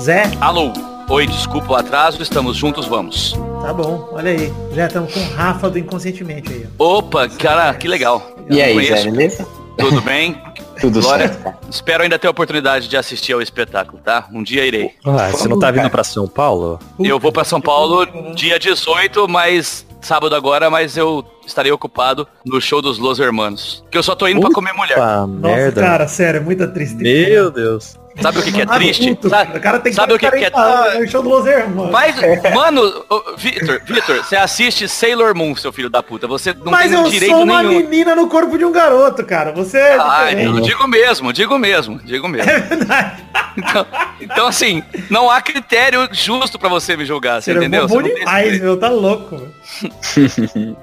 Zé, 0.00 0.22
Alô. 0.40 0.72
Oi, 1.10 1.26
desculpa 1.26 1.72
o 1.72 1.76
atraso, 1.76 2.22
estamos 2.22 2.56
juntos, 2.56 2.86
vamos. 2.86 3.34
tá 3.60 3.74
bom, 3.74 4.08
olha 4.12 4.30
aí. 4.30 4.50
Já 4.72 4.86
estamos 4.86 5.12
com 5.12 5.20
o 5.20 5.28
Rafa 5.34 5.68
do 5.68 5.78
Inconscientemente 5.78 6.50
aí. 6.52 6.66
Opa, 6.78 7.28
cara, 7.28 7.72
que 7.74 7.86
legal. 7.86 8.22
E 8.48 8.62
aí, 8.62 8.72
Conheço. 8.74 9.02
Zé, 9.02 9.10
beleza? 9.10 9.46
Tudo 9.78 10.00
bem? 10.00 10.40
Tudo 10.80 11.00
Glória. 11.00 11.28
certo. 11.28 11.68
Espero 11.68 12.02
ainda 12.04 12.18
ter 12.18 12.26
a 12.26 12.30
oportunidade 12.30 12.88
de 12.88 12.96
assistir 12.96 13.32
ao 13.34 13.42
espetáculo, 13.42 14.00
tá? 14.02 14.26
Um 14.32 14.42
dia 14.42 14.64
irei. 14.64 14.92
Ah, 15.04 15.28
você 15.30 15.46
não 15.48 15.58
tá 15.58 15.70
vindo 15.70 15.90
pra 15.90 16.02
São 16.04 16.26
Paulo? 16.26 16.78
Eu 16.98 17.18
vou 17.18 17.30
pra 17.32 17.44
São 17.44 17.60
Paulo 17.60 18.06
dia 18.34 18.58
18, 18.58 19.28
mas 19.28 19.84
sábado 20.00 20.34
agora, 20.34 20.70
mas 20.70 20.96
eu 20.96 21.22
estarei 21.46 21.72
ocupado 21.72 22.26
no 22.46 22.60
show 22.60 22.80
dos 22.80 22.98
Los 22.98 23.18
Hermanos. 23.18 23.84
Que 23.90 23.98
eu 23.98 24.02
só 24.02 24.14
tô 24.14 24.26
indo 24.28 24.40
pra 24.40 24.50
comer 24.52 24.72
mulher. 24.72 24.96
Nossa, 24.96 25.26
merda. 25.26 25.80
cara, 25.82 26.08
sério, 26.08 26.38
é 26.38 26.40
muita 26.40 26.66
tristeza. 26.68 27.28
Meu 27.30 27.50
Deus. 27.50 27.98
Sabe 28.20 28.38
o 28.38 28.42
que, 28.42 28.52
que 28.52 28.60
é 28.60 28.64
Ah, 28.68 28.74
triste? 28.74 29.08
puto, 29.14 29.28
Sabe, 29.28 29.56
o 29.56 29.60
cara 29.60 29.78
tem 29.78 29.92
que 29.92 29.96
sabe 29.96 30.12
o 30.12 30.18
que, 30.18 30.30
que 30.30 30.44
é 30.44 30.50
é 30.52 30.98
o 31.04 31.08
show 31.08 31.22
do 31.22 31.28
Los 31.28 31.46
Hermanos. 31.46 31.90
Mas, 31.92 32.16
mano, 32.54 33.04
ô, 33.08 33.22
Vitor, 33.36 33.80
Vitor, 33.84 34.16
você 34.24 34.36
assiste 34.36 34.88
Sailor 34.88 35.34
Moon, 35.36 35.54
seu 35.54 35.72
filho 35.72 35.88
da 35.88 36.02
puta. 36.02 36.26
Você 36.26 36.52
não 36.52 36.72
Mas 36.72 36.90
tem 36.90 37.00
eu 37.00 37.08
direito 37.08 37.32
sou 37.34 37.44
uma 37.44 37.62
nenhum. 37.62 37.80
menina 37.88 38.14
no 38.16 38.28
corpo 38.28 38.58
de 38.58 38.64
um 38.64 38.72
garoto, 38.72 39.24
cara. 39.24 39.52
Você 39.52 39.78
é 39.78 39.96
Ai, 40.00 40.34
diferente. 40.34 40.56
eu 40.58 40.62
digo 40.64 40.88
mesmo, 40.88 41.32
digo 41.32 41.58
mesmo, 41.58 42.00
digo 42.04 42.28
mesmo. 42.28 42.50
É 42.50 42.58
verdade. 42.60 43.22
Então, 43.56 43.86
então, 44.20 44.46
assim, 44.46 44.82
não 45.10 45.30
há 45.30 45.40
critério 45.40 46.08
justo 46.12 46.58
pra 46.58 46.68
você 46.68 46.96
me 46.96 47.04
julgar, 47.04 47.40
você 47.42 47.52
entendeu? 47.52 47.86
bom 47.86 48.02
tem 48.02 48.14
demais, 48.14 48.60
meu. 48.60 48.76
Tá 48.76 48.88
louco. 48.88 49.40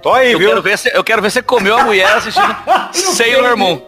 Tô 0.02 0.14
aí, 0.14 0.32
eu, 0.34 0.40
viu? 0.40 0.50
quero 0.50 0.62
ver 0.62 0.78
se, 0.78 0.92
eu 0.94 1.04
quero 1.04 1.22
ver 1.22 1.32
você 1.32 1.42
comeu 1.42 1.78
a 1.78 1.84
mulher 1.84 2.08
assistindo 2.16 2.56
Sailor 2.94 3.58
Moon. 3.58 3.82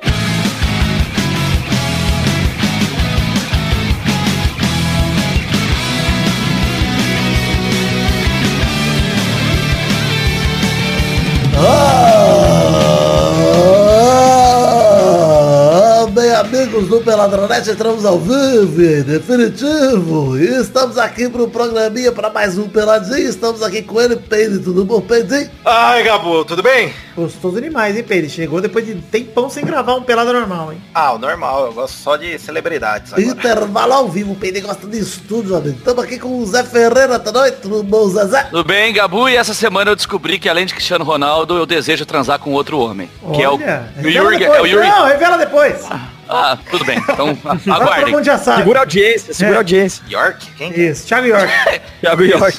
Amigos 16.48 16.88
do 16.88 17.02
Peladronete, 17.02 17.72
entramos 17.72 18.06
ao 18.06 18.18
vivo, 18.18 18.82
em 18.82 19.02
definitivo. 19.02 20.38
E 20.38 20.62
estamos 20.62 20.98
aqui 20.98 21.28
pro 21.28 21.50
programinha 21.50 22.10
para 22.12 22.30
mais 22.30 22.58
um 22.58 22.70
Peladinho. 22.70 23.28
Estamos 23.30 23.62
aqui 23.62 23.82
com 23.82 24.00
ele, 24.00 24.16
Peide, 24.16 24.60
tudo 24.60 24.86
bom, 24.86 25.02
Peide? 25.02 25.50
Ai, 25.66 26.04
Gabu, 26.04 26.46
tudo 26.46 26.64
bem? 26.64 26.94
Gostoso 27.18 27.60
demais, 27.60 27.98
hein, 27.98 28.04
Pedro? 28.08 28.30
Chegou 28.30 28.62
depois 28.62 28.86
de 28.86 28.96
tempão 28.96 29.50
sem 29.50 29.66
gravar 29.66 29.96
um 29.96 30.04
pelado 30.04 30.32
normal, 30.32 30.72
hein? 30.72 30.82
Ah, 30.94 31.14
o 31.14 31.18
normal, 31.18 31.66
eu 31.66 31.74
gosto 31.74 31.96
só 31.96 32.16
de 32.16 32.40
celebridades 32.40 33.12
agora. 33.12 33.28
Intervalo 33.28 33.94
ao 33.94 34.08
vivo, 34.08 34.32
o 34.32 34.36
Peide 34.36 34.62
gosta 34.62 34.88
de 34.88 35.00
estúdio, 35.00 35.54
amigo. 35.54 35.78
Estamos 35.78 36.02
aqui 36.02 36.18
com 36.18 36.40
o 36.40 36.46
Zé 36.46 36.64
Ferreira 36.64 37.20
também, 37.20 37.52
tudo 37.62 37.84
bom, 37.84 38.08
Zezé? 38.08 38.44
Tudo 38.44 38.64
bem, 38.64 38.94
Gabu? 38.94 39.28
E 39.28 39.36
essa 39.36 39.54
semana 39.54 39.92
eu 39.92 39.96
descobri 39.98 40.40
que 40.40 40.48
além 40.48 40.66
de 40.66 40.74
Cristiano 40.74 41.04
Ronaldo, 41.04 41.58
eu 41.58 41.66
desejo 41.66 42.06
transar 42.06 42.40
com 42.40 42.54
outro 42.54 42.80
homem. 42.80 43.10
que 43.34 43.42
é 43.44 43.50
o, 43.50 43.56
Olha, 43.56 43.92
o 44.02 44.08
Yuri. 44.08 44.44
É 44.44 44.62
o 44.62 44.66
Yuri. 44.66 44.88
Não, 44.88 45.06
revela 45.06 45.38
depois. 45.38 45.86
Ah, 46.30 46.58
tudo 46.70 46.84
bem. 46.86 46.98
Então, 46.98 47.30
Agora 47.44 47.58
todo 47.60 47.82
aguardem. 47.82 48.14
mundo 48.14 48.24
já 48.26 48.38
sabe. 48.38 48.58
Segura 48.60 48.80
a 48.80 48.82
audiência, 48.84 49.34
segura 49.34 49.56
a 49.58 49.60
audiência. 49.60 50.04
York? 50.10 50.46
Quem? 50.58 50.72
Isso, 50.80 51.08
Thiago 51.08 51.28
York. 51.28 51.48
Thiago 52.02 52.24
York. 52.24 52.58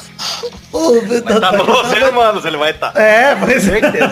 Ô, 0.72 1.00
Vida, 1.00 1.41
Tá 1.41 1.52
tá, 1.52 1.52
nos 1.58 1.66
Los 1.66 1.92
Hermanos, 1.92 2.44
ele 2.44 2.56
vai 2.56 2.70
estar. 2.70 2.92
É, 2.97 3.34
mas 3.34 3.62
certeza. 3.62 4.10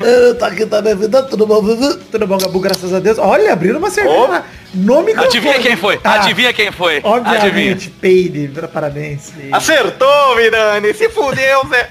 Ele 0.00 0.34
tá 0.38 0.46
aqui 0.48 0.66
também, 0.66 0.94
Vida, 0.96 1.22
tudo 1.22 1.46
bom, 1.46 1.62
Vivi? 1.62 1.96
Tudo 2.10 2.26
bom, 2.26 2.36
Gabu, 2.38 2.58
graças 2.60 2.92
a 2.92 2.98
Deus. 2.98 3.18
Olha, 3.18 3.52
abriram 3.52 3.78
uma 3.78 3.90
cerveja. 3.90 4.16
Ô. 4.16 4.26
na- 4.28 4.42
No 4.74 5.02
microfone. 5.02 5.26
Adivinha 5.28 5.58
quem 5.60 5.76
foi? 5.76 6.00
Ah, 6.02 6.14
Adivinha 6.14 6.52
quem 6.52 6.72
foi? 6.72 6.96
Adivinha. 6.96 7.16
Obviamente, 7.16 7.90
Peide, 7.90 8.50
parabéns. 8.72 9.32
Acertou, 9.52 10.34
Mirani, 10.36 10.92
se 10.94 11.08
fudeu, 11.08 11.64
Zé. 11.68 11.88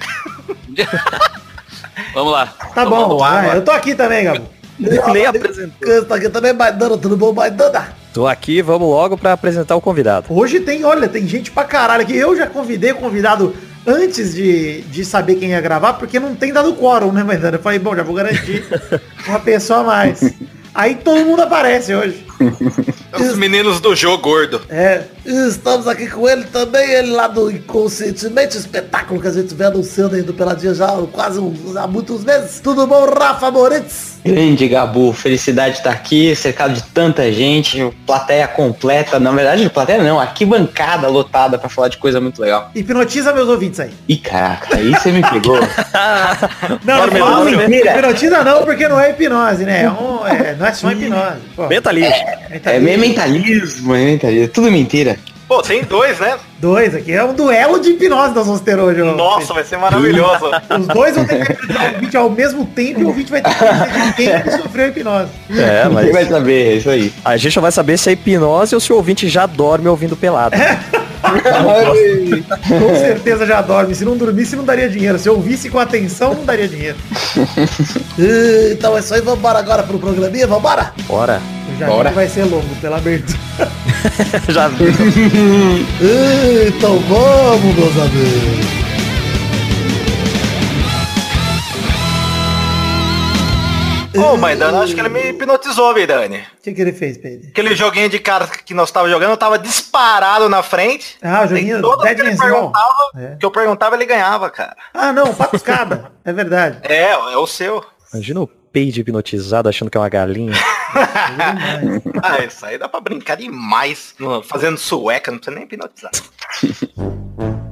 Vamos 2.14 2.34
lá. 2.34 2.48
Tá 2.76 2.86
bom, 2.86 3.20
eu 3.54 3.64
tô 3.64 3.72
aqui 3.72 3.96
também, 3.96 4.26
Gabu. 4.26 4.50
Nem 4.80 5.26
apresentou. 5.26 6.06
Tá 6.06 6.16
aqui 6.16 6.30
também, 6.30 6.54
Maidana, 6.54 6.98
tudo 6.98 7.16
bom, 7.16 7.34
Maidana? 7.34 7.94
Tô 8.14 8.28
aqui, 8.28 8.62
vamos 8.62 8.88
logo 8.88 9.18
pra 9.18 9.34
apresentar 9.34 9.76
o 9.76 9.82
convidado. 9.82 10.28
Hoje 10.30 10.60
tem, 10.60 10.84
olha, 10.84 11.08
tem 11.08 11.28
gente 11.28 11.52
pra 11.52 11.64
caralho 11.64 12.04
aqui. 12.04 12.16
Eu 12.16 12.36
já 12.36 12.48
convidei 12.48 12.92
o 12.92 12.98
convidado 12.98 13.56
antes 13.86 14.34
de, 14.34 14.82
de 14.82 15.04
saber 15.04 15.36
quem 15.36 15.50
ia 15.50 15.62
gravar, 15.62 15.94
porque 15.94 16.20
não 16.20 16.36
tem 16.36 16.54
dado 16.54 16.74
quórum, 16.74 17.12
né, 17.12 17.24
mas 17.24 17.44
Eu 17.44 17.60
falei, 17.60 17.80
bom, 17.80 17.96
já 17.96 18.04
vou 18.04 18.16
garantir 18.16 18.64
uma 19.28 19.40
pessoa 19.40 19.80
a 19.80 19.84
mais. 19.84 20.34
Aí 20.74 20.96
todo 20.96 21.26
mundo 21.26 21.42
aparece 21.42 21.94
hoje. 21.94 22.26
Os 23.20 23.38
meninos 23.38 23.80
do 23.80 23.96
jogo 23.96 24.18
gordo. 24.24 24.62
É, 24.70 25.04
estamos 25.26 25.88
aqui 25.88 26.08
com 26.08 26.28
ele 26.28 26.44
também, 26.46 26.90
ele 26.92 27.12
lá 27.12 27.28
do 27.28 27.50
Inconscientemente, 27.52 28.58
espetáculo 28.58 29.22
que 29.22 29.28
a 29.28 29.32
gente 29.32 29.54
vem 29.54 29.68
anunciando 29.68 30.16
aí 30.16 30.22
do 30.22 30.34
Peladinha 30.34 30.74
já 30.74 30.88
quase 31.12 31.40
uns, 31.40 31.76
há 31.76 31.88
muitos 31.88 32.24
meses. 32.24 32.60
Tudo 32.60 32.86
bom, 32.88 33.06
Rafa 33.06 33.52
Moritz? 33.52 34.14
Grande 34.26 34.70
Gabu, 34.70 35.12
felicidade 35.12 35.74
de 35.74 35.78
estar 35.80 35.92
aqui, 35.92 36.34
cercado 36.36 36.74
de 36.74 36.82
tanta 36.84 37.30
gente, 37.32 37.94
plateia 38.06 38.48
completa, 38.48 39.20
na 39.20 39.32
verdade, 39.32 39.70
plateia 39.70 40.02
não, 40.02 40.18
arquibancada 40.20 41.10
lotada 41.10 41.58
pra 41.58 41.68
falar 41.68 41.90
de 41.90 41.98
coisa 41.98 42.22
muito 42.22 42.42
legal. 42.42 42.72
hipnotiza 42.74 43.34
meus 43.34 43.50
ouvintes 43.50 43.82
aí. 43.82 43.92
Ih, 44.08 44.16
caraca, 44.18 44.78
aí 44.78 44.92
você 44.92 45.12
me 45.12 45.22
pegou. 45.22 45.60
Não, 46.86 47.08
não, 47.08 47.20
logo, 47.20 47.50
assim, 47.62 47.74
hipnotiza 47.76 48.44
não, 48.44 48.64
porque 48.64 48.88
não 48.88 49.00
é 49.00 49.12
hipnose, 49.12 49.64
né? 49.66 49.84
É 49.84 49.90
um- 49.90 50.26
é, 50.26 50.56
não 50.56 50.66
é 50.66 50.74
só 50.74 50.92
hipnose. 50.92 51.38
Pô, 51.56 51.68
Mentalista. 51.68 52.14
É 52.16 52.23
meio 52.80 53.00
mentalismo, 53.00 53.96
é 53.96 54.06
mentalismo, 54.06 54.48
tudo 54.50 54.72
mentira. 54.72 55.18
Pô, 55.48 55.62
tem 55.62 55.84
dois, 55.84 56.20
né? 56.20 56.38
Dois 56.60 56.96
aqui. 56.96 57.12
É 57.12 57.24
um 57.24 57.34
duelo 57.34 57.80
de 57.80 57.90
hipnose 57.92 58.34
nós 58.34 58.48
vamos 58.48 58.62
ter 58.62 58.80
hoje. 58.80 59.02
Nossa, 59.04 59.54
vai 59.54 59.64
ser 59.64 59.78
maravilhoso. 59.78 60.46
Os 60.80 60.88
dois 60.88 61.16
vão 61.16 61.26
ter 61.26 61.46
que 61.46 61.52
hipnotizar 61.52 61.92
o 61.92 61.94
ouvinte 61.96 62.18
ao 62.18 62.30
mesmo 62.30 62.66
tempo 62.66 63.02
e 63.02 63.04
o 63.04 63.08
ouvinte 63.08 63.30
vai 63.30 63.42
ter 63.42 63.54
que 63.54 64.14
quem 64.16 64.42
que 64.42 64.52
sofreu 64.52 64.88
hipnose. 64.88 65.30
É, 65.52 65.86
Ninguém 65.88 66.12
vai 66.12 66.12
mas 66.12 66.30
saber, 66.30 66.74
é 66.74 66.76
isso 66.78 66.90
aí. 66.90 67.14
a 67.26 67.38
gente 67.38 67.54
só 67.54 67.62
vai 67.62 67.72
saber 67.72 67.98
se 67.98 68.10
é 68.10 68.14
hipnose 68.14 68.74
ou 68.74 68.82
se 68.82 68.92
o 68.92 68.96
ouvinte 68.96 69.28
já 69.28 69.46
dorme 69.46 69.88
ouvindo 69.88 70.16
pelado. 70.16 70.56
Com 72.68 72.96
certeza 72.96 73.46
já 73.46 73.62
dorme. 73.62 73.94
Se 73.96 74.06
não 74.06 74.18
dormisse, 74.18 74.56
não 74.56 74.64
daria 74.64 74.90
dinheiro. 74.90 75.20
Se 75.20 75.28
eu 75.28 75.36
ouvisse 75.36 75.70
com 75.70 75.80
atenção, 75.80 76.34
não 76.34 76.46
daria 76.46 76.68
dinheiro. 76.68 76.98
Então 78.72 78.96
é 78.96 79.00
isso 79.00 79.14
aí, 79.14 79.22
vambora 79.22 79.60
agora 79.60 79.84
pro 79.84 79.98
programinha, 79.98 80.46
vambora? 80.46 80.94
Bora. 81.08 81.42
Já 81.80 81.88
Bora. 81.88 82.12
vai 82.12 82.28
ser 82.28 82.44
longo 82.46 82.76
pela 82.78 82.98
abertura. 82.98 83.38
já 84.50 84.68
vi. 84.68 84.86
E, 86.02 86.68
então 86.76 87.00
vamos, 87.00 87.76
meus 87.76 87.98
amigos. 87.98 88.74
Ô, 94.16 94.38
mas 94.38 94.60
Dani, 94.60 94.78
acho 94.78 94.94
que 94.94 95.00
ele 95.02 95.10
me 95.10 95.30
hipnotizou, 95.30 95.92
Vidani. 95.94 96.38
O 96.38 96.62
que, 96.62 96.72
que 96.72 96.82
ele 96.82 96.94
fez, 96.94 97.18
Pedro? 97.18 97.50
Aquele 97.50 97.76
joguinho 97.76 98.08
de 98.10 98.20
cartas 98.20 98.58
que 98.58 98.72
nós 98.74 98.92
tava 98.92 99.10
jogando, 99.10 99.32
eu 99.32 99.38
tava 99.38 99.58
disparado 99.58 100.48
na 100.48 100.62
frente. 100.62 101.18
Ah, 101.22 101.44
o 101.44 101.48
joguinho 101.48 101.82
Dead 101.98 102.16
que 102.16 102.22
ele 102.22 102.38
perguntava, 102.38 102.94
É. 103.18 103.36
que 103.40 103.46
eu 103.46 103.50
perguntava, 103.50 103.96
ele 103.96 104.06
ganhava, 104.06 104.52
cara. 104.52 104.76
Ah, 104.94 105.12
não, 105.12 105.34
patuscada. 105.34 106.12
É 106.26 106.32
verdade. 106.32 106.78
É, 106.84 107.10
é 107.12 107.38
o 107.38 107.46
seu. 107.46 107.84
Imagina 108.14 108.40
o 108.42 108.50
peide 108.74 109.00
hipnotizado 109.02 109.70
achando 109.70 109.90
que 109.90 109.98
é 109.98 110.02
uma 110.02 110.10
galinha. 110.10 110.54
Ah, 112.22 112.46
isso 112.46 112.64
aí 112.66 112.78
dá 112.78 112.88
pra 112.88 113.02
brincar 113.02 113.36
demais. 113.36 114.14
Fazendo 114.44 114.78
sueca, 114.78 115.32
não 115.32 115.40
precisa 115.40 115.56
nem 115.56 115.66
hipnotizar. 115.66 116.12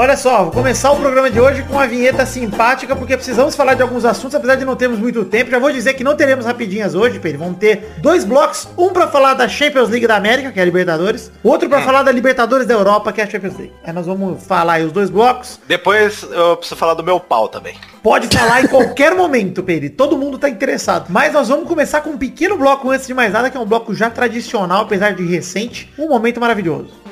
Olha 0.00 0.16
só, 0.16 0.44
vou 0.44 0.52
começar 0.52 0.92
o 0.92 0.96
programa 0.96 1.28
de 1.28 1.40
hoje 1.40 1.64
com 1.64 1.72
uma 1.72 1.84
vinheta 1.84 2.24
simpática, 2.24 2.94
porque 2.94 3.16
precisamos 3.16 3.56
falar 3.56 3.74
de 3.74 3.82
alguns 3.82 4.04
assuntos, 4.04 4.36
apesar 4.36 4.54
de 4.54 4.64
não 4.64 4.76
termos 4.76 4.96
muito 4.96 5.24
tempo. 5.24 5.50
Já 5.50 5.58
vou 5.58 5.72
dizer 5.72 5.94
que 5.94 6.04
não 6.04 6.14
teremos 6.14 6.46
rapidinhas 6.46 6.94
hoje, 6.94 7.18
Pedro. 7.18 7.40
Vamos 7.40 7.58
ter 7.58 7.96
dois 7.98 8.22
blocos, 8.22 8.68
um 8.78 8.90
pra 8.90 9.08
falar 9.08 9.34
da 9.34 9.48
Champions 9.48 9.88
League 9.88 10.06
da 10.06 10.14
América, 10.14 10.52
que 10.52 10.60
é 10.60 10.62
a 10.62 10.64
Libertadores, 10.64 11.32
outro 11.42 11.68
pra 11.68 11.82
falar 11.82 12.04
da 12.04 12.12
Libertadores 12.12 12.64
da 12.64 12.74
Europa, 12.74 13.12
que 13.12 13.20
é 13.20 13.24
a 13.24 13.26
Champions 13.28 13.58
League. 13.58 13.72
Aí 13.82 13.92
nós 13.92 14.06
vamos 14.06 14.40
falar 14.46 14.74
aí 14.74 14.84
os 14.84 14.92
dois 14.92 15.10
blocos. 15.10 15.58
Depois 15.66 16.22
eu 16.30 16.56
preciso 16.56 16.78
falar 16.78 16.94
do 16.94 17.02
meu 17.02 17.18
pau 17.18 17.48
também. 17.48 17.74
Pode 18.00 18.28
falar 18.28 18.62
em 18.62 18.68
qualquer 18.68 19.16
momento, 19.16 19.64
Pedro. 19.64 19.90
Todo 19.90 20.16
mundo 20.16 20.38
tá 20.38 20.48
interessado. 20.48 21.06
Mas 21.08 21.32
nós 21.32 21.48
vamos 21.48 21.66
começar 21.66 22.02
com 22.02 22.10
um 22.10 22.16
pequeno 22.16 22.56
bloco 22.56 22.88
antes 22.88 23.08
de 23.08 23.14
mais 23.14 23.32
nada, 23.32 23.50
que 23.50 23.56
é 23.56 23.60
um 23.60 23.66
bloco 23.66 23.92
já 23.92 24.08
tradicional, 24.08 24.82
apesar 24.82 25.12
de 25.12 25.24
recente. 25.26 25.92
Um 25.98 26.08
momento 26.08 26.40
maravilhoso. 26.40 27.07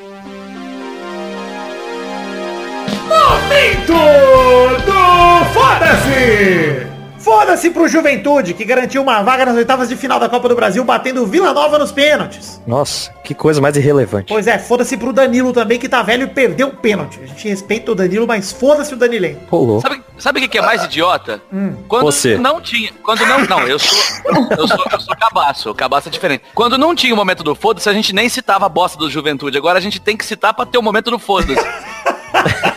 Momento 3.07 3.93
do 4.85 5.53
Foda-se! 5.53 6.87
Foda-se 7.19 7.71
pro 7.71 7.89
Juventude, 7.89 8.55
que 8.55 8.65
garantiu 8.65 9.03
uma 9.03 9.21
vaga 9.21 9.47
nas 9.47 9.57
oitavas 9.57 9.89
de 9.89 9.97
final 9.97 10.21
da 10.21 10.29
Copa 10.29 10.49
do 10.49 10.55
Brasil, 10.55 10.85
batendo 10.85 11.25
o 11.25 11.27
Vila 11.27 11.53
Nova 11.53 11.77
nos 11.77 11.91
pênaltis. 11.91 12.61
Nossa, 12.65 13.11
que 13.25 13.35
coisa 13.35 13.61
mais 13.61 13.77
irrelevante. 13.77 14.33
Pois 14.33 14.47
é, 14.47 14.59
foda-se 14.61 14.97
pro 14.97 15.13
Danilo 15.13 15.53
também, 15.53 15.77
que 15.77 15.89
tá 15.89 16.03
velho 16.05 16.23
e 16.25 16.27
perdeu 16.29 16.69
o 16.69 16.77
pênalti. 16.77 17.19
A 17.21 17.27
gente 17.27 17.49
respeita 17.49 17.91
o 17.91 17.95
Danilo, 17.97 18.29
mas 18.29 18.53
foda-se 18.53 18.95
o 18.95 18.97
Danilém. 18.97 19.39
Rolou. 19.51 19.81
Sabe, 19.81 20.03
sabe 20.17 20.39
o 20.39 20.43
que 20.43 20.49
que 20.49 20.59
é 20.59 20.63
mais 20.63 20.85
idiota? 20.85 21.43
Quando 21.89 22.05
Você. 22.05 22.39
não 22.39 22.61
tinha. 22.61 22.93
Quando 23.03 23.27
não. 23.27 23.45
Não, 23.45 23.61
eu 23.67 23.79
sou. 23.79 23.99
Eu 24.57 24.69
sou, 24.69 24.85
eu 24.93 25.01
sou 25.01 25.17
cabaço. 25.17 25.71
O 25.71 25.75
cabaço 25.75 26.09
é 26.09 26.13
diferente. 26.13 26.45
Quando 26.55 26.79
não 26.79 26.95
tinha 26.95 27.13
o 27.13 27.17
momento 27.17 27.43
do 27.43 27.57
foda-se, 27.57 27.89
a 27.89 27.93
gente 27.93 28.13
nem 28.13 28.29
citava 28.29 28.67
a 28.67 28.69
bosta 28.69 28.97
do 28.97 29.11
juventude. 29.11 29.59
Agora 29.59 29.79
a 29.79 29.83
gente 29.83 30.01
tem 30.01 30.17
que 30.17 30.25
citar 30.25 30.55
pra 30.55 30.65
ter 30.65 30.79
o 30.79 30.83
momento 30.83 31.11
do 31.11 31.19
foda-se. 31.19 31.55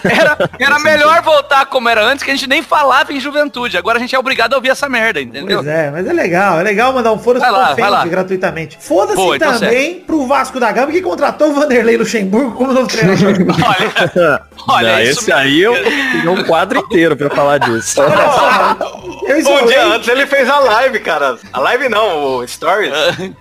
Era, 0.04 0.38
era 0.60 0.80
melhor 0.80 1.22
voltar 1.22 1.66
como 1.66 1.90
era 1.90 2.04
antes, 2.04 2.24
que 2.24 2.32
a 2.32 2.36
gente 2.36 2.48
nem 2.48 2.62
falava 2.62 3.12
em 3.14 3.20
juventude. 3.20 3.78
Agora 3.78 3.98
a 3.98 4.02
gente 4.02 4.16
é 4.16 4.20
obrigado 4.20 4.54
a 4.54 4.58
ouvir 4.58 4.70
essa 4.70 4.88
merda, 4.90 5.22
entendeu? 5.22 5.58
Pois 5.58 5.68
é, 5.68 5.92
mas 5.92 6.08
é 6.08 6.14
legal, 6.14 6.60
é 6.60 6.64
legal 6.64 6.94
mandar 6.94 7.12
um 7.12 7.20
foda-se 7.20 7.46
lá, 7.46 7.70
lá. 7.70 7.76
Fênix 7.76 8.10
gratuitamente. 8.10 8.78
Foda-se 8.80 9.22
então 9.22 9.60
também 9.60 10.00
pro 10.02 10.26
Vasco 10.26 10.60
da 10.60 10.72
Gama, 10.72 10.92
que 10.92 11.02
contratou 11.02 11.50
o 11.50 11.54
Vanderlei 11.54 11.98
Luxemburgo 11.98 12.52
como 12.52 12.74
novo 12.74 12.88
treinador. 12.88 13.36
Olha, 13.70 14.42
olha 14.68 14.92
Não, 14.94 15.02
isso 15.02 15.22
esse 15.22 15.32
aí 15.32 15.62
eu 15.62 15.74
tenho 15.74 16.32
um 16.32 16.44
quadro 16.44 16.80
inteiro 16.80 17.16
pra 17.16 17.30
falar 17.30 17.58
disso. 17.60 18.02
Olha 18.02 18.32
só, 18.32 18.78
eu 18.82 19.09
Um 19.30 19.68
dia 19.68 19.86
antes 19.86 20.08
ele 20.08 20.26
fez 20.26 20.50
a 20.50 20.60
live, 20.60 21.00
cara. 21.00 21.38
A 21.54 21.60
live 21.60 21.90
não, 21.90 22.38
o 22.38 22.48
Stories. 22.48 22.92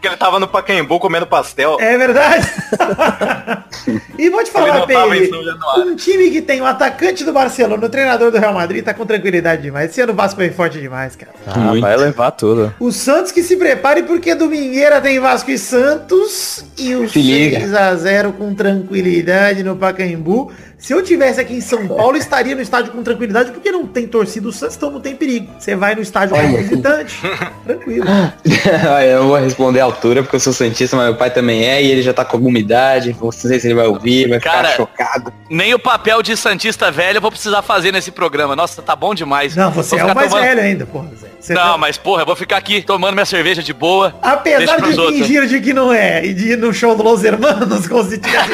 que 0.00 0.06
ele 0.06 0.16
tava 0.16 0.38
no 0.38 0.46
Pacaembu 0.46 1.00
comendo 1.00 1.26
pastel. 1.26 1.78
É 1.80 1.96
verdade. 1.96 2.46
e 4.18 4.28
vou 4.28 4.44
te 4.44 4.50
falar, 4.50 4.86
Pedro, 4.86 5.38
um 5.78 5.96
time 5.96 6.30
que 6.30 6.42
tem 6.42 6.60
o 6.60 6.66
atacante 6.66 7.24
do 7.24 7.32
Barcelona, 7.32 7.86
o 7.86 7.88
treinador 7.88 8.30
do 8.30 8.38
Real 8.38 8.52
Madrid, 8.52 8.84
tá 8.84 8.92
com 8.92 9.06
tranquilidade 9.06 9.62
demais. 9.62 9.90
Esse 9.90 10.00
ano 10.00 10.12
o 10.12 10.16
Vasco 10.16 10.38
vem 10.38 10.52
forte 10.52 10.78
demais, 10.78 11.16
cara. 11.16 11.32
Ah, 11.46 11.72
vai 11.80 11.96
levar 11.96 12.32
tudo. 12.32 12.74
O 12.78 12.92
Santos 12.92 13.32
que 13.32 13.42
se 13.42 13.56
prepare 13.56 14.02
porque 14.02 14.34
domingueira 14.34 15.00
tem 15.00 15.18
Vasco 15.18 15.50
e 15.50 15.58
Santos 15.58 16.64
e 16.76 16.94
o 16.94 17.08
Se 17.08 17.20
liga. 17.22 17.60
6x0 17.60 18.32
com 18.32 18.54
tranquilidade 18.54 19.62
no 19.62 19.76
Pacaembu. 19.76 20.52
Se 20.78 20.92
eu 20.92 21.02
tivesse 21.02 21.40
aqui 21.40 21.54
em 21.54 21.60
São 21.60 21.88
Paulo, 21.88 22.16
estaria 22.16 22.54
no 22.54 22.62
estádio 22.62 22.92
com 22.92 23.02
tranquilidade 23.02 23.50
porque 23.50 23.70
não 23.72 23.84
tem 23.84 24.06
torcida 24.06 24.46
o 24.48 24.52
Santos, 24.52 24.76
então 24.76 24.90
não 24.90 25.00
tem 25.00 25.14
perigo. 25.16 25.48
Você 25.58 25.74
vai 25.74 25.94
no 25.96 26.00
estádio 26.00 26.36
como 26.36 26.56
visitante, 26.56 27.20
tranquilo. 27.66 28.06
Olha, 28.94 29.04
eu 29.06 29.26
vou 29.26 29.36
responder 29.38 29.80
à 29.80 29.84
altura 29.84 30.22
porque 30.22 30.36
eu 30.36 30.40
sou 30.40 30.52
santista, 30.52 30.96
mas 30.96 31.06
meu 31.06 31.16
pai 31.16 31.30
também 31.30 31.64
é 31.64 31.82
e 31.82 31.90
ele 31.90 32.00
já 32.00 32.14
tá 32.14 32.24
com 32.24 32.36
alguma 32.36 32.58
idade. 32.60 33.14
Não 33.20 33.32
sei 33.32 33.58
se 33.58 33.66
ele 33.66 33.74
vai 33.74 33.88
ouvir, 33.88 34.28
vai 34.28 34.38
Cara, 34.38 34.68
ficar 34.68 34.76
chocado. 34.76 35.32
Nem 35.50 35.74
o 35.74 35.78
papel 35.80 36.22
de 36.22 36.36
Santista 36.36 36.90
velho 36.92 37.16
eu 37.18 37.22
vou 37.22 37.30
precisar 37.32 37.60
fazer 37.62 37.92
nesse 37.92 38.12
programa. 38.12 38.54
Nossa, 38.54 38.80
tá 38.80 38.94
bom 38.94 39.14
demais. 39.14 39.56
Não, 39.56 39.72
você 39.72 39.96
é 39.98 40.04
o 40.04 40.14
mais 40.14 40.28
tomando- 40.30 40.44
velho 40.46 40.60
ainda, 40.60 40.86
porra. 40.86 41.08
Zé. 41.20 41.28
Você 41.40 41.54
Não, 41.54 41.72
tá- 41.72 41.78
mas 41.78 41.96
porra, 41.98 42.22
eu 42.22 42.26
vou 42.26 42.36
ficar 42.36 42.56
aqui 42.56 42.82
tomando 42.82 43.14
minha 43.14 43.26
cerveja 43.26 43.62
de 43.62 43.72
boa. 43.72 44.14
Apesar 44.22 44.76
de 44.80 44.94
fingir 44.94 45.46
de 45.46 45.60
que 45.60 45.72
não 45.72 45.92
é 45.92 46.24
e 46.24 46.32
de 46.34 46.52
ir 46.52 46.56
no 46.58 46.72
show 46.72 46.94
do 46.96 47.02
Los 47.02 47.24
Hermanos, 47.24 47.86
como 47.88 48.04
se 48.08 48.18
tivesse 48.18 48.48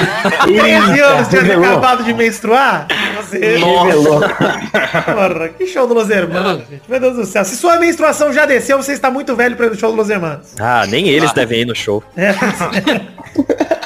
13 0.46 1.00
anos, 1.00 1.28
tivesse 1.28 1.46
revelou. 1.48 1.64
acabado 1.70 2.02
de 2.04 2.13
menstruar, 2.14 2.86
você... 3.16 3.38
Revelou. 3.38 4.20
Porra, 4.20 5.48
que 5.50 5.66
show 5.66 5.86
do 5.86 5.94
Los 5.94 6.10
Hermanos, 6.10 6.62
gente. 6.68 6.82
Meu 6.88 7.00
Deus 7.00 7.16
do 7.16 7.24
céu. 7.26 7.44
Se 7.44 7.56
sua 7.56 7.78
menstruação 7.78 8.32
já 8.32 8.46
desceu, 8.46 8.76
você 8.82 8.92
está 8.92 9.10
muito 9.10 9.34
velho 9.36 9.56
para 9.56 9.66
ir 9.66 9.70
no 9.70 9.76
show 9.76 9.90
do 9.90 9.96
Los 9.96 10.10
Hermanos. 10.10 10.54
Ah, 10.60 10.86
nem 10.86 11.08
eles 11.08 11.32
devem 11.32 11.60
ir 11.62 11.66
no 11.66 11.74
show. 11.74 12.02
É. 12.16 12.34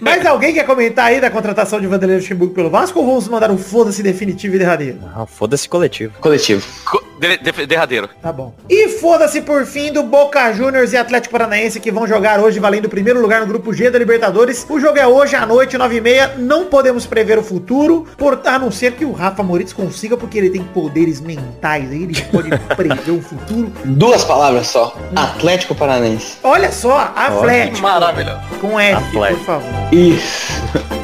Mas 0.00 0.24
alguém 0.24 0.54
quer 0.54 0.64
comentar 0.64 1.06
aí 1.06 1.20
da 1.20 1.30
contratação 1.30 1.80
de 1.80 1.86
Vanderlei 1.86 2.18
Luxemburgo 2.18 2.54
pelo 2.54 2.70
Vasco 2.70 2.98
ou 3.00 3.06
vamos 3.06 3.28
mandar 3.28 3.50
um 3.50 3.58
foda-se 3.58 4.02
definitivo 4.02 4.56
e 4.56 4.58
derradeiro? 4.58 4.98
Ah, 5.14 5.26
foda-se 5.26 5.68
coletivo. 5.68 6.14
Coletivo. 6.20 6.64
Co- 6.84 7.02
de- 7.28 7.52
de- 7.52 7.66
derradeiro. 7.66 8.08
Tá 8.20 8.32
bom. 8.32 8.52
E 8.68 8.88
foda-se 8.88 9.40
por 9.42 9.64
fim 9.64 9.92
do 9.92 10.02
Boca 10.02 10.52
Juniors 10.52 10.92
e 10.92 10.96
Atlético 10.96 11.32
Paranaense 11.32 11.78
que 11.80 11.90
vão 11.90 12.06
jogar 12.06 12.40
hoje 12.40 12.58
valendo 12.58 12.86
o 12.86 12.88
primeiro 12.88 13.20
lugar 13.20 13.40
no 13.40 13.46
grupo 13.46 13.72
G 13.72 13.90
da 13.90 13.98
Libertadores. 13.98 14.66
O 14.68 14.80
jogo 14.80 14.98
é 14.98 15.06
hoje 15.06 15.36
à 15.36 15.46
noite, 15.46 15.76
9h30. 15.78 16.36
Não 16.38 16.66
podemos 16.66 17.06
prever 17.06 17.38
o 17.38 17.42
futuro, 17.42 18.06
por, 18.18 18.40
a 18.44 18.58
não 18.58 18.70
ser 18.70 18.92
que 18.92 19.04
o 19.04 19.12
Rafa 19.12 19.42
Moritz 19.42 19.72
consiga, 19.72 20.16
porque 20.16 20.36
ele 20.38 20.50
tem 20.50 20.62
poderes 20.62 21.20
mentais 21.20 21.90
aí, 21.90 22.02
ele 22.04 22.22
pode 22.30 22.50
prever 22.76 23.10
o 23.12 23.22
futuro. 23.22 23.72
Duas 23.84 24.24
palavras 24.24 24.66
só. 24.66 24.96
Atlético 25.14 25.74
Paranaense. 25.74 26.38
Olha 26.42 26.72
só, 26.72 27.12
Atlético. 27.14 27.80
Maravilhoso. 27.82 28.40
Com 28.60 28.78
F, 28.80 28.96
Atlético. 29.08 29.38
por 29.38 29.46
favor. 29.46 29.70
Isso. 29.94 30.52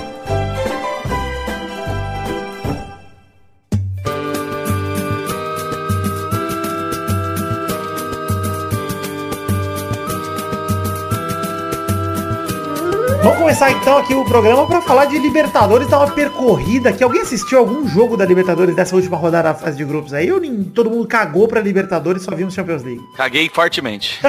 começar 13.48 13.70
então 13.70 13.96
aqui 13.96 14.14
o 14.14 14.26
programa 14.26 14.66
para 14.66 14.82
falar 14.82 15.06
de 15.06 15.18
Libertadores, 15.18 15.88
dar 15.88 16.00
uma 16.00 16.10
percorrida 16.10 16.90
aqui. 16.90 17.02
Alguém 17.02 17.22
assistiu 17.22 17.58
algum 17.58 17.88
jogo 17.88 18.14
da 18.14 18.26
Libertadores 18.26 18.76
dessa 18.76 18.94
última 18.94 19.16
rodada 19.16 19.48
da 19.48 19.54
fase 19.54 19.74
de 19.74 19.86
grupos 19.86 20.12
aí? 20.12 20.30
Ou 20.30 20.38
nem 20.38 20.64
todo 20.64 20.90
mundo 20.90 21.08
cagou 21.08 21.48
pra 21.48 21.58
Libertadores 21.58 22.20
e 22.20 22.24
só 22.26 22.34
vimos 22.34 22.52
Champions 22.52 22.82
League? 22.82 23.00
Caguei 23.16 23.48
fortemente. 23.48 24.20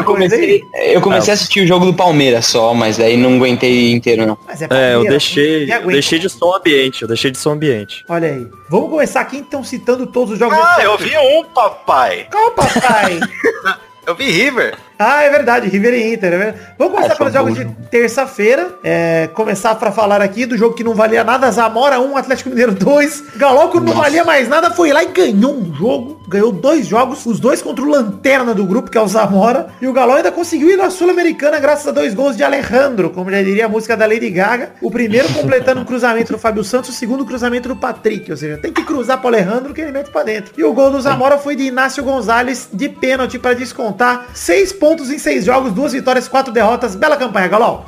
Eu 0.00 0.04
comecei, 0.04 0.62
eu 0.74 1.00
comecei 1.00 1.32
a 1.32 1.34
assistir 1.34 1.60
o 1.60 1.66
jogo 1.66 1.84
do 1.84 1.94
Palmeiras 1.94 2.46
só, 2.46 2.74
mas 2.74 2.98
aí 2.98 3.16
não 3.16 3.36
aguentei 3.36 3.92
inteiro 3.92 4.26
não. 4.26 4.38
Mas 4.46 4.62
é, 4.62 4.64
É, 4.64 4.66
eu 4.66 4.68
Palmeiras, 4.68 5.10
deixei, 5.10 5.72
eu 5.72 5.86
deixei 5.86 6.18
de 6.18 6.28
som 6.28 6.54
ambiente, 6.54 7.02
eu 7.02 7.08
deixei 7.08 7.30
de 7.30 7.38
som 7.38 7.52
ambiente. 7.52 8.04
Olha 8.08 8.28
aí. 8.28 8.46
Vamos 8.68 8.90
começar 8.90 9.20
aqui 9.20 9.36
então 9.38 9.62
citando 9.62 10.06
todos 10.06 10.32
os 10.32 10.38
jogos. 10.38 10.58
Ah, 10.58 10.78
eu 10.82 10.98
vi 10.98 11.16
um, 11.16 11.44
papai. 11.44 12.26
Qual 12.30 12.50
papai? 12.52 13.20
Eu 14.06 14.16
vi 14.16 14.28
River. 14.30 14.76
Ah, 15.02 15.22
é 15.22 15.30
verdade, 15.30 15.66
River 15.66 15.94
e 15.94 16.12
Inter. 16.12 16.32
é 16.34 16.36
verdade. 16.36 16.58
Vamos 16.78 16.94
começar 16.94 17.14
Ah, 17.14 17.16
pelos 17.16 17.32
só 17.32 17.38
jogos 17.38 17.54
de 17.58 17.64
terça-feira. 17.90 18.68
É, 18.84 19.28
começar 19.32 19.74
pra 19.76 19.90
falar 19.90 20.20
aqui 20.20 20.44
do 20.44 20.58
jogo 20.58 20.74
que 20.74 20.84
não 20.84 20.94
valia 20.94 21.24
nada. 21.24 21.50
Zamora 21.50 21.98
1, 21.98 22.16
Atlético 22.18 22.50
Mineiro 22.50 22.72
2. 22.74 23.24
Galoco 23.36 23.80
não 23.80 23.94
valia 23.94 24.24
mais 24.24 24.46
nada, 24.46 24.70
foi 24.70 24.92
lá 24.92 25.02
e 25.02 25.06
ganhou 25.06 25.54
um 25.54 25.74
jogo. 25.74 26.20
Ganhou 26.28 26.52
dois 26.52 26.86
jogos, 26.86 27.24
os 27.24 27.40
dois 27.40 27.62
contra 27.62 27.82
o 27.82 27.88
Lanterna 27.88 28.54
do 28.54 28.66
grupo, 28.66 28.90
que 28.90 28.98
é 28.98 29.00
o 29.00 29.08
Zamora. 29.08 29.68
E 29.80 29.88
o 29.88 29.92
Galo 29.92 30.12
ainda 30.12 30.30
conseguiu 30.30 30.70
ir 30.70 30.76
na 30.76 30.90
Sul-Americana 30.90 31.58
graças 31.58 31.88
a 31.88 31.92
dois 31.92 32.12
gols 32.12 32.36
de 32.36 32.44
Alejandro, 32.44 33.08
como 33.08 33.30
já 33.30 33.42
diria 33.42 33.64
a 33.64 33.68
música 33.70 33.96
da 33.96 34.06
Lady 34.06 34.28
Gaga. 34.28 34.72
O 34.82 34.90
primeiro 34.90 35.28
completando 35.34 35.80
um 35.80 35.84
cruzamento 35.84 36.32
do 36.32 36.38
Fábio 36.38 36.62
Santos, 36.62 36.90
o 36.90 36.92
segundo 36.92 37.24
cruzamento 37.24 37.68
do 37.68 37.74
Patrick. 37.76 38.30
Ou 38.30 38.36
seja, 38.36 38.58
tem 38.58 38.70
que 38.72 38.84
cruzar 38.84 39.18
pro 39.18 39.28
Alejandro 39.28 39.72
que 39.72 39.80
ele 39.80 39.92
mete 39.92 40.10
pra 40.10 40.22
dentro. 40.22 40.52
E 40.58 40.62
o 40.62 40.72
gol 40.74 40.90
do 40.90 41.00
Zamora 41.00 41.38
foi 41.38 41.56
de 41.56 41.64
Inácio 41.64 42.04
Gonzalez 42.04 42.68
de 42.72 42.88
pênalti 42.88 43.38
para 43.38 43.54
descontar. 43.54 44.26
Seis 44.34 44.72
pontos 44.72 44.89
em 45.10 45.18
seis 45.18 45.44
jogos, 45.44 45.72
duas 45.72 45.92
vitórias, 45.92 46.26
quatro 46.26 46.52
derrotas. 46.52 46.96
Bela 46.96 47.16
campanha, 47.16 47.46
Galol. 47.46 47.84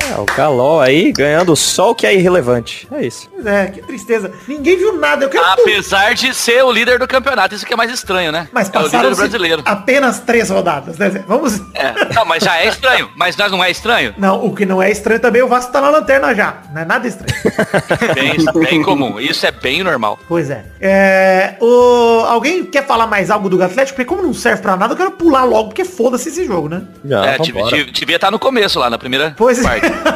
É, 0.00 0.18
o 0.18 0.24
Calol 0.24 0.80
aí 0.80 1.12
ganhando 1.12 1.54
só 1.56 1.90
o 1.90 1.94
que 1.94 2.06
é 2.06 2.14
irrelevante. 2.14 2.88
É 2.90 3.04
isso. 3.04 3.28
Pois 3.30 3.46
é, 3.46 3.66
que 3.66 3.82
tristeza. 3.82 4.32
Ninguém 4.46 4.76
viu 4.76 4.98
nada. 4.98 5.24
Eu 5.24 5.28
quero 5.28 5.44
Apesar 5.44 6.14
de 6.14 6.34
ser 6.34 6.62
o 6.64 6.72
líder 6.72 6.98
do 6.98 7.06
campeonato, 7.06 7.54
isso 7.54 7.66
que 7.66 7.72
é 7.72 7.76
mais 7.76 7.90
estranho, 7.90 8.32
né? 8.32 8.48
Mas 8.52 8.68
é 8.72 8.78
o 8.78 8.82
líder 8.82 8.90
passaram 8.90 9.16
brasileiro. 9.16 9.62
apenas 9.64 10.20
três 10.20 10.50
rodadas, 10.50 10.98
né? 10.98 11.10
Zé? 11.10 11.24
Vamos. 11.26 11.60
É. 11.74 12.14
Não, 12.14 12.24
mas 12.24 12.42
já 12.42 12.56
é 12.58 12.68
estranho. 12.68 13.10
Mas 13.16 13.36
nós 13.36 13.50
não 13.50 13.62
é 13.62 13.70
estranho? 13.70 14.14
Não, 14.16 14.44
o 14.44 14.54
que 14.54 14.64
não 14.64 14.82
é 14.82 14.90
estranho 14.90 15.20
também, 15.20 15.42
o 15.42 15.48
Vasco 15.48 15.72
tá 15.72 15.80
na 15.80 15.90
lanterna 15.90 16.34
já. 16.34 16.62
Não 16.72 16.82
é 16.82 16.84
nada 16.84 17.06
estranho. 17.06 17.28
Bem, 18.14 18.62
bem 18.64 18.82
comum. 18.82 19.20
Isso 19.20 19.46
é 19.46 19.50
bem 19.50 19.82
normal. 19.82 20.18
pois 20.28 20.50
é. 20.50 20.64
é 20.80 21.56
o... 21.60 22.24
Alguém 22.26 22.64
quer 22.64 22.86
falar 22.86 23.06
mais 23.06 23.30
algo 23.30 23.48
do 23.48 23.62
Atlético? 23.62 23.96
Porque 23.96 24.08
como 24.08 24.22
não 24.22 24.34
serve 24.34 24.62
pra 24.62 24.76
nada, 24.76 24.92
eu 24.94 24.96
quero 24.96 25.10
pular 25.12 25.44
logo, 25.44 25.68
porque 25.68 25.84
foda-se 25.84 26.28
esse 26.28 26.44
jogo, 26.44 26.68
né? 26.68 26.82
Já, 27.04 27.26
é, 27.26 27.38
devia 27.92 28.16
estar 28.16 28.30
no 28.30 28.38
começo 28.38 28.78
lá, 28.78 28.90
na 28.90 28.98
primeira 28.98 29.34
Pois 29.36 29.58
é. 29.58 29.62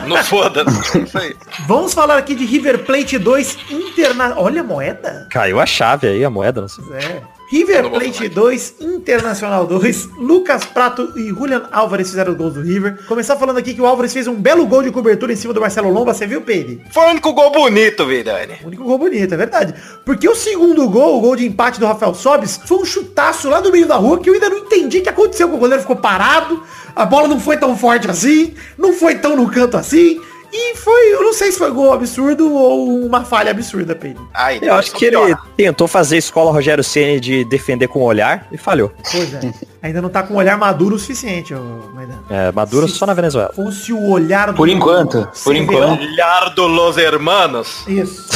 No 0.06 0.16
foda-se. 0.24 0.98
Isso 1.02 1.18
aí. 1.18 1.36
Vamos 1.66 1.94
falar 1.94 2.18
aqui 2.18 2.34
de 2.34 2.44
River 2.44 2.84
Plate 2.84 3.18
2 3.18 3.58
Interna... 3.70 4.34
Olha 4.36 4.60
a 4.60 4.64
moeda. 4.64 5.26
Caiu 5.30 5.60
a 5.60 5.66
chave 5.66 6.06
aí, 6.08 6.24
a 6.24 6.30
moeda, 6.30 6.60
não 6.60 6.68
sei. 6.68 6.84
É. 6.94 7.22
River 7.52 7.90
Plate 7.90 8.30
2, 8.30 8.76
Internacional 8.80 9.66
2, 9.66 10.08
Lucas 10.16 10.64
Prato 10.64 11.12
e 11.18 11.28
Julian 11.28 11.68
Álvares 11.70 12.08
fizeram 12.08 12.32
os 12.32 12.38
gols 12.38 12.54
do 12.54 12.62
River. 12.62 13.04
Começar 13.06 13.36
falando 13.36 13.58
aqui 13.58 13.74
que 13.74 13.80
o 13.82 13.84
Álvares 13.84 14.10
fez 14.10 14.26
um 14.26 14.34
belo 14.34 14.66
gol 14.66 14.82
de 14.82 14.90
cobertura 14.90 15.34
em 15.34 15.36
cima 15.36 15.52
do 15.52 15.60
Marcelo 15.60 15.90
Lomba, 15.90 16.14
você 16.14 16.26
viu, 16.26 16.40
Peide? 16.40 16.80
Foi 16.90 17.04
o 17.04 17.10
único 17.10 17.30
gol 17.34 17.52
bonito, 17.52 18.06
Vidani. 18.06 18.54
O 18.64 18.68
único 18.68 18.84
gol 18.84 18.96
bonito, 18.96 19.34
é 19.34 19.36
verdade. 19.36 19.74
Porque 20.02 20.26
o 20.26 20.34
segundo 20.34 20.88
gol, 20.88 21.18
o 21.18 21.20
gol 21.20 21.36
de 21.36 21.44
empate 21.44 21.78
do 21.78 21.84
Rafael 21.84 22.14
Sobis, 22.14 22.58
foi 22.64 22.78
um 22.78 22.86
chutaço 22.86 23.50
lá 23.50 23.60
do 23.60 23.70
meio 23.70 23.86
da 23.86 23.96
rua 23.96 24.18
que 24.18 24.30
eu 24.30 24.34
ainda 24.34 24.48
não 24.48 24.56
entendi 24.56 25.00
o 25.00 25.02
que 25.02 25.10
aconteceu, 25.10 25.52
o 25.52 25.58
goleiro 25.58 25.82
ficou 25.82 25.96
parado, 25.96 26.62
a 26.96 27.04
bola 27.04 27.28
não 27.28 27.38
foi 27.38 27.58
tão 27.58 27.76
forte 27.76 28.08
assim, 28.10 28.54
não 28.78 28.94
foi 28.94 29.16
tão 29.16 29.36
no 29.36 29.50
canto 29.50 29.76
assim, 29.76 30.18
e 30.52 30.76
foi, 30.76 31.14
eu 31.14 31.22
não 31.22 31.32
sei 31.32 31.50
se 31.50 31.58
foi 31.58 31.70
gol 31.70 31.92
absurdo 31.92 32.52
ou 32.54 33.06
uma 33.06 33.24
falha 33.24 33.50
absurda, 33.50 33.94
Pedro. 33.94 34.28
Ai, 34.34 34.58
Eu 34.60 34.74
acho 34.74 34.92
que 34.92 35.06
ele 35.06 35.16
tentou 35.56 35.88
fazer 35.88 36.18
escola 36.18 36.52
Rogério 36.52 36.84
Ceni 36.84 37.18
de 37.18 37.44
defender 37.44 37.88
com 37.88 38.00
o 38.00 38.04
olhar 38.04 38.46
e 38.52 38.58
falhou. 38.58 38.92
Pois 39.10 39.32
é. 39.34 39.52
Ainda 39.82 40.02
não 40.02 40.08
tá 40.10 40.22
com 40.22 40.34
um 40.34 40.36
olhar 40.36 40.56
maduro 40.58 40.96
o 40.96 40.98
suficiente, 40.98 41.54
Maidana. 41.94 42.22
É, 42.30 42.52
Maduro 42.52 42.86
Se 42.86 42.96
só 42.96 43.06
na 43.06 43.14
Venezuela. 43.14 43.52
Fosse 43.54 43.92
o 43.92 44.10
olhar 44.10 44.52
do 44.52 44.54
Por 44.54 44.68
enquanto, 44.68 45.26
por 45.42 45.56
enquanto. 45.56 46.00
Olhar 46.00 46.50
do 46.50 46.66
Los 46.66 46.96
Hermanos. 46.96 47.84
Isso. 47.88 48.26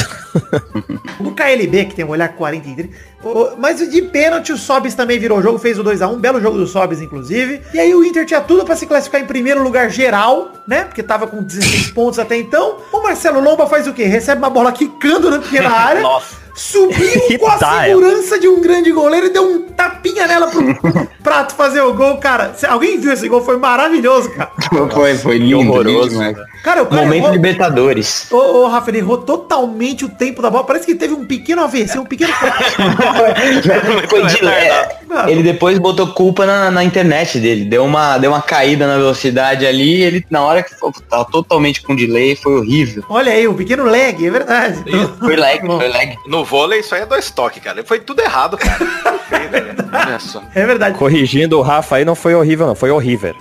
O 1.19 1.31
KLB, 1.31 1.85
que 1.85 1.95
tem 1.95 2.05
um 2.05 2.09
olhar 2.09 2.29
43. 2.29 2.89
o- 3.23 3.55
Mas 3.57 3.77
de 3.89 4.01
pênalti, 4.03 4.51
o 4.53 4.57
Sobis 4.57 4.93
também 4.95 5.19
virou 5.19 5.41
jogo, 5.41 5.57
fez 5.59 5.77
o 5.79 5.83
2x1, 5.83 6.17
belo 6.19 6.39
jogo 6.41 6.57
do 6.57 6.67
Sobis, 6.67 7.01
inclusive. 7.01 7.61
E 7.73 7.79
aí 7.79 7.93
o 7.93 8.03
Inter 8.03 8.25
tinha 8.25 8.41
tudo 8.41 8.63
pra 8.65 8.75
se 8.75 8.85
classificar 8.85 9.21
em 9.21 9.25
primeiro 9.25 9.63
lugar 9.63 9.89
geral, 9.89 10.51
né? 10.67 10.83
Porque 10.85 11.01
tava 11.03 11.27
com 11.27 11.41
16 11.43 11.91
pontos 11.91 12.19
até 12.19 12.37
então. 12.37 12.77
O 12.91 13.01
Marcelo 13.01 13.39
Lomba 13.41 13.67
faz 13.67 13.87
o 13.87 13.93
quê? 13.93 14.03
Recebe 14.03 14.39
uma 14.39 14.49
bola 14.49 14.71
quicando 14.71 15.29
na 15.31 15.39
pequena 15.39 15.69
área. 15.75 16.01
Nossa. 16.01 16.46
Subiu 16.57 16.97
com 17.39 17.47
a 17.47 17.57
Tá, 17.57 17.83
segurança 17.85 18.39
de 18.39 18.47
um 18.47 18.59
grande 18.61 18.91
goleiro 18.91 19.27
e 19.27 19.29
deu 19.29 19.43
um 19.43 19.61
tapinha 19.69 20.27
nela 20.27 20.47
pro 20.47 20.61
Prato 21.23 21.53
fazer 21.55 21.81
o 21.81 21.93
gol, 21.93 22.17
cara. 22.17 22.55
Alguém 22.67 22.99
viu 22.99 23.11
esse 23.11 23.27
gol, 23.29 23.43
foi 23.43 23.57
maravilhoso, 23.57 24.29
cara. 24.31 24.51
Foi, 24.93 25.15
foi 25.15 25.37
lindo, 25.37 25.69
horroroso, 25.71 26.21
lindo. 26.21 26.39
Cara, 26.63 26.83
o 26.83 26.87
cara 26.87 27.01
Momento 27.03 27.23
errou- 27.23 27.33
Libertadores. 27.33 28.31
Ô, 28.31 28.37
ô, 28.63 28.67
Rafa, 28.67 28.89
ele 28.89 28.97
errou 28.99 29.17
totalmente 29.19 30.03
o 30.05 30.09
tempo 30.09 30.41
da 30.41 30.49
bola. 30.49 30.63
Parece 30.63 30.85
que 30.85 30.95
teve 30.95 31.13
um 31.13 31.25
pequeno 31.25 31.61
AVC, 31.63 31.99
um 31.99 32.05
pequeno... 32.05 32.33
Foi 34.09 34.25
de 34.25 34.45
é, 34.45 34.89
Ele 35.27 35.43
depois 35.43 35.77
botou 35.79 36.07
culpa 36.07 36.45
na, 36.45 36.71
na 36.71 36.83
internet 36.83 37.39
dele. 37.39 37.65
Deu 37.65 37.83
uma, 37.85 38.17
deu 38.17 38.31
uma 38.31 38.41
caída 38.41 38.87
na 38.87 38.97
velocidade 38.97 39.65
ali. 39.65 40.01
Ele, 40.01 40.25
na 40.29 40.41
hora 40.43 40.63
que 40.63 40.71
ficou- 40.71 40.93
tava 41.09 41.25
totalmente 41.25 41.81
com 41.81 41.95
delay, 41.95 42.35
foi 42.35 42.55
horrível. 42.59 43.03
Olha 43.09 43.31
aí, 43.31 43.47
um 43.47 43.53
pequeno 43.53 43.85
lag, 43.85 44.25
é 44.25 44.29
verdade. 44.29 44.83
Foi 45.19 45.35
lag, 45.35 45.59
foi 45.65 45.87
lag. 45.87 46.15
No 46.27 46.45
vôlei, 46.47 46.79
isso 46.79 46.95
aí 46.95 47.01
é 47.01 47.05
dois 47.05 47.29
toques, 47.29 47.61
cara. 47.61 47.83
Foi 47.83 47.99
tudo 47.99 48.21
errado, 48.21 48.57
cara. 48.57 48.77
Olha 50.07 50.19
só. 50.19 50.41
É 50.55 50.65
verdade. 50.65 50.97
Corrigindo 50.97 51.57
o 51.59 51.61
Rafa 51.61 51.97
aí, 51.97 52.05
não 52.05 52.15
foi 52.15 52.33
horrível, 52.33 52.67
não. 52.67 52.75
Foi 52.75 52.89
horrível. 52.89 53.35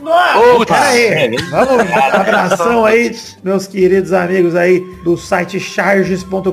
Opa, 0.54 0.66
pera 0.66 1.20
aí. 1.20 1.36
Vamos, 1.50 1.86
abração 2.12 2.84
aí, 2.84 3.16
meus 3.42 3.66
queridos 3.66 4.12
amigos 4.12 4.54
aí 4.54 4.80
do 5.02 5.16
site 5.16 5.58
charges.com.br. 5.58 6.44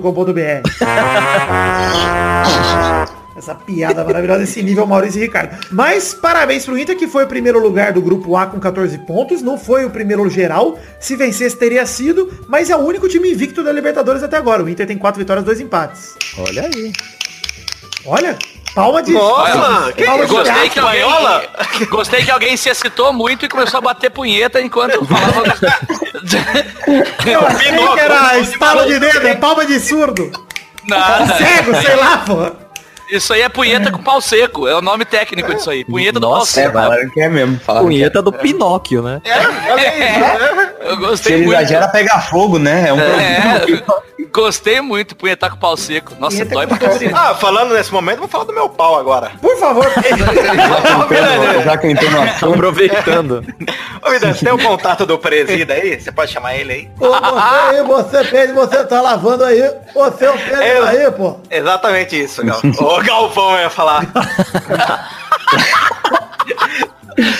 Essa 3.35 3.55
piada 3.55 4.03
maravilhosa, 4.03 4.43
esse 4.43 4.61
nível 4.61 4.85
Maurício 4.85 5.17
e 5.19 5.23
Ricardo. 5.23 5.57
Mas 5.71 6.13
parabéns 6.13 6.65
pro 6.65 6.77
Inter, 6.77 6.95
que 6.95 7.07
foi 7.07 7.23
o 7.23 7.27
primeiro 7.27 7.59
lugar 7.59 7.91
do 7.91 8.01
grupo 8.01 8.35
A 8.35 8.45
com 8.45 8.59
14 8.59 8.95
pontos. 8.99 9.41
Não 9.41 9.57
foi 9.57 9.85
o 9.85 9.89
primeiro 9.89 10.29
geral. 10.29 10.77
Se 10.99 11.15
vencesse, 11.15 11.57
teria 11.57 11.85
sido. 11.85 12.31
Mas 12.47 12.69
é 12.69 12.75
o 12.75 12.79
único 12.79 13.09
time 13.09 13.31
invicto 13.31 13.63
da 13.63 13.71
Libertadores 13.71 14.21
até 14.21 14.37
agora. 14.37 14.63
O 14.63 14.69
Inter 14.69 14.85
tem 14.85 14.97
quatro 14.97 15.19
vitórias, 15.19 15.43
dois 15.43 15.59
empates. 15.59 16.15
Olha 16.37 16.63
aí. 16.63 16.93
Olha, 18.05 18.37
palma 18.75 19.01
de... 19.01 19.13
Nossa, 19.13 19.93
que 19.93 20.03
palma 20.03 20.25
de 20.25 20.31
gostei 20.31 20.53
gato. 20.53 20.69
que 20.69 20.79
alguém, 20.79 21.87
gostei 21.89 22.23
que 22.25 22.31
alguém 22.31 22.57
se 22.57 22.69
excitou 22.69 23.13
muito 23.13 23.45
e 23.45 23.49
começou 23.49 23.77
a 23.79 23.81
bater 23.81 24.11
punheta 24.11 24.61
enquanto 24.61 25.03
falava. 25.05 25.43
Eu 27.25 27.47
achei 27.47 27.71
que 27.71 27.99
era 27.99 28.39
estalo 28.39 28.85
de 28.85 28.99
dedo, 28.99 29.27
é 29.27 29.35
palma 29.35 29.65
de 29.65 29.79
surdo. 29.79 30.31
Nada. 30.87 31.37
Cego, 31.37 31.81
sei 31.81 31.95
lá, 31.95 32.17
pô. 32.19 32.62
Isso 33.09 33.33
aí 33.33 33.41
é 33.41 33.49
punheta 33.49 33.91
com 33.91 34.01
pau 34.01 34.19
seco. 34.21 34.67
É 34.67 34.75
o 34.75 34.81
nome 34.81 35.05
técnico 35.05 35.53
disso 35.53 35.69
aí. 35.69 35.83
Punheta 35.85 36.19
do 36.19 36.27
pau 36.27 36.39
Nossa, 36.39 36.59
É, 36.59 36.63
seco. 36.63 36.73
falaram 36.77 37.09
que 37.09 37.21
é 37.21 37.29
mesmo. 37.29 37.59
Falaram 37.59 37.87
que 37.87 37.93
é. 37.93 37.97
Punheta 37.97 38.21
do 38.21 38.31
Pinóquio, 38.33 39.01
né? 39.01 39.21
Eu 40.81 40.95
Se 40.95 41.01
gostei 41.01 41.33
ele 41.35 41.45
muito. 41.45 41.57
exagera, 41.59 41.87
pega 41.87 42.19
fogo, 42.19 42.59
né? 42.59 42.89
É 42.89 42.93
um 42.93 42.99
É, 42.99 43.59
problema. 43.59 44.03
gostei 44.33 44.81
muito. 44.81 45.15
Punhetar 45.15 45.51
com 45.51 45.57
pau 45.57 45.77
seco. 45.77 46.13
Nossa, 46.19 46.37
Punheta 46.37 46.53
dói 46.55 46.67
pra 46.67 46.77
cacete. 46.77 47.13
Ah, 47.15 47.33
falando 47.35 47.73
nesse 47.73 47.91
momento, 47.93 48.19
vou 48.19 48.27
falar 48.27 48.43
do 48.45 48.53
meu 48.53 48.67
pau 48.69 48.97
agora. 48.99 49.31
Por 49.41 49.57
favor. 49.57 49.85
Já 51.63 51.77
que 51.77 51.87
eu 51.87 51.91
entrei 51.91 52.09
no 52.09 52.21
assunto. 52.21 52.53
Aproveitando. 52.53 53.45
Ô, 54.05 54.09
Vida, 54.11 54.33
você 54.33 54.45
tem 54.45 54.53
o 54.53 54.57
contato 54.57 55.05
do 55.05 55.17
presida 55.17 55.73
aí? 55.73 55.99
Você 55.99 56.11
pode 56.11 56.31
chamar 56.31 56.55
ele 56.55 56.73
aí? 56.73 56.89
Ô, 56.99 57.09
você 57.09 57.45
aí, 57.75 57.83
você, 57.83 58.23
Pedro, 58.25 58.55
você 58.55 58.83
tá 58.83 59.01
lavando 59.01 59.43
aí. 59.45 59.61
Você 59.93 60.25
é 60.25 60.29
o 60.29 60.33
Pedro 60.37 60.63
Eu- 60.63 60.85
aí, 60.85 61.11
pô. 61.11 61.37
Exatamente 61.49 62.21
isso, 62.21 62.43
Gal. 62.45 62.59
Ô, 62.93 63.01
Galvão 63.01 63.57
ia 63.57 63.71
falar. 63.71 64.05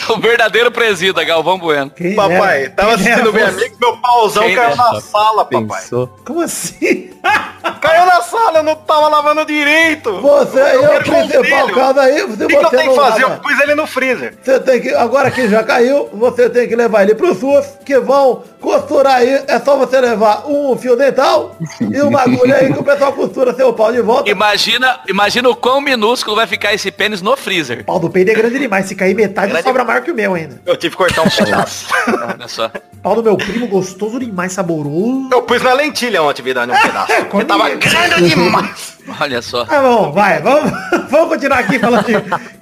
O 0.13 0.17
verdadeiro 0.19 0.71
presida, 0.71 1.23
Galvão 1.23 1.57
Bueno. 1.57 1.89
Quem 1.89 2.15
Papai, 2.15 2.63
era? 2.63 2.69
tava 2.71 2.97
Quem 2.97 3.07
assistindo 3.11 3.33
meu 3.33 3.47
amigo, 3.47 3.75
meu 3.79 3.97
pauzão 3.97 4.43
Quem 4.43 4.55
caiu 4.55 4.67
era? 4.71 4.75
na 4.75 5.01
sala, 5.01 5.45
papai. 5.45 5.81
Pensou. 5.81 6.07
Como 6.25 6.41
assim? 6.41 7.09
Caiu 7.79 8.05
na 8.05 8.21
sala, 8.21 8.59
eu 8.59 8.63
não 8.63 8.75
tava 8.75 9.07
lavando 9.07 9.45
direito. 9.45 10.19
Você 10.19 10.59
é 10.59 10.77
o 10.79 11.01
principal 11.03 11.69
caso 11.69 11.99
aí. 12.01 12.21
O 12.23 12.37
que, 12.37 12.47
que 12.47 12.55
eu 12.55 12.69
tenho 12.69 12.89
que 12.91 12.95
fazer? 12.95 13.21
lava- 13.23 13.35
Eu 13.35 13.41
pus 13.41 13.59
ele 13.61 13.75
no 13.75 13.87
freezer. 13.87 14.37
Você 14.43 14.59
tem 14.59 14.81
que, 14.81 14.89
agora 14.93 15.31
que 15.31 15.47
já 15.47 15.63
caiu, 15.63 16.09
você 16.13 16.49
tem 16.49 16.67
que 16.67 16.75
levar 16.75 17.03
ele 17.03 17.15
pro 17.15 17.33
SUS, 17.33 17.65
que 17.85 17.97
vão 17.99 18.43
costurar 18.59 19.15
aí. 19.15 19.41
É 19.47 19.57
só 19.59 19.77
você 19.77 20.01
levar 20.01 20.43
um 20.45 20.75
fio 20.77 20.97
dental 20.97 21.55
e 21.89 22.01
uma 22.01 22.21
agulha 22.23 22.55
aí 22.57 22.73
que 22.73 22.79
o 22.79 22.83
pessoal 22.83 23.13
costura 23.13 23.53
seu 23.55 23.71
pau 23.71 23.91
de 23.93 24.01
volta. 24.01 24.29
Imagina, 24.29 24.99
imagina 25.07 25.47
o 25.49 25.55
quão 25.55 25.79
minúsculo 25.79 26.35
vai 26.35 26.47
ficar 26.47 26.73
esse 26.73 26.91
pênis 26.91 27.21
no 27.21 27.37
freezer. 27.37 27.81
O 27.81 27.85
pau 27.85 27.99
do 27.99 28.09
peido 28.09 28.31
é 28.31 28.33
grande 28.33 28.59
demais. 28.59 28.85
Se 28.85 28.95
cair 28.95 29.15
metade, 29.15 29.51
Grande- 29.51 29.63
sobra 29.65 29.85
maior 29.93 30.03
que 30.03 30.11
o 30.11 30.15
meu 30.15 30.33
ainda. 30.33 30.61
Eu 30.65 30.75
tive 30.75 30.91
que 30.91 30.97
cortar 30.97 31.21
um 31.21 31.29
pedaço. 31.29 31.87
Olha 32.07 32.47
só. 32.49 32.71
Pau 33.01 33.15
do 33.15 33.23
meu 33.23 33.37
primo, 33.37 33.67
gostoso 33.67 34.19
demais, 34.19 34.53
saboroso. 34.53 35.29
Eu 35.31 35.41
pus 35.43 35.61
na 35.61 35.73
lentilha 35.73 36.21
ontem, 36.23 36.41
vida, 36.41 36.63
um 36.63 36.67
pedaço. 36.67 37.11
É, 37.11 37.23
Porque 37.25 37.45
tava 37.45 37.69
grande 37.69 38.29
demais. 38.29 38.92
Olha 39.19 39.41
só. 39.41 39.65
Ah, 39.69 39.81
bom, 39.81 40.11
vai, 40.11 40.41
vamos, 40.41 40.71
vamos 41.09 41.29
continuar 41.29 41.59
aqui 41.59 41.77
falando 41.77 42.05
de 42.05 42.13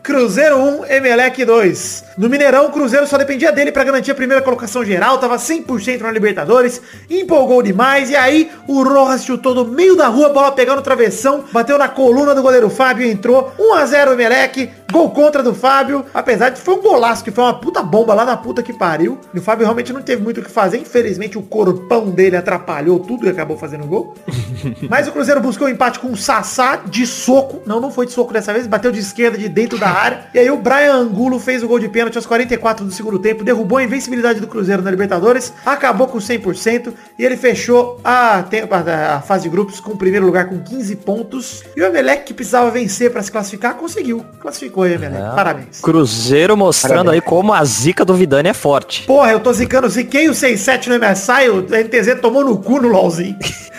Cruzeiro 0.02 0.58
1, 0.58 0.86
Emelec 0.88 1.46
2. 1.46 2.04
No 2.18 2.30
Mineirão, 2.30 2.66
o 2.66 2.72
Cruzeiro 2.72 3.06
só 3.06 3.18
dependia 3.18 3.52
dele 3.52 3.72
pra 3.72 3.84
garantir 3.84 4.12
a 4.12 4.16
primeira 4.16 4.42
colocação 4.42 4.84
geral, 4.84 5.18
tava 5.20 5.38
100% 5.38 6.02
na 6.02 6.12
Libertadores, 6.12 6.82
empolgou 7.10 7.62
demais, 7.62 8.10
e 8.10 8.16
aí 8.16 8.52
o 8.68 8.84
Rojas 8.84 9.24
chutou 9.24 9.54
no 9.54 9.66
meio 9.66 9.96
da 9.96 10.08
rua, 10.08 10.28
a 10.28 10.34
bola 10.34 10.52
pegou 10.52 10.76
no 10.76 10.82
travessão, 10.82 11.46
bateu 11.52 11.78
na 11.78 11.88
coluna 11.88 12.34
do 12.34 12.42
goleiro 12.42 12.70
Fábio 12.70 13.06
e 13.06 13.12
entrou. 13.12 13.54
1x0 13.58 14.14
Emelec, 14.14 14.70
gol 14.92 15.10
contra 15.12 15.44
do 15.44 15.54
Fábio, 15.54 16.06
apesar 16.14 16.50
de 16.50 16.60
que 16.60 16.66
foi 16.66 16.76
um 16.76 16.82
golaço, 16.82 17.24
que 17.24 17.32
foi 17.32 17.44
uma 17.44 17.60
puta 17.60 17.82
bomba 17.84 18.14
lá 18.14 18.26
da 18.26 18.36
puta 18.36 18.64
que 18.64 18.74
pariu. 18.74 19.20
E 19.34 19.40
o 19.40 19.42
Fábio 19.42 19.66
realmente 19.66 19.94
não 19.94 20.02
teve 20.02 20.22
muito 20.22 20.40
o 20.42 20.44
que 20.44 20.52
fazer, 20.52 20.78
infelizmente 20.80 21.38
o 21.38 21.42
corpão 21.44 22.10
dele 22.10 22.36
atrapalhou 22.36 23.00
tudo 23.00 23.26
e 23.26 23.30
acabou 23.30 23.58
fazendo 23.58 23.86
gol. 23.86 24.16
Mas 24.90 25.08
o 25.08 25.12
Cruzeiro 25.12 25.40
buscou 25.40 25.68
o 25.68 25.70
empate 25.70 26.00
com 26.00 26.08
o 26.08 26.18
Sassá 26.32 26.78
de 26.86 27.06
soco. 27.06 27.62
Não, 27.66 27.82
não 27.82 27.92
foi 27.92 28.06
de 28.06 28.14
soco 28.14 28.32
dessa 28.32 28.54
vez. 28.54 28.66
Bateu 28.66 28.90
de 28.90 29.00
esquerda, 29.00 29.38
de 29.38 29.50
dentro 29.50 29.78
da 29.78 29.90
área. 29.90 30.28
E 30.34 30.40
aí 30.40 30.50
o 30.50 30.56
Brian 30.56 30.94
Angulo 30.94 31.38
fez 31.40 31.62
o 31.62 31.68
gol 31.68 31.78
de 31.78 31.90
pênalti 31.90 32.16
aos 32.16 32.26
44 32.26 32.86
do 32.86 32.92
segundo 32.92 33.20
tempo. 33.20 33.44
Derrubou 33.44 33.78
a 33.80 33.84
invencibilidade 33.84 34.40
do 34.40 34.48
Cruzeiro 34.48 34.82
na 34.82 34.90
Libertadores. 34.90 35.52
Acabou 35.66 36.08
com 36.08 36.20
100%. 36.20 36.94
E 37.20 37.26
ele 37.26 37.36
fechou 37.36 38.00
a, 38.02 38.38
a- 38.46 39.16
a 39.18 39.22
fase 39.22 39.44
de 39.44 39.50
grupos 39.50 39.82
com 39.82 39.92
o 39.92 39.98
primeiro 39.98 40.26
lugar 40.26 40.48
com 40.48 40.58
15 40.60 40.96
pontos. 40.96 41.64
E 41.76 41.82
o 41.82 41.86
Emelec, 41.86 42.24
que 42.24 42.34
precisava 42.34 42.72
vencer 42.72 43.12
para 43.12 43.22
se 43.22 43.30
classificar, 43.32 43.74
conseguiu. 43.76 44.26
Classificou 44.40 44.84
o 44.84 44.88
Emelec. 44.88 45.22
É. 45.22 45.36
Parabéns. 45.36 45.82
Cruzeiro 45.82 46.56
mostrando 46.56 47.12
aí 47.12 47.20
como 47.20 47.52
a 47.54 47.62
zica 47.66 48.06
do 48.06 48.14
Vidani 48.14 48.48
é 48.48 48.54
forte. 48.54 49.04
Porra, 49.06 49.32
eu 49.34 49.40
tô 49.42 49.52
zicando. 49.52 49.90
Ziquei 49.90 50.30
o 50.30 50.32
6-7 50.32 50.88
no 50.88 50.96
MSI. 50.98 51.50
O 51.50 51.62
NTZ 51.64 52.22
tomou 52.22 52.46
no 52.46 52.58
cu 52.58 52.80
no 52.82 52.88
LOLzinho. 52.88 53.38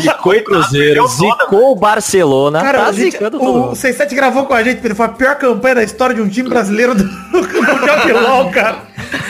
Zicou 0.00 0.32
o 0.34 0.44
Cruzeiro, 0.44 1.06
zicou 1.06 1.72
o 1.72 1.76
Barcelona, 1.76 2.60
Cara, 2.60 2.78
tá 2.86 2.92
gente- 2.92 3.12
zicando 3.12 3.38
o, 3.38 3.40
o 3.40 3.44
mundo. 3.44 3.74
67 3.76 4.14
gravou 4.14 4.46
com 4.46 4.54
a 4.54 4.62
gente, 4.62 4.80
Pedro. 4.80 4.96
Foi 4.96 5.06
a 5.06 5.08
pior 5.10 5.36
campanha 5.36 5.76
da 5.76 5.82
história 5.82 6.14
de 6.14 6.20
um 6.20 6.28
time 6.28 6.48
brasileiro 6.48 6.94
do, 6.94 7.04
do 7.32 7.42
Jockey 7.86 8.12
LOL, 8.12 8.50
cara. 8.50 8.76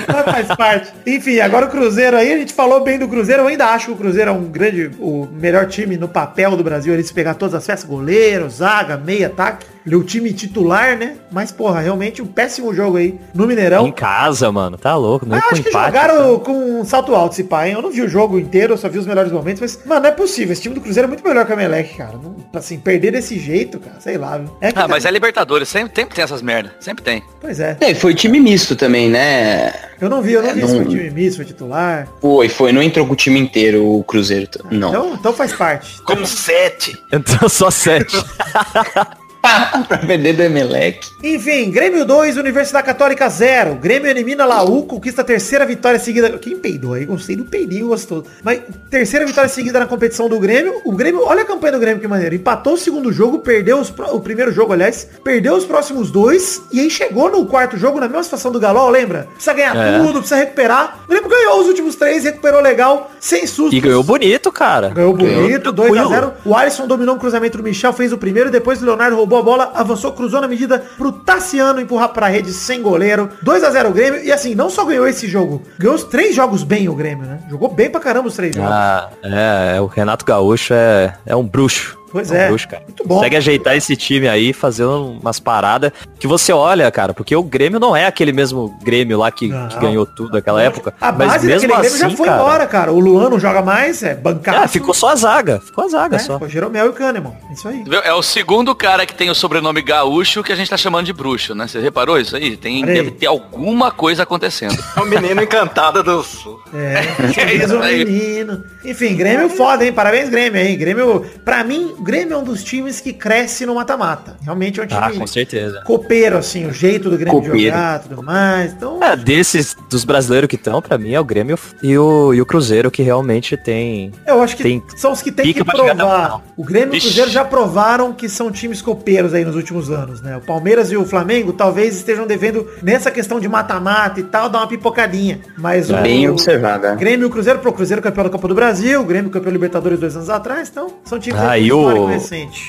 Mas 0.09 0.25
faz 0.25 0.49
parte. 0.57 0.93
Enfim, 1.07 1.39
agora 1.41 1.67
o 1.67 1.71
Cruzeiro 1.71 2.17
aí, 2.17 2.33
a 2.33 2.39
gente 2.39 2.53
falou 2.53 2.81
bem 2.83 2.99
do 2.99 3.09
Cruzeiro. 3.09 3.43
Eu 3.43 3.47
ainda 3.49 3.67
acho 3.67 3.87
que 3.87 3.93
o 3.93 3.97
Cruzeiro 3.97 4.31
é 4.31 4.33
um 4.33 4.45
grande, 4.45 4.91
o 4.99 5.27
melhor 5.33 5.67
time 5.67 5.97
no 5.97 6.09
papel 6.09 6.57
do 6.57 6.65
Brasil. 6.65 6.93
Ele 6.93 7.03
se 7.03 7.13
pegar 7.13 7.35
todas 7.35 7.55
as 7.55 7.65
festas, 7.67 7.89
goleiro, 7.89 8.49
zaga, 8.51 8.97
meia, 8.97 9.27
ataque. 9.29 9.67
Ele 9.85 9.97
é 9.97 9.99
o 9.99 10.05
time 10.05 10.33
titular, 10.33 10.97
né? 10.97 11.17
Mas, 11.29 11.51
porra, 11.51 11.81
realmente 11.81 12.23
um 12.23 12.27
péssimo 12.27 12.73
jogo 12.73 12.99
aí 12.99 13.19
no 13.35 13.49
Mineirão. 13.49 13.85
Em 13.85 13.91
casa, 13.91 14.51
mano, 14.53 14.79
tá 14.79 14.95
louco, 14.95 15.27
não 15.27 15.35
Eu 15.37 15.39
é 15.39 15.43
com 15.43 15.53
acho 15.55 15.63
que 15.65 15.69
empate. 15.71 15.87
jogaram 15.87 16.39
com 16.39 16.81
um 16.81 16.85
salto 16.85 17.13
alto 17.17 17.33
esse 17.33 17.43
pai, 17.43 17.71
hein? 17.71 17.75
Eu 17.75 17.83
não 17.83 17.91
vi 17.91 18.01
o 18.01 18.09
jogo 18.09 18.39
inteiro, 18.39 18.75
eu 18.75 18.79
só 18.79 18.89
vi 18.89 18.99
os 18.99 19.07
melhores 19.09 19.33
momentos, 19.33 19.61
mas, 19.61 19.81
mano, 19.85 20.03
não 20.03 20.09
é 20.09 20.13
possível. 20.13 20.53
Esse 20.53 20.63
time 20.63 20.77
do 20.77 20.81
Cruzeiro 20.81 21.07
é 21.07 21.09
muito 21.09 21.27
melhor 21.27 21.45
que 21.45 21.51
o 21.51 21.55
Emelec, 21.55 21.97
cara. 21.97 22.13
Não, 22.13 22.37
assim, 22.55 22.79
perder 22.79 23.11
desse 23.11 23.37
jeito, 23.41 23.81
cara, 23.81 23.97
sei 23.99 24.17
lá, 24.17 24.39
viu? 24.39 24.57
É 24.61 24.71
que 24.71 24.79
Ah, 24.79 24.83
tá- 24.83 24.89
mas 24.89 25.05
é 25.05 25.11
Libertadores. 25.11 25.69
Sempre, 25.69 25.93
sempre 26.01 26.15
tem 26.15 26.23
essas 26.23 26.43
merda. 26.43 26.73
Sempre 26.79 27.03
tem. 27.03 27.23
Pois 27.41 27.59
é. 27.59 27.77
É, 27.81 27.93
foi 27.93 28.15
time 28.15 28.39
misto 28.39 28.77
também, 28.77 29.11
né? 29.11 29.62
Eu 30.01 30.09
não 30.11 30.21
vi, 30.23 30.33
eu 30.33 30.43
não 30.43 30.49
É, 30.51 30.55
vi 30.55 30.61
se 30.63 30.67
não- 30.75 30.77
foi 30.85 30.85
time 30.87 31.11
misto, 31.11 31.37
foi 31.37 31.45
titular. 31.45 32.09
Foi, 32.21 32.49
foi. 32.49 32.73
Não 32.73 32.83
entrou 32.83 33.07
com 33.07 33.13
o 33.13 33.17
time 33.17 33.39
inteiro 33.39 33.85
o 33.87 34.03
Cruzeiro. 34.05 34.49
Não. 34.71 34.89
Então, 34.89 35.15
então 35.15 35.33
faz 35.33 35.53
parte. 35.53 36.01
Como 36.03 36.27
sete. 36.27 36.97
Então 37.13 37.49
só 37.49 37.71
sete. 37.71 38.17
pra 39.89 39.99
perder 39.99 40.35
do 40.35 40.43
Emelec. 40.43 41.07
Enfim, 41.23 41.71
Grêmio 41.71 42.05
2, 42.05 42.37
Universidade 42.37 42.85
Católica 42.87 43.29
0. 43.29 43.77
Grêmio 43.77 44.09
elimina 44.11 44.45
Laú, 44.45 44.85
conquista 44.85 45.23
a 45.23 45.25
terceira 45.25 45.65
vitória 45.67 45.99
seguida. 45.99 46.31
Quem 46.39 46.57
peidou 46.57 46.95
aí? 46.95 47.05
Gostei 47.05 47.37
do 47.37 47.45
peidinho, 47.45 47.89
gostou. 47.89 48.25
Mas 48.43 48.61
terceira 48.91 49.25
vitória 49.27 49.49
seguida 49.49 49.79
na 49.79 49.87
competição 49.87 50.29
do 50.29 50.39
Grêmio. 50.39 50.81
O 50.85 50.93
Grêmio, 50.93 51.23
olha 51.25 51.43
a 51.43 51.45
campanha 51.45 51.73
do 51.73 51.79
Grêmio 51.81 52.01
que 52.01 52.09
maneiro. 52.09 52.35
Empatou 52.35 52.75
o 52.75 52.79
segundo 52.79 53.13
jogo, 53.13 53.39
perdeu 53.41 53.79
os 53.79 53.91
pro- 53.91 54.15
o 54.15 54.21
primeiro 54.21 54.53
jogo, 54.53 54.73
aliás, 54.73 55.07
perdeu 55.25 55.55
os 55.55 55.65
próximos 55.65 56.11
dois 56.11 56.63
e 56.73 56.81
aí 56.81 56.91
chegou 56.91 57.31
no 57.31 57.47
quarto 57.47 57.77
jogo 57.77 58.01
na 58.01 58.07
mesma 58.09 58.23
situação 58.25 58.51
do 58.53 58.59
Galol, 58.61 58.91
lembra? 58.91 59.29
Precisa 59.35 59.53
ganhar 59.55 59.77
É. 59.77 59.99
tudo, 59.99 60.15
precisa 60.21 60.37
recuperar. 60.37 61.01
O 61.05 61.09
Grêmio 61.11 61.29
ganhou 61.29 61.61
os 61.61 61.67
últimos 61.69 61.95
três, 61.97 62.25
recuperou 62.25 62.61
legal, 62.61 63.11
sem 63.21 63.47
susto. 63.47 63.75
E 63.75 63.81
ganhou 63.81 64.03
bonito, 64.03 64.51
cara. 64.51 64.89
Ganhou 64.91 65.15
bonito, 65.17 65.73
Ganhou 65.73 66.09
2x0. 66.09 66.33
O 66.45 66.55
Alisson 66.57 66.87
dominou 66.87 67.15
um 67.15 67.19
cruzamento 67.19 67.57
do 67.59 67.65
Michel, 67.65 67.93
fez 67.93 68.13
o 68.13 68.19
primeiro, 68.19 68.51
depois 68.51 68.81
o 68.83 68.85
Leonardo 68.85 69.17
roubou 69.17 69.42
a 69.43 69.45
bola, 69.45 69.73
avançou, 69.75 70.13
cruzou 70.13 70.41
na 70.41 70.49
medida 70.49 70.83
pro 70.97 71.13
Tassiano 71.13 71.81
empurrar 71.81 72.09
pra 72.11 72.29
rede 72.29 72.53
sem 72.53 72.81
goleiro. 72.81 73.29
2x0 73.45 73.91
o 73.91 73.93
Grêmio. 73.93 74.25
E 74.25 74.33
assim, 74.33 74.55
não 74.55 74.71
só 74.71 74.85
ganhou 74.85 75.07
esse 75.07 75.29
jogo, 75.29 75.63
ganhou 75.79 75.95
os 75.95 76.05
três 76.05 76.35
jogos 76.35 76.63
bem 76.63 76.89
o 76.89 76.95
Grêmio, 76.95 77.27
né? 77.27 77.41
Jogou 77.51 77.69
bem 77.69 77.91
pra 77.91 78.01
caramba 78.01 78.29
os 78.29 78.35
três 78.35 78.55
jogos. 78.55 78.71
Ah, 78.71 79.11
é, 79.23 79.77
é, 79.77 79.81
o 79.81 79.87
Renato 79.87 80.25
Gaúcho 80.25 80.73
é, 80.73 81.15
é 81.27 81.37
um 81.37 81.47
bruxo. 81.47 82.02
Pois 82.13 82.31
é. 82.31 82.49
bruxo, 82.49 82.69
cara. 82.69 82.83
Muito 82.87 83.07
bom. 83.07 83.17
Consegue 83.17 83.37
ajeitar 83.37 83.77
esse 83.77 83.97
time 83.97 84.29
aí, 84.29 84.53
fazendo 84.53 85.19
umas 85.21 85.41
paradas 85.41 85.91
que 86.19 86.27
você 86.27 86.53
olha, 86.53 86.91
cara, 86.91 87.15
porque 87.15 87.35
o 87.35 87.43
Grêmio 87.43 87.81
não 87.81 87.97
é 87.97 88.07
aquele 88.07 88.33
mesmo 88.33 88.79
Grêmio 88.83 89.19
lá 89.19 89.31
que, 89.31 89.49
que 89.49 89.81
ganhou 89.81 90.05
tudo 90.07 90.33
naquela 90.35 90.63
época. 90.63 90.95
A 91.01 91.11
mas 91.11 91.33
base 91.33 91.47
mesmo 91.47 91.69
daquele 91.69 91.89
Grêmio 91.89 92.07
assim, 92.07 92.11
já 92.11 92.17
foi 92.17 92.27
cara, 92.27 92.43
embora, 92.43 92.67
cara. 92.67 92.93
O 92.93 93.01
Luan 93.01 93.31
não 93.31 93.41
joga 93.41 93.63
mais, 93.63 94.03
é 94.03 94.15
bancado. 94.15 94.59
Ah, 94.59 94.69
ficou 94.69 94.93
só 94.95 95.09
a 95.09 95.17
zaga. 95.17 95.61
Ficou 95.61 95.85
a 95.85 95.89
zaga 95.89 96.17
é, 96.17 96.19
só. 96.19 96.39
Foi 96.39 96.49
Jeromel 96.49 96.87
e 96.87 96.89
o 96.91 96.93
Kahneman. 96.93 97.33
Isso 97.53 97.67
aí. 97.67 97.83
É 98.05 98.13
o 98.13 98.23
segundo 98.23 98.75
cara 98.75 99.07
que 99.07 99.15
tem 99.15 99.31
o 99.31 99.35
sobrenome 99.35 99.81
gaúcho 99.83 100.43
que 100.43 100.53
a 100.53 100.57
gente 100.57 100.69
tá 100.69 100.77
chamando 100.77 101.07
de 101.07 101.13
bruxo, 101.13 101.55
né? 101.55 101.67
Você 101.67 101.81
reparou 101.81 102.19
isso 102.19 102.37
aí? 102.37 102.57
Tem, 102.57 102.85
deve 102.85 103.11
ter 103.13 103.27
alguma 103.27 103.91
coisa 103.91 104.23
acontecendo. 104.25 104.77
O 104.97 105.05
menino 105.07 105.43
encantado 105.43 106.03
do 106.03 106.23
sul. 106.23 106.61
É, 106.75 107.03
É 107.43 107.45
diz 107.47 107.65
isso 107.65 107.77
o 107.77 107.83
aí. 107.83 108.05
menino. 108.05 108.63
Enfim, 108.85 109.17
Grêmio 109.17 109.49
foda, 109.49 109.85
hein? 109.85 109.93
Parabéns, 109.93 110.29
Grêmio, 110.29 110.61
hein? 110.61 110.77
Grêmio, 110.77 111.25
pra 111.45 111.65
mim, 111.65 111.95
o 112.03 112.05
Grêmio 112.05 112.35
é 112.35 112.37
um 112.37 112.43
dos 112.43 112.65
times 112.65 113.01
que 113.01 113.13
cresce 113.13 113.65
no 113.65 113.77
mata-mata. 113.77 114.37
Realmente 114.43 114.81
é 114.81 114.83
um 114.83 114.87
time 114.89 115.01
Ah, 115.01 115.13
com 115.17 115.25
certeza. 115.25 115.83
copeiro, 115.85 116.37
assim, 116.37 116.67
o 116.67 116.73
jeito 116.73 117.09
do 117.09 117.17
Grêmio 117.17 117.41
Copeiro. 117.41 117.77
jogar, 117.77 118.01
tudo 118.01 118.23
mais. 118.25 118.73
Então, 118.73 118.99
É, 119.01 119.15
desses, 119.17 119.77
dos 119.89 120.05
brasileiros 120.05 120.49
que 120.49 120.57
estão, 120.57 120.83
pra 120.83 120.99
mim, 120.99 121.13
é 121.15 121.21
o 121.21 121.25
Grêmio 121.25 121.57
e 121.81 121.97
o, 121.97 122.35
e 122.35 122.41
o 122.41 122.45
Cruzeiro 122.47 122.91
que 122.91 123.03
realmente 123.05 123.57
tem... 123.57 124.11
eu 124.27 124.43
acho 124.43 124.57
que 124.57 124.65
tem 124.65 124.83
são 124.97 125.13
os 125.13 125.23
que 125.23 125.31
tem 125.31 125.53
que 125.53 125.63
provar. 125.65 126.41
O 126.57 126.65
Grêmio 126.65 126.95
e 126.97 126.99
o. 126.99 127.01
Cruzeiro 127.01 127.31
já 127.31 127.45
provaram 127.45 128.13
que 128.13 128.29
são 128.29 128.51
times 128.51 128.83
copeiros 128.83 129.33
aí 129.33 129.45
nos 129.45 129.55
últimos 129.55 129.89
anos, 129.89 130.21
né? 130.21 130.37
O 130.37 130.41
Palmeiras 130.41 130.91
e 130.91 130.97
o 130.97 131.05
Flamengo 131.07 131.53
talvez 131.53 131.95
estejam 131.95 132.27
devendo 132.27 132.67
nessa 132.83 133.13
questão 133.13 133.39
de 133.39 133.49
mata-mata 133.49 134.19
e 134.19 134.25
tal, 134.25 134.49
dar 134.49 134.59
uma 134.59 134.67
pipocadinha. 134.67 135.39
Mas 135.57 135.89
o 135.89 135.95
Bem 135.99 136.29
o 136.29 136.33
observado, 136.33 136.85
é. 136.87 136.97
Grêmio 136.97 137.27
e 137.27 137.29
o 137.29 137.31
Cruzeiro, 137.31 137.61
pro 137.61 137.73
Cruzeiro 137.73 138.03
campeão 138.03 138.25
da 138.25 138.31
Copa 138.31 138.49
do 138.49 138.55
Brasil, 138.57 139.01
o 139.01 139.05
Grêmio 139.05 139.31
campeão 139.31 139.53
da 139.53 139.53
Libertadores 139.53 140.01
dois 140.01 140.17
anos 140.17 140.29
atrás, 140.29 140.69
então 140.69 140.89
são 141.05 141.21
times 141.21 141.39
Ah, 141.41 141.57
e 141.57 141.71
o-. 141.73 141.92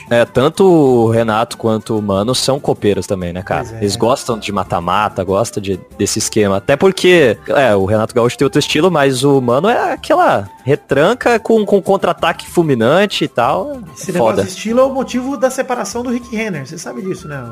É, 0.10 0.26
tanto 0.26 0.66
o 0.66 1.10
Renato 1.10 1.58
quanto 1.58 1.98
o 1.98 2.02
Mano 2.02 2.34
são 2.34 2.60
copeiros 2.60 3.08
também, 3.08 3.34
né, 3.34 3.42
cara? 3.42 3.68
É. 3.74 3.78
Eles 3.78 3.96
gostam 3.96 4.38
de 4.38 4.52
mata-mata, 4.52 5.24
gostam 5.24 5.62
de, 5.62 5.80
desse 5.98 6.20
esquema. 6.20 6.58
Até 6.58 6.76
porque, 6.76 7.38
é, 7.48 7.76
o 7.76 7.86
Renato 7.86 8.14
Gaúcho 8.14 8.38
tem 8.38 8.46
outro 8.46 8.60
estilo, 8.60 8.90
mas 8.92 9.24
o 9.24 9.42
Mano 9.42 9.70
é 9.70 9.94
aquela 9.94 10.50
retranca 10.64 11.40
com, 11.40 11.66
com 11.66 11.82
contra-ataque 11.82 12.50
fulminante 12.50 13.26
e 13.26 13.28
tal. 13.28 13.82
Esse 13.96 14.12
negócio 14.12 14.36
Foda. 14.36 14.44
de 14.44 14.50
estilo 14.50 14.80
é 14.80 14.84
o 14.84 14.94
motivo 14.94 15.38
da 15.38 15.50
separação 15.50 16.04
do 16.04 16.10
Rick 16.10 16.36
Renner. 16.36 16.66
Você 16.66 16.78
sabe 16.78 17.02
disso, 17.02 17.28
né? 17.28 17.44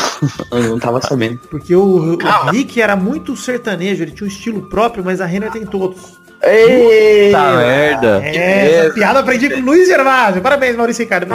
Eu 0.50 0.70
não 0.70 0.78
tava 0.78 1.00
sabendo. 1.00 1.38
Porque 1.50 1.74
o, 1.74 2.16
o 2.16 2.50
Rick 2.50 2.80
era 2.80 2.96
muito 2.96 3.36
sertanejo, 3.36 4.02
ele 4.02 4.12
tinha 4.12 4.26
um 4.26 4.30
estilo 4.30 4.68
próprio, 4.68 5.04
mas 5.04 5.20
a 5.20 5.26
Renner 5.26 5.50
tem 5.50 5.64
todos. 5.64 6.18
Eita, 6.42 7.36
Tá 7.38 7.56
merda. 7.56 8.22
É, 8.24 8.84
essa 8.84 8.94
piada 8.94 9.18
aprendi 9.20 9.50
com 9.50 9.60
o 9.60 9.64
Luiz 9.64 9.88
Gervásio. 9.88 10.40
Parabéns, 10.40 10.76
Maurício 10.76 11.02
Ricardo. 11.02 11.28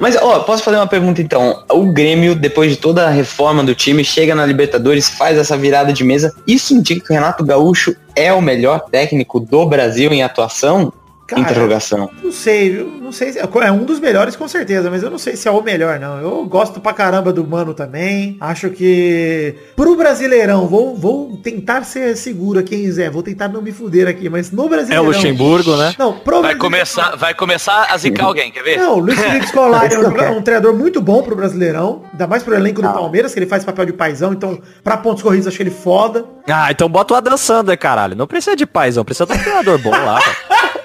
Mas, 0.00 0.16
ó, 0.16 0.40
posso 0.40 0.62
fazer 0.62 0.76
uma 0.76 0.86
pergunta 0.86 1.22
então? 1.22 1.62
O 1.70 1.92
Grêmio, 1.92 2.34
depois 2.34 2.70
de 2.70 2.76
toda 2.76 3.06
a 3.06 3.10
reforma 3.10 3.62
do 3.62 3.74
time, 3.74 4.04
chega 4.04 4.34
na 4.34 4.44
Libertadores, 4.44 5.08
faz 5.08 5.38
essa 5.38 5.56
virada 5.56 5.92
de 5.92 6.02
mesa. 6.04 6.34
Isso 6.46 6.74
indica 6.74 7.06
que 7.06 7.12
o 7.12 7.14
Renato 7.14 7.44
Gaúcho 7.44 7.94
é 8.14 8.32
o 8.32 8.42
melhor 8.42 8.80
técnico 8.90 9.38
do 9.38 9.66
Brasil 9.66 10.12
em 10.12 10.22
atuação? 10.22 10.92
Cara, 11.26 11.42
Interrogação. 11.42 12.08
Não 12.22 12.30
sei, 12.30 12.70
viu? 12.70 12.86
Não 13.02 13.10
sei 13.12 13.32
se 13.32 13.38
é 13.40 13.72
um 13.72 13.84
dos 13.84 13.98
melhores 13.98 14.36
com 14.36 14.46
certeza, 14.46 14.88
mas 14.90 15.02
eu 15.02 15.10
não 15.10 15.18
sei 15.18 15.34
se 15.34 15.48
é 15.48 15.50
o 15.50 15.60
melhor 15.60 15.98
não. 15.98 16.20
Eu 16.20 16.44
gosto 16.46 16.80
pra 16.80 16.92
caramba 16.92 17.32
do 17.32 17.44
Mano 17.46 17.74
também. 17.74 18.36
Acho 18.40 18.70
que 18.70 19.54
pro 19.74 19.96
Brasileirão, 19.96 20.66
vou, 20.68 20.94
vou 20.96 21.36
tentar 21.42 21.82
ser 21.84 22.16
seguro 22.16 22.60
aqui, 22.60 22.74
hein, 22.76 22.90
Zé. 22.92 23.10
Vou 23.10 23.22
tentar 23.22 23.48
não 23.48 23.60
me 23.60 23.72
fuder 23.72 24.06
aqui, 24.08 24.28
mas 24.28 24.50
no 24.52 24.62
É 24.62 24.66
o 24.66 24.68
Brasileirão. 24.68 25.04
Luxemburgo, 25.06 25.76
né? 25.76 25.94
Não, 25.98 26.12
pro 26.12 26.40
Vai 26.42 26.54
Brasileirão- 26.54 26.58
começar, 26.60 27.16
vai 27.16 27.34
começar 27.34 27.88
a 27.90 27.96
zicar 27.96 28.24
alguém, 28.26 28.50
quer 28.52 28.62
ver? 28.62 28.76
Não, 28.78 28.94
o 28.94 28.98
Luiz 29.00 29.18
Felipe 29.18 29.46
Scolari 29.48 29.94
é 29.94 29.98
um, 29.98 30.36
um 30.38 30.42
treinador 30.42 30.74
muito 30.74 31.00
bom 31.00 31.22
pro 31.22 31.34
Brasileirão. 31.34 32.02
Ainda 32.12 32.26
mais 32.26 32.42
pro 32.42 32.54
elenco 32.54 32.80
do 32.82 32.88
Palmeiras, 32.88 33.32
que 33.32 33.38
ele 33.40 33.46
faz 33.46 33.64
papel 33.64 33.86
de 33.86 33.92
paizão. 33.92 34.32
Então, 34.32 34.60
pra 34.84 34.96
pontos 34.96 35.22
corridos, 35.22 35.46
acho 35.48 35.60
ele 35.60 35.70
foda. 35.70 36.24
Ah, 36.48 36.70
então 36.70 36.88
bota 36.88 37.14
o 37.14 37.16
Adam 37.16 37.36
Sander, 37.36 37.76
caralho. 37.78 38.14
Não 38.14 38.26
precisa 38.26 38.54
de 38.54 38.64
paizão, 38.66 39.04
precisa 39.04 39.26
de 39.26 39.32
um 39.32 39.38
treinador 39.42 39.78
bom 39.78 39.90
lá. 39.90 40.20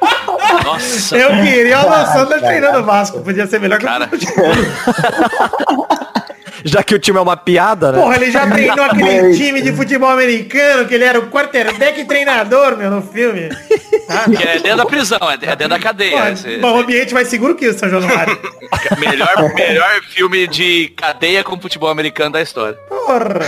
Nossa. 0.63 1.17
Eu 1.17 1.29
queria 1.43 1.79
o 1.79 1.81
Alan 1.81 2.05
Sander 2.05 2.39
treinando 2.39 2.79
o 2.79 2.83
Vasco. 2.83 3.19
Podia 3.21 3.47
ser 3.47 3.59
melhor 3.59 3.79
que 3.79 3.85
Cara. 3.85 4.09
Já 6.63 6.83
que 6.83 6.93
o 6.95 6.99
time 6.99 7.17
é 7.17 7.21
uma 7.21 7.35
piada, 7.37 7.91
né? 7.91 7.99
Porra, 7.99 8.15
ele 8.15 8.31
já 8.31 8.47
treinou 8.49 8.85
aquele 8.85 9.33
time 9.37 9.61
de 9.61 9.71
futebol 9.73 10.09
americano, 10.09 10.85
que 10.87 10.93
ele 10.93 11.03
era 11.03 11.19
o 11.19 11.27
quarterback 11.27 12.03
treinador, 12.05 12.77
meu, 12.77 12.89
no 12.91 13.01
filme. 13.01 13.49
Ah, 14.13 14.25
é 14.27 14.59
dentro 14.59 14.75
da 14.77 14.85
prisão, 14.85 15.19
é 15.21 15.35
é 15.35 15.55
dentro 15.55 15.69
da 15.69 15.79
cadeia. 15.79 16.11
Porra, 16.11 16.31
Esse- 16.31 16.57
bom, 16.57 16.73
o 16.75 16.79
ambiente 16.81 17.13
mais 17.13 17.29
seguro 17.29 17.55
que 17.55 17.65
o 17.69 17.73
São 17.77 17.89
Januário. 17.89 18.37
melhor, 18.99 19.53
melhor 19.55 20.01
filme 20.09 20.47
de 20.47 20.89
cadeia 20.97 21.45
com 21.45 21.57
futebol 21.57 21.87
americano 21.89 22.31
da 22.33 22.41
história. 22.41 22.77
Porra. 22.89 23.39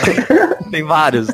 Tem 0.72 0.82
vários. 0.84 1.28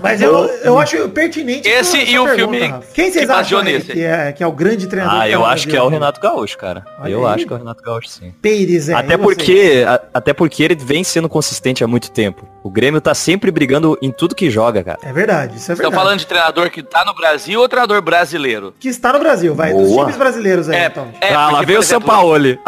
Mas 0.00 0.20
eu, 0.22 0.46
eu 0.62 0.78
acho 0.78 1.08
pertinente. 1.08 1.68
Esse 1.68 1.98
e 1.98 2.18
o 2.18 2.24
pergunta, 2.24 2.36
filme 2.36 2.66
Rafa. 2.68 2.86
Quem 2.94 3.10
vocês 3.10 3.26
que 3.26 3.32
acham 3.32 3.64
que 3.64 4.04
é, 4.04 4.32
que 4.32 4.42
é 4.44 4.46
o 4.46 4.52
grande 4.52 4.86
treinador? 4.86 5.20
Ah, 5.22 5.28
eu 5.28 5.40
no 5.40 5.46
acho 5.46 5.66
que 5.66 5.76
é 5.76 5.82
o 5.82 5.88
Renato 5.88 6.20
Gaúcho, 6.20 6.56
cara. 6.56 6.84
Olha 7.00 7.10
eu 7.10 7.26
aí. 7.26 7.34
acho 7.34 7.46
que 7.46 7.52
é 7.52 7.56
o 7.56 7.58
Renato 7.58 7.82
Gaúcho, 7.82 8.08
sim. 8.08 8.32
Pires, 8.40 8.88
é. 8.88 8.94
Até 8.94 9.16
porque, 9.18 9.84
a- 9.86 10.00
até 10.14 10.32
porque 10.32 10.62
ele 10.62 10.76
vem 10.76 11.02
sendo 11.18 11.28
consistente 11.28 11.82
há 11.82 11.86
muito 11.88 12.10
tempo. 12.12 12.46
O 12.62 12.70
Grêmio 12.70 13.00
tá 13.00 13.12
sempre 13.12 13.50
brigando 13.50 13.98
em 14.00 14.12
tudo 14.12 14.34
que 14.36 14.48
joga, 14.50 14.84
cara. 14.84 14.98
É 15.02 15.12
verdade, 15.12 15.56
isso 15.56 15.70
é 15.70 15.74
Estão 15.74 15.90
verdade. 15.90 15.94
falando 15.96 16.18
de 16.20 16.26
treinador 16.26 16.70
que 16.70 16.80
tá 16.82 17.04
no 17.04 17.12
Brasil 17.14 17.60
ou 17.60 17.68
treinador 17.68 18.00
brasileiro? 18.00 18.72
Que 18.78 18.88
está 18.88 19.12
no 19.12 19.18
Brasil, 19.18 19.54
vai. 19.54 19.72
Dos 19.72 19.88
Boa. 19.88 20.04
times 20.04 20.16
brasileiros 20.16 20.68
aí, 20.68 20.84
então. 20.84 21.08
é, 21.20 21.34
ah, 21.34 21.50
lá 21.50 21.62
veio 21.62 21.80
o 21.80 21.82
São 21.82 22.00
Paulo. 22.00 22.46
Eu 22.46 22.58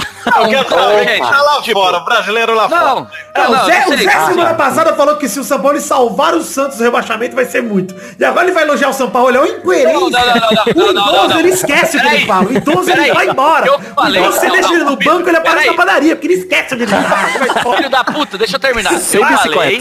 quero 0.48 0.68
saber 0.68 1.06
quem 1.06 1.20
tá 1.20 1.42
lá 1.42 1.62
tipo- 1.62 1.80
fora, 1.80 1.98
o 1.98 2.04
brasileiro 2.04 2.54
lá 2.54 2.68
fora. 2.68 2.80
Não, 2.84 3.06
Ah, 3.34 3.48
não, 3.48 3.62
o 3.62 3.64
Zé, 3.66 3.80
não 3.80 3.86
o 3.86 3.98
sei. 3.98 4.04
Zé 4.08 4.12
Ah, 4.14 4.26
semana 4.26 4.54
passada 4.54 4.94
falou 4.94 5.16
que 5.16 5.28
se 5.28 5.38
o 5.38 5.44
São 5.44 5.60
Paulo 5.60 5.80
salvar 5.80 6.34
o 6.34 6.42
Santos 6.42 6.78
do 6.78 6.84
rebaixamento 6.84 7.34
vai 7.36 7.44
ser 7.44 7.62
muito. 7.62 7.94
E 8.18 8.24
agora 8.24 8.46
ele 8.46 8.52
vai 8.52 8.64
elogiar 8.64 8.88
o 8.88 8.92
São 8.92 9.08
Paulo. 9.10 9.34
É 9.36 9.38
uma 9.38 9.48
incoerência. 9.48 9.92
Não, 9.92 10.10
não, 10.10 10.10
não, 10.10 10.34
não, 10.34 10.50
não, 10.50 10.90
o 10.90 10.92
não, 10.92 10.92
não, 10.92 11.12
idoso, 11.12 11.28
não. 11.28 11.38
ele 11.40 11.48
esquece 11.50 11.96
o 11.96 12.00
que 12.00 12.06
ele 12.06 12.26
fala. 12.26 12.46
O 12.48 12.52
idoso, 12.52 12.90
ele 12.90 13.12
vai 13.14 13.28
embora. 13.28 13.70
O 13.72 14.08
idoso, 14.08 14.32
você 14.40 14.46
Não, 14.46 14.52
deixa 14.54 14.68
não, 14.68 14.74
ele 14.76 14.84
no 14.84 14.96
banco, 14.96 15.28
ele 15.28 15.36
aparece 15.36 15.66
na 15.68 15.74
padaria, 15.74 16.16
porque 16.16 16.26
ele 16.26 16.40
esquece 16.40 16.74
onde 16.74 16.82
ele 16.84 16.92
tá. 16.92 16.98
Vai 17.38 17.48
embora. 17.48 17.76
Filho 17.76 17.90
da 17.90 18.04
puta, 18.04 18.36
deixa 18.40 18.56
eu 18.56 18.60
terminar. 18.60 18.98
Sem 18.98 19.20
Eu 19.20 19.26
falei, 19.28 19.80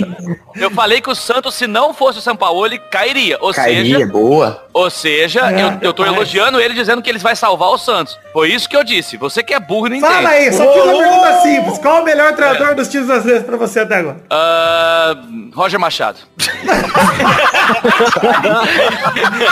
eu 0.56 0.72
falei 0.72 1.02
que 1.02 1.10
o 1.10 1.16
Santos, 1.16 1.56
se 1.56 1.66
não 1.66 1.94
fosse 1.94 2.20
o 2.20 2.22
São 2.22 2.36
Paulo, 2.36 2.66
ele 2.66 2.78
cairia. 2.78 3.38
Ou 3.42 3.54
Cairia, 3.54 3.98
seja, 4.00 4.12
boa. 4.12 4.68
Ou 4.80 4.90
seja, 4.90 5.52
É, 5.52 5.62
eu, 5.64 5.78
eu 5.82 5.94
tô 5.94 6.04
mas- 6.04 6.14
elogiando 6.14 6.60
ele 6.60 6.74
dizendo 6.74 7.02
que 7.02 7.10
eles 7.10 7.22
vai 7.22 7.36
salvar 7.36 7.70
o 7.70 7.78
Santos. 7.78 8.18
Foi 8.34 8.50
isso 8.52 8.68
que 8.70 8.76
eu 8.76 8.84
disse. 8.84 9.18
Você 9.18 9.42
que 9.44 9.54
é 9.54 9.60
burro 9.60 9.88
não 9.90 9.96
entende. 9.96 10.14
Fala 10.14 10.30
aí, 10.30 10.52
só 10.54 10.72
fiz 10.74 10.84
uma 10.84 10.98
pergunta 10.98 11.42
simples. 11.42 11.78
Qual 11.80 12.02
o 12.02 12.06
melhor 12.06 12.34
treinador 12.36 12.76
dos 12.76 12.88
times 12.88 13.08
brasileiros 13.08 13.46
pra 13.46 13.58
você 13.58 13.80
até 13.82 13.96
agora? 13.98 14.18
Ah, 14.30 15.16
Roger 15.54 15.80
Machado. 15.80 16.18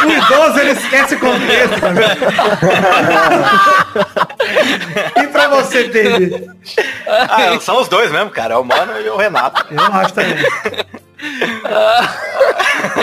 O 0.06 0.10
idoso, 0.12 0.60
ele 0.60 0.72
esquece 0.72 1.16
o 1.16 1.20
contexto. 1.20 1.80
tá 1.80 1.90
vendo? 1.90 2.18
e 5.24 5.28
pra 5.28 5.48
você, 5.50 5.84
Pedro? 5.86 6.48
Ah, 7.08 7.60
são 7.60 7.80
os 7.82 7.88
dois 7.88 8.12
mesmo, 8.12 8.30
cara. 8.32 8.56
É 8.56 8.58
o 8.58 8.64
Mano 8.64 9.00
e 9.00 9.10
o 9.10 9.18
Renato. 9.18 9.66
Eu 9.72 9.82
acho 9.82 10.14
também. 10.14 10.36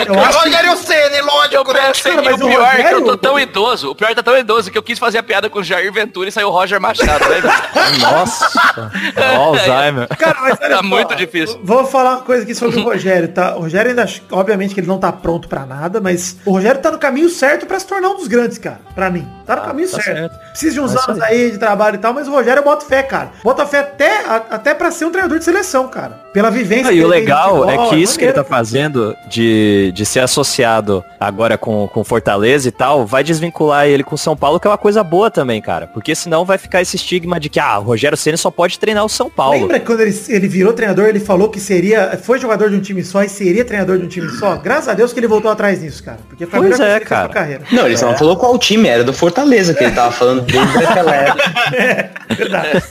Eu 0.07 0.19
acho 0.19 0.39
que- 0.43 0.49
Rogério 0.49 0.77
Ceni, 0.77 1.17
Eu 1.17 1.25
lógico, 1.25 1.73
né? 1.73 1.81
pensei, 1.87 2.11
Cara, 2.11 2.23
mas 2.23 2.41
o 2.41 2.45
o 2.45 2.49
pior 2.49 2.63
é 2.73 2.75
que 2.75 2.81
eu 2.81 2.89
tô 2.89 2.95
Rogério- 2.99 3.17
tão 3.17 3.39
idoso, 3.39 3.91
o 3.91 3.95
pior 3.95 4.15
tá 4.15 4.23
tão 4.23 4.37
idoso 4.37 4.71
que 4.71 4.77
eu 4.77 4.83
quis 4.83 4.97
fazer 4.99 5.17
a 5.17 5.23
piada 5.23 5.49
com 5.49 5.59
o 5.59 5.63
Jair 5.63 5.91
Ventura 5.91 6.29
e 6.29 6.31
saiu 6.31 6.47
o 6.47 6.51
Roger 6.51 6.79
Machado, 6.79 7.25
né? 7.29 7.41
Nossa. 7.99 8.91
Alzheimer. 9.37 10.07
Cara, 10.17 10.37
mas 10.41 10.57
olha 10.61 10.75
Tá 10.77 10.83
muito 10.83 11.15
difícil. 11.15 11.59
Vou 11.63 11.85
falar 11.85 12.11
uma 12.15 12.21
coisa 12.21 12.43
aqui 12.43 12.53
sobre 12.55 12.79
o 12.79 12.83
Rogério, 12.83 13.27
tá? 13.29 13.55
O 13.55 13.61
Rogério 13.61 13.89
ainda, 13.91 14.05
obviamente 14.31 14.73
que 14.73 14.79
ele 14.79 14.87
não 14.87 14.97
tá 14.97 15.11
pronto 15.11 15.47
pra 15.47 15.65
nada, 15.65 15.99
mas 16.01 16.37
o 16.45 16.51
Rogério 16.51 16.81
tá 16.81 16.91
no 16.91 16.97
caminho 16.97 17.29
certo 17.29 17.65
pra 17.65 17.79
se 17.79 17.87
tornar 17.87 18.09
um 18.09 18.15
dos 18.17 18.27
grandes, 18.27 18.57
cara. 18.57 18.79
Pra 18.93 19.09
mim. 19.09 19.27
Tá 19.45 19.55
no 19.55 19.61
Ah, 19.61 19.65
caminho 19.65 19.89
tá 19.89 20.01
certo. 20.01 20.17
certo. 20.17 20.39
Precisa 20.51 20.73
de 20.73 20.79
uns 20.81 20.95
É 20.95 20.99
anos 20.99 21.21
aí 21.21 21.51
de 21.51 21.57
trabalho 21.57 21.95
e 21.95 21.99
tal, 21.99 22.13
mas 22.13 22.27
o 22.27 22.31
Rogério 22.31 22.59
eu 22.59 22.63
boto 22.63 22.85
fé, 22.85 23.03
cara. 23.03 23.31
Bota 23.43 23.65
fé 23.65 23.79
até, 23.79 24.19
a- 24.25 24.41
até 24.51 24.73
pra 24.73 24.89
ser 24.91 25.05
um 25.05 25.11
treinador 25.11 25.37
de 25.39 25.45
seleção, 25.45 25.87
cara. 25.87 26.23
Pela 26.33 26.49
vivência 26.51 26.89
Ah, 26.91 26.93
e 26.93 27.03
o 27.03 27.07
legal 27.07 27.69
é 27.69 27.77
que 27.89 27.95
isso 28.05 28.17
que 28.17 28.25
ele 28.25 28.33
tá 28.33 28.43
fazendo 28.43 29.15
de, 29.27 29.91
de 29.93 30.05
ser 30.05 30.21
associado 30.21 31.03
agora 31.19 31.57
com, 31.57 31.87
com 31.87 32.03
Fortaleza 32.03 32.67
e 32.67 32.71
tal, 32.71 33.05
vai 33.05 33.23
desvincular 33.23 33.87
ele 33.87 34.03
com 34.03 34.15
São 34.15 34.35
Paulo, 34.35 34.59
que 34.59 34.67
é 34.67 34.69
uma 34.69 34.77
coisa 34.77 35.03
boa 35.03 35.29
também, 35.29 35.61
cara. 35.61 35.87
Porque 35.87 36.15
senão 36.15 36.45
vai 36.45 36.57
ficar 36.57 36.81
esse 36.81 36.95
estigma 36.95 37.39
de 37.39 37.49
que, 37.49 37.59
ah, 37.59 37.79
o 37.79 37.83
Rogério 37.83 38.17
Ceni 38.17 38.37
só 38.37 38.49
pode 38.51 38.79
treinar 38.79 39.03
o 39.03 39.09
São 39.09 39.29
Paulo. 39.29 39.59
Lembra 39.59 39.79
que 39.79 39.85
quando 39.85 40.01
ele, 40.01 40.15
ele 40.29 40.47
virou 40.47 40.73
treinador, 40.73 41.05
ele 41.05 41.19
falou 41.19 41.49
que 41.49 41.59
seria. 41.59 42.17
Foi 42.21 42.39
jogador 42.39 42.69
de 42.69 42.75
um 42.75 42.81
time 42.81 43.03
só 43.03 43.23
e 43.23 43.29
seria 43.29 43.65
treinador 43.65 43.97
de 43.97 44.05
um 44.05 44.07
time 44.07 44.29
só? 44.31 44.55
Graças 44.57 44.87
a 44.87 44.93
Deus 44.93 45.11
que 45.11 45.19
ele 45.19 45.27
voltou 45.27 45.51
atrás 45.51 45.81
nisso, 45.81 46.03
cara. 46.03 46.19
Porque 46.27 46.45
foi 46.45 46.59
a 46.59 46.61
Pois 46.61 46.79
é, 46.79 46.99
cara. 46.99 47.29
carreira. 47.29 47.63
Não, 47.71 47.85
ele 47.85 47.97
só 47.97 48.07
não 48.07 48.17
falou 48.17 48.37
qual 48.37 48.57
time, 48.57 48.87
era 48.87 49.03
do 49.03 49.13
Fortaleza 49.13 49.73
que 49.73 49.83
ele 49.83 49.93
tava 49.93 50.11
falando 50.11 50.41
desde 50.41 50.77
aquela 50.83 51.15
época. 51.15 51.75
É, 51.75 52.09
verdade. 52.35 52.83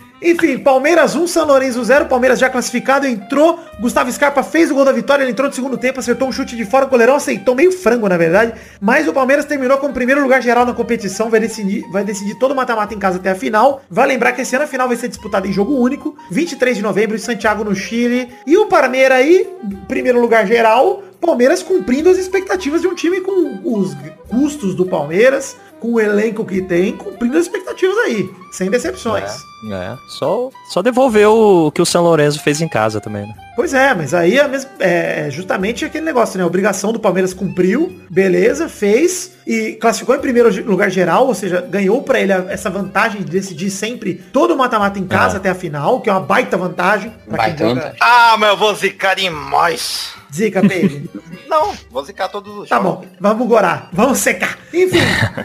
Enfim, 0.22 0.58
Palmeiras 0.58 1.16
1, 1.16 1.26
São 1.26 1.46
Lourenço 1.46 1.82
0, 1.82 2.04
Palmeiras 2.04 2.38
já 2.38 2.50
classificado, 2.50 3.06
entrou, 3.06 3.58
Gustavo 3.80 4.12
Scarpa 4.12 4.42
fez 4.42 4.70
o 4.70 4.74
gol 4.74 4.84
da 4.84 4.92
vitória, 4.92 5.22
ele 5.22 5.32
entrou 5.32 5.48
no 5.48 5.54
segundo 5.54 5.78
tempo, 5.78 5.98
acertou 5.98 6.28
um 6.28 6.32
chute 6.32 6.54
de 6.54 6.66
fora, 6.66 6.84
o 6.84 6.88
goleirão 6.88 7.14
aceitou 7.14 7.54
meio 7.54 7.72
frango, 7.72 8.06
na 8.06 8.18
verdade, 8.18 8.52
mas 8.78 9.08
o 9.08 9.14
Palmeiras 9.14 9.46
terminou 9.46 9.78
com 9.78 9.86
o 9.86 9.92
primeiro 9.92 10.20
lugar 10.22 10.42
geral 10.42 10.66
na 10.66 10.74
competição, 10.74 11.30
vai 11.30 11.40
decidir, 11.40 11.88
vai 11.90 12.04
decidir 12.04 12.34
todo 12.34 12.50
o 12.52 12.54
mata-mata 12.54 12.92
em 12.92 12.98
casa 12.98 13.16
até 13.16 13.30
a 13.30 13.34
final, 13.34 13.80
vai 13.88 14.06
lembrar 14.06 14.32
que 14.32 14.42
esse 14.42 14.54
ano 14.54 14.66
a 14.66 14.68
final 14.68 14.86
vai 14.86 14.96
ser 14.98 15.08
disputada 15.08 15.48
em 15.48 15.52
jogo 15.52 15.74
único, 15.74 16.14
23 16.30 16.76
de 16.76 16.82
novembro, 16.82 17.16
em 17.16 17.20
Santiago, 17.20 17.64
no 17.64 17.74
Chile, 17.74 18.28
e 18.46 18.58
o 18.58 18.66
Palmeiras 18.66 19.16
aí, 19.16 19.48
primeiro 19.88 20.20
lugar 20.20 20.46
geral, 20.46 21.02
Palmeiras 21.18 21.62
cumprindo 21.62 22.08
as 22.10 22.18
expectativas 22.18 22.80
de 22.80 22.88
um 22.88 22.94
time 22.94 23.20
com 23.20 23.60
os 23.64 23.96
custos 24.28 24.74
do 24.74 24.86
Palmeiras, 24.86 25.56
com 25.80 25.94
o 25.94 26.00
elenco 26.00 26.44
que 26.44 26.62
tem, 26.62 26.96
cumprindo 26.96 27.36
as 27.36 27.46
expectativas 27.46 27.96
aí, 27.98 28.30
sem 28.52 28.70
decepções. 28.70 29.30
É, 29.72 29.96
só, 30.06 30.50
só 30.68 30.82
devolver 30.82 31.28
o, 31.28 31.66
o 31.66 31.72
que 31.72 31.82
o 31.82 31.86
São 31.86 32.02
Lourenço 32.02 32.42
fez 32.42 32.60
em 32.60 32.68
casa 32.68 33.00
também, 33.00 33.26
né? 33.26 33.34
Pois 33.60 33.74
é, 33.74 33.92
mas 33.92 34.14
aí 34.14 34.38
é, 34.38 34.48
mesmo, 34.48 34.70
é 34.80 35.28
justamente 35.30 35.84
aquele 35.84 36.02
negócio, 36.06 36.38
né? 36.38 36.44
A 36.44 36.46
obrigação 36.46 36.94
do 36.94 36.98
Palmeiras 36.98 37.34
cumpriu, 37.34 38.00
beleza, 38.08 38.70
fez 38.70 39.32
e 39.46 39.72
classificou 39.72 40.14
em 40.14 40.18
primeiro 40.18 40.48
lugar 40.64 40.90
geral, 40.90 41.26
ou 41.26 41.34
seja, 41.34 41.60
ganhou 41.60 42.00
pra 42.02 42.18
ele 42.18 42.32
a- 42.32 42.46
essa 42.48 42.70
vantagem 42.70 43.20
de 43.22 43.30
decidir 43.30 43.68
sempre 43.70 44.14
todo 44.14 44.54
o 44.54 44.56
mata-mata 44.56 44.98
em 44.98 45.06
casa 45.06 45.34
É. 45.34 45.38
até 45.38 45.50
a 45.50 45.54
final, 45.54 46.00
que 46.00 46.08
é 46.08 46.12
uma 46.12 46.22
baita 46.22 46.56
vantagem. 46.56 47.12
Baita 47.28 47.66
vantagem. 47.66 47.98
Ah, 48.00 48.34
mas 48.38 48.48
eu 48.48 48.56
vou 48.56 48.74
zicar 48.74 49.14
demais. 49.14 50.14
Zica, 50.32 50.62
baby. 50.62 51.10
Não, 51.50 51.72
vou 51.90 52.04
zicar 52.04 52.28
todos 52.28 52.56
os 52.56 52.68
Tá 52.68 52.76
jogos. 52.76 53.04
bom, 53.04 53.06
vamos 53.20 53.48
gorar, 53.48 53.88
vamos 53.92 54.18
secar. 54.18 54.56
Enfim, 54.72 55.00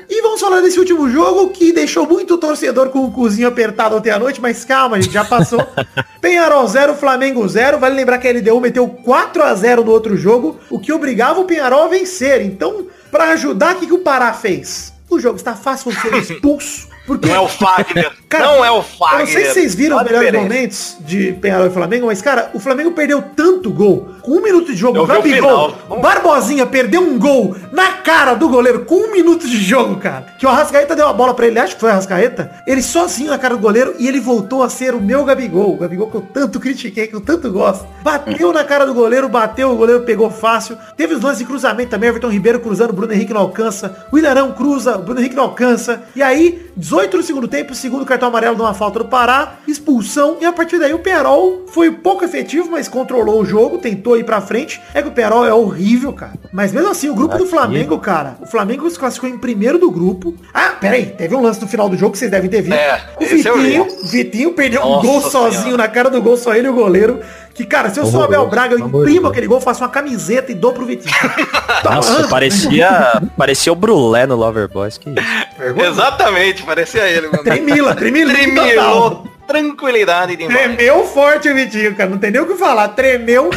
e 0.08 0.21
vamos 0.21 0.39
falar 0.39 0.62
desse 0.62 0.78
último 0.78 1.10
jogo 1.10 1.49
que 1.49 1.73
deixou 1.73 2.08
muito 2.08 2.38
torcedor 2.38 2.89
com 2.89 2.99
o 3.04 3.12
cozinho 3.12 3.47
apertado 3.47 3.97
ontem 3.97 4.12
à 4.12 4.19
noite, 4.19 4.39
mas 4.39 4.63
calma, 4.63 5.01
gente, 5.01 5.12
já 5.12 5.25
passou. 5.25 5.65
Penharol 6.21 6.67
0, 6.67 6.93
Flamengo 6.93 7.47
0. 7.47 7.80
Vale 7.80 7.95
lembrar 7.95 8.04
que 8.19 8.27
a 8.27 8.31
LDU 8.31 8.61
meteu 8.61 8.87
4 8.87 9.43
a 9.43 9.53
0 9.53 9.83
no 9.83 9.91
outro 9.91 10.15
jogo, 10.15 10.59
o 10.69 10.79
que 10.79 10.93
obrigava 10.93 11.39
o 11.39 11.45
Penharol 11.45 11.83
a 11.83 11.87
vencer. 11.87 12.41
Então, 12.41 12.87
pra 13.11 13.31
ajudar, 13.31 13.75
o 13.75 13.79
que, 13.79 13.87
que 13.87 13.93
o 13.93 13.99
Pará 13.99 14.33
fez? 14.33 14.93
O 15.09 15.19
jogo 15.19 15.37
está 15.37 15.53
fácil 15.53 15.91
de 15.91 15.99
ser 15.99 16.13
expulso. 16.15 16.87
Porque 17.05 17.27
Não 17.27 17.35
é 17.35 17.39
o 17.39 17.47
Fagner. 17.47 18.11
Cara, 18.38 18.45
não 18.56 18.65
é 18.65 18.71
o 18.71 18.78
eu 18.78 18.84
Fagner. 18.84 19.19
não 19.19 19.28
sei 19.28 19.45
se 19.45 19.54
vocês 19.54 19.76
viram 19.76 19.98
os 19.98 20.04
melhores 20.04 20.28
diferença. 20.28 20.54
momentos 20.54 20.98
de 21.02 21.34
Penharol 21.34 21.67
e 21.67 21.69
Flamengo, 21.69 22.06
mas, 22.08 22.21
cara, 22.21 22.50
o 22.54 22.60
Flamengo 22.60 22.91
perdeu 22.91 23.21
tanto 23.36 23.69
gol. 23.71 24.10
Com 24.21 24.32
um 24.38 24.41
minuto 24.41 24.71
de 24.71 24.76
jogo, 24.78 24.98
Eu 24.98 25.06
Gabigol. 25.06 25.76
Barbosinha 26.02 26.65
perdeu 26.65 27.02
um 27.02 27.17
gol 27.19 27.56
na 27.71 27.93
cara 27.93 28.34
do 28.34 28.50
goleiro 28.50 28.86
com 28.86 28.95
um 28.95 29.12
minuto 29.12 29.48
de 29.48 29.58
jogo, 29.58 29.98
cara. 29.98 30.26
Que 30.39 30.45
o 30.45 30.50
Arrascaeta 30.50 30.95
deu 30.95 31.08
a 31.08 31.13
bola 31.13 31.34
pra 31.34 31.45
ele, 31.45 31.60
acho 31.60 31.76
que 31.76 31.80
foi 31.82 31.89
o 31.89 31.91
Arrascaeta. 31.91 32.52
Ele 32.65 32.82
sozinho 32.82 33.30
na 33.30 33.38
cara 33.38 33.56
do 33.56 33.62
goleiro 33.62 33.93
e 34.00 34.08
ele 34.08 34.19
voltou 34.19 34.63
a 34.63 34.69
ser 34.69 34.95
o 34.95 35.02
meu 35.02 35.24
Gabigol. 35.24 35.74
O 35.76 35.78
Gabigol 35.78 36.10
que 36.10 36.15
eu 36.17 36.21
tanto 36.34 36.60
critiquei, 36.60 37.08
que 37.08 37.15
eu 37.15 37.21
tanto 37.21 37.52
gosto. 37.52 37.86
Bateu 38.04 38.52
na 38.52 38.63
cara 38.63 38.86
do 38.86 38.93
goleiro, 38.93 39.30
bateu, 39.30 39.71
o 39.71 39.76
goleiro 39.76 40.02
pegou 40.04 40.30
fácil. 40.32 40.78
Teve 40.98 41.13
os 41.13 41.21
lances 41.21 41.39
de 41.39 41.45
cruzamento 41.45 41.89
também, 41.91 42.10
Everton 42.10 42.30
Ribeiro 42.30 42.60
cruzando, 42.60 42.89
o 42.89 42.93
Bruno 42.93 43.13
Henrique 43.13 43.34
não 43.34 43.41
alcança. 43.41 44.08
O 44.12 44.17
Ilharão 44.17 44.52
cruza, 44.54 44.95
o 44.98 45.02
Bruno 45.04 45.19
Henrique 45.19 45.36
não 45.36 45.43
alcança. 45.43 46.02
E 46.15 46.21
aí, 46.24 46.65
18 46.76 47.17
no 47.17 47.24
segundo 47.24 47.48
tempo, 47.48 47.76
segundo 47.76 48.06
cartão 48.06 48.24
amarelo 48.27 48.55
de 48.55 48.61
uma 48.61 48.73
falta 48.73 48.99
do 48.99 49.05
Pará, 49.05 49.55
expulsão. 49.67 50.38
E 50.41 50.45
a 50.45 50.53
partir 50.53 50.79
daí 50.79 50.93
o 50.93 50.99
Perol 50.99 51.65
foi 51.67 51.91
pouco 51.91 52.23
efetivo, 52.23 52.69
mas 52.71 52.88
controlou 52.88 53.41
o 53.41 53.45
jogo, 53.45 53.77
tentou 53.77 54.17
ir 54.17 54.23
pra 54.23 54.41
frente. 54.41 54.81
É 54.93 55.01
que 55.01 55.07
o 55.07 55.11
Perol 55.11 55.45
é 55.45 55.53
horrível, 55.53 56.13
cara. 56.13 56.33
Mas 56.51 56.71
mesmo 56.71 56.89
assim, 56.89 57.09
o 57.09 57.15
grupo 57.15 57.38
do. 57.38 57.45
Flamengo, 57.45 57.97
cara, 57.99 58.35
o 58.41 58.45
Flamengo 58.45 58.89
se 58.89 58.97
classificou 58.99 59.29
em 59.29 59.38
primeiro 59.38 59.77
do 59.77 59.89
grupo. 59.89 60.35
Ah, 60.53 60.73
peraí, 60.79 61.05
teve 61.05 61.35
um 61.35 61.41
lance 61.41 61.61
no 61.61 61.67
final 61.67 61.88
do 61.88 61.95
jogo 61.95 62.11
que 62.13 62.17
vocês 62.17 62.31
devem 62.31 62.49
ter 62.49 62.61
visto. 62.61 62.75
É, 62.75 63.01
o. 63.19 63.25
Vitinho, 63.25 63.88
Vitinho 64.03 64.53
perdeu 64.53 64.81
um 64.81 64.89
Nossa 64.89 65.07
gol 65.07 65.21
Senhora. 65.21 65.51
sozinho 65.51 65.77
na 65.77 65.88
cara 65.88 66.09
do 66.09 66.21
gol, 66.21 66.35
só 66.35 66.53
ele 66.55 66.67
e 66.67 66.69
o 66.69 66.73
goleiro. 66.73 67.19
Que, 67.53 67.65
cara, 67.65 67.89
se 67.89 67.97
eu 67.97 68.05
sou 68.05 68.19
o 68.19 68.23
Abel 68.23 68.45
Braga, 68.49 68.75
eu 68.75 68.79
imprimo 68.79 69.27
aquele 69.27 69.47
gol, 69.47 69.61
faço 69.61 69.81
uma 69.81 69.89
camiseta 69.89 70.51
e 70.51 70.55
dou 70.55 70.73
pro 70.73 70.85
Vitinho. 70.85 71.13
Tá 71.81 71.95
Nossa, 71.95 72.27
parecia, 72.27 73.21
parecia 73.38 73.71
o 73.71 73.75
Brulé 73.75 74.25
no 74.25 74.35
Lover 74.35 74.67
Boys, 74.67 74.97
que 74.97 75.09
isso. 75.09 75.44
Vergonha. 75.57 75.87
Exatamente, 75.89 76.63
parecia 76.63 77.07
ele. 77.07 77.27
Mano. 77.27 77.43
Tremila, 77.43 77.95
tremila. 77.95 78.33
Tremilou. 78.33 79.27
Tranquilidade 79.47 80.35
demais. 80.35 80.57
Tremeu 80.75 81.05
forte 81.05 81.47
o 81.47 81.53
Vitinho, 81.53 81.95
cara. 81.95 82.09
Não 82.09 82.17
tem 82.17 82.31
nem 82.31 82.41
o 82.41 82.47
que 82.47 82.55
falar. 82.55 82.87
Tremeu. 82.89 83.51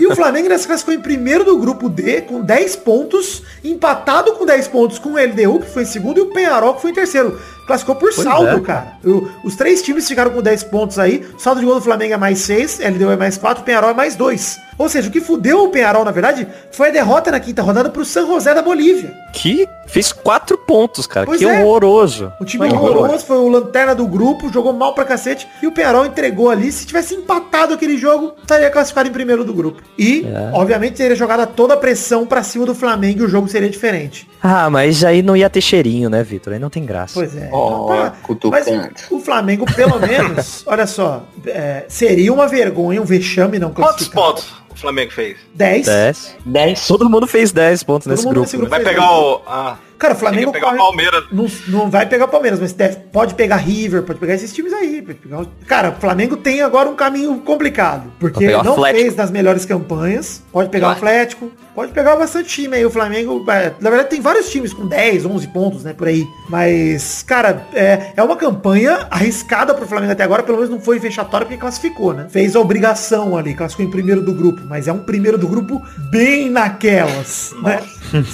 e 0.00 0.06
o 0.06 0.16
Flamengo 0.16 0.48
se 0.58 0.66
classificou 0.66 0.94
em 0.94 1.00
primeiro 1.00 1.44
do 1.44 1.58
grupo 1.58 1.86
D, 1.88 2.22
com 2.22 2.40
10 2.40 2.76
pontos, 2.76 3.42
empatado 3.62 4.32
com 4.32 4.46
10 4.46 4.68
pontos 4.68 4.98
com 4.98 5.10
o 5.10 5.18
LDU, 5.18 5.60
que 5.60 5.70
foi 5.70 5.82
em 5.82 5.86
segundo, 5.86 6.18
e 6.18 6.22
o 6.22 6.26
Penharol, 6.32 6.74
que 6.74 6.80
foi 6.80 6.90
em 6.92 6.94
terceiro. 6.94 7.38
Classificou 7.66 7.96
por 7.96 8.10
Pois 8.12 8.24
saldo, 8.24 8.56
é. 8.56 8.60
cara. 8.60 8.92
O- 9.04 9.28
os 9.44 9.54
três 9.54 9.82
times 9.82 10.08
ficaram 10.08 10.30
com 10.30 10.40
10 10.40 10.64
pontos 10.64 10.98
aí. 10.98 11.26
O 11.36 11.38
saldo 11.38 11.60
de 11.60 11.66
gol 11.66 11.74
do 11.74 11.82
Flamengo 11.82 12.14
é 12.14 12.16
mais 12.16 12.38
6, 12.40 12.78
LDU 12.80 13.10
é 13.10 13.16
mais 13.16 13.36
4, 13.36 13.62
o 13.62 13.66
Penharol 13.66 13.90
é 13.90 13.94
mais 13.94 14.16
2. 14.16 14.56
Ou 14.78 14.88
seja, 14.88 15.08
o 15.08 15.10
que 15.12 15.20
fudeu 15.20 15.64
o 15.64 15.68
Penharol, 15.70 16.04
na 16.04 16.10
verdade, 16.12 16.46
foi 16.70 16.88
a 16.88 16.92
derrota 16.92 17.30
na 17.32 17.40
quinta 17.40 17.62
rodada 17.62 17.90
pro 17.90 18.04
San 18.04 18.26
José 18.26 18.54
da 18.54 18.62
Bolívia. 18.62 19.12
Que 19.32 19.68
fez 19.86 20.12
quatro 20.12 20.56
pontos, 20.56 21.06
cara. 21.06 21.26
Pois 21.26 21.38
que 21.38 21.44
é. 21.46 21.60
horroroso. 21.62 22.32
O 22.40 22.44
time 22.44 22.64
Mas 22.66 22.72
horroroso, 22.72 23.24
foi 23.26 23.36
o 23.38 23.48
lanterna 23.48 23.94
do 23.94 24.06
grupo, 24.06 24.52
jogou 24.52 24.72
mal 24.72 24.94
pra 24.94 25.04
cacete. 25.04 25.48
E 25.62 25.66
o 25.66 25.72
Penharol 25.72 26.06
entregou 26.06 26.48
ali. 26.50 26.70
Se 26.70 26.86
tivesse 26.86 27.14
empatado 27.14 27.74
aquele 27.74 27.96
jogo, 27.98 28.34
estaria 28.40 28.70
classificado 28.70 29.08
em 29.08 29.12
primeiro 29.12 29.44
do 29.44 29.52
grupo. 29.52 29.82
E, 29.98 30.24
É. 30.26 30.50
obviamente, 30.54 30.94
teria 30.96 31.16
jogado 31.16 31.46
toda 31.54 31.74
a 31.74 31.76
pressão 31.76 32.24
pra 32.26 32.42
cima 32.42 32.64
do 32.64 32.74
Flamengo 32.74 33.20
e 33.20 33.24
o 33.24 33.28
jogo 33.28 33.48
seria 33.48 33.68
diferente. 33.68 34.28
Ah, 34.42 34.70
mas 34.70 35.02
aí 35.04 35.22
não 35.22 35.36
ia 35.36 35.50
ter 35.50 35.60
cheirinho, 35.60 36.08
né, 36.08 36.22
Vitor? 36.22 36.52
Aí 36.52 36.58
não 36.58 36.70
tem 36.70 36.84
graça. 36.84 37.14
Pois 37.14 37.36
é. 37.36 37.48
Ó, 37.52 37.88
Tá. 37.88 38.14
Mas 38.50 38.66
o 39.10 39.18
Flamengo, 39.18 39.64
pelo 39.74 39.98
menos, 40.00 40.62
olha 40.66 40.86
só, 40.86 41.24
é, 41.46 41.84
seria 41.88 42.32
uma 42.32 42.46
vergonha, 42.46 43.00
um 43.00 43.04
vexame 43.04 43.58
não 43.58 43.70
Quantos 43.72 44.08
classificar. 44.08 44.24
pontos 44.24 44.52
o 44.67 44.67
Flamengo 44.78 45.12
fez? 45.12 45.36
10. 45.54 45.86
10. 45.86 46.36
10. 46.44 46.86
Todo 46.86 47.08
mundo 47.10 47.26
fez 47.26 47.52
10 47.52 47.82
pontos 47.82 48.04
Todo 48.04 48.12
nesse 48.12 48.24
mundo 48.24 48.34
grupo. 48.34 48.46
nesse 48.46 48.56
grupo. 48.56 48.70
Vai 48.70 48.82
pegar 48.82 49.10
o... 49.12 49.42
Ah, 49.46 49.76
Cara, 49.98 50.14
o 50.14 50.16
Flamengo 50.16 50.52
pegar 50.52 50.66
o 50.66 50.70
corre- 50.70 50.78
Palmeiras. 50.78 51.24
Não, 51.32 51.46
não 51.68 51.90
vai 51.90 52.06
pegar 52.06 52.26
o 52.26 52.28
Palmeiras, 52.28 52.60
mas 52.60 52.72
deve, 52.72 52.96
pode 53.12 53.34
pegar 53.34 53.56
River, 53.56 54.02
pode 54.04 54.18
pegar 54.18 54.34
esses 54.34 54.52
times 54.52 54.72
aí. 54.72 55.02
pegar 55.02 55.44
Cara, 55.66 55.90
o 55.90 56.00
Flamengo 56.00 56.36
tem 56.36 56.60
agora 56.62 56.88
um 56.88 56.94
caminho 56.94 57.36
complicado. 57.40 58.12
Porque 58.18 58.46
não 58.50 58.60
Atlético. 58.74 59.00
fez 59.02 59.14
das 59.14 59.30
melhores 59.30 59.64
campanhas. 59.64 60.42
Pode 60.52 60.68
pegar 60.70 60.88
o 60.88 60.90
Atlético. 60.92 61.50
Pode 61.74 61.92
pegar 61.92 62.16
bastante 62.16 62.48
time 62.48 62.76
aí. 62.76 62.84
O 62.84 62.90
Flamengo, 62.90 63.44
é, 63.50 63.72
na 63.80 63.88
verdade, 63.90 64.10
tem 64.10 64.20
vários 64.20 64.50
times 64.50 64.72
com 64.72 64.86
10, 64.86 65.24
11 65.26 65.46
pontos, 65.48 65.84
né? 65.84 65.92
Por 65.92 66.08
aí. 66.08 66.26
Mas, 66.48 67.22
cara, 67.22 67.62
é, 67.72 68.12
é 68.16 68.22
uma 68.22 68.34
campanha 68.36 69.06
arriscada 69.10 69.72
pro 69.74 69.86
Flamengo 69.86 70.12
até 70.12 70.24
agora. 70.24 70.42
Pelo 70.42 70.58
menos 70.58 70.70
não 70.70 70.80
foi 70.80 70.98
fechatória 70.98 71.46
porque 71.46 71.60
classificou, 71.60 72.12
né? 72.12 72.26
Fez 72.30 72.56
a 72.56 72.60
obrigação 72.60 73.36
ali, 73.36 73.54
classificou 73.54 73.86
em 73.86 73.90
primeiro 73.90 74.22
do 74.22 74.32
grupo. 74.32 74.60
Mas 74.64 74.88
é 74.88 74.92
um 74.92 74.98
primeiro 75.00 75.38
do 75.38 75.46
grupo 75.46 75.80
bem 76.10 76.50
naquelas, 76.50 77.54
né? 77.62 77.80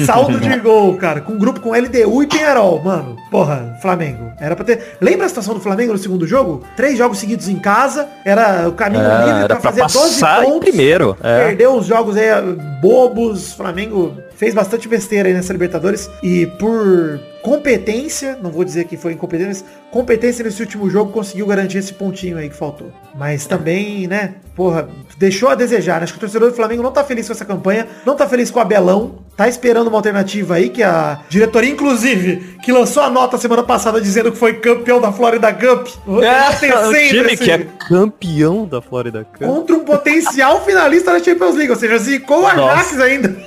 Saldo 0.07 0.38
de 0.40 0.57
gol, 0.61 0.96
cara. 0.96 1.20
Com 1.20 1.35
um 1.35 1.38
grupo 1.38 1.53
com 1.60 1.72
LDU 1.72 2.22
e 2.22 2.26
Penharol, 2.26 2.82
mano. 2.82 3.16
Porra, 3.30 3.76
Flamengo. 3.82 4.32
Era 4.40 4.54
pra 4.56 4.64
ter. 4.64 4.96
Lembra 5.00 5.26
a 5.26 5.28
situação 5.28 5.54
do 5.54 5.60
Flamengo 5.60 5.92
no 5.92 5.98
segundo 5.98 6.26
jogo? 6.26 6.62
Três 6.76 6.96
jogos 6.98 7.18
seguidos 7.18 7.48
em 7.48 7.58
casa. 7.58 8.08
Era 8.24 8.68
o 8.68 8.72
caminho 8.72 9.02
É, 9.04 9.24
livre 9.26 9.46
pra 9.46 9.56
pra 9.56 9.60
fazer 9.60 9.80
12 9.82 10.20
passar 10.20 10.42
em 10.42 10.46
pontos. 10.46 10.68
primeiro. 10.68 11.16
É. 11.22 11.46
Perdeu 11.46 11.74
uns 11.74 11.86
jogos 11.86 12.16
aí 12.16 12.28
bobos. 12.80 13.52
Flamengo 13.52 14.16
fez 14.36 14.54
bastante 14.54 14.88
besteira 14.88 15.28
aí 15.28 15.34
nessa 15.34 15.52
Libertadores. 15.52 16.10
E 16.22 16.46
por 16.58 17.20
competência, 17.42 18.38
não 18.42 18.50
vou 18.50 18.64
dizer 18.64 18.84
que 18.84 18.96
foi 18.96 19.12
incompetência, 19.12 19.48
mas 19.48 19.64
competência 19.92 20.42
nesse 20.44 20.60
último 20.62 20.88
jogo 20.90 21.12
conseguiu 21.12 21.46
garantir 21.46 21.78
esse 21.78 21.92
pontinho 21.92 22.36
aí 22.38 22.48
que 22.48 22.56
faltou. 22.56 22.90
Mas 23.14 23.46
também, 23.46 24.06
né, 24.08 24.34
porra, 24.56 24.88
deixou 25.18 25.50
a 25.50 25.54
desejar. 25.54 25.98
né? 26.00 26.04
Acho 26.04 26.14
que 26.14 26.18
o 26.18 26.20
torcedor 26.20 26.50
do 26.50 26.56
Flamengo 26.56 26.82
não 26.82 26.90
tá 26.90 27.04
feliz 27.04 27.26
com 27.26 27.32
essa 27.32 27.44
campanha, 27.44 27.86
não 28.04 28.16
tá 28.16 28.26
feliz 28.26 28.50
com 28.50 28.58
o 28.58 28.62
Abelão, 28.62 29.16
tá 29.37 29.49
esperando 29.49 29.88
uma 29.88 29.99
alternativa 29.99 30.55
aí 30.55 30.68
que 30.68 30.83
a 30.83 31.20
diretoria, 31.29 31.70
inclusive, 31.70 32.57
que 32.62 32.73
lançou 32.73 33.03
a 33.03 33.11
nota 33.11 33.37
semana 33.37 33.62
passada 33.62 34.01
dizendo 34.01 34.33
que 34.33 34.38
foi 34.38 34.55
campeão 34.55 35.01
da 35.01 35.12
Florida 35.12 35.53
Cup. 35.53 35.88
É, 36.23 36.88
o 36.88 36.92
time 37.09 37.37
que 37.37 37.51
é 37.51 37.66
campeão 37.88 38.64
da 38.66 38.81
Florida 38.81 39.25
Cup. 39.25 39.42
Contra 39.47 39.77
um 39.77 39.85
potencial 39.85 40.64
finalista 40.64 41.12
da 41.12 41.18
Champions 41.23 41.57
League, 41.57 41.70
ou 41.70 41.77
seja, 41.77 41.99
zicou 41.99 42.42
o 42.42 42.47
Ajax 42.47 42.99
ainda. 43.01 43.35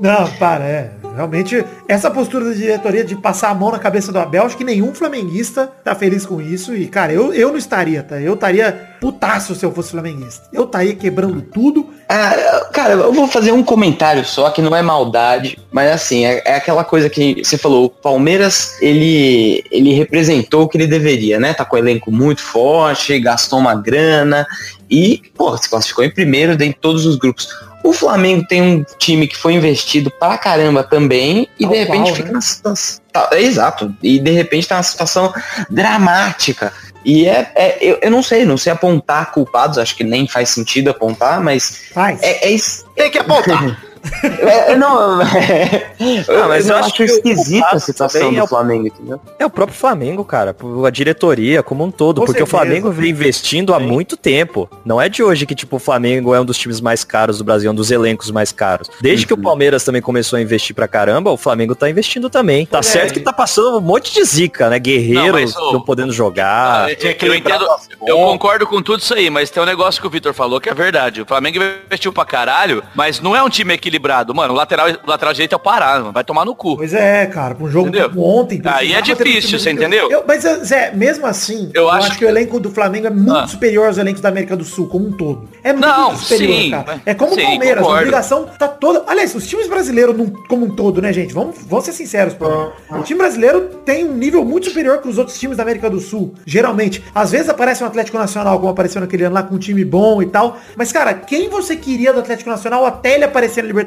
Não, 0.00 0.26
para, 0.38 0.64
é. 0.64 0.92
Realmente, 1.20 1.62
essa 1.86 2.10
postura 2.10 2.46
da 2.46 2.52
diretoria 2.52 3.04
de 3.04 3.14
passar 3.14 3.50
a 3.50 3.54
mão 3.54 3.70
na 3.70 3.78
cabeça 3.78 4.10
do 4.10 4.18
Abel, 4.18 4.44
acho 4.44 4.56
que 4.56 4.64
nenhum 4.64 4.94
flamenguista 4.94 5.70
tá 5.84 5.94
feliz 5.94 6.24
com 6.24 6.40
isso. 6.40 6.74
E, 6.74 6.86
cara, 6.86 7.12
eu, 7.12 7.34
eu 7.34 7.50
não 7.50 7.58
estaria, 7.58 8.02
tá? 8.02 8.18
Eu 8.18 8.32
estaria 8.32 8.96
putaço 8.98 9.54
se 9.54 9.62
eu 9.62 9.70
fosse 9.70 9.90
flamenguista. 9.90 10.48
Eu 10.50 10.64
estaria 10.64 10.94
quebrando 10.94 11.42
tudo. 11.42 11.90
Ah, 12.08 12.68
cara, 12.72 12.94
eu 12.94 13.12
vou 13.12 13.28
fazer 13.28 13.52
um 13.52 13.62
comentário 13.62 14.24
só 14.24 14.48
que 14.48 14.62
não 14.62 14.74
é 14.74 14.80
maldade, 14.80 15.58
mas 15.70 15.92
assim, 15.92 16.24
é, 16.24 16.42
é 16.42 16.54
aquela 16.54 16.84
coisa 16.84 17.10
que 17.10 17.44
você 17.44 17.58
falou, 17.58 17.84
o 17.84 17.90
Palmeiras, 17.90 18.78
ele, 18.80 19.62
ele 19.70 19.92
representou 19.92 20.62
o 20.62 20.68
que 20.68 20.78
ele 20.78 20.86
deveria, 20.86 21.38
né? 21.38 21.52
Tá 21.52 21.66
com 21.66 21.76
o 21.76 21.78
elenco 21.78 22.10
muito 22.10 22.40
forte, 22.40 23.20
gastou 23.20 23.58
uma 23.58 23.74
grana 23.74 24.46
e, 24.90 25.22
pô, 25.36 25.54
se 25.58 25.68
classificou 25.68 26.02
em 26.02 26.10
primeiro 26.10 26.56
de 26.56 26.72
todos 26.72 27.04
os 27.04 27.16
grupos. 27.16 27.46
O 27.82 27.92
Flamengo 27.92 28.46
tem 28.46 28.60
um 28.60 28.84
time 28.98 29.26
que 29.26 29.36
foi 29.36 29.54
investido 29.54 30.10
pra 30.10 30.36
caramba 30.36 30.82
também 30.84 31.48
e 31.58 31.64
Tal 31.64 31.72
de 31.72 31.78
repente 31.78 32.02
qual, 32.02 32.14
fica 32.14 32.28
né? 32.28 32.34
na 32.34 32.40
situação. 32.40 33.00
tá, 33.12 33.28
é, 33.32 33.42
exato. 33.42 33.94
E 34.02 34.18
de 34.18 34.30
repente 34.30 34.68
tá 34.68 34.74
numa 34.76 34.82
situação 34.82 35.32
dramática. 35.70 36.72
E 37.04 37.26
é, 37.26 37.50
é- 37.54 37.78
eu, 37.80 37.98
eu 38.02 38.10
não 38.10 38.22
sei, 38.22 38.44
não 38.44 38.58
sei 38.58 38.72
apontar 38.72 39.32
culpados, 39.32 39.78
acho 39.78 39.96
que 39.96 40.04
nem 40.04 40.28
faz 40.28 40.50
sentido 40.50 40.90
apontar, 40.90 41.40
mas 41.42 41.84
Faz. 41.92 42.20
é, 42.22 42.52
é 42.54 42.56
Tem 42.94 43.10
que 43.10 43.18
apontar. 43.18 43.80
é, 44.22 44.76
não, 44.76 45.20
é, 45.22 45.92
Ah, 46.28 46.48
mas 46.48 46.68
eu 46.68 46.76
acho 46.76 46.92
que 46.94 47.02
o 47.02 47.06
esquisita 47.06 47.66
a 47.72 47.78
situação 47.78 48.28
é 48.28 48.32
do 48.32 48.44
o- 48.44 48.46
Flamengo, 48.46 48.86
entendeu? 48.86 49.20
É 49.38 49.44
o 49.46 49.50
próprio 49.50 49.76
Flamengo, 49.76 50.24
cara. 50.24 50.54
A 50.86 50.90
diretoria 50.90 51.62
como 51.62 51.84
um 51.84 51.90
todo. 51.90 52.20
Com 52.20 52.26
porque 52.26 52.38
certeza. 52.40 52.56
o 52.56 52.58
Flamengo 52.60 52.90
vem 52.90 53.10
investindo 53.10 53.74
há 53.74 53.80
muito 53.80 54.16
tempo. 54.16 54.68
Não 54.84 55.00
é 55.00 55.08
de 55.08 55.22
hoje 55.22 55.46
que, 55.46 55.54
tipo, 55.54 55.76
o 55.76 55.78
Flamengo 55.78 56.34
é 56.34 56.40
um 56.40 56.44
dos 56.44 56.56
times 56.58 56.80
mais 56.80 57.04
caros 57.04 57.38
do 57.38 57.44
Brasil, 57.44 57.70
um 57.70 57.74
dos 57.74 57.90
elencos 57.90 58.30
mais 58.30 58.52
caros. 58.52 58.90
Desde 59.00 59.26
que 59.26 59.34
o 59.34 59.38
Palmeiras 59.38 59.84
também 59.84 60.00
começou 60.02 60.36
a 60.38 60.40
investir 60.42 60.74
pra 60.74 60.88
caramba, 60.88 61.30
o 61.30 61.36
Flamengo 61.36 61.74
tá 61.74 61.88
investindo 61.88 62.28
também. 62.30 62.66
Tá 62.66 62.78
É. 62.78 62.82
certo 62.82 63.14
que 63.14 63.20
tá 63.20 63.32
passando 63.32 63.76
um 63.78 63.80
monte 63.80 64.12
de 64.12 64.24
zica, 64.24 64.68
né? 64.70 64.78
Guerreiros 64.78 65.54
Não, 65.54 65.72
mas, 65.74 65.82
podendo 65.84 66.12
jogar. 66.12 66.88
Ah, 66.90 66.94
que 66.94 67.26
eu 67.26 67.30
lembrar 67.30 67.56
entendo, 67.56 67.70
eu 68.06 68.16
concordo 68.18 68.66
com 68.66 68.80
tudo 68.82 69.00
isso 69.00 69.14
aí, 69.14 69.28
mas 69.30 69.50
tem 69.50 69.62
um 69.62 69.66
negócio 69.66 70.00
que 70.00 70.06
o 70.06 70.10
Vitor 70.10 70.32
falou 70.32 70.60
que 70.60 70.68
é 70.68 70.74
verdade. 70.74 71.22
O 71.22 71.26
Flamengo 71.26 71.58
investiu 71.86 72.12
pra 72.12 72.24
caralho, 72.24 72.82
mas 72.94 73.20
não 73.20 73.34
é 73.36 73.42
um 73.42 73.48
time 73.48 73.74
equilibrado. 73.90 74.34
Mano, 74.34 74.54
o 74.54 74.56
lateral, 74.56 74.88
o 74.88 75.10
lateral 75.10 75.34
direito 75.34 75.52
é 75.52 75.56
o 75.56 75.58
Pará, 75.58 75.98
mano. 75.98 76.12
vai 76.12 76.24
tomar 76.24 76.44
no 76.44 76.54
cu. 76.54 76.76
Pois 76.76 76.94
é, 76.94 77.26
cara, 77.26 77.54
pra 77.54 77.64
um 77.64 77.70
jogo 77.70 77.88
Entendeu? 77.88 78.08
como 78.10 78.22
ontem. 78.24 78.60
Aí 78.64 78.92
é 78.92 79.02
difícil, 79.02 79.58
você 79.58 79.70
entendeu? 79.70 80.10
Eu- 80.10 80.24
mas, 80.26 80.42
Zé, 80.64 80.92
mesmo 80.94 81.26
assim, 81.26 81.70
Eu 81.74 81.82
eu, 81.82 81.90
acho 81.90 82.08
acho, 82.10 82.18
que 82.18 82.24
o 82.24 82.28
elenco 82.28 82.60
do 82.60 82.70
Flamengo 82.70 83.06
é 83.08 83.10
muito 83.10 83.32
Ah. 83.36 83.46
superior 83.46 83.86
aos 83.88 83.98
elencos 83.98 84.20
da 84.22 84.28
América 84.28 84.56
do 84.56 84.64
Sul, 84.64 84.86
como 84.86 85.08
um 85.08 85.12
todo. 85.12 85.48
É 85.64 85.72
muito 85.72 85.86
Não, 85.86 86.16
superior, 86.16 86.54
sim, 86.54 86.70
cara. 86.70 87.00
É 87.04 87.14
como 87.14 87.32
o 87.34 87.36
Palmeiras, 87.36 87.78
a 87.78 87.80
concordo. 87.80 87.98
obrigação 87.98 88.46
tá 88.58 88.68
toda... 88.68 89.02
Aliás, 89.06 89.34
os 89.34 89.46
times 89.46 89.66
brasileiros 89.68 90.16
num- 90.16 90.30
como 90.48 90.66
um 90.66 90.70
todo, 90.74 91.02
né, 91.02 91.12
gente? 91.12 91.34
Vamos, 91.34 91.56
vamos 91.66 91.84
ser 91.84 91.92
sinceros, 91.92 92.34
pô. 92.34 92.46
O 92.90 93.02
time 93.02 93.18
brasileiro 93.18 93.62
tem 93.84 94.04
um 94.04 94.14
nível 94.14 94.44
muito 94.44 94.68
superior 94.68 94.98
que 95.00 95.08
os 95.08 95.18
outros 95.18 95.38
times 95.38 95.56
da 95.56 95.62
América 95.62 95.88
do 95.90 95.98
Sul, 96.00 96.34
geralmente. 96.46 97.02
Às 97.14 97.30
vezes 97.32 97.48
aparece 97.48 97.82
um 97.82 97.86
Atlético 97.86 98.18
Nacional, 98.18 98.58
como 98.58 98.70
apareceu 98.70 99.00
naquele 99.00 99.24
ano 99.24 99.34
lá, 99.34 99.42
com 99.42 99.54
um 99.54 99.58
time 99.58 99.84
bom 99.84 100.22
e 100.22 100.26
tal. 100.26 100.58
Mas, 100.76 100.92
cara, 100.92 101.14
quem 101.14 101.48
você 101.48 101.74
queria 101.76 102.12
do 102.12 102.20
Atlético 102.20 102.50
Nacional 102.50 102.84
até 102.84 103.14
ele 103.14 103.24
aparecer 103.24 103.62
na 103.62 103.66
Libertadores? 103.68 103.79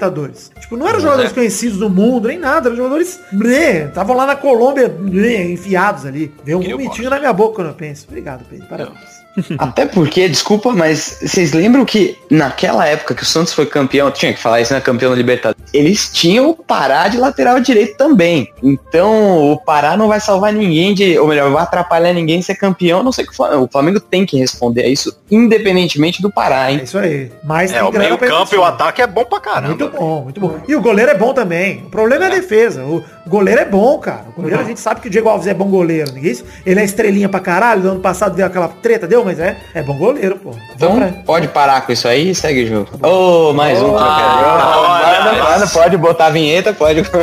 Tipo, 0.60 0.78
não 0.78 0.88
eram 0.88 1.00
jogadores 1.00 1.32
é. 1.32 1.34
conhecidos 1.34 1.78
do 1.78 1.90
mundo, 1.90 2.28
nem 2.28 2.38
nada. 2.38 2.70
Eram 2.70 2.78
jogadores... 2.78 3.20
né, 3.32 3.86
Estavam 3.86 4.16
lá 4.16 4.26
na 4.26 4.36
Colômbia, 4.36 4.88
né, 4.88 5.52
enfiados 5.52 6.06
ali. 6.06 6.34
Deu 6.44 6.60
um 6.60 6.64
vomitinho 6.64 7.10
na 7.10 7.20
minha 7.20 7.34
boca 7.34 7.56
quando 7.56 7.68
eu 7.68 7.74
penso. 7.74 8.06
Obrigado, 8.08 8.46
Pedro. 8.50 8.68
Parabéns. 8.68 9.13
Até 9.58 9.86
porque, 9.86 10.28
desculpa, 10.30 10.72
mas 10.72 11.20
vocês 11.22 11.54
lembram 11.54 11.86
que 11.86 12.18
naquela 12.30 12.86
época 12.88 13.16
que 13.16 13.24
o 13.24 13.26
Santos 13.26 13.54
foi 13.54 13.66
campeão, 13.66 14.12
tinha 14.12 14.34
que 14.34 14.40
falar 14.40 14.62
isso, 14.62 14.74
né? 14.74 14.80
Campeão 14.82 15.12
da 15.12 15.18
Libertadores. 15.18 15.64
Eles 15.74 16.10
tinham 16.12 16.50
o 16.50 16.56
Pará 16.56 17.08
de 17.08 17.18
lateral 17.18 17.60
direito 17.60 17.98
também. 17.98 18.52
Então 18.62 19.52
o 19.52 19.58
Pará 19.58 19.98
não 19.98 20.08
vai 20.08 20.20
salvar 20.20 20.54
ninguém 20.54 20.94
de. 20.94 21.18
Ou 21.18 21.28
melhor, 21.28 21.52
vai 21.52 21.64
atrapalhar 21.64 22.14
ninguém 22.14 22.42
ser 22.42 22.56
campeão, 22.56 23.00
a 23.00 23.04
não 23.04 23.12
sei 23.12 23.26
que 23.26 23.32
o 23.32 23.36
Flamengo, 23.36 23.64
o 23.66 23.70
Flamengo 23.72 24.00
tem 24.00 24.26
que 24.26 24.38
responder 24.38 24.84
a 24.84 24.88
isso, 24.88 25.16
independentemente 25.30 26.22
do 26.22 26.32
Pará, 26.32 26.70
É 26.70 26.74
hein? 26.74 26.82
isso 26.84 26.98
aí. 26.98 27.32
Mas 27.44 27.72
É, 27.72 27.84
o 27.84 27.92
grana 27.92 28.06
meio 28.08 28.18
pra 28.18 28.28
campo 28.28 28.54
e 28.54 28.58
o 28.58 28.64
ataque 28.64 29.02
é 29.02 29.08
bom 29.08 29.26
pra 29.26 29.40
caramba. 29.40 29.68
Muito 29.76 29.90
bom, 29.90 30.22
muito 30.24 30.40
bom. 30.40 30.60
E 30.68 30.76
o 30.76 30.82
goleiro 30.82 31.12
é 31.12 31.16
bom 31.18 31.34
também. 31.34 31.84
O 31.86 31.90
problema 31.90 32.26
é, 32.26 32.28
a 32.28 32.32
defesa. 32.32 32.84
O 32.84 33.04
goleiro 33.28 33.62
é 33.62 33.66
bom, 33.66 33.98
cara. 34.00 34.26
O 34.36 34.42
goleiro 34.42 34.62
a 34.62 34.64
gente 34.64 34.80
sabe 34.80 35.02
que 35.02 35.08
o 35.08 35.12
Diego 35.12 35.30
Alves 35.30 35.48
é 35.48 35.54
bom 35.54 35.66
goleiro. 35.66 36.12
Ninguém 36.14 36.32
isso. 36.32 36.46
Ele 36.66 36.80
é 36.80 36.84
estrelinha 36.84 37.30
pra 37.30 37.40
caralho. 37.40 37.84
No 37.84 37.92
ano 37.92 38.00
passado 38.00 38.36
deu 38.36 38.46
aquela 38.46 38.68
treta, 38.68 39.08
deu, 39.08 39.23
mas 39.26 39.40
é, 39.40 39.58
é 39.74 39.82
bom 39.82 39.96
goleiro, 39.98 40.36
pô. 40.38 40.52
Então 40.76 40.96
pra- 40.98 41.10
pode 41.26 41.48
parar 41.48 41.82
com 41.82 41.92
isso 41.92 42.08
aí 42.08 42.30
e 42.32 42.36
segue 42.36 42.64
o 42.64 42.68
jogo. 42.68 42.90
Ô, 43.08 43.54
mais 43.54 43.80
um 43.82 43.90
trocadilho. 43.90 44.48
olha 44.48 45.24
Manda, 45.24 45.44
manda, 45.44 45.68
pode 45.68 45.98
botar 45.98 46.26
a 46.28 46.30
vinheta, 46.30 46.74
pode. 46.74 47.04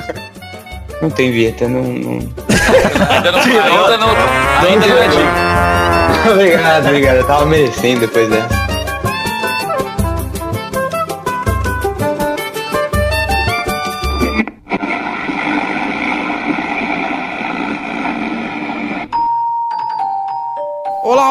Não 1.00 1.08
tem 1.08 1.30
vinheta, 1.32 1.66
não. 1.66 1.82
não... 1.82 2.12
Ainda 2.18 3.32
não, 3.32 3.38
ainda 3.40 3.96
não, 3.96 4.08
ainda 4.68 4.86
não 4.86 4.98
é 4.98 5.08
dica. 5.08 6.28
obrigado, 6.32 6.84
obrigado. 6.86 7.16
Eu 7.16 7.26
tava 7.26 7.46
merecendo 7.46 8.00
depois 8.00 8.28
dessa. 8.28 8.79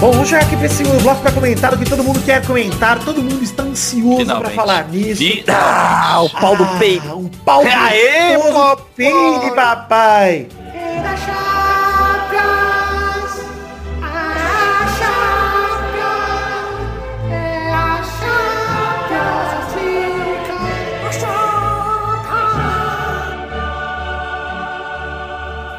Bom, 0.00 0.12
vamos 0.12 0.28
chegar 0.28 0.42
aqui 0.44 0.56
pra 0.56 0.66
esse 0.66 0.76
segundo 0.76 1.02
bloco 1.02 1.20
pra 1.22 1.32
comentar 1.32 1.74
o 1.74 1.78
que 1.78 1.84
todo 1.84 2.04
mundo 2.04 2.22
quer 2.24 2.46
comentar. 2.46 3.00
Todo 3.04 3.20
mundo 3.20 3.42
está 3.42 3.64
ansioso 3.64 4.14
pra 4.14 4.24
Finalmente. 4.24 4.54
falar 4.54 4.88
nisso. 4.88 5.22
Ah, 5.48 6.20
o 6.22 6.30
pau 6.30 6.56
do 6.56 6.64
peito. 6.78 7.08
Ah, 7.08 7.16
um 7.16 7.28
pau 7.28 7.62
do 7.64 7.68
Aê, 7.68 8.36
gostoso, 8.36 8.82
peide, 8.94 9.50
papai. 9.56 10.46
Era 10.72 11.16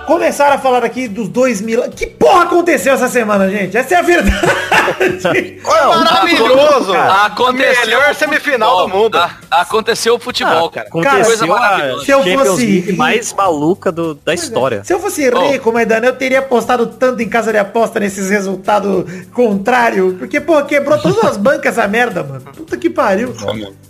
Começaram 0.09 0.55
a 0.55 0.57
falar 0.57 0.83
aqui 0.83 1.07
dos 1.07 1.29
dois 1.29 1.61
mil. 1.61 1.83
Que 1.91 2.07
porra 2.07 2.43
aconteceu 2.45 2.93
essa 2.93 3.07
semana, 3.07 3.47
gente? 3.47 3.77
Essa 3.77 3.93
é 3.93 3.97
a 3.99 4.01
verdade. 4.01 5.59
Foi 5.61 5.79
maravilhoso. 5.85 6.93
Aconteceu 6.93 7.85
Melhor 7.85 8.15
semifinal 8.15 8.69
futebol. 8.71 8.87
do 8.89 9.03
mundo. 9.03 9.17
A- 9.19 9.31
aconteceu 9.51 10.15
o 10.15 10.19
futebol, 10.19 10.69
cara. 10.71 10.87
Aconteceu 10.87 11.25
coisa 11.25 11.43
a 11.45 11.47
maravilhosa. 11.47 12.05
Se 12.05 12.11
eu 12.11 12.23
fosse- 12.23 12.93
mais 12.97 13.31
maluca 13.33 13.91
do- 13.91 14.15
da 14.15 14.33
história. 14.33 14.83
Se 14.83 14.91
eu 14.91 14.99
fosse 14.99 15.29
rico, 15.29 15.71
Maidana, 15.71 16.07
eu 16.07 16.15
teria 16.15 16.39
apostado 16.39 16.87
tanto 16.87 17.21
em 17.21 17.29
casa 17.29 17.51
de 17.51 17.59
aposta 17.59 17.99
nesses 17.99 18.31
resultados 18.31 19.05
contrários. 19.31 20.15
Porque, 20.17 20.39
pô, 20.41 20.59
quebrou 20.63 20.97
todas 20.97 21.23
as 21.23 21.37
bancas 21.37 21.77
essa 21.77 21.87
merda, 21.87 22.23
mano. 22.23 22.41
Puta 22.57 22.75
que 22.77 22.89
pariu. 22.89 23.31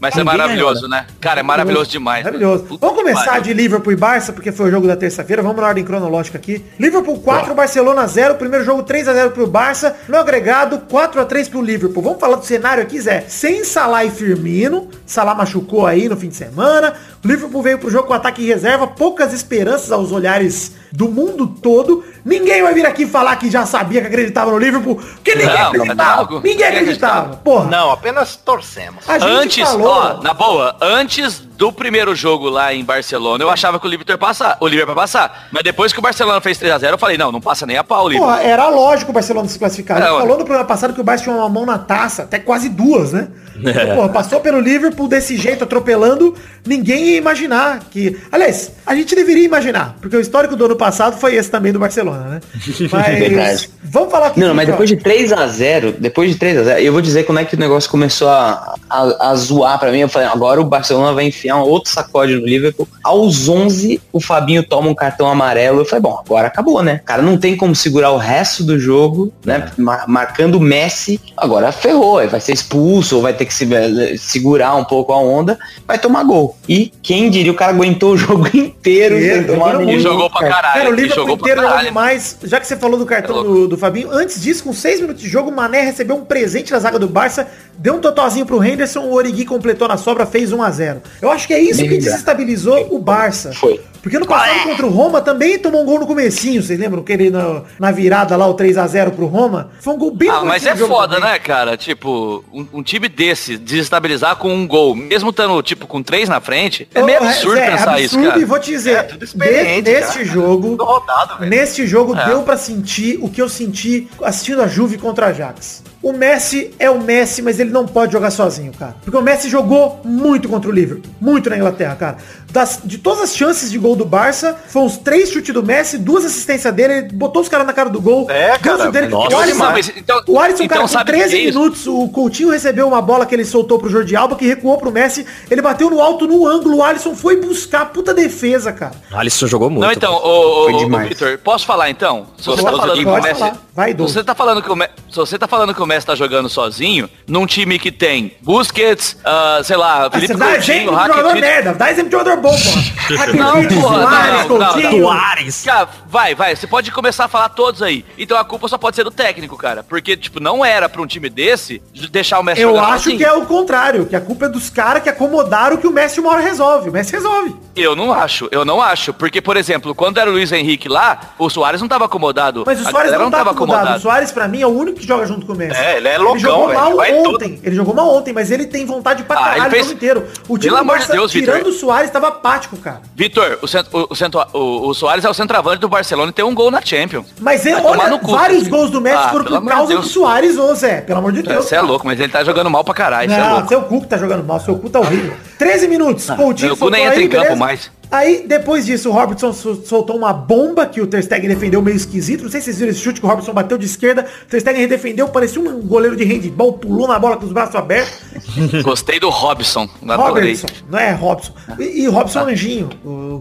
Mas 0.01 0.15
é 0.15 0.17
Ninguém 0.19 0.37
maravilhoso, 0.37 0.81
ganhou, 0.81 0.89
né? 0.89 1.05
Cara, 1.21 1.39
é 1.39 1.43
maravilhoso 1.43 1.89
demais. 1.89 2.25
Maravilhoso. 2.25 2.77
Vamos 2.79 2.97
começar 2.97 3.39
de 3.39 3.53
Liverpool 3.53 3.93
e 3.93 3.95
Barça, 3.95 4.33
porque 4.33 4.51
foi 4.51 4.67
o 4.67 4.71
jogo 4.71 4.85
da 4.85 4.97
terça-feira. 4.97 5.41
Vamos 5.41 5.61
na 5.61 5.67
ordem 5.67 5.83
cronológica 5.85 6.08
aqui. 6.17 6.65
Liverpool 6.79 7.19
4, 7.19 7.53
Barcelona 7.53 8.07
0. 8.07 8.35
Primeiro 8.35 8.65
jogo 8.65 8.83
3x0 8.83 9.31
pro 9.31 9.47
Barça. 9.47 9.95
No 10.07 10.17
agregado, 10.17 10.79
4x3 10.89 11.49
pro 11.49 11.61
Liverpool. 11.61 12.03
Vamos 12.03 12.19
falar 12.19 12.37
do 12.37 12.45
cenário 12.45 12.81
aqui, 12.81 12.99
Zé. 12.99 13.25
Sem 13.27 13.63
Salah 13.63 14.05
e 14.05 14.09
Firmino. 14.09 14.89
Salah 15.05 15.35
machucou 15.35 15.85
aí 15.85 16.09
no 16.09 16.17
fim 16.17 16.29
de 16.29 16.35
semana. 16.35 16.95
O 17.23 17.27
Liverpool 17.27 17.61
veio 17.61 17.77
pro 17.77 17.91
jogo 17.91 18.07
com 18.07 18.13
ataque 18.13 18.43
em 18.43 18.47
reserva. 18.47 18.87
Poucas 18.87 19.33
esperanças 19.33 19.91
aos 19.91 20.11
olhares 20.11 20.71
do 20.91 21.07
mundo 21.09 21.47
todo. 21.47 22.03
Ninguém 22.25 22.61
vai 22.61 22.73
vir 22.73 22.85
aqui 22.85 23.05
falar 23.05 23.35
que 23.37 23.49
já 23.49 23.65
sabia 23.65 24.01
que 24.01 24.07
acreditava 24.07 24.51
no 24.51 24.57
Liverpool. 24.57 24.95
Porque 24.95 25.35
ninguém 25.35 25.55
Não, 25.57 25.67
acreditava. 25.67 26.23
não, 26.23 26.31
não. 26.31 26.41
Ninguém 26.41 26.65
acreditava. 26.67 27.35
Porra. 27.37 27.65
Não, 27.69 27.91
apenas 27.91 28.35
torcemos. 28.35 29.07
A 29.07 29.17
gente 29.19 29.31
Antes, 29.31 29.69
falou. 29.69 29.87
ó, 29.87 30.21
na 30.21 30.33
boa, 30.33 30.75
antes 30.81 31.39
do 31.39 31.71
primeiro 31.73 32.15
jogo 32.15 32.47
lá 32.49 32.73
em 32.73 32.83
Barcelona, 32.85 33.43
eu 33.43 33.49
achava 33.49 33.79
que 33.79 33.85
o 33.85 33.89
Liverpool 33.89 34.13
ia 34.13 34.17
passar, 34.17 34.57
o 34.61 34.67
Liverpool 34.67 34.93
ia 34.93 35.01
passar. 35.01 35.47
Mas 35.51 35.61
depois 35.63 35.91
que 35.91 35.99
o 35.99 36.01
Barcelona 36.01 36.39
fez 36.39 36.57
3x0, 36.57 36.91
eu 36.91 36.97
falei, 36.97 37.17
não, 37.17 37.31
não 37.31 37.41
passa 37.41 37.65
nem 37.65 37.77
a 37.77 37.83
pau, 37.83 38.05
o 38.05 38.09
Liverpool. 38.09 38.31
Porra, 38.33 38.43
era 38.43 38.69
lógico 38.69 39.11
o 39.11 39.13
Barcelona 39.13 39.47
se 39.49 39.59
classificar. 39.59 39.97
A 39.97 40.01
gente 40.01 40.09
É, 40.15 40.19
falou 40.19 40.37
no 40.37 40.45
programa 40.45 40.65
passado 40.65 40.93
que 40.93 41.01
o 41.01 41.03
Barça 41.03 41.23
tinha 41.25 41.35
uma 41.35 41.49
mão 41.49 41.65
na 41.65 41.77
taça, 41.77 42.23
até 42.23 42.39
quase 42.39 42.69
duas, 42.69 43.11
né? 43.11 43.27
É. 43.65 43.69
Então, 43.71 43.95
porra, 43.97 44.09
passou 44.09 44.39
pelo 44.39 44.59
Liverpool 44.61 45.07
desse 45.09 45.35
jeito, 45.35 45.65
atropelando, 45.65 46.33
ninguém 46.65 47.09
ia 47.09 47.17
imaginar 47.17 47.79
que... 47.91 48.17
Aliás, 48.31 48.71
a 48.85 48.95
gente 48.95 49.13
deveria 49.13 49.43
imaginar, 49.43 49.95
porque 49.99 50.15
o 50.15 50.21
histórico 50.21 50.55
do 50.55 50.63
ano 50.63 50.75
passado 50.79 51.17
foi 51.19 51.35
esse 51.35 51.51
também 51.51 51.71
do 51.71 51.77
Barcelona, 51.77 52.25
né? 52.25 52.39
Mas, 52.91 53.19
Verdade. 53.19 53.69
vamos 53.83 54.09
falar 54.11 54.27
aqui... 54.27 54.39
Não, 54.39 54.53
mas 54.55 54.67
depois 54.67 54.89
de 54.89 54.95
3 54.95 55.31
a 55.33 55.45
0 55.47 55.95
depois 55.99 56.31
de 56.31 56.35
3 56.37 56.57
a 56.57 56.63
0 56.63 56.79
eu 56.79 56.91
vou 56.91 57.01
dizer 57.01 57.23
como 57.25 57.37
é 57.37 57.45
que 57.45 57.55
o 57.55 57.59
negócio 57.59 57.89
começou 57.89 58.27
a, 58.29 58.73
a, 58.89 59.29
a 59.29 59.35
zoar 59.35 59.77
pra 59.79 59.91
mim. 59.91 59.99
Eu 59.99 60.09
falei, 60.09 60.27
agora 60.27 60.59
o 60.59 60.63
Barcelona 60.63 61.13
vai 61.13 61.25
enfiar 61.27 61.57
um 61.57 61.61
outro 61.67 61.91
sacode 61.91 62.35
no 62.35 62.45
Liverpool. 62.45 62.87
Aos 63.03 63.47
11, 63.47 64.01
o 64.11 64.19
Fabinho 64.19 64.63
toma 64.63 64.89
um 64.89 64.95
cartão 64.95 65.27
amarelo. 65.29 65.81
Eu 65.81 65.85
falei, 65.85 66.01
bom, 66.01 66.19
agora 66.25 66.47
acabou, 66.47 66.81
né? 66.81 67.01
Cara, 67.05 67.21
não 67.21 67.37
tem 67.37 67.55
como 67.55 67.75
segurar 67.75 68.11
o 68.11 68.17
resto 68.17 68.63
do 68.63 68.79
jogo, 68.79 69.31
né? 69.45 69.69
Mar- 69.77 70.05
marcando 70.07 70.55
o 70.55 70.59
Messi. 70.61 71.19
Agora 71.37 71.71
ferrou, 71.71 72.25
vai 72.27 72.39
ser 72.39 72.53
expulso, 72.53 73.17
ou 73.17 73.21
vai 73.21 73.33
ter 73.33 73.45
que 73.45 73.53
se, 73.53 73.67
eh, 73.73 74.15
segurar 74.17 74.75
um 74.75 74.83
pouco 74.83 75.11
a 75.13 75.17
onda, 75.19 75.57
vai 75.87 75.97
tomar 75.99 76.23
gol. 76.23 76.57
E 76.67 76.91
quem 77.01 77.29
diria, 77.29 77.51
o 77.51 77.55
cara 77.55 77.71
aguentou 77.71 78.13
o 78.13 78.17
jogo 78.17 78.47
inteiro 78.55 79.19
sem 79.19 79.43
tomar 79.43 79.77
nenhum. 79.77 79.91
E 79.91 79.99
jogou 79.99 80.29
pra 80.29 80.47
caralho. 80.47 80.68
Cara, 80.73 80.89
o 80.89 80.93
Liverpool 80.93 81.29
inteiro 81.31 81.55
jogou 81.61 81.69
caralho. 81.69 81.87
demais. 81.87 82.37
Já 82.43 82.59
que 82.59 82.67
você 82.67 82.75
falou 82.77 82.97
do 82.99 83.05
cartão 83.05 83.39
É 83.39 83.43
do, 83.43 83.67
do 83.67 83.77
Fabinho, 83.77 84.09
antes 84.11 84.41
disso, 84.41 84.63
com 84.63 84.73
seis 84.73 84.99
minutos 85.01 85.21
de 85.21 85.29
jogo, 85.29 85.49
o 85.49 85.53
Mané 85.55 85.81
recebeu 85.81 86.15
um 86.15 86.25
presente 86.25 86.71
na 86.71 86.79
zaga 86.79 86.97
do 86.99 87.07
Barça, 87.07 87.47
deu 87.77 87.95
um 87.95 87.99
totalzinho 87.99 88.45
pro 88.45 88.63
Henderson, 88.63 89.01
o 89.01 89.13
Origi 89.13 89.45
completou 89.45 89.87
na 89.87 89.97
sobra, 89.97 90.25
fez 90.25 90.51
1 90.51 90.61
a 90.61 90.69
0 90.71 91.01
Eu 91.21 91.31
acho 91.31 91.47
que 91.47 91.53
é 91.53 91.59
isso 91.59 91.79
Bem 91.81 91.89
que 91.89 91.97
desestabilizou 91.97 92.87
o 92.93 92.99
Barça. 92.99 93.51
Foi. 93.53 93.79
Porque 94.01 94.17
no 94.17 94.25
passado 94.25 94.63
contra 94.63 94.85
o 94.85 94.89
Roma 94.89 95.19
também 95.19 95.59
tomou 95.59 95.81
um 95.81 95.85
gol 95.85 95.99
no 95.99 96.07
comecinho, 96.07 96.63
vocês 96.63 96.79
lembram 96.79 97.03
que 97.03 97.11
ele 97.11 97.29
na, 97.29 97.63
na 97.77 97.91
virada 97.91 98.33
lá, 98.37 98.47
o 98.47 98.53
3 98.53 98.77
a 98.77 98.87
0 98.87 99.11
pro 99.11 99.25
Roma? 99.25 99.71
Foi 99.81 99.93
um 99.93 99.97
gol 99.97 100.11
bem 100.11 100.29
Ah, 100.29 100.41
mas 100.45 100.65
é 100.65 100.73
jogo 100.73 100.93
foda, 100.93 101.15
também. 101.17 101.31
né, 101.31 101.39
cara? 101.39 101.75
Tipo, 101.75 102.41
um, 102.53 102.65
um 102.75 102.81
time 102.81 103.09
desse 103.09 103.57
desestabilizar 103.57 104.37
com 104.37 104.53
um 104.53 104.65
gol, 104.65 104.95
mesmo 104.95 105.31
estando, 105.31 105.61
tipo, 105.61 105.85
com 105.85 106.01
três 106.01 106.29
na 106.29 106.39
frente, 106.39 106.87
é 106.95 107.03
meio 107.03 107.19
Ô, 107.21 107.25
absurdo 107.25 107.57
Zé, 107.57 107.71
pensar 107.71 107.99
isso, 107.99 108.15
absurdo, 108.15 108.27
cara. 108.29 108.39
E 108.41 108.45
vou 108.45 108.59
te 108.59 108.71
dizer, 108.71 108.91
É, 108.95 109.03
tudo 109.03 109.23
experiente, 109.25 109.81
de- 109.81 109.91
neste 109.91 110.19
cara. 110.19 110.29
Jogo, 110.61 110.83
rodado, 110.83 111.45
neste 111.45 111.85
jogo 111.87 112.15
É. 112.15 112.25
deu 112.25 112.43
pra 112.43 112.57
sentir 112.57 113.17
o 113.21 113.29
que 113.29 113.41
eu 113.41 113.49
senti 113.49 114.09
assistindo 114.23 114.61
a 114.61 114.67
Juve 114.67 114.97
contra 114.97 115.27
a 115.27 115.29
Ajax. 115.29 115.83
O 116.09 116.13
Messi 116.17 116.71
é 116.79 116.89
o 116.89 116.99
Messi, 116.99 117.41
mas 117.41 117.59
ele 117.59 117.69
não 117.69 117.85
pode 117.85 118.11
jogar 118.13 118.31
sozinho, 118.31 118.71
cara. 118.77 118.95
Porque 119.03 119.15
o 119.17 119.21
Messi 119.21 119.47
jogou 119.49 119.99
muito 120.03 120.49
contra 120.49 120.67
o 120.69 120.73
Liverpool. 120.73 121.11
Muito 121.21 121.49
na 121.49 121.55
Inglaterra, 121.57 121.95
cara. 121.95 122.17
Das- 122.51 122.79
de 122.83 122.97
todas 122.97 123.21
as 123.25 123.35
chances 123.35 123.69
de 123.71 123.77
gol 123.77 123.95
do 123.95 124.03
Barça, 124.05 124.55
foram 124.69 124.87
os 124.87 124.97
três 124.97 125.29
chutes 125.29 125.53
do 125.53 125.61
Messi, 125.61 125.99
duas 125.99 126.25
assistências 126.25 126.73
dele, 126.73 126.93
ele 126.93 127.09
botou 127.13 127.43
os 127.43 127.47
caras 127.47 127.67
na 127.67 127.73
cara 127.73 127.89
do 127.91 128.01
gol. 128.01 128.25
É, 128.31 128.55
o 128.55 128.59
cara, 128.59 128.89
dele. 128.89 129.07
nossa, 129.07 129.35
o 129.35 129.39
Alisson. 129.39 129.63
Mas, 129.65 129.91
então- 129.95 130.21
o 130.27 130.39
Alisson, 130.39 130.63
então 130.63 130.77
cara, 130.77 130.81
com 130.81 130.87
sabe 130.87 131.11
o 131.11 131.13
13 131.13 131.35
que 131.37 131.41
é 131.43 131.45
minutos, 131.51 131.85
o 131.85 132.07
Coutinho 132.09 132.49
recebeu 132.49 132.87
uma 132.87 133.01
bola 133.03 133.25
que 133.27 133.35
ele 133.35 133.45
soltou 133.45 133.77
pro 133.77 133.87
Jordi 133.87 134.15
Alba, 134.15 134.35
que 134.35 134.47
recuou 134.47 134.77
pro 134.79 134.91
Messi. 134.91 135.27
Ele 135.51 135.61
bateu 135.61 135.91
no 135.91 136.01
alto, 136.01 136.25
no 136.25 136.47
ângulo. 136.47 136.77
O 136.77 136.83
Alisson 136.83 137.13
foi 137.13 137.39
buscar. 137.39 137.85
Puta 137.91 138.15
defesa, 138.15 138.71
cara. 138.73 138.93
Alisson 139.11 139.45
jogou 139.45 139.69
muito. 139.69 139.85
Não, 139.85 139.91
então, 139.91 140.77
demais. 140.79 141.09
Vitor, 141.09 141.37
posso 141.43 141.67
falar 141.67 141.91
então? 141.91 142.25
Se 142.37 142.47
você 142.47 142.63
tá 142.63 142.71
falando 142.71 142.99
o 143.07 143.21
Messi. 143.21 143.39
falar. 143.39 143.57
Vai, 143.75 143.93
você 143.93 144.23
tá 144.23 144.33
falando 144.35 144.61
que 144.61 144.69
o 144.71 144.75
Me- 144.75 144.89
se 145.09 145.15
você 145.15 145.37
tá 145.37 145.47
falando 145.47 145.73
que 145.73 145.81
o 145.81 145.85
Messi 145.85 145.98
tá 146.05 146.15
jogando 146.15 146.49
sozinho, 146.49 147.09
num 147.27 147.45
time 147.45 147.77
que 147.79 147.91
tem 147.91 148.35
Busquets, 148.41 149.17
ah, 149.23 149.61
sei 149.63 149.77
lá, 149.77 150.05
Ah, 150.05 150.11
Felipe 150.11 150.33
Você 150.33 150.39
dá 150.39 150.45
Coutinho, 150.45 150.75
exemplo 150.75 150.91
de 150.97 151.07
jogador 151.07 151.27
Rakitic. 151.27 151.41
merda. 151.41 151.73
Dá 151.73 151.91
exemplo 151.91 152.09
de 152.09 152.17
jogador 152.17 152.41
bom, 152.41 152.55
porra. 152.57 153.27
Não, 153.33 153.53
Rakitic, 153.55 153.81
porra, 153.81 153.99
Suárez, 154.01 154.47
não, 154.47 154.57
não, 154.57 154.71
Coutinho. 154.73 155.01
Soares. 155.03 155.63
Cara, 155.65 155.89
vai, 156.07 156.35
vai. 156.35 156.55
Você 156.55 156.67
pode 156.67 156.91
começar 156.91 157.25
a 157.25 157.27
falar 157.27 157.49
todos 157.49 157.81
aí. 157.81 158.05
Então 158.17 158.37
a 158.37 158.43
culpa 158.45 158.67
só 158.67 158.77
pode 158.77 158.95
ser 158.95 159.03
do 159.03 159.11
técnico, 159.11 159.57
cara. 159.57 159.83
Porque, 159.83 160.15
tipo, 160.15 160.39
não 160.39 160.63
era 160.63 160.87
pra 160.89 161.01
um 161.01 161.07
time 161.07 161.29
desse 161.29 161.81
deixar 162.11 162.39
o 162.39 162.43
Messi 162.43 162.61
Eu 162.61 162.79
acho 162.79 163.03
sozinho. 163.03 163.17
que 163.17 163.23
é 163.25 163.33
o 163.33 163.45
contrário, 163.45 164.05
que 164.05 164.15
a 164.15 164.21
culpa 164.21 164.45
é 164.45 164.49
dos 164.49 164.69
caras 164.69 165.01
que 165.03 165.09
acomodaram 165.09 165.77
que 165.77 165.87
o 165.87 165.91
Messi 165.91 166.19
uma 166.19 166.31
hora 166.31 166.41
resolve. 166.41 166.89
O 166.89 166.93
Messi 166.93 167.11
resolve. 167.11 167.55
Eu 167.75 167.95
não 167.95 168.11
acho, 168.13 168.47
eu 168.51 168.63
não 168.65 168.81
acho. 168.81 169.13
Porque, 169.13 169.41
por 169.41 169.55
exemplo, 169.57 169.95
quando 169.95 170.17
era 170.19 170.29
o 170.29 170.33
Luiz 170.33 170.51
Henrique 170.51 170.87
lá, 170.89 171.19
o 171.37 171.49
Soares 171.49 171.81
não 171.81 171.87
tava 171.87 172.05
acomodado. 172.05 172.63
Mas 172.65 172.79
o 172.79 172.83
Soares 172.83 173.11
galera 173.11 173.23
não 173.23 173.31
tá 173.31 173.41
acomodado. 173.41 173.97
O 173.97 174.01
Soares, 174.01 174.31
pra 174.31 174.47
mim, 174.47 174.61
é 174.61 174.67
o 174.67 174.69
único 174.69 174.99
que 174.99 175.07
joga 175.07 175.25
junto 175.25 175.45
com 175.45 175.53
o 175.53 175.55
Messi. 175.55 175.78
É, 175.79 175.97
ele 175.97 176.07
é 176.07 176.17
loucão, 176.17 176.39
jogou 176.39 176.67
velho. 176.67 176.79
mal 176.79 176.95
Vai 176.95 177.13
ontem. 177.13 177.59
Ele 177.63 177.75
jogou 177.75 177.93
mal 177.93 178.13
ontem, 178.15 178.33
mas 178.33 178.51
ele 178.51 178.65
tem 178.65 178.85
vontade 178.85 179.23
pra 179.23 179.37
Ah, 179.37 179.43
caralho 179.43 179.61
ele 179.61 179.67
o 179.67 179.71
fez- 179.71 179.83
jogo 179.85 179.95
inteiro. 179.97 180.23
O 180.47 180.57
time 180.57 180.69
Pelo 180.69 180.77
amor 180.77 180.93
de 180.95 180.99
Barça, 180.99 181.13
Deus, 181.13 181.31
Vitor. 181.33 181.53
tirando 181.55 181.67
o 181.69 181.73
Soares, 181.73 182.09
tava 182.11 182.27
apático, 182.27 182.77
cara. 182.77 183.01
Vitor, 183.15 183.59
o, 183.61 183.65
o, 183.97 184.07
o, 184.07 184.59
o, 184.59 184.89
o 184.89 184.93
Soares 184.93 185.23
é 185.25 185.29
o 185.29 185.33
centroavante 185.33 185.79
do 185.81 185.89
Barcelona 185.89 186.29
e 186.31 186.33
tem 186.33 186.43
um 186.45 186.53
gol 186.53 186.69
na 186.71 186.81
Champions. 186.81 187.25
Mas 187.39 187.65
ele, 187.65 187.75
olha, 187.81 188.17
cu, 188.19 188.31
vários 188.31 188.59
filho. 188.63 188.71
gols 188.71 188.89
do 188.91 188.99
Messi 189.01 189.17
Ah, 189.17 189.29
foram 189.29 189.45
por 189.45 189.61
de 189.61 189.67
causa 189.67 189.93
do 189.93 189.99
Deus. 190.01 190.11
Soares, 190.11 190.57
ô 190.57 190.73
Zé. 190.75 191.01
Pelo 191.01 191.19
amor 191.19 191.31
de 191.31 191.41
Deus. 191.41 191.65
Você 191.65 191.75
é 191.75 191.81
louco, 191.81 192.05
mas 192.05 192.19
ele 192.19 192.31
tá 192.31 192.43
jogando 192.43 192.69
mal 192.69 192.83
pra 192.83 192.93
caralho. 192.93 193.31
É 193.31 193.37
Não, 193.37 193.53
louco. 193.53 193.67
seu 193.69 193.81
cu 193.83 194.01
que 194.01 194.07
tá 194.07 194.17
jogando 194.17 194.43
mal, 194.43 194.59
seu 194.59 194.77
cu 194.77 194.89
tá 194.89 194.99
horrível. 194.99 195.33
13 195.57 195.87
minutos, 195.87 196.25
Coutinho 196.29 196.69
meu 196.69 196.77
cu 196.77 196.89
nem 196.89 197.03
entra 197.05 197.19
aí, 197.19 197.25
em 197.25 197.29
campo 197.29 197.43
beleza? 197.43 197.59
mais. 197.59 197.91
Aí, 198.11 198.45
depois 198.47 198.85
disso, 198.87 199.09
o 199.09 199.11
Robertson 199.11 199.53
sol- 199.53 199.81
soltou 199.85 200.17
uma 200.17 200.33
bomba 200.33 200.85
que 200.85 200.99
o 200.99 201.05
Ter 201.05 201.21
Stegen 201.23 201.47
defendeu 201.47 201.81
meio 201.81 201.95
esquisito. 201.95 202.43
Não 202.43 202.49
sei 202.49 202.59
se 202.59 202.65
vocês 202.65 202.79
viram 202.79 202.91
esse 202.91 203.01
chute 203.01 203.19
que 203.19 203.25
o 203.25 203.29
Robertson 203.29 203.53
bateu 203.53 203.77
de 203.77 203.85
esquerda. 203.85 204.25
O 204.43 204.49
Ter 204.49 204.59
Stegen 204.59 204.87
defendeu, 204.87 205.29
parecia 205.29 205.61
um 205.61 205.79
goleiro 205.81 206.15
de 206.15 206.23
handball, 206.23 206.73
pulou 206.73 207.07
na 207.07 207.19
bola 207.19 207.37
com 207.37 207.45
os 207.45 207.51
braços 207.51 207.75
abertos. 207.75 208.13
Gostei 208.83 209.19
do 209.19 209.29
Robson. 209.29 209.87
Robertson, 210.01 210.67
não 210.89 210.97
é 210.99 211.11
Robson. 211.11 211.53
E, 211.77 211.83
e 212.03 212.07
Robson 212.07 212.39
Anjinho. 212.39 212.89
Oh, 213.05 213.39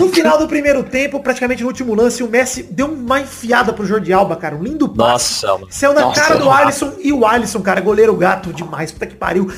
no 0.00 0.08
final 0.08 0.38
do 0.38 0.48
primeiro 0.48 0.82
tempo, 0.82 1.20
praticamente 1.20 1.62
no 1.62 1.68
último 1.68 1.94
lance, 1.94 2.22
o 2.22 2.28
Messi 2.28 2.62
deu 2.62 2.86
uma 2.86 3.20
enfiada 3.20 3.72
pro 3.72 3.84
Jordi 3.86 4.12
Alba, 4.12 4.36
cara. 4.36 4.56
Um 4.56 4.62
lindo 4.62 4.88
passe. 4.88 5.44
Nossa, 5.44 5.58
mano. 5.58 5.66
Saiu 5.70 5.92
na 5.92 6.00
Nossa, 6.02 6.20
cara 6.20 6.36
do. 6.36 6.50
Alisson 6.50 6.92
e 7.00 7.12
o 7.12 7.26
Alisson, 7.26 7.60
cara, 7.60 7.80
goleiro 7.80 8.14
gato 8.16 8.52
demais, 8.52 8.90
puta 8.90 9.06
que 9.06 9.14
pariu. 9.14 9.50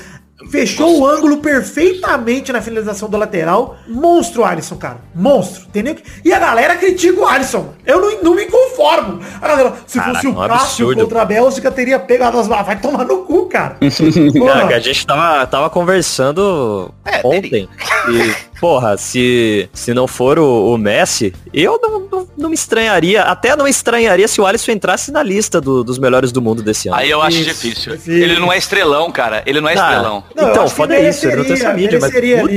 Fechou 0.50 1.00
o 1.00 1.06
ângulo 1.06 1.38
perfeitamente 1.38 2.52
na 2.52 2.60
finalização 2.60 3.08
do 3.08 3.16
lateral. 3.16 3.76
Monstro, 3.88 4.44
Alisson, 4.44 4.76
cara. 4.76 4.98
Monstro. 5.14 5.64
Entendeu? 5.68 5.96
E 6.24 6.32
a 6.32 6.38
galera 6.38 6.76
critica 6.76 7.18
o 7.18 7.26
Alisson. 7.26 7.72
Eu 7.86 8.00
não, 8.00 8.22
não 8.22 8.34
me 8.34 8.44
conformo. 8.44 9.20
A 9.40 9.48
galera, 9.48 9.72
se 9.86 9.98
Caraca, 9.98 10.14
fosse 10.16 10.26
o 10.26 10.30
um 10.30 10.34
Cássio 10.34 10.54
absurdo. 10.86 11.00
contra 11.02 11.22
a 11.22 11.24
Bélgica, 11.24 11.70
teria 11.70 11.98
pegado 11.98 12.38
as... 12.38 12.46
Vai 12.46 12.78
tomar 12.78 13.04
no 13.06 13.18
cu, 13.24 13.46
cara. 13.46 13.76
Cara, 14.46 14.76
a 14.76 14.78
gente 14.80 15.06
tava, 15.06 15.46
tava 15.46 15.70
conversando 15.70 16.92
É, 17.04 17.20
ontem. 17.24 17.68
E, 18.10 18.34
porra, 18.60 18.96
se, 18.96 19.68
se 19.72 19.92
não 19.94 20.06
for 20.06 20.38
o, 20.38 20.72
o 20.74 20.78
Messi, 20.78 21.34
eu 21.52 21.78
não, 21.82 22.00
não, 22.00 22.28
não 22.36 22.48
me 22.48 22.54
estranharia, 22.54 23.22
até 23.22 23.54
não 23.56 23.66
estranharia 23.66 24.26
se 24.28 24.40
o 24.40 24.46
Alisson 24.46 24.72
entrasse 24.72 25.10
na 25.12 25.22
lista 25.22 25.60
do- 25.60 25.82
dos 25.84 25.98
melhores 25.98 26.32
do 26.32 26.40
mundo 26.42 26.62
desse 26.62 26.88
ano. 26.88 26.96
Aí 26.98 27.10
eu 27.10 27.20
acho 27.22 27.38
Isso, 27.38 27.48
difícil. 27.68 27.98
Ele 28.06 28.38
não 28.38 28.52
é 28.52 28.58
estrelão, 28.58 29.10
cara. 29.10 29.42
Ele 29.46 29.60
não 29.60 29.68
é 29.68 29.72
Ah, 29.72 29.74
estrelão. 29.74 30.24
Não, 30.34 30.50
então, 30.50 30.62
acho 30.64 30.70
que 30.72 30.76
foda 30.76 30.94
é 30.96 31.08
isso, 31.08 31.26
ele 31.26 31.36
não 31.36 31.44
tem 31.44 31.52
essa 31.54 31.72
mídia, 31.72 31.98
mas. 32.00 32.14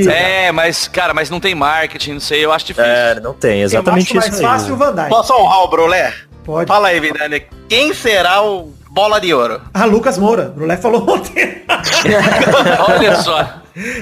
É, 0.08 0.52
mas, 0.52 0.88
cara, 0.88 1.14
mas 1.14 1.30
não 1.30 1.40
tem 1.40 1.54
marketing, 1.56 2.14
não 2.14 2.20
sei, 2.20 2.44
eu 2.46 2.52
acho 2.52 2.66
difícil. 2.66 2.90
É, 2.90 3.20
não 3.20 3.34
tem, 3.34 3.62
exatamente 3.62 4.14
eu 4.14 4.20
acho 4.20 4.30
mais 4.30 4.40
isso 4.40 4.46
aí. 4.48 4.60
fácil 4.60 4.74
o 4.74 4.78
Van 4.78 4.94
Dijk. 4.96 5.10
Posso 5.10 5.34
honrar 5.34 5.64
o 5.64 5.68
Brolé? 5.68 6.14
Pode. 6.44 6.68
Fala 6.68 6.88
aí, 6.88 7.00
Vidani. 7.00 7.44
Quem 7.68 7.94
será 7.94 8.42
o 8.44 8.72
bola 8.90 9.20
de 9.20 9.32
ouro. 9.34 9.62
Ah, 9.74 9.86
Lucas 9.86 10.18
Moura. 10.18 10.48
O 10.48 10.52
Brulé 10.58 10.78
falou 10.78 11.08
ontem. 11.08 11.64
Olha 12.88 13.16
só. 13.22 13.54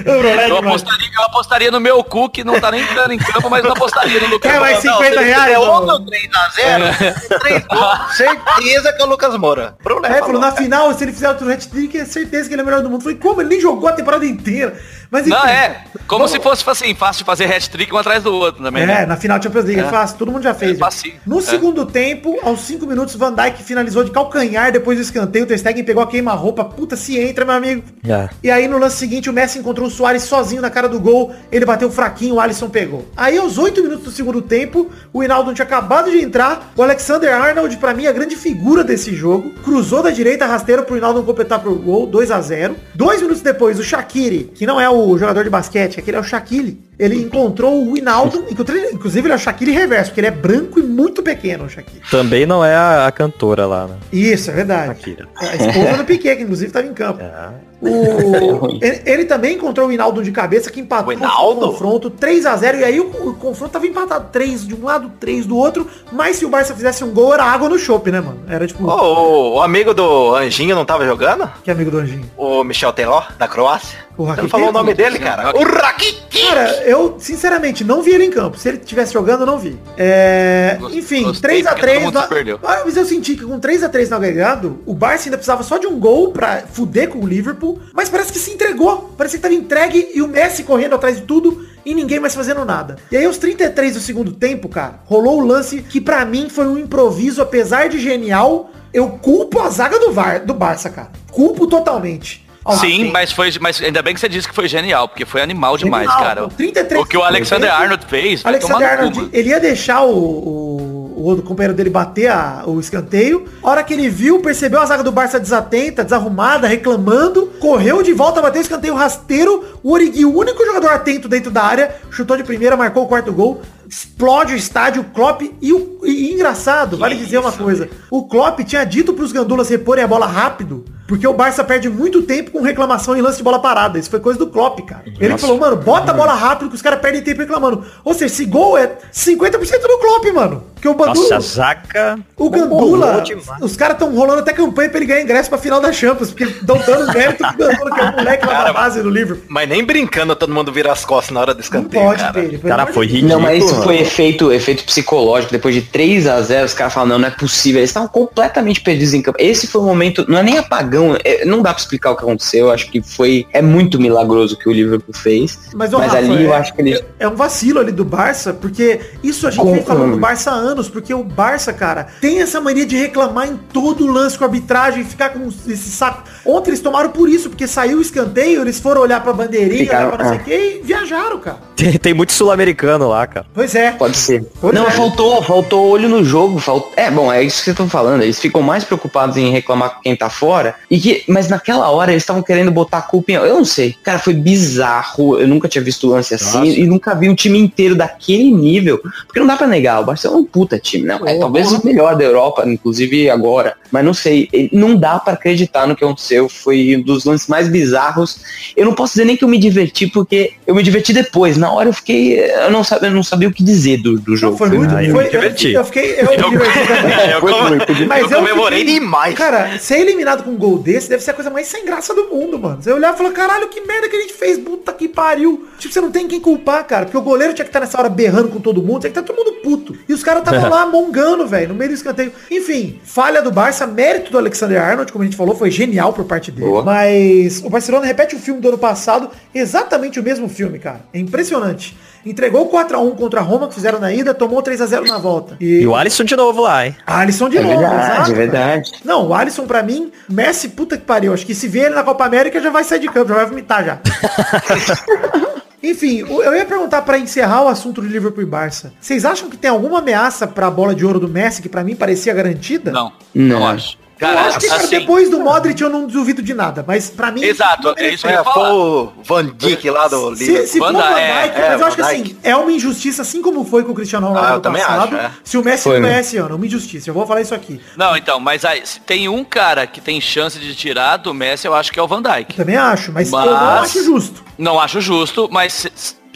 É 0.04 0.50
Eu 0.50 0.58
apostaria, 0.58 1.08
eu 1.16 1.24
apostaria 1.24 1.70
no 1.70 1.80
meu 1.80 2.02
cu, 2.02 2.28
que 2.28 2.42
não 2.44 2.60
tá 2.60 2.70
nem 2.70 2.82
entrando 2.82 3.12
em 3.12 3.18
campo, 3.18 3.48
mas 3.48 3.64
eu 3.64 3.72
apostaria 3.72 4.20
no 4.20 4.26
Lucas. 4.28 4.50
Quer 4.50 4.60
mais 4.60 4.82
Moura. 4.84 5.04
50 5.06 5.20
reais? 5.20 5.52
É 5.52 5.58
outro 5.58 6.04
3x0, 6.06 7.38
3 7.40 7.66
gols, 7.66 8.16
certeza 8.16 8.92
que 8.92 9.02
é 9.02 9.04
o 9.04 9.08
Lucas 9.08 9.36
Moura. 9.36 9.76
Bruno 9.82 10.06
É, 10.06 10.18
falou, 10.18 10.40
na 10.40 10.52
final, 10.52 10.92
se 10.94 11.04
ele 11.04 11.12
fizer 11.12 11.28
outro 11.28 11.50
hat-trick, 11.50 11.98
é 11.98 12.04
certeza 12.04 12.48
que 12.48 12.54
ele 12.54 12.60
é 12.60 12.64
o 12.64 12.66
melhor 12.66 12.82
do 12.82 12.90
mundo. 12.90 13.02
Falei, 13.02 13.18
como? 13.18 13.40
Ele 13.40 13.50
nem 13.50 13.60
jogou 13.60 13.88
a 13.88 13.92
temporada 13.92 14.24
inteira. 14.26 14.78
Mas 15.10 15.22
enfim. 15.26 15.30
Não, 15.30 15.46
é. 15.46 15.84
Como 16.06 16.18
Vamos- 16.26 16.30
se 16.32 16.40
fosse 16.40 16.68
assim, 16.68 16.94
fácil 16.94 17.20
de 17.20 17.24
fazer 17.24 17.44
hat-trick 17.46 17.92
um 17.94 17.96
atrás 17.96 18.22
do 18.22 18.34
outro 18.34 18.62
também, 18.62 18.82
É, 18.82 18.86
né? 18.86 19.06
na 19.06 19.16
final 19.16 19.40
Champions 19.42 19.64
League, 19.64 19.80
é 19.80 19.84
É. 19.84 19.88
fácil, 19.88 20.18
todo 20.18 20.30
mundo 20.30 20.42
já 20.42 20.52
fez. 20.54 20.72
É 20.76 20.78
facinho. 20.78 21.14
no 21.26 21.38
É. 21.38 21.42
segundo 21.42 21.86
tempo, 21.86 22.38
aos 22.42 22.60
5 22.60 22.86
minutos, 22.86 23.14
Van 23.14 23.32
Dijk 23.34 23.62
finalizou 23.62 24.04
de 24.04 24.10
calcanhar 24.10 24.70
depois 24.70 24.98
do 24.98 25.02
escanteio, 25.02 25.44
o 25.44 25.48
Ter 25.48 25.56
Stegen 25.58 25.82
pegou 25.84 26.02
a 26.02 26.06
queima-roupa, 26.06 26.62
puta, 26.64 26.94
se 26.96 27.18
entra, 27.18 27.44
meu 27.46 27.54
amigo. 27.54 27.82
É. 28.06 28.28
E 28.42 28.50
aí 28.50 28.68
no 28.68 28.76
lance 28.78 28.96
seguinte, 28.96 29.30
o 29.30 29.32
Messi 29.32 29.58
encontrou 29.68 29.88
o 29.88 29.90
Soares 29.90 30.22
sozinho 30.22 30.62
na 30.62 30.70
cara 30.70 30.88
do 30.88 30.98
gol, 30.98 31.32
ele 31.52 31.66
bateu 31.66 31.90
fraquinho, 31.90 32.36
o 32.36 32.40
Alisson 32.40 32.70
pegou. 32.70 33.04
Aí 33.14 33.36
aos 33.36 33.58
8 33.58 33.82
minutos 33.82 34.04
do 34.04 34.10
segundo 34.10 34.40
tempo, 34.40 34.90
o 35.12 35.22
Hinaldo 35.22 35.52
tinha 35.52 35.64
acabado 35.64 36.10
de 36.10 36.18
entrar, 36.18 36.72
o 36.74 36.82
Alexander 36.82 37.34
Arnold, 37.34 37.76
pra 37.76 37.92
mim, 37.92 38.06
a 38.06 38.12
grande 38.12 38.34
figura 38.34 38.82
desse 38.82 39.14
jogo, 39.14 39.50
cruzou 39.62 40.02
da 40.02 40.10
direita, 40.10 40.46
rasteiro 40.46 40.84
pro 40.84 40.96
Hinaldo 40.96 41.22
completar 41.22 41.60
pro 41.60 41.74
gol, 41.74 42.06
2 42.06 42.30
a 42.30 42.40
0 42.40 42.76
Dois 42.94 43.20
minutos 43.20 43.42
depois, 43.42 43.78
o 43.78 43.84
Shaqiri, 43.84 44.50
que 44.54 44.66
não 44.66 44.80
é 44.80 44.88
o 44.88 45.18
jogador 45.18 45.44
de 45.44 45.50
basquete, 45.50 46.00
aquele 46.00 46.16
é 46.16 46.20
o 46.20 46.24
Shaquille, 46.24 46.87
ele 46.98 47.16
encontrou 47.22 47.84
o 47.86 47.96
Hinaldo, 47.96 48.44
inclusive 48.50 49.26
ele 49.26 49.32
é 49.32 49.36
o 49.36 49.38
Shaquille 49.38 49.72
reverso, 49.72 50.10
porque 50.10 50.20
ele 50.20 50.26
é 50.28 50.32
branco 50.32 50.78
e 50.80 50.82
muito 50.82 51.22
pequeno, 51.22 51.64
o 51.64 51.68
Shaquille. 51.68 52.00
Também 52.10 52.44
não 52.46 52.64
é 52.64 52.74
a, 52.74 53.06
a 53.06 53.12
cantora 53.12 53.66
lá, 53.66 53.86
né? 53.86 53.96
Isso, 54.12 54.50
é 54.50 54.54
verdade. 54.54 54.88
Shakira. 54.88 55.28
A 55.36 55.54
esposa 55.56 55.96
do 55.98 56.04
Piquet, 56.04 56.36
que 56.36 56.42
inclusive 56.42 56.66
estava 56.68 56.86
em 56.86 56.94
campo. 56.94 57.20
É. 57.22 57.68
O- 57.80 58.66
ele, 58.82 59.02
ele 59.06 59.24
também 59.24 59.54
encontrou 59.54 59.86
o 59.88 59.92
Hinaldo 59.92 60.22
de 60.22 60.32
cabeça 60.32 60.70
que 60.70 60.80
empatou 60.80 61.12
O 61.14 61.16
o 61.16 61.54
confronto 61.70 62.10
3 62.10 62.44
a 62.46 62.56
0 62.56 62.78
e 62.80 62.84
aí 62.84 62.98
o, 63.00 63.04
o 63.06 63.34
confronto 63.34 63.72
tava 63.72 63.86
empatado 63.86 64.28
3 64.32 64.66
de 64.66 64.74
um 64.74 64.84
lado, 64.84 65.12
3 65.20 65.46
do 65.46 65.56
outro, 65.56 65.86
mas 66.10 66.36
se 66.36 66.44
o 66.44 66.48
Barça 66.48 66.74
fizesse 66.74 67.04
um 67.04 67.12
gol 67.12 67.32
era 67.34 67.44
água 67.44 67.68
no 67.68 67.78
chope, 67.78 68.10
né, 68.10 68.20
mano? 68.20 68.40
Era 68.48 68.66
tipo, 68.66 68.84
Ô, 68.84 68.90
o, 68.90 69.54
o 69.56 69.62
amigo 69.62 69.94
do 69.94 70.34
Anjinho 70.34 70.74
não 70.74 70.84
tava 70.84 71.06
jogando? 71.06 71.48
que 71.62 71.70
amigo 71.70 71.90
do 71.90 71.98
Anjinho. 71.98 72.28
O 72.36 72.64
Michel 72.64 72.92
Teló, 72.92 73.22
da 73.38 73.46
Croácia? 73.46 73.98
O 74.16 74.26
Você 74.26 74.42
não 74.42 74.48
falou 74.48 74.70
o 74.70 74.72
nome 74.72 74.94
dele, 74.94 75.20
cara? 75.20 75.56
O 75.56 75.62
Rakitic! 75.62 76.28
Cara, 76.48 76.82
eu 76.88 77.16
sinceramente 77.18 77.84
não 77.84 78.02
vi 78.02 78.12
ele 78.12 78.24
em 78.24 78.30
campo. 78.30 78.58
Se 78.58 78.68
ele 78.68 78.78
estivesse 78.78 79.12
jogando, 79.12 79.40
eu 79.40 79.46
não 79.46 79.58
vi. 79.58 79.78
É, 79.96 80.78
enfim, 80.92 81.24
gostei, 81.24 81.62
3x3. 81.62 81.68
porque 81.68 81.86
todo 81.86 82.00
mundo 82.00 82.20
se 82.20 82.28
perdeu. 82.28 82.60
Ah, 82.62 82.82
mas 82.84 82.96
eu 82.96 83.04
senti 83.04 83.36
que 83.36 83.44
com 83.44 83.60
3x3 83.60 84.08
no 84.08 84.16
agregado, 84.16 84.78
o 84.86 84.94
Barça 84.94 85.26
ainda 85.26 85.36
precisava 85.36 85.62
só 85.62 85.78
de 85.78 85.86
um 85.86 85.98
gol 85.98 86.32
pra 86.32 86.62
fuder 86.72 87.08
com 87.08 87.18
o 87.18 87.26
Liverpool. 87.26 87.78
Mas 87.92 88.08
parece 88.08 88.32
que 88.32 88.38
se 88.38 88.50
entregou. 88.50 89.14
Parece 89.16 89.36
que 89.36 89.42
tava 89.42 89.54
entregue 89.54 90.10
e 90.14 90.22
o 90.22 90.28
Messi 90.28 90.62
correndo 90.62 90.94
atrás 90.94 91.16
de 91.16 91.22
tudo 91.22 91.66
e 91.84 91.94
ninguém 91.94 92.20
mais 92.20 92.34
fazendo 92.34 92.64
nada. 92.64 92.96
E 93.10 93.16
aí, 93.16 93.24
aos 93.24 93.38
33 93.38 93.94
do 93.94 94.00
segundo 94.00 94.32
tempo, 94.32 94.68
cara, 94.68 95.00
rolou 95.04 95.40
o 95.40 95.46
lance 95.46 95.82
que 95.82 96.00
pra 96.00 96.24
mim 96.24 96.48
foi 96.48 96.66
um 96.66 96.78
improviso, 96.78 97.42
apesar 97.42 97.88
de 97.88 97.98
genial. 97.98 98.70
Eu 98.92 99.10
culpo 99.10 99.60
a 99.60 99.68
zaga 99.68 99.98
do, 99.98 100.12
VAR, 100.12 100.44
do 100.44 100.54
Barça, 100.54 100.88
cara. 100.88 101.10
Culpo 101.30 101.66
totalmente. 101.66 102.47
Sim, 102.80 103.10
mas 103.10 103.32
foi, 103.32 103.50
mas 103.60 103.80
ainda 103.82 104.02
bem 104.02 104.12
que 104.14 104.20
você 104.20 104.28
disse 104.28 104.46
que 104.48 104.54
foi 104.54 104.68
genial, 104.68 105.08
porque 105.08 105.24
foi 105.24 105.40
animal 105.40 105.76
demais, 105.76 106.06
Genial, 106.10 106.22
cara. 106.24 106.42
pô. 106.42 106.48
33 106.48 107.00
o 107.00 107.06
que 107.06 107.16
o 107.16 107.22
Alexander 107.22 107.72
Arnold 107.72 108.04
fez, 108.06 108.44
Alexander 108.44 108.90
Arnold, 108.92 109.28
ele 109.32 109.48
ia 109.50 109.58
deixar 109.60 110.02
o, 110.02 110.12
o, 110.12 111.14
o 111.16 111.22
outro 111.24 111.44
companheiro 111.44 111.74
dele 111.74 111.88
bater 111.90 112.28
a- 112.30 112.62
o 112.66 112.78
escanteio. 112.78 113.46
A 113.62 113.70
hora 113.70 113.82
que 113.82 113.94
ele 113.94 114.08
viu, 114.08 114.40
percebeu 114.40 114.80
a 114.80 114.86
zaga 114.86 115.02
do 115.02 115.10
Barça 115.12 115.40
desatenta, 115.40 116.04
desarrumada, 116.04 116.66
reclamando, 116.66 117.46
correu 117.58 118.02
de 118.02 118.12
volta, 118.12 118.42
bateu 118.42 118.60
o 118.60 118.62
escanteio 118.62 118.94
rasteiro. 118.94 119.64
O 119.82 119.92
Origi, 119.92 120.24
o 120.24 120.36
único 120.36 120.64
jogador 120.64 120.90
atento 120.90 121.28
dentro 121.28 121.50
da 121.50 121.62
área, 121.62 121.94
chutou 122.10 122.36
de 122.36 122.44
primeira, 122.44 122.76
marcou 122.76 123.04
o 123.04 123.08
quarto 123.08 123.32
gol. 123.32 123.62
Explode 123.88 124.52
o 124.52 124.56
estádio, 124.56 125.00
o 125.00 125.04
Klopp 125.06 125.40
e 125.62 125.72
o 125.72 126.00
e, 126.04 126.32
engraçado, 126.34 126.98
vale 126.98 127.14
dizer 127.16 127.38
uma 127.38 127.50
coisa. 127.52 127.88
O 128.10 128.28
Klopp 128.28 128.60
tinha 128.60 128.84
dito 128.84 129.14
pros 129.14 129.32
gandulas 129.32 129.68
reporem 129.70 130.04
a 130.04 130.06
bola 130.06 130.26
rápido, 130.26 130.84
porque 131.08 131.26
o 131.26 131.32
Barça 131.32 131.64
perde 131.64 131.88
muito 131.88 132.22
tempo 132.22 132.50
com 132.50 132.60
reclamação 132.60 133.16
em 133.16 133.22
lance 133.22 133.38
de 133.38 133.42
bola 133.42 133.58
parada. 133.58 133.98
Isso 133.98 134.10
foi 134.10 134.20
coisa 134.20 134.38
do 134.38 134.46
Klopp, 134.46 134.80
cara. 134.80 135.04
Ele 135.18 135.38
falou, 135.38 135.58
mano, 135.58 135.74
bota 135.74 136.10
a 136.10 136.14
bola 136.14 136.34
rápido 136.34 136.68
que 136.68 136.74
os 136.74 136.82
caras 136.82 137.00
perdem 137.00 137.22
tempo 137.22 137.40
reclamando. 137.40 137.82
Ou 138.04 138.12
seja, 138.12 138.26
esse 138.26 138.44
gol 138.44 138.76
é 138.76 138.98
50% 139.10 139.52
do 139.58 139.98
Klopp, 139.98 140.26
mano. 140.34 140.64
Porque 140.78 140.86
o 140.86 140.94
Bandula, 140.94 141.34
Nossa, 141.36 141.40
Zaca. 141.40 142.18
o 142.36 142.48
Gandula, 142.48 143.24
os 143.60 143.74
caras 143.76 143.94
estão 143.94 144.14
rolando 144.14 144.40
até 144.40 144.52
campanha 144.52 144.88
pra 144.88 144.98
ele 144.98 145.06
ganhar 145.06 145.22
ingresso 145.22 145.48
pra 145.48 145.58
final 145.58 145.80
da 145.80 145.92
Champions, 145.92 146.28
porque 146.30 146.44
estão 146.44 146.78
dando 146.86 147.10
mérito 147.12 147.38
pro 147.38 147.56
Gandula, 147.56 147.94
que 147.94 148.00
é 148.00 148.04
o 148.04 148.12
moleque 148.12 148.46
lá 148.46 148.52
Cara, 148.52 148.72
base 148.72 149.02
do 149.02 149.10
Liverpool. 149.10 149.44
Mas 149.48 149.68
nem 149.68 149.84
brincando 149.84 150.36
todo 150.36 150.54
mundo 150.54 150.70
vira 150.70 150.92
as 150.92 151.04
costas 151.04 151.34
na 151.34 151.40
hora 151.40 151.52
do 151.52 151.56
Não 151.56 151.64
escanteio, 151.64 152.04
pode, 152.04 152.20
cara. 152.20 152.32
Pedro. 152.32 152.58
pelo 152.60 152.76
Cara, 152.76 152.92
foi 152.92 153.06
ridículo. 153.06 153.32
Não, 153.32 153.40
mas 153.40 153.64
isso 153.64 153.72
mano. 153.72 153.84
foi 153.84 153.98
efeito, 153.98 154.52
efeito 154.52 154.84
psicológico. 154.84 155.50
Depois 155.50 155.74
de 155.74 155.82
3 155.82 156.28
a 156.28 156.40
0 156.42 156.66
os 156.66 156.74
caras 156.74 156.92
falam, 156.92 157.08
não, 157.08 157.18
não 157.18 157.26
é 157.26 157.32
possível. 157.32 157.80
Eles 157.80 157.90
estavam 157.90 158.08
completamente 158.08 158.80
perdidos 158.80 159.14
em 159.14 159.20
campo. 159.22 159.38
Esse 159.40 159.66
foi 159.66 159.80
o 159.80 159.84
momento, 159.84 160.24
não 160.28 160.38
é 160.38 160.42
nem 160.44 160.58
apagão, 160.98 161.16
é- 161.24 161.44
não 161.44 161.62
dá 161.62 161.72
pra 161.72 161.80
explicar 161.80 162.10
o 162.12 162.16
que 162.16 162.22
aconteceu. 162.22 162.66
Eu 162.66 162.70
acho 162.72 162.90
que 162.90 163.00
foi, 163.02 163.46
é 163.52 163.62
muito 163.62 164.00
milagroso 164.00 164.54
o 164.54 164.58
que 164.58 164.68
o 164.68 164.72
Liverpool 164.72 165.14
fez. 165.14 165.58
Mas, 165.74 165.90
Mas 165.92 166.02
Rafa, 166.12 166.16
ali 166.18 166.44
eu 166.44 166.52
é- 166.52 166.56
acho 166.56 166.74
que 166.74 166.80
eles... 166.82 167.02
É 167.18 167.28
um 167.28 167.34
vacilo 167.36 167.80
ali 167.80 167.92
do 167.92 168.04
Barça, 168.04 168.52
porque 168.52 169.00
isso 169.22 169.46
a 169.46 169.50
gente 169.50 169.64
vem 169.70 169.82
falando 169.82 170.12
do 170.12 170.18
Barça 170.18 170.50
há 170.50 170.54
anos, 170.54 170.88
porque 170.88 171.12
o 171.14 171.22
Barça, 171.22 171.72
cara, 171.72 172.06
tem 172.20 172.40
essa 172.40 172.60
mania 172.60 172.86
de 172.86 172.96
reclamar 172.96 173.48
em 173.48 173.56
todo 173.72 174.06
lance 174.06 174.36
com 174.36 174.44
a 174.44 174.46
arbitragem 174.46 175.02
e 175.02 175.04
ficar 175.04 175.30
com 175.30 175.48
esse 175.48 175.90
saco. 175.90 176.22
Ontem 176.44 176.70
eles 176.70 176.80
tomaram 176.80 177.10
por 177.10 177.28
isso, 177.28 177.48
porque 177.48 177.66
saiu 177.66 177.98
o 177.98 178.02
escanteio, 178.02 178.62
eles 178.62 178.80
foram 178.80 179.00
olhar 179.02 179.22
pra 179.22 179.32
bandeirinha, 179.32 179.84
Ficaram- 179.84 180.08
olhar 180.08 180.16
pra 180.16 180.24
não 180.24 180.32
sei 180.32 180.38
é. 180.38 180.42
o 180.42 180.44
que 180.44 180.78
e 180.78 180.82
viajaram, 180.82 181.38
cara. 181.38 181.58
Tem, 181.78 181.92
tem 181.96 182.12
muito 182.12 182.32
sul-americano 182.32 183.08
lá, 183.08 183.24
cara. 183.24 183.46
Pois 183.54 183.72
é. 183.76 183.92
Pode 183.92 184.16
ser. 184.16 184.44
Pois 184.60 184.74
não, 184.74 184.88
é. 184.88 184.90
faltou, 184.90 185.40
faltou 185.44 185.90
olho 185.90 186.08
no 186.08 186.24
jogo. 186.24 186.58
Falt... 186.58 186.86
É, 186.96 187.08
bom, 187.08 187.32
é 187.32 187.40
isso 187.44 187.62
que 187.62 187.70
eu 187.70 187.74
tô 187.76 187.86
falando. 187.86 188.22
Eles 188.22 188.40
ficam 188.40 188.60
mais 188.60 188.82
preocupados 188.82 189.36
em 189.36 189.52
reclamar 189.52 189.94
com 189.94 190.00
quem 190.02 190.16
tá 190.16 190.28
fora. 190.28 190.74
E 190.90 190.98
que, 190.98 191.22
mas 191.28 191.48
naquela 191.50 191.90
hora 191.90 192.12
eles 192.12 192.22
estavam 192.22 192.42
querendo 192.42 192.70
botar 192.70 192.98
a 192.98 193.02
culpa 193.02 193.32
em. 193.32 193.34
Eu 193.34 193.54
não 193.56 193.64
sei. 193.64 193.94
Cara, 194.02 194.18
foi 194.18 194.32
bizarro. 194.32 195.38
Eu 195.38 195.46
nunca 195.46 195.68
tinha 195.68 195.84
visto 195.84 196.06
lance 196.08 196.34
assim. 196.34 196.58
Nossa. 196.58 196.70
E 196.80 196.86
nunca 196.86 197.14
vi 197.14 197.28
um 197.28 197.34
time 197.34 197.58
inteiro 197.58 197.94
daquele 197.94 198.50
nível. 198.50 198.98
Porque 199.26 199.38
não 199.38 199.46
dá 199.46 199.56
pra 199.56 199.66
negar. 199.66 200.00
O 200.00 200.04
Barcelona 200.06 200.40
é 200.40 200.42
um 200.42 200.46
puta 200.46 200.78
time. 200.78 201.04
Não, 201.06 201.26
é 201.28 201.38
talvez 201.38 201.70
o 201.72 201.84
melhor 201.84 202.16
da 202.16 202.24
Europa, 202.24 202.64
inclusive 202.66 203.28
agora. 203.28 203.74
Mas 203.92 204.02
não 204.04 204.14
sei. 204.14 204.48
Não 204.72 204.96
dá 204.96 205.18
pra 205.18 205.34
acreditar 205.34 205.86
no 205.86 205.94
que 205.94 206.04
aconteceu. 206.04 206.48
Foi 206.48 206.96
um 206.96 207.02
dos 207.02 207.24
lances 207.26 207.48
mais 207.48 207.68
bizarros. 207.68 208.40
Eu 208.74 208.86
não 208.86 208.94
posso 208.94 209.12
dizer 209.12 209.26
nem 209.26 209.36
que 209.36 209.44
eu 209.44 209.48
me 209.48 209.58
diverti, 209.58 210.06
porque 210.06 210.52
eu 210.66 210.74
me 210.74 210.82
diverti 210.82 211.12
depois. 211.12 211.58
Na 211.58 211.70
hora 211.70 211.90
eu 211.90 211.92
fiquei. 211.92 212.38
Eu 212.40 212.70
não 212.70 212.82
sabia, 212.82 213.08
eu 213.10 213.14
não 213.14 213.22
sabia 213.22 213.48
o 213.48 213.52
que 213.52 213.62
dizer 213.62 213.98
do, 213.98 214.18
do 214.18 214.36
jogo. 214.36 214.56
Foi 214.56 214.70
muito. 214.70 214.94
Ah, 214.94 215.04
eu 215.04 215.12
foi, 215.12 215.24
me 215.24 215.30
diverti. 215.30 215.72
Eu, 215.72 215.84
fiquei. 215.84 216.12
Eu. 216.18 216.28
É, 216.32 217.34
eu, 217.36 217.40
Foi 217.40 217.52
come- 217.52 217.68
muito, 217.76 217.92
eu 217.92 218.28
comemorei 218.30 218.78
fiquei- 218.80 218.94
demais. 219.00 219.34
Cara, 219.34 219.78
ser 219.78 220.00
eliminado 220.00 220.42
com 220.44 220.50
um 220.50 220.56
gol 220.56 220.77
desse 220.78 221.08
deve 221.08 221.22
ser 221.22 221.32
a 221.32 221.34
coisa 221.34 221.50
mais 221.50 221.66
sem 221.66 221.84
graça 221.84 222.14
do 222.14 222.28
mundo, 222.28 222.58
mano. 222.58 222.82
Você 222.82 222.92
olhar 222.92 223.14
e 223.14 223.16
falar, 223.16 223.32
caralho, 223.32 223.68
que 223.68 223.80
merda 223.80 224.08
que 224.08 224.16
a 224.16 224.20
gente 224.20 224.34
fez, 224.34 224.58
puta 224.58 224.92
que 224.92 225.08
pariu. 225.08 225.68
Tipo, 225.78 225.92
você 225.92 226.00
não 226.00 226.10
tem 226.10 226.26
quem 226.26 226.40
culpar, 226.40 226.84
cara. 226.86 227.04
Porque 227.04 227.18
o 227.18 227.22
goleiro 227.22 227.54
tinha 227.54 227.64
que 227.64 227.70
estar 227.70 227.80
nessa 227.80 227.98
hora 227.98 228.08
berrando 228.08 228.48
com 228.48 228.60
todo 228.60 228.82
mundo, 228.82 229.00
tinha 229.00 229.12
que 229.12 229.18
estar 229.18 229.22
todo 229.22 229.36
mundo 229.36 229.60
puto. 229.62 229.96
E 230.08 230.12
os 230.12 230.22
caras 230.22 230.42
estavam 230.42 230.68
lá 230.70 230.86
mongando, 230.86 231.46
velho, 231.46 231.68
no 231.68 231.74
meio 231.74 231.90
do 231.90 231.94
escanteio. 231.94 232.32
Enfim, 232.50 233.00
falha 233.04 233.42
do 233.42 233.50
Barça, 233.50 233.86
mérito 233.86 234.30
do 234.30 234.38
Alexander 234.38 234.82
Arnold, 234.82 235.12
como 235.12 235.22
a 235.22 235.26
gente 235.26 235.36
falou, 235.36 235.54
foi 235.54 235.70
genial 235.70 236.12
por 236.12 236.24
parte 236.24 236.50
dele. 236.50 236.66
Boa. 236.66 236.82
Mas 236.82 237.62
o 237.64 237.70
Barcelona 237.70 238.06
repete 238.06 238.34
o 238.34 238.38
filme 238.38 238.60
do 238.60 238.68
ano 238.68 238.78
passado, 238.78 239.30
exatamente 239.54 240.18
o 240.20 240.22
mesmo 240.22 240.48
filme, 240.48 240.78
cara. 240.78 241.00
É 241.12 241.18
impressionante. 241.18 241.96
Entregou 242.26 242.70
4x1 242.70 243.16
contra 243.16 243.40
a 243.40 243.42
Roma, 243.42 243.68
que 243.68 243.74
fizeram 243.74 243.98
na 243.98 244.12
ida, 244.12 244.34
tomou 244.34 244.62
3x0 244.62 245.06
na 245.06 245.18
volta. 245.18 245.56
E 245.60 245.86
o 245.86 245.94
Alisson 245.94 246.24
de 246.24 246.36
novo 246.36 246.60
lá, 246.62 246.86
hein? 246.86 246.96
Alisson 247.06 247.48
de 247.48 247.58
É 247.58 247.62
novo, 247.62 247.78
verdade, 247.78 247.94
exato, 248.02 248.12
é 248.12 248.24
cara. 248.24 248.34
verdade. 248.34 248.90
Não, 249.04 249.28
o 249.28 249.34
Alisson 249.34 249.66
pra 249.66 249.82
mim, 249.82 250.10
Messi, 250.28 250.68
puta 250.70 250.96
que 250.96 251.04
pariu. 251.04 251.32
Acho 251.32 251.46
que 251.46 251.54
se 251.54 251.68
vê 251.68 251.80
ele 251.80 251.94
na 251.94 252.02
Copa 252.02 252.24
América 252.24 252.60
já 252.60 252.70
vai 252.70 252.84
sair 252.84 253.00
de 253.00 253.08
campo, 253.08 253.28
já 253.28 253.34
vai 253.36 253.46
vomitar 253.46 253.84
já. 253.84 253.98
Enfim, 255.82 256.18
eu 256.28 256.54
ia 256.54 256.64
perguntar 256.64 257.02
pra 257.02 257.18
encerrar 257.18 257.62
o 257.64 257.68
assunto 257.68 258.00
do 258.00 258.06
Liverpool 258.08 258.42
e 258.42 258.46
Barça. 258.46 258.92
Vocês 259.00 259.24
acham 259.24 259.48
que 259.48 259.56
tem 259.56 259.70
alguma 259.70 260.00
ameaça 260.00 260.46
pra 260.46 260.68
bola 260.70 260.92
de 260.94 261.06
ouro 261.06 261.20
do 261.20 261.28
Messi 261.28 261.62
que 261.62 261.68
pra 261.68 261.84
mim 261.84 261.94
parecia 261.94 262.34
garantida? 262.34 262.90
Não, 262.90 263.12
não, 263.34 263.60
Não. 263.60 263.66
acho. 263.68 263.96
Eu 264.20 264.26
Cara, 264.26 264.40
acho 264.48 264.58
que 264.58 264.66
cara, 264.66 264.80
assim, 264.82 264.98
depois 264.98 265.30
do 265.30 265.38
Modric 265.38 265.80
eu 265.80 265.88
não 265.88 266.06
duvido 266.06 266.42
de 266.42 266.52
nada, 266.52 266.84
mas 266.86 267.08
pra 267.08 267.30
mim 267.30 267.42
Exato, 267.44 267.94
é 267.96 268.08
isso 268.10 268.26
que 268.26 268.32
eu 268.32 268.36
É, 268.36 268.38
ia 268.38 268.44
falar. 268.44 268.74
o 268.74 269.12
Van 269.22 269.44
Dijk 269.46 269.90
lá 269.90 270.08
do 270.08 270.34
Se, 270.36 270.44
Liverpool. 270.44 270.66
se 270.66 270.78
for 270.78 270.90
o 270.90 270.92
Van 270.92 270.98
Dijk, 271.14 271.56
é, 271.60 271.68
mas 271.70 271.80
eu 271.80 271.86
acho 271.86 271.96
que 271.96 272.02
assim, 272.02 272.36
é 272.42 272.56
uma 272.56 272.72
injustiça, 272.72 273.22
assim 273.22 273.40
como 273.40 273.64
foi 273.64 273.84
com 273.84 273.92
o 273.92 273.94
Cristiano 273.94 274.26
Ronaldo 274.26 274.46
Ah, 274.48 274.50
eu 274.52 274.56
no 274.56 274.60
também 274.62 274.82
passado. 274.82 275.14
acho, 275.16 275.26
é. 275.26 275.30
Se 275.44 275.56
o 275.56 275.62
Messi 275.64 275.82
Foi 275.84 276.00
não 276.00 276.08
é 276.08 276.10
mesmo. 276.10 276.20
esse 276.20 276.36
ano, 276.36 276.56
uma 276.56 276.66
injustiça. 276.66 277.10
Eu 277.10 277.14
vou 277.14 277.26
falar 277.26 277.42
isso 277.42 277.54
aqui. 277.54 277.80
Não, 277.96 278.16
então, 278.16 278.40
mas 278.40 278.64
aí, 278.64 278.80
se 278.84 278.98
tem 279.00 279.28
um 279.28 279.44
cara 279.44 279.86
que 279.86 280.00
tem 280.00 280.20
chance 280.20 280.58
de 280.58 280.74
tirar 280.74 281.16
do 281.18 281.32
Messi, 281.32 281.66
eu 281.66 281.74
acho 281.74 281.92
que 281.92 282.00
é 282.00 282.02
o 282.02 282.08
Van 282.08 282.20
Dijk. 282.20 282.54
Também 282.56 282.76
acho, 282.76 283.12
mas, 283.12 283.30
Mas- 283.30 283.46
eu 283.46 283.52
não 283.52 283.68
acho 283.70 284.04
justo. 284.04 284.44
Não 284.58 284.80
acho 284.80 285.00
justo, 285.00 285.48
mas 285.52 285.86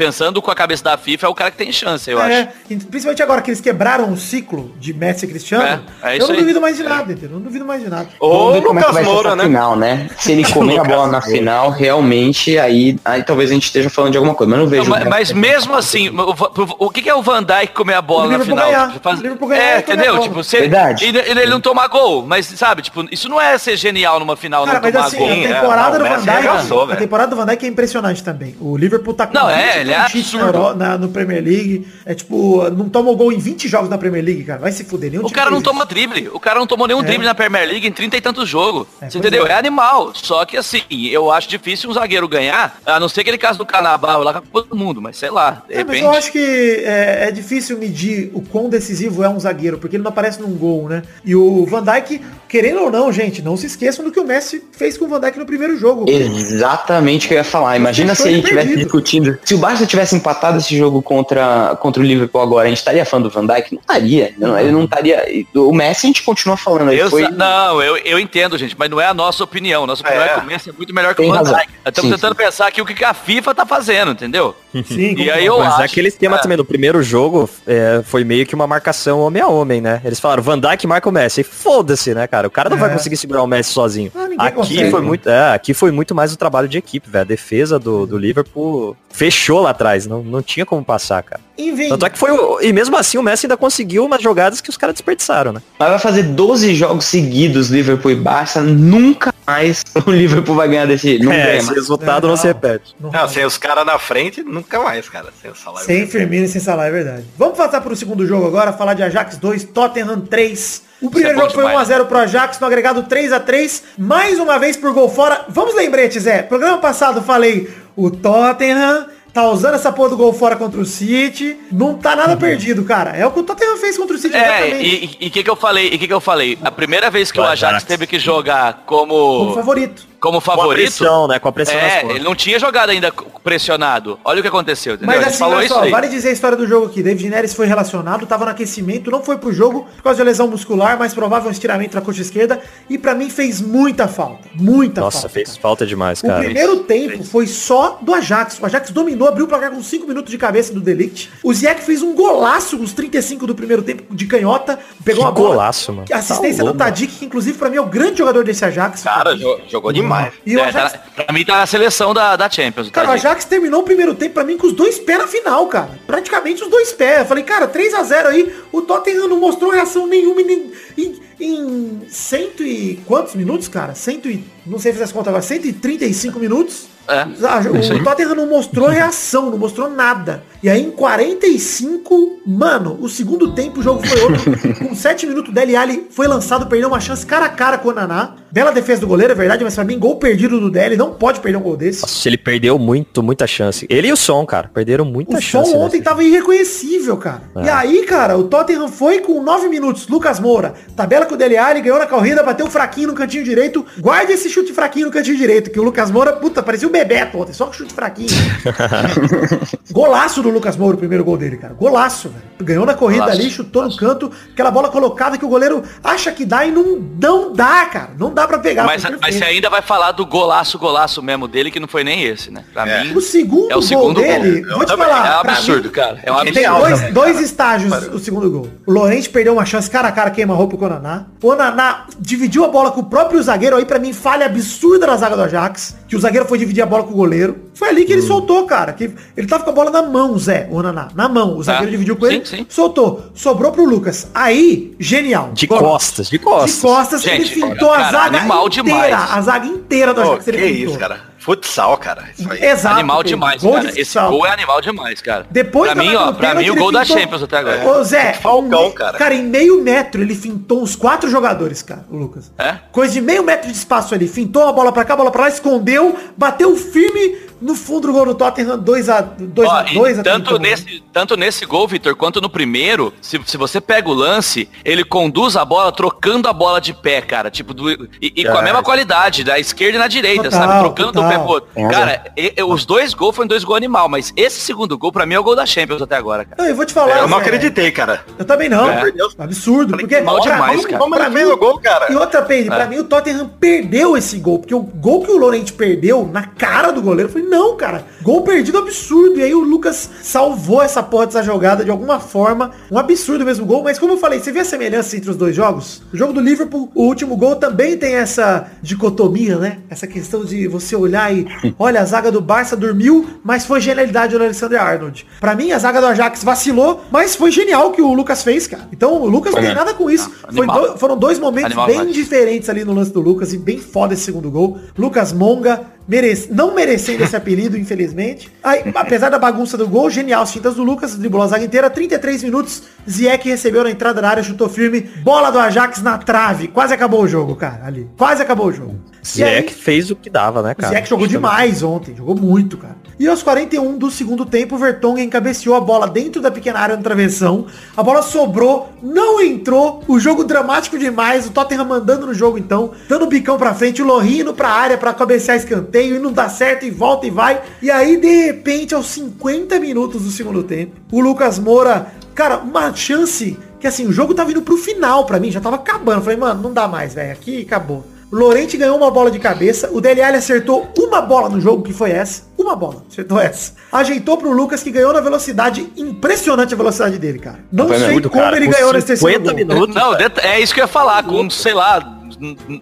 pensando 0.05 0.43
com 0.43 0.51
a 0.51 0.55
cabeça 0.55 0.83
da 0.85 0.97
FIFA, 0.97 1.27
é 1.27 1.29
o 1.29 1.35
cara 1.35 1.51
que 1.51 1.57
tem 1.57 1.71
chance, 1.73 2.11
eu 2.11 2.21
É, 2.21 2.41
acho. 2.43 2.49
principalmente 2.87 3.23
agora 3.23 3.41
que 3.41 3.51
eles 3.51 3.61
quebraram 3.61 4.13
o 4.13 4.17
ciclo 4.17 4.73
de 4.79 4.93
Messi 4.93 5.25
e 5.25 5.29
Cristiano, 5.29 5.83
É, 6.03 6.15
é 6.15 6.17
eu 6.21 6.27
não 6.27 6.35
aí. 6.35 6.41
duvido 6.41 6.61
mais 6.61 6.77
de 6.77 6.83
nada, 6.83 7.13
entendeu? 7.13 7.31
Não 7.37 7.41
duvido 7.41 7.65
mais 7.65 7.83
de 7.83 7.89
nada. 7.89 8.09
Vamos 8.21 8.37
Ou 8.37 8.63
como 8.63 8.79
é 8.79 8.83
que 8.83 8.89
Lucas 8.89 8.95
vai 8.95 9.05
ser 9.05 9.11
Moura, 9.11 9.37
né? 9.37 9.45
final, 9.45 9.77
né? 9.77 10.11
Se 10.19 10.33
ele 10.33 10.45
comer 10.53 10.79
a 10.81 10.85
bola 10.85 11.07
na 11.09 11.21
final, 11.23 11.71
realmente, 11.71 12.59
aí, 12.59 12.99
aí 13.05 13.23
talvez 13.23 13.51
a 13.51 13.55
gente 13.55 13.65
esteja 13.65 13.89
falando 13.91 14.13
de 14.13 14.19
alguma 14.19 14.35
coisa. 14.35 14.51
Mas 14.51 14.61
não 14.61 14.67
vejo. 14.67 14.83
Não, 14.85 14.91
mas, 14.91 15.05
mas 15.09 15.33
mesmo 15.33 15.75
assim, 15.77 16.09
o, 16.09 16.87
o- 16.87 16.91
que, 16.91 17.09
é 17.09 17.15
o 17.15 17.23
Van 17.23 17.43
Dijk 17.43 17.73
comer 17.75 17.95
a 17.95 18.03
bola 18.03 18.39
na 18.39 18.45
final? 18.45 18.67
ganhar. 18.67 18.89
Tipo, 18.93 19.01
faz- 19.03 19.21
ganhar 19.21 19.63
é, 19.63 19.79
entendeu? 19.79 20.19
Tipo, 20.21 20.43
se 20.43 20.59
Verdade. 20.59 21.05
ele, 21.05 21.19
ele, 21.19 21.41
ele 21.43 21.51
não 21.51 21.61
tomar 21.61 21.87
gol, 21.89 22.25
mas 22.27 22.47
sabe, 22.47 22.83
tipo, 22.83 23.05
isso 23.11 23.29
não 23.29 23.41
é 23.41 23.57
ser 23.59 23.77
genial 23.77 24.19
numa 24.19 24.37
final, 24.37 24.65
Cara, 24.65 24.79
não 24.81 24.83
mas 24.83 24.93
tomar 24.93 25.07
assim, 25.07 25.19
gol. 25.19 25.29
a 25.29 25.33
é, 25.33 25.55
temporada 25.61 25.99
não, 25.99 26.05
do 26.09 26.11
Van 26.15 26.21
Dijk, 26.21 26.31
arregaçou, 26.31 26.91
a 26.91 26.97
temporada 26.97 27.31
do 27.31 27.37
Van 27.37 27.47
Dijk 27.47 27.65
é 27.65 27.69
impressionante 27.69 28.23
também. 28.25 28.57
O 28.61 28.77
Liverpool 28.77 29.15
tá 29.15 29.27
com 29.27 29.35
Não, 29.35 29.47
20 29.47 29.55
é, 29.57 29.81
ele 29.81 29.92
é 29.93 29.99
na 29.99 30.05
absurdo. 30.07 30.45
Euro- 30.59 30.75
na- 30.77 30.99
no 30.99 31.09
Premier 31.09 31.43
League. 31.43 31.87
É 32.05 32.15
tipo, 32.15 32.69
não 32.71 32.89
toma 32.89 33.11
o 33.11 33.17
gol 33.17 33.33
em 33.33 33.39
20 33.39 33.69
jogos 33.69 33.89
na 33.89 33.99
Premier 33.99 34.25
League, 34.25 34.45
cara. 34.45 34.61
Vai 34.61 34.73
se 34.73 34.85
fuder. 34.85 35.11
Nenhum 35.11 35.23
O 35.25 35.27
time 35.27 35.35
cara 35.37 35.51
não 35.51 35.63
toma 35.63 35.85
drible. 35.87 36.29
O 36.33 36.41
cara 36.41 36.59
não 36.59 36.67
tomou 36.67 36.87
nenhum 36.87 37.03
drible 37.03 37.25
na 37.27 37.35
Premier 37.35 37.69
League 37.69 37.87
em 37.87 37.93
30 37.93 38.17
e 38.17 38.21
tantos 38.21 38.49
jogos. 38.49 38.87
É, 39.01 39.09
Você 39.11 39.19
entendeu? 39.19 39.47
é. 39.47 39.51
É. 39.51 39.55
animal. 39.55 40.13
Só 40.15 40.45
que 40.45 40.57
assim, 40.57 40.83
eu 41.11 41.31
acho 41.31 41.49
difícil 41.49 41.91
um 41.91 41.93
zagueiro 41.93 42.27
ganhar, 42.29 42.79
a 42.87 42.99
não 42.99 43.09
ser 43.09 43.21
aquele 43.23 43.39
caso 43.39 43.59
do 43.59 43.67
Carnaval 43.67 44.23
lá 44.23 44.35
com 44.41 44.47
todo 44.63 44.77
mundo, 44.77 45.01
mas 45.01 45.17
sei 45.17 45.31
lá, 45.31 45.63
de 45.69 45.75
É, 45.75 45.79
mas 45.79 45.87
repente. 45.87 46.03
eu 46.05 46.11
acho 46.11 46.33
que 46.33 46.83
é, 46.85 47.29
é 47.29 47.31
difícil 47.31 47.79
medir 47.79 48.31
o 48.35 48.41
quão 48.43 48.69
decisivo 48.69 49.23
é 49.23 49.29
um 49.29 49.39
zagueiro, 49.39 49.79
porque 49.79 49.97
ele 49.97 50.03
não 50.03 50.11
aparece 50.11 50.41
num 50.41 50.53
gol, 50.55 50.89
né? 50.89 51.03
E 51.25 51.35
o 51.37 51.65
Van 51.67 51.83
Dijk, 51.83 52.21
querendo 52.49 52.81
ou 52.81 52.91
não, 52.91 53.13
gente, 53.13 53.43
não 53.43 53.57
se 53.57 53.67
esqueçam 53.67 54.05
do 54.05 54.11
que 54.13 54.19
o 54.21 54.25
Messi 54.25 54.63
fez 54.73 54.97
com 54.99 55.05
o 55.05 55.09
Van 55.09 55.21
Dijk 55.21 55.39
no 55.39 55.47
primeiro 55.47 55.77
jogo. 55.79 56.07
Exatamente 56.09 57.27
o 57.27 57.29
que 57.29 57.35
eu 57.35 57.39
ia 57.39 57.45
falar. 57.45 57.77
Imagina 57.77 58.15
se 58.15 58.29
ele 58.29 58.43
tivesse 58.43 58.77
discutindo. 58.77 59.39
Se 59.45 59.55
o 59.55 59.59
Barça 59.73 59.87
tivesse 59.87 60.15
empatado 60.15 60.59
esse 60.59 60.77
jogo 60.77 61.01
contra, 61.01 61.75
contra 61.81 62.03
o 62.03 62.05
Liverpool 62.05 62.43
agora, 62.43 62.67
a 62.67 62.69
gente 62.69 62.79
estaria 62.79 63.05
falando 63.07 63.31
do 63.31 63.35
Van 63.35 63.47
Dijk? 63.47 63.73
Não 63.73 63.81
estaria. 63.81 64.35
Não, 64.37 64.59
ele 64.59 64.71
não 64.71 64.85
estaria. 64.85 65.25
O 65.55 65.73
Messi 65.73 66.07
a 66.07 66.09
gente 66.09 66.23
continua 66.23 66.59
falando. 66.59 66.93
Eu 66.93 67.09
foi. 67.09 67.29
Não, 67.29 67.83
eu, 67.83 67.97
eu 67.97 68.19
entendo, 68.19 68.59
gente, 68.59 68.77
mas 68.79 68.91
não 68.91 69.01
é 69.01 69.07
a 69.07 69.15
nossa 69.15 69.43
opinião. 69.43 69.87
Nossa 69.87 70.03
opinião 70.03 70.23
é, 70.23 70.27
É. 70.27 70.35
que 70.35 70.41
o 70.41 70.45
Messi 70.45 70.71
é 70.71 70.73
muito 70.73 70.95
melhor 70.95 71.15
que 71.15 71.23
Tem 71.23 71.31
o 71.31 71.35
Van. 71.35 71.43
Dijk. 71.43 71.69
Estamos 71.87 72.11
Sim, 72.11 72.17
tentando 72.17 72.35
pensar 72.35 72.67
aqui 72.67 72.83
o 72.83 72.87
que 72.87 72.95
que 72.95 73.05
a 73.05 73.15
FIFA 73.15 73.55
tá 73.55 73.65
fazendo, 73.65 74.13
entendeu? 74.13 74.55
Sim, 74.87 75.15
E 75.19 75.31
aí 75.31 75.45
eu 75.47 75.59
Mas 75.59 75.75
acho. 75.75 75.83
é 75.83 75.85
aquele 75.85 76.09
esquema 76.09 76.37
é. 76.37 76.41
também 76.41 76.57
do 76.57 76.65
primeiro 76.65 77.03
jogo 77.03 77.49
é, 77.67 78.03
foi 78.05 78.25
meio 78.25 78.47
que 78.47 78.55
uma 78.55 78.67
marcação 78.67 79.21
homem 79.21 79.43
a 79.43 79.49
homem, 79.49 79.81
né? 79.81 80.01
Eles 80.05 80.19
falaram, 80.19 80.43
Van 80.43 80.59
Dijk 80.59 80.87
marca 80.87 81.09
o 81.09 81.13
Messi. 81.13 81.43
Foda-se, 81.43 82.15
né, 82.15 82.27
cara? 82.27 82.47
O 82.47 82.51
cara 82.51 82.69
não 82.71 82.77
É. 82.77 82.81
vai 82.81 82.93
conseguir 82.93 83.17
segurar 83.17 83.43
o 83.43 83.47
Messi 83.47 83.71
sozinho. 83.73 84.11
Ah, 84.15 84.27
ninguém 84.29 84.47
aqui 84.47 84.57
consegue. 84.57 84.91
foi 84.91 85.01
muito, 85.03 85.29
é, 85.29 85.53
aqui 85.55 85.75
foi 85.75 85.91
muito 85.91 86.15
mais 86.15 86.33
o 86.33 86.37
trabalho 86.37 86.69
de 86.69 86.79
equipe, 86.79 87.09
velho. 87.11 87.23
A 87.23 87.25
defesa 87.25 87.79
do, 87.79 88.07
do 88.07 88.17
Liverpool 88.19 88.97
fechou 89.11 89.61
lá 89.61 89.71
atrás, 89.71 90.07
não, 90.07 90.23
não 90.23 90.41
tinha 90.43 90.65
como 90.65 90.83
passar, 90.85 91.23
cara. 91.23 91.41
Enfim, 91.59 91.91
Tanto 91.91 92.07
é 92.07 92.11
que 92.11 92.19
foi 92.19 92.31
o, 92.33 92.61
e 92.63 92.73
mesmo 92.73 92.97
assim 92.97 93.19
o 93.19 93.23
Messi 93.23 93.45
ainda 93.47 93.57
conseguiu 93.59 94.05
umas 94.07 94.23
jogadas 94.23 94.61
que 94.61 94.71
os 94.71 94.77
caras 94.79 94.95
desperdiçaram, 94.95 95.53
né? 95.53 95.61
Mas 95.79 95.89
vai 95.91 95.99
fazer 95.99 96.23
12 96.23 96.75
jogos 96.75 97.05
seguidos, 97.05 97.69
Liverpool 97.69 98.11
e 98.11 98.17
Barça. 98.17 98.63
Nunca 98.63 99.33
mais 99.47 99.83
o 100.07 100.11
Liverpool 100.11 100.55
vai 100.55 100.69
ganhar 100.69 100.87
desse. 100.87 101.19
Não 101.19 101.33
é, 101.33 101.37
ganha 101.45 101.57
esse 101.57 101.67
mais. 101.67 101.79
resultado 101.79 102.27
É, 102.27 102.31
não, 102.31 102.37
se 102.37 102.47
não. 102.47 102.53
repete. 102.55 102.95
não- 103.01 103.11
Não, 103.11 103.29
sem 103.29 103.45
os 103.45 103.59
caras 103.59 103.85
na 103.85 103.99
frente, 103.99 104.43
nunca 104.43 104.81
mais, 104.81 105.09
cara. 105.09 105.29
Sem 105.41 105.51
o 105.51 105.55
salário. 105.57 105.87
sem 105.87 106.07
Firmino 106.07 106.45
e 106.45 106.49
sem 106.49 106.61
Salah, 106.61 106.87
é 106.87 106.91
verdade. 106.91 107.25
Vamos 107.37 107.57
passar 107.57 107.81
pro 107.81 107.95
segundo 107.97 108.27
jogo 108.27 108.47
agora, 108.47 108.73
falar 108.73 108.95
de 108.95 109.03
Ajax 109.03 109.37
2, 109.37 109.65
Tottenham 109.65 110.21
3. 110.21 110.83
O 111.01 111.11
primeiro 111.11 111.37
é 111.37 111.41
jogo 111.43 111.53
foi 111.55 111.67
demais. 111.67 111.89
1x0 111.89 112.05
pro 112.07 112.19
Ajax, 112.19 112.61
no 112.61 112.67
agregado 112.67 113.03
3x3, 113.05 113.83
mais 113.99 114.39
uma 114.39 114.59
vez 114.59 114.77
por 114.77 114.93
gol 114.93 115.09
fora. 115.09 115.45
Vamos 115.49 115.75
lembretes, 115.75 116.23
Zé. 116.23 116.43
Programa 116.43 116.79
passado 116.79 117.19
eu 117.19 117.23
falei, 117.23 117.69
o 117.97 118.09
Tottenham 118.11 119.07
tá 119.33 119.49
usando 119.51 119.75
essa 119.75 119.91
porra 119.91 120.11
do 120.11 120.17
gol 120.17 120.33
fora 120.33 120.57
contra 120.57 120.81
o 120.81 120.85
City. 120.85 121.57
Não 121.71 121.95
tá 121.95 122.15
nada 122.15 122.37
perdido, 122.37 122.85
cara. 122.85 123.11
É 123.17 123.27
o 123.27 123.31
que 123.31 123.41
o 123.41 123.43
Tottenham 123.43 123.77
fez 123.79 123.97
contra 123.97 124.15
o 124.17 124.19
City 124.19 124.37
É, 124.37 124.67
exatamente. 124.69 125.17
e 125.21 125.27
o 125.27 125.31
que 125.31 125.43
que 125.43 125.51
eu 125.51 125.57
falei? 125.57 125.87
E 125.89 125.99
que 125.99 126.07
que 126.07 126.13
eu 126.15 126.21
falei? 126.21 126.59
A 126.63 126.71
primeira 126.71 127.11
vez 127.11 127.33
que 127.33 127.39
o 127.41 127.43
O 127.43 127.47
Ajax 127.47 127.63
Ajax. 127.63 127.85
teve 127.85 128.07
que 128.07 128.19
jogar 128.19 128.83
como 128.87 129.15
Como 129.15 129.55
favorito. 129.55 130.12
Como 130.23 130.41
Com 130.41 130.51
a 130.53 130.55
favorito, 130.57 130.85
pressão, 130.97 131.27
né? 131.27 131.39
Com 131.39 131.49
a 131.49 131.53
pressão 131.53 131.75
nas 131.75 131.85
é, 131.85 131.95
costas. 132.01 132.11
ele 132.17 132.25
não 132.25 132.35
tinha 132.35 132.59
jogado 132.59 132.91
ainda 132.91 133.13
pressionado. 133.43 134.19
Olha 134.25 134.39
o 134.39 134.43
que 134.43 134.49
aconteceu, 134.49 134.95
entendeu? 134.95 135.15
Mas 135.17 135.27
assim, 135.27 135.39
falou 135.39 135.61
isso 135.61 135.75
só, 135.75 135.89
vale 135.91 136.09
dizer 136.09 136.29
a 136.29 136.33
história 136.33 136.57
do 136.57 136.67
jogo 136.67 136.87
aqui. 136.87 137.03
David 137.03 137.29
Neres 137.29 137.53
foi 137.55 137.67
relacionado, 137.67 138.25
tava 138.25 138.45
no 138.45 138.53
aquecimento, 138.53 139.11
não 139.11 139.23
foi 139.23 139.37
pro 139.37 139.53
jogo 139.53 139.87
por 139.97 140.03
causa 140.05 140.19
de 140.19 140.25
lesão 140.25 140.47
muscular, 140.47 140.97
mais 140.99 141.13
provável 141.13 141.49
um 141.49 141.53
estiramento 141.53 141.95
na 141.97 142.01
coxa 142.01 142.23
esquerda. 142.23 142.61
E 142.89 142.97
pra 142.97 143.15
mim 143.15 143.29
fez 143.29 143.61
muita 143.61 144.07
falta. 144.07 144.49
Muita 144.55 145.01
Nossa, 145.01 145.23
falta. 145.23 145.29
fez 145.31 145.49
cara. 145.51 145.61
falta 145.61 145.85
demais, 145.87 146.21
O 146.23 146.27
cara. 146.29 146.39
primeiro 146.45 146.79
tempo 146.85 147.25
foi 147.25 147.47
só 147.49 147.99
do 148.01 148.15
Ajax. 148.15 148.59
O 148.61 148.67
Ajax 148.67 148.91
dominou, 148.91 149.27
abriu 149.27 149.47
o 149.47 149.49
placar 149.49 149.73
com 149.73 149.83
5 149.83 150.07
minutos 150.07 150.31
de 150.31 150.39
cabeça 150.39 150.73
do 150.73 150.81
Delict. 150.81 151.31
O 151.43 151.53
Ziyech 151.53 151.83
fez 151.83 152.01
um 152.01 152.15
golaço 152.15 152.77
nos 152.79 152.93
35 152.93 153.45
do 153.47 153.55
primeiro 153.57 153.83
tempo 153.83 154.15
de 154.15 154.27
canhota. 154.27 154.79
Pegou 155.05 155.25
Que 155.25 155.29
a 155.29 155.33
bola. 155.33 155.49
golaço, 155.49 155.93
mano. 155.93 156.07
Assistência 156.13 156.65
Tá 156.65 156.71
do 156.71 156.79
Tadic, 156.79 157.13
que 157.19 157.25
inclusive 157.25 157.59
pra 157.59 157.69
mim 157.69 157.77
é 157.77 157.81
o 157.81 157.87
grande 157.87 158.19
jogador 158.19 158.45
desse 158.45 158.65
Ajax. 158.65 159.03
Cara, 159.03 159.35
jo- 159.37 159.61
jogou 159.69 159.93
demais. 159.93 160.12
E 160.47 160.57
o 160.57 160.61
É, 160.61 160.65
Ajax 160.65 160.93
tá- 160.93 160.99
pra 161.25 161.33
mim 161.33 161.45
tá 161.45 161.57
na 161.57 161.67
seleção 161.67 162.13
da, 162.15 162.37
da 162.37 162.49
Champions. 162.51 162.91
Cara, 162.91 163.07
o 163.09 163.11
Tadinho. 163.11 163.29
Ajax 163.31 163.45
terminou 163.45 163.81
o 163.81 163.85
primeiro 163.85 164.15
tempo 164.15 164.35
pra 164.35 164.45
mim 164.45 164.57
com 164.57 164.67
os 164.67 164.73
dois 164.73 164.99
pés 164.99 165.19
na 165.19 165.27
final, 165.27 165.67
cara. 165.69 165.91
Praticamente 166.07 166.63
os 166.63 166.71
dois 166.71 166.93
pés. 166.93 167.21
Eu 167.21 167.27
falei, 167.27 167.45
cara, 167.45 167.67
3 167.67 167.95
a 167.95 168.03
0 168.03 168.29
aí, 168.29 168.55
o 168.73 168.83
Tottenham 168.83 169.29
não 169.29 169.39
mostrou 169.39 169.71
reação 169.71 170.07
nenhuma 170.07 170.41
em, 170.43 170.73
em, 170.99 171.21
em 171.41 172.03
cento 172.09 172.63
e 172.63 173.01
quantos 173.07 173.35
minutos, 173.35 173.69
cara? 173.69 173.95
Cento 173.95 174.29
e, 174.29 174.45
não 174.67 174.79
sei 174.79 174.93
fazer 174.93 175.05
as 175.05 175.13
contas 175.13 175.29
agora, 175.29 175.43
135 175.43 176.39
minutos. 176.39 176.87
É, 177.09 177.27
Ah, 177.45 177.59
aí. 177.59 178.01
O 178.01 178.05
Tottenham 178.05 178.35
não 178.35 178.47
mostrou 178.49 178.89
reação, 178.89 179.51
não 179.51 179.59
mostrou 179.59 179.91
nada. 179.91 180.43
E 180.63 180.71
aí 180.71 180.81
em 180.81 180.91
45, 180.91 182.41
mano, 182.47 182.97
o 183.01 183.09
segundo 183.09 183.53
tempo 183.53 183.81
o 183.81 183.83
jogo 183.83 184.07
foi 184.07 184.21
outro. 184.21 184.53
com 184.89 184.95
7 184.95 185.27
minutos, 185.27 185.51
o 185.51 185.55
Dele 185.55 185.75
Alli 185.77 186.07
foi 186.11 186.27
lançado, 186.27 186.67
perdeu 186.67 186.89
uma 186.89 187.01
chance 187.01 187.27
cara 187.27 187.47
a 187.47 187.49
cara 187.49 187.79
com 187.79 187.89
o 187.89 187.93
Naná. 187.93 188.37
Bela 188.51 188.71
defesa 188.71 189.01
do 189.01 189.07
goleiro, 189.07 189.33
é 189.33 189.35
verdade, 189.37 189.65
mas 189.65 189.75
pra 189.75 189.83
mim, 189.83 189.99
gol 189.99 190.17
perdido 190.17 190.61
do 190.61 190.71
Dele, 190.71 190.95
não 190.95 191.15
pode 191.15 191.41
perder 191.41 191.57
um 191.57 191.63
gol 191.63 191.75
desse. 191.77 192.03
Nossa, 192.03 192.29
ele 192.29 192.37
perdeu 192.37 192.79
muito, 192.79 193.23
muita 193.23 193.47
chance. 193.47 193.87
Ele 193.89 194.09
e 194.09 194.13
o 194.13 194.17
Som, 194.17 194.45
cara, 194.45 194.71
perderam 194.73 195.07
muita 195.07 195.39
O 195.39 195.41
chance. 195.41 195.71
som 195.71 195.79
ontem 195.79 196.03
tava 196.03 196.23
irreconhecível, 196.23 197.17
cara. 197.17 197.43
É. 197.57 197.65
E 197.65 197.71
aí, 197.71 198.05
cara, 198.05 198.37
o 198.37 198.45
Tottenham 198.45 198.89
foi 198.89 199.21
com 199.21 199.43
9 199.43 199.69
minutos. 199.69 200.07
Lucas 200.07 200.39
Moura, 200.39 200.75
tabela 200.95 201.25
com 201.25 201.35
o 201.35 201.39
Dele 201.39 201.57
Alli, 201.57 201.81
ganhou 201.81 201.99
na 201.99 202.07
corrida, 202.07 202.43
bateu 202.43 202.69
fraquinho 202.69 203.09
no 203.09 203.15
cantinho 203.15 203.43
direito. 203.43 203.85
Guarde 203.99 204.33
esse 204.33 204.51
chute 204.51 204.73
fraquinho 204.73 205.07
no 205.07 205.13
cantinho 205.13 205.37
direito, 205.39 205.71
que 205.71 205.81
o 205.81 205.83
Lucas 205.83 206.11
Moura, 206.11 206.35
puta, 206.35 206.63
parecia 206.63 206.87
o 206.87 206.92
Bebeto 206.93 207.39
ontem, 207.39 207.53
só 207.53 207.67
com 207.67 207.73
chute 207.73 207.93
fraquinho. 207.95 208.29
Golaço 209.91 210.43
do 210.43 210.51
Lucas 210.51 210.77
Moura, 210.77 210.95
o 210.95 210.99
primeiro 210.99 211.25
gol 211.25 211.37
dele, 211.37 211.57
cara. 211.57 211.75
Golaço, 211.75 212.29
velho. 212.29 212.43
Ganhou 212.63 212.87
na 212.87 212.95
corrida 212.95 213.25
Golaço, 213.25 213.41
ali, 213.41 213.51
chutou 213.51 213.83
no 213.83 213.97
canto, 213.97 214.31
aquela 214.53 214.71
bola 214.71 214.89
colocada 214.89 215.37
que 215.37 215.45
o 215.45 215.49
goleiro 215.49 215.83
acha 216.03 216.31
que 216.31 216.45
dá 216.45 216.65
e 216.65 216.71
não, 216.71 216.99
não 217.21 217.53
dá, 217.53 217.87
cara. 217.87 218.11
Não 218.19 218.33
dá 218.33 218.47
pra 218.47 218.59
pegar. 218.59 218.85
Mas, 218.85 219.03
mas 219.21 219.35
você 219.35 219.45
ainda 219.45 219.69
vai 219.69 219.83
falar 219.83 220.13
do 220.13 220.25
golaço, 220.25 220.79
golaço 220.79 221.21
mesmo 221.23 221.49
dele, 221.49 221.71
que 221.71 221.81
não 221.81 221.89
foi 221.89 222.05
nem 222.05 222.23
esse, 222.25 222.51
né? 222.51 222.65
Pra 222.73 222.89
É. 222.89 223.05
mim, 223.05 223.15
O 223.17 223.21
segundo, 223.21 223.71
É 223.71 223.77
o 223.77 223.83
segundo 223.83 224.15
gol 224.15 224.23
dele, 224.23 224.61
gol. 224.63 224.77
vou 224.77 224.87
te 224.87 224.97
falar. 224.97 225.27
é 225.27 225.37
um 225.37 225.41
absurdo, 225.51 225.85
mim, 225.89 225.95
cara. 225.95 226.21
É 226.23 226.33
um 226.33 226.37
Tem 226.53 226.65
absurdo. 226.67 226.81
dois, 226.81 226.99
também, 226.99 227.13
dois 227.13 227.33
cara. 227.33 227.45
estágios 227.45 228.07
o 228.09 228.19
segundo 228.19 228.51
gol. 228.51 228.69
O 228.87 228.93
Lorente 228.93 229.29
perdeu 229.29 229.53
uma 229.55 229.65
chance 229.65 229.91
cara 229.91 230.09
a 230.09 230.13
cara, 230.13 230.31
queima-roupa 230.31 230.77
com 230.77 230.85
o 230.85 230.89
Naná. 230.89 231.27
O 231.43 231.55
Naná 231.55 232.07
dividiu 232.19 232.65
a 232.65 232.69
bola 232.69 232.91
com 232.93 233.01
o 233.01 233.05
próprio 233.05 233.43
zagueiro, 233.43 233.77
aí 233.77 233.85
pra 233.85 233.99
mim 233.99 234.13
falha 234.13 234.47
absurda 234.47 235.07
na 235.07 235.17
zaga 235.17 235.37
do 235.37 235.43
Ajax, 235.43 235.97
que 236.09 236.15
o 236.17 236.21
zagueiro 236.21 236.47
foi 236.47 236.59
dividir 236.59 236.82
a 236.83 236.87
bola 236.87 237.05
com 237.05 237.13
o 237.13 237.17
goleiro. 237.17 237.57
Foi 237.75 237.89
ali 237.89 238.03
Hum. 238.03 238.07
que 238.07 238.13
ele 238.13 238.23
soltou, 238.23 238.65
cara. 238.67 238.93
Que 238.93 239.11
ele 239.37 239.47
tava 239.47 239.65
com 239.65 239.71
a 239.71 239.73
bola 239.73 239.91
na 239.91 240.03
mão, 240.03 240.39
Zé, 240.39 240.69
o 240.71 240.83
Naná. 240.83 241.09
Na 241.15 241.29
mão. 241.29 241.57
O 241.57 241.63
zagueiro 241.63 241.87
Tá. 241.87 241.91
dividiu 241.91 242.17
com 242.17 242.27
Sim, 242.27 242.35
ele, 242.35 242.45
sim. 242.47 242.67
soltou. 242.69 243.23
Sobrou 243.35 243.73
pro 243.73 243.85
Lucas. 243.85 244.29
Aí, 244.35 244.95
genial. 244.99 245.51
De 245.55 245.67
costas, 245.67 246.29
de 246.29 246.39
costas. 246.39 246.75
De 246.77 246.81
costas, 246.81 247.27
ele 247.27 247.45
Gente, 247.45 247.55
fintou 247.55 247.93
a 247.93 247.97
cara, 247.97 248.11
zaga 248.13 248.39
animal 248.39 248.67
inteira. 248.69 248.83
demais. 248.85 249.15
A 249.15 249.41
zaga 249.41 249.67
inteira 249.67 250.15
do 250.15 250.23
Pô, 250.23 250.29
Ajax. 250.33 250.45
que 250.45 250.51
ele 250.51 250.59
fintou. 250.75 250.91
isso, 250.91 250.99
cara. 250.99 251.32
Futsal, 251.43 251.97
cara. 251.99 252.23
Aí. 252.49 252.65
Exato. 252.65 252.95
Animal 252.95 253.23
demais, 253.25 253.61
Gol 253.63 253.73
cara. 253.75 253.91
de 253.93 254.01
Esse 254.01 254.17
gol 254.19 254.47
é 254.47 254.51
animal 254.51 254.81
demais, 254.81 255.21
cara. 255.21 255.45
Depois 255.51 255.91
pra 255.93 256.01
mim, 256.03 256.15
ó, 256.15 256.33
pra 256.33 256.55
mim 256.55 256.71
o 256.71 256.77
gol 256.77 256.93
da 256.93 257.05
fintou- 257.05 257.19
Champions 257.21 257.43
até 257.43 257.57
agora. 257.59 257.85
Ô 257.89 258.05
Zé, 258.05 258.33
Falcão, 258.35 258.93
cara. 258.93 259.19
Cara, 259.19 259.35
em 259.35 259.43
meio 259.43 259.83
metro 259.83 260.23
ele 260.23 260.37
fintou 260.37 260.83
uns 260.83 260.95
quatro 260.95 261.29
jogadores, 261.29 261.83
cara, 261.83 262.05
o 262.09 262.17
Lucas. 262.17 262.53
É? 262.57 262.77
Coisa 262.93 263.13
de 263.13 263.21
meio 263.21 263.43
metro 263.43 263.67
de 263.71 263.77
espaço 263.77 264.15
ali. 264.15 264.29
Fintou 264.29 264.69
a 264.69 264.73
bola 264.73 264.93
pra 264.93 265.05
cá, 265.05 265.15
a 265.15 265.17
bola 265.17 265.31
pra 265.33 265.43
lá, 265.43 265.49
escondeu, 265.49 266.17
bateu 266.37 266.77
firme 266.77 267.37
no 267.63 267.75
fundo 267.75 268.09
do 268.09 268.13
gol 268.13 268.27
do 268.27 268.35
Tottenham, 268.35 268.79
2x2 268.79 269.27
2 269.39 269.69
Ó, 269.69 269.73
a 269.73 269.85
e 269.91 269.95
2 269.95 270.19
tanto, 270.23 270.59
nesse, 270.59 271.03
tanto 271.13 271.37
nesse 271.37 271.65
gol, 271.65 271.87
Vitor, 271.89 272.15
quanto 272.17 272.41
no 272.41 272.49
primeiro, 272.51 273.13
se, 273.21 273.41
se 273.47 273.57
você 273.57 273.81
pega 273.81 274.09
o 274.09 274.13
lance, 274.15 274.69
ele 274.85 275.05
conduz 275.05 275.57
a 275.57 275.65
bola 275.65 275.93
trocando 275.93 276.49
a 276.49 276.53
bola 276.53 276.81
de 276.81 276.93
pé, 276.93 277.21
cara. 277.21 277.51
Tipo, 277.51 277.73
do, 277.75 277.91
e, 277.91 278.09
e 278.21 278.45
com 278.45 278.57
a 278.57 278.61
É. 278.61 278.65
mesma 278.65 278.83
qualidade, 278.83 279.45
da 279.45 279.59
esquerda 279.59 279.97
e 279.97 279.99
na 280.01 280.09
direita, 280.09 280.45
Total, 280.45 280.61
sabe? 280.61 280.79
Trocando 280.81 281.13
do 281.13 281.21
pé 281.23 281.29
total. 281.29 281.43
pro 281.45 281.53
outro. 281.55 281.71
É, 281.77 281.89
Cara, 281.89 282.25
e- 282.37 282.55
e- 282.59 282.63
os 282.63 282.85
dois 282.85 283.15
gols 283.15 283.35
foram 283.37 283.49
dois 283.49 283.65
gols 283.65 283.77
animal, 283.77 284.09
mas 284.09 284.33
esse 284.37 284.61
segundo 284.61 284.97
gol, 284.99 285.13
pra 285.13 285.25
mim, 285.27 285.35
é 285.35 285.39
o 285.39 285.45
gol 285.45 285.55
da 285.57 285.67
Champions 285.67 286.03
até 286.03 286.17
agora, 286.17 286.45
cara. 286.45 286.69
Eu 286.69 286.75
vou 286.75 286.85
te 286.85 286.93
falar, 286.93 287.19
Eu 287.19 287.29
não 287.29 287.39
acreditei, 287.39 287.91
cara. 287.91 288.25
Eu 288.39 288.45
também 288.45 288.69
não. 288.69 288.89
É. 288.89 289.13
Absurdo. 289.39 289.91
Falei, 289.91 290.07
Porque 290.07 290.21
mal 290.23 290.41
pra 290.41 290.53
demais, 290.53 290.77
mim- 290.85 290.91
cara. 290.91 291.09
Pra 291.09 291.29
mim- 291.31 291.37
fez 291.37 291.49
o 291.51 291.57
gol, 291.57 291.79
cara? 291.79 292.13
E 292.13 292.17
outra, 292.17 292.43
Pedro, 292.43 292.73
pra 292.75 292.85
É. 292.85 292.87
mim 292.89 292.99
o 292.99 293.05
Tottenham 293.05 293.49
perdeu 293.61 294.17
esse 294.17 294.39
gol. 294.39 294.59
Porque 294.59 294.75
o 294.75 294.81
gol 294.81 295.23
que 295.25 295.31
o 295.31 295.37
Lorente 295.37 295.73
perdeu 295.73 296.29
na 296.33 296.45
cara 296.47 296.91
do 296.93 297.03
goleiro 297.03 297.31
foi 297.31 297.43
não, 297.53 297.77
cara. 297.77 298.07
Gol 298.23 298.43
perdido 298.43 298.79
absurdo. 298.79 299.39
E 299.39 299.43
aí 299.43 299.55
o 299.55 299.61
Lucas 299.61 300.09
salvou 300.23 300.83
essa 300.83 301.03
porra 301.03 301.27
dessa 301.27 301.43
jogada 301.43 301.85
de 301.85 301.91
alguma 301.91 302.19
forma. 302.19 302.73
Um 302.91 302.99
absurdo 302.99 303.45
mesmo 303.45 303.67
gol. 303.67 303.83
Mas 303.85 303.99
como 303.99 304.15
eu 304.15 304.17
falei, 304.17 304.41
você 304.41 304.51
vê 304.51 304.61
a 304.61 304.65
semelhança 304.65 305.17
entre 305.17 305.31
os 305.31 305.37
dois 305.37 305.55
jogos? 305.55 306.03
O 306.13 306.17
jogo 306.17 306.33
do 306.33 306.41
Liverpool, 306.41 306.91
o 306.95 307.05
último 307.05 307.37
gol 307.37 307.57
também 307.57 307.97
tem 307.97 308.15
essa 308.15 308.69
dicotomia, 308.83 309.57
né? 309.59 309.79
Essa 309.91 310.07
questão 310.07 310.45
de 310.45 310.67
você 310.67 310.97
olhar 310.97 311.33
e, 311.35 311.47
olha, 311.79 312.01
a 312.01 312.05
zaga 312.05 312.33
do 312.33 312.41
Barça 312.41 312.77
dormiu, 312.77 313.27
mas 313.45 313.65
foi 313.67 313.81
genialidade 313.81 314.37
do 314.37 314.43
Alexander 314.43 314.81
Arnold. 314.81 315.27
Pra 315.41 315.55
mim, 315.55 315.71
a 315.73 315.79
zaga 315.79 316.01
do 316.01 316.07
Ajax 316.07 316.43
vacilou, 316.43 317.03
mas 317.11 317.37
foi 317.37 317.51
genial 317.51 317.89
o 317.89 317.93
que 317.93 318.01
o 318.03 318.13
Lucas 318.15 318.43
fez, 318.43 318.67
cara. 318.67 318.89
Então, 318.93 319.21
o 319.21 319.27
Lucas 319.29 319.55
não 319.55 319.61
tem 319.61 319.75
nada 319.75 319.93
com 319.95 320.11
isso. 320.11 320.31
Ah, 320.45 320.51
do- 320.51 320.99
foram 320.99 321.17
dois 321.17 321.39
momentos 321.39 321.67
Animal 321.67 321.87
bem 321.87 321.97
demais. 321.99 322.15
diferentes 322.15 322.69
ali 322.69 322.85
no 322.85 322.93
lance 322.95 323.13
do 323.13 323.21
Lucas 323.21 323.53
e 323.53 323.59
bem 323.59 323.79
foda 323.79 324.15
esse 324.15 324.23
segundo 324.23 324.51
gol. 324.51 324.79
Lucas 324.97 325.33
Monga, 325.33 325.83
merece, 326.07 326.53
não 326.53 326.75
merecendo 326.75 327.23
esse 327.25 327.37
apelido, 327.37 327.79
infelizmente. 327.79 328.51
Aí, 328.63 328.83
apesar 328.95 329.29
da 329.29 329.39
bagunça 329.39 329.77
do 329.77 329.89
gol, 329.89 330.11
genial 330.11 330.43
as 330.43 330.53
fintas 330.53 330.75
do 330.75 330.83
Lucas, 330.83 331.17
driblou 331.17 331.43
a 331.43 331.47
zaga 331.47 331.65
inteira, 331.65 331.89
33 331.91 332.43
minutos, 332.43 332.83
Zieck 333.09 333.49
recebeu 333.49 333.85
na 333.85 333.91
entrada 333.91 334.21
da 334.21 334.29
área, 334.29 334.43
chutou 334.43 334.69
firme, 334.69 335.01
bola 335.23 335.51
do 335.51 335.59
Ajax 335.59 336.03
na 336.03 336.19
trave, 336.19 336.69
quase 336.69 336.95
acabou 336.95 337.23
o 337.23 337.29
jogo, 337.29 337.57
cara, 337.57 337.87
ali. 337.87 338.09
Quase 338.17 338.43
acabou 338.43 338.67
o 338.67 338.73
jogo. 338.73 339.01
Zieck 339.25 339.73
fez 339.73 340.11
o 340.11 340.17
que 340.17 340.29
dava, 340.29 340.63
né, 340.63 340.75
cara? 340.75 340.93
Ziyech 340.93 341.09
jogou 341.09 341.27
demais 341.27 341.83
ontem, 341.83 342.15
jogou 342.15 342.35
muito, 342.35 342.77
cara. 342.77 342.97
E 343.19 343.29
aos 343.29 343.43
41 343.43 343.97
do 343.97 344.11
segundo 344.11 344.45
tempo, 344.45 344.75
o 344.75 344.79
Vertonghen 344.79 345.29
cabeceou 345.29 345.77
a 345.77 345.81
bola 345.81 346.09
dentro 346.09 346.43
da 346.43 346.51
pequena 346.51 346.81
área 346.81 346.97
no 346.97 347.03
travessão. 347.03 347.67
A 347.97 348.03
bola 348.03 348.21
sobrou, 348.21 348.91
não 349.01 349.41
entrou. 349.41 350.03
O 350.09 350.19
jogo 350.19 350.43
dramático 350.43 350.99
demais. 350.99 351.47
O 351.47 351.51
Tottenham 351.51 351.85
mandando 351.85 352.27
no 352.27 352.35
jogo 352.35 352.59
então, 352.59 352.91
dando 353.09 353.25
o 353.25 353.29
bicão 353.29 353.57
pra 353.57 353.75
frente, 353.75 354.03
o 354.03 354.05
Lohri 354.05 354.41
indo 354.41 354.53
pra 354.53 354.71
área 354.71 354.99
pra 354.99 355.15
cabecear 355.15 355.57
escanteio 355.57 356.17
e 356.17 356.19
não 356.19 356.33
dá 356.33 356.49
certo 356.49 356.85
e 356.85 356.91
volta 356.91 357.27
e 357.27 357.31
vai. 357.31 357.63
E 357.81 357.91
aí, 357.91 358.17
de 358.17 358.47
repente, 358.47 358.93
aos 358.93 359.07
50 359.07 359.79
minutos 359.79 360.23
do 360.23 360.31
segundo 360.31 360.65
tempo, 360.65 361.01
o 361.13 361.21
Lucas 361.21 361.61
Moura, 361.61 362.13
cara, 362.35 362.59
uma 362.59 362.93
chance 362.93 363.57
que 363.79 363.87
assim, 363.87 364.07
o 364.07 364.13
jogo 364.13 364.33
tava 364.33 364.51
indo 364.53 364.63
pro 364.63 364.77
final 364.77 365.27
pra 365.27 365.41
mim, 365.41 365.51
já 365.51 365.61
tava 365.61 365.77
acabando. 365.77 366.19
Eu 366.19 366.23
Falei, 366.23 366.39
mano, 366.39 366.63
não 366.63 366.73
dá 366.73 366.87
mais, 366.87 367.15
velho. 367.15 367.33
Aqui 367.33 367.63
acabou. 367.63 368.05
O 368.33 368.37
Lorente 368.37 368.79
ganhou 368.79 368.97
uma 368.97 369.11
bola 369.11 369.31
de 369.31 369.39
cabeça. 369.39 369.91
O 369.93 370.01
Dele 370.01 370.23
Alli 370.23 370.39
acertou 370.39 370.91
uma 370.99 371.21
bola 371.21 371.51
no 371.51 371.61
jogo, 371.61 371.83
que 371.83 371.93
foi 371.93 372.11
essa. 372.13 372.45
Uma 372.57 372.75
bola, 372.75 373.05
acertou 373.11 373.39
essa. 373.39 373.73
Ajeitou 373.93 374.39
pro 374.39 374.51
Lucas, 374.53 374.83
que 374.83 374.91
ganhou 374.91 375.13
na 375.13 375.21
velocidade. 375.21 375.93
Impressionante 375.99 376.73
a 376.73 376.77
velocidade 376.77 377.19
dele, 377.19 377.39
cara. 377.39 377.59
Não 377.71 377.89
Foi 377.89 377.99
sei 377.99 378.11
muito, 378.13 378.31
como 378.31 378.43
cara, 378.43 378.57
ele 378.57 378.67
com 378.67 378.73
ganhou 378.73 378.93
nesse 378.95 379.09
terceiro 379.09 379.45
50 379.45 379.55
gol. 379.55 379.77
minutos. 379.77 379.95
Não, 379.95 380.15
det- 380.17 380.33
é 380.47 380.59
isso 380.61 380.73
que 380.73 380.81
eu 380.81 380.85
ia 380.85 380.89
falar. 380.89 381.23
Com, 381.25 381.51
sei 381.51 381.75
lá, 381.75 382.22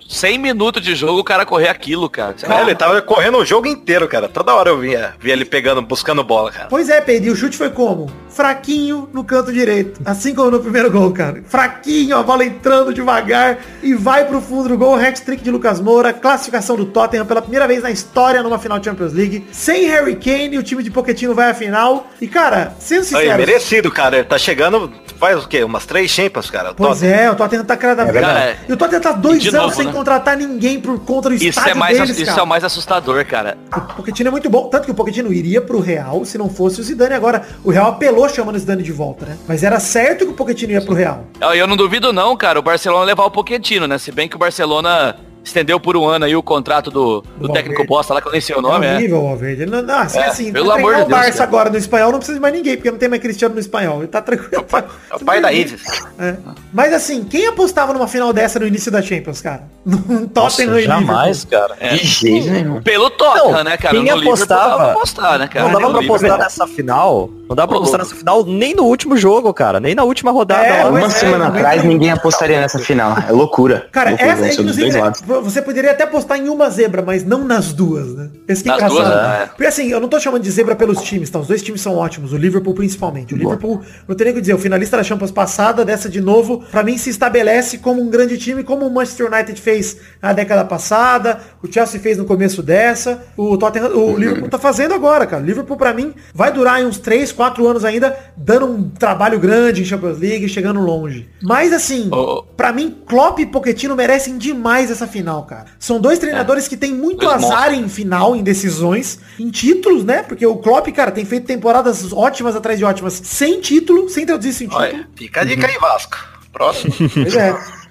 100 0.09 0.39
minutos 0.39 0.83
de 0.83 0.95
jogo, 0.95 1.21
o 1.21 1.25
cara 1.25 1.45
correr 1.45 1.69
aquilo, 1.69 2.09
cara. 2.09 2.35
Sei 2.37 2.49
lá. 2.49 2.61
É, 2.61 2.63
ele 2.63 2.75
tava 2.75 3.01
correndo 3.03 3.39
o 3.39 3.45
jogo 3.45 3.67
inteiro, 3.67 4.07
cara. 4.09 4.29
Toda 4.29 4.55
hora 4.55 4.71
eu 4.71 4.79
via, 4.79 5.15
via 5.21 5.33
ele 5.33 5.45
pegando, 5.45 5.83
buscando 5.83 6.23
bola, 6.23 6.51
cara. 6.51 6.67
Pois 6.69 6.89
é, 6.89 7.01
Pedro, 7.01 7.29
e 7.29 7.33
o 7.33 7.37
chute 7.37 7.57
foi 7.57 7.71
como? 7.71 8.11
Fraquinho 8.29 9.09
no 9.13 9.25
canto 9.25 9.53
direito. 9.53 10.01
Assim 10.05 10.35
como 10.35 10.51
no 10.51 10.61
primeiro 10.61 10.91
gol, 10.91 11.13
cara. 11.13 11.43
Fraquinho, 11.47 12.17
a 12.17 12.23
bola 12.23 12.45
entrando 12.45 12.95
devagar 12.95 13.59
e 13.83 13.95
vai 13.95 14.25
pro 14.25 14.41
fundo 14.41 14.69
do 14.69 14.79
gol. 14.79 14.95
Hat-trick 14.95 15.43
de 15.43 15.51
Lucas 15.51 15.81
Moura. 15.81 16.13
Classificação 16.13 16.77
do 16.77 16.87
Tottenham 16.87 17.27
pela 17.27 17.43
primeira 17.43 17.67
vez 17.67 17.83
na 17.83 17.91
história 17.91 18.43
numa 18.43 18.59
final 18.59 18.79
de 18.79 18.87
Champions 18.87 19.13
League. 19.13 19.47
Sem 19.53 19.87
Harry 19.87 20.17
Kane, 20.17 20.59
o 20.59 20.63
time 20.63 20.83
de 20.83 20.91
Pochettino 20.91 21.35
vai 21.35 21.51
à 21.51 21.55
final. 21.55 22.07
E, 22.21 22.29
cara, 22.29 22.75
sendo 22.79 23.01
Aí, 23.01 23.05
sincero... 23.05 23.37
merecido, 23.39 23.91
cara. 23.91 24.17
Ele 24.17 24.25
tá 24.25 24.39
chegando, 24.39 24.93
faz 25.19 25.45
o 25.45 25.49
quê? 25.49 25.65
Umas 25.65 25.85
três 25.85 26.11
Champions, 26.11 26.51
cara. 26.51 26.73
Pois 26.75 27.03
é, 27.03 27.31
o 27.31 27.35
Tottenham 27.35 27.65
tá 27.65 27.77
cada 27.77 28.05
vez. 28.05 28.15
verdade. 28.15 28.59
e 28.69 28.73
o 28.73 28.77
Tottenham 28.77 29.01
tá 29.01 29.13
dois 29.13 29.40
De 29.43 29.49
anos 29.49 29.63
novo, 29.63 29.75
sem 29.75 29.87
né? 29.87 29.93
contratar 29.93 30.37
ninguém 30.37 30.81
por 30.81 30.99
conta 31.01 31.29
do 31.29 31.35
Isso 31.35 31.61
é, 31.61 31.75
mais, 31.75 31.99
deles, 31.99 32.17
isso 32.17 32.27
cara. 32.27 32.41
é 32.41 32.43
o 32.43 32.47
mais 32.47 32.65
assustador, 32.65 33.25
cara. 33.25 33.57
O 33.75 33.81
Pochettino 33.95 34.29
é 34.29 34.31
muito 34.31 34.49
bom, 34.51 34.69
tanto 34.69 34.85
que 34.85 34.91
o 34.91 34.95
Pochettino 34.95 35.33
iria 35.33 35.61
pro 35.61 35.81
Real 35.81 36.25
se 36.25 36.37
não 36.39 36.49
fosse 36.49 36.81
o 36.81 36.85
Zidane 36.85 37.15
agora. 37.15 37.43
O 37.65 37.71
Real 37.71 37.89
apelou 37.89 38.29
chamando 38.29 38.57
o 38.57 38.59
Zidane 38.59 38.83
de 38.83 38.93
volta, 38.93 39.27
né? 39.27 39.37
Mas 39.47 39.63
era 39.63 39.81
certo 39.81 40.25
que 40.27 40.33
o 40.33 40.35
Pochettino 40.35 40.73
ia 40.73 40.81
pro 40.81 40.95
Real. 40.95 41.25
Eu, 41.41 41.55
eu 41.55 41.67
não 41.67 41.77
duvido 41.77 42.13
não, 42.13 42.37
cara, 42.37 42.59
o 42.59 42.63
Barcelona 42.63 43.05
levar 43.05 43.25
o 43.25 43.31
Pochettino, 43.31 43.87
né? 43.87 43.99
Se 43.99 44.13
bem 44.13 44.29
que 44.29 44.37
o 44.37 44.39
Barcelona 44.39 45.17
estendeu 45.45 45.81
por 45.81 45.97
um 45.97 46.07
ano 46.07 46.25
aí 46.25 46.37
o 46.37 46.43
contrato 46.43 46.91
do, 46.91 47.23
do 47.39 47.49
técnico 47.49 47.85
bosta 47.87 48.15
lá, 48.15 48.21
que 48.21 48.29
eu 48.29 48.33
nem 48.33 48.41
sei 48.41 48.55
o 48.57 48.59
É 48.59 48.63
nome, 48.63 48.87
é. 48.87 48.95
horrível, 48.97 49.23
Valverde. 49.23 49.63
Ele 49.63 49.71
não, 49.71 49.83
não, 49.83 49.99
assim, 50.01 50.19
É, 50.19 50.27
assim, 50.27 50.53
pelo 50.53 50.67
pra 50.67 50.75
amor 50.77 50.95
de 50.95 51.01
o 51.03 51.05
Deus, 51.07 51.19
Barça 51.19 51.33
cara. 51.33 51.45
agora 51.45 51.71
no 51.71 51.77
espanhol 51.77 52.13
não 52.13 52.19
precisa 52.19 52.37
de 52.37 52.43
mais 52.43 52.55
ninguém, 52.55 52.77
porque 52.77 52.91
não 52.91 52.99
tem 52.99 53.09
mais 53.09 53.23
Cristiano 53.23 53.55
no 53.55 53.61
espanhol. 53.61 53.99
Ele 53.99 54.07
tá 54.09 54.21
tranquilo. 54.23 54.63
Tá, 54.65 54.85
É 55.11 55.17
o 55.17 55.21
pai 55.21 55.41
da 55.41 55.53
Isis. 55.53 55.83
É. 56.19 56.37
Mas 56.73 56.93
assim, 56.93 57.25
quem 57.25 57.47
apostava 57.47 57.93
numa 57.93 58.07
final 58.07 58.33
dessa 58.33 58.59
no 58.59 58.67
início 58.67 58.91
da 58.93 59.01
Champions, 59.03 59.41
cara? 59.41 59.63
Num 59.85 60.27
Tottenham 60.29 60.71
Nossa, 60.73 60.83
jamais, 60.83 61.45
cara. 61.45 61.75
De 61.75 61.97
jeito 62.07 62.51
nenhum. 62.51 62.83
Pelo 62.83 63.09
Tottenham, 63.11 63.53
Não, 63.53 63.65
né, 63.65 63.77
cara? 63.77 63.95
quem 63.95 64.05
No 64.05 64.19
apostava- 64.21 64.61
dava 64.71 64.77
pra 64.85 64.93
apostar, 64.93 65.39
né, 65.39 65.49
cara? 65.49 65.65
Não 65.65 65.73
dava 65.73 65.81
pra 65.91 66.01
Liverpool- 66.01 66.17
apostar 66.17 66.39
nessa 66.39 66.67
final. 66.67 67.31
Não 67.49 67.57
dava 67.57 67.67
pra 67.69 67.77
apostar 67.79 67.99
nessa 68.01 68.15
final 68.15 68.45
nem 68.45 68.75
no 68.75 68.85
último 68.85 69.17
jogo, 69.17 69.53
cara. 69.55 69.81
Nem 69.81 69.95
na 69.95 70.05
última 70.05 70.31
rodada. 70.31 70.65
É, 70.67 70.85
Uma 70.85 71.01
é, 71.07 71.09
semana 71.11 71.49
não 71.49 71.57
é 71.57 71.59
atrás 71.59 71.83
ninguém 71.83 72.11
apostaria 72.13 72.61
nessa 72.61 72.79
final. 72.79 73.17
É 73.29 73.33
loucura. 73.33 73.89
Cara, 73.91 74.11
essa, 74.13 74.43
dos 74.47 74.59
inclusive, 74.59 74.91
dois 74.91 75.03
lados. 75.03 75.23
Você 75.43 75.63
poderia 75.63 75.91
até 75.93 76.05
apostar 76.05 76.39
em 76.39 76.49
uma 76.49 76.69
zebra, 76.71 77.03
mas 77.03 77.25
não 77.25 77.45
nas 77.45 77.73
duas, 77.73 78.15
né? 78.15 78.31
Esse 78.49 78.63
que 78.63 78.69
é 78.69 78.73
Nas 78.73 78.93
engraçado. 78.93 79.13
duas, 79.13 79.41
né? 79.41 79.47
Porque 79.47 79.67
assim, 79.67 79.89
eu 79.91 80.01
não 80.01 80.09
tô 80.09 80.19
chamando 80.19 80.43
de 80.43 80.51
zebra 80.51 80.75
pelos 80.77 81.01
times, 81.03 81.31
tá? 81.31 81.39
Os 81.39 81.47
dois 81.47 81.63
times 81.63 81.81
são 81.81 81.97
ótimos, 81.97 82.33
o 82.33 82.37
Liverpool 82.37 82.75
principalmente. 82.75 83.35
O 83.35 83.37
Liverpool, 83.37 83.81
não 84.09 84.15
tem 84.17 84.25
nem 84.27 84.33
o 84.33 84.35
que 84.37 84.41
dizer, 84.41 84.55
o 84.55 84.59
finalista 84.59 84.97
da 84.97 85.03
Champions 85.03 85.31
passada, 85.31 85.85
dessa 85.85 86.09
de 86.09 86.21
novo, 86.21 86.65
pra 86.71 86.83
mim 86.83 86.97
se 86.99 87.11
estabelece 87.11 87.79
como 87.79 88.03
um 88.03 88.09
grande 88.11 88.37
time, 88.39 88.63
como 88.65 88.87
o 88.87 88.91
Manchester 88.93 89.33
United 89.33 89.61
fez 89.61 89.97
na 90.21 90.33
década 90.33 90.65
passada, 90.65 91.41
o 91.63 91.73
Chelsea 91.73 92.01
fez 92.01 92.19
no 92.19 92.25
começo 92.25 92.63
dessa, 92.63 93.23
o 93.37 93.57
Tottenham, 93.57 93.91
o 93.97 94.17
Liverpool 94.17 94.49
tá 94.49 94.59
fazendo 94.59 94.95
agora, 94.95 95.27
cara. 95.27 95.43
O 95.43 95.47
Liverpool 95.47 95.77
pra 95.77 95.93
mim 95.93 96.15
vai 96.35 96.53
durar 96.53 96.81
uns 96.83 96.99
3, 96.99 97.33
4 97.33 97.67
anos 97.67 97.85
ainda, 97.85 98.17
dando 98.37 98.67
um 98.67 98.89
trabalho 98.91 99.39
grande 99.39 99.83
em 99.83 99.85
Champions 99.85 100.19
League, 100.19 100.49
chegando 100.49 100.81
longe. 100.81 101.29
Mas 101.43 101.73
assim, 101.73 102.09
Ô, 102.13 102.43
Pra 102.57 102.73
mim, 102.73 102.95
Klopp 103.07 103.39
e 103.39 103.47
Pochettino 103.47 103.97
merecem 103.97 104.37
demais 104.37 104.91
essa 104.91 105.07
final, 105.07 105.20
cara. 105.43 105.67
São 105.79 106.01
dois 106.01 106.19
treinadores 106.19 106.69
que 106.69 106.77
têm 106.77 106.95
muito 106.95 107.21
Dois 107.21 107.45
azar 107.45 107.75
em 107.75 107.89
final, 107.89 108.35
em 108.35 108.43
decisões, 108.43 109.19
em 109.39 109.51
títulos, 109.51 110.05
né? 110.05 110.23
Porque 110.23 110.45
o 110.47 110.57
Klopp, 110.57 110.89
cara, 110.89 111.11
tem 111.11 111.25
feito 111.25 111.47
temporadas 111.47 112.13
ótimas 112.13 112.57
atrás 112.57 112.79
de 112.79 112.85
ótimas, 112.85 113.21
sem 113.25 113.61
título, 113.61 114.09
sem 114.09 114.27
traduzir 114.27 114.51
isso 114.51 114.65
em 114.65 114.69
título. 114.69 114.85
Olha, 114.85 115.09
fica 115.15 115.41
a 115.41 115.45
dica 115.45 115.67
aí, 115.67 115.79
Vasco. 115.79 116.17
Próximo. 116.53 116.93
Pois 117.15 117.35
é. 117.35 117.55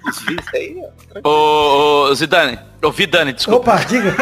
Aí, 0.54 0.76
ô, 1.22 2.14
Zidane. 2.14 2.69
Ô, 2.82 2.90
Vidane, 2.90 3.32
desculpa. 3.34 3.72
Opa, 3.74 3.84
diga. 3.84 4.14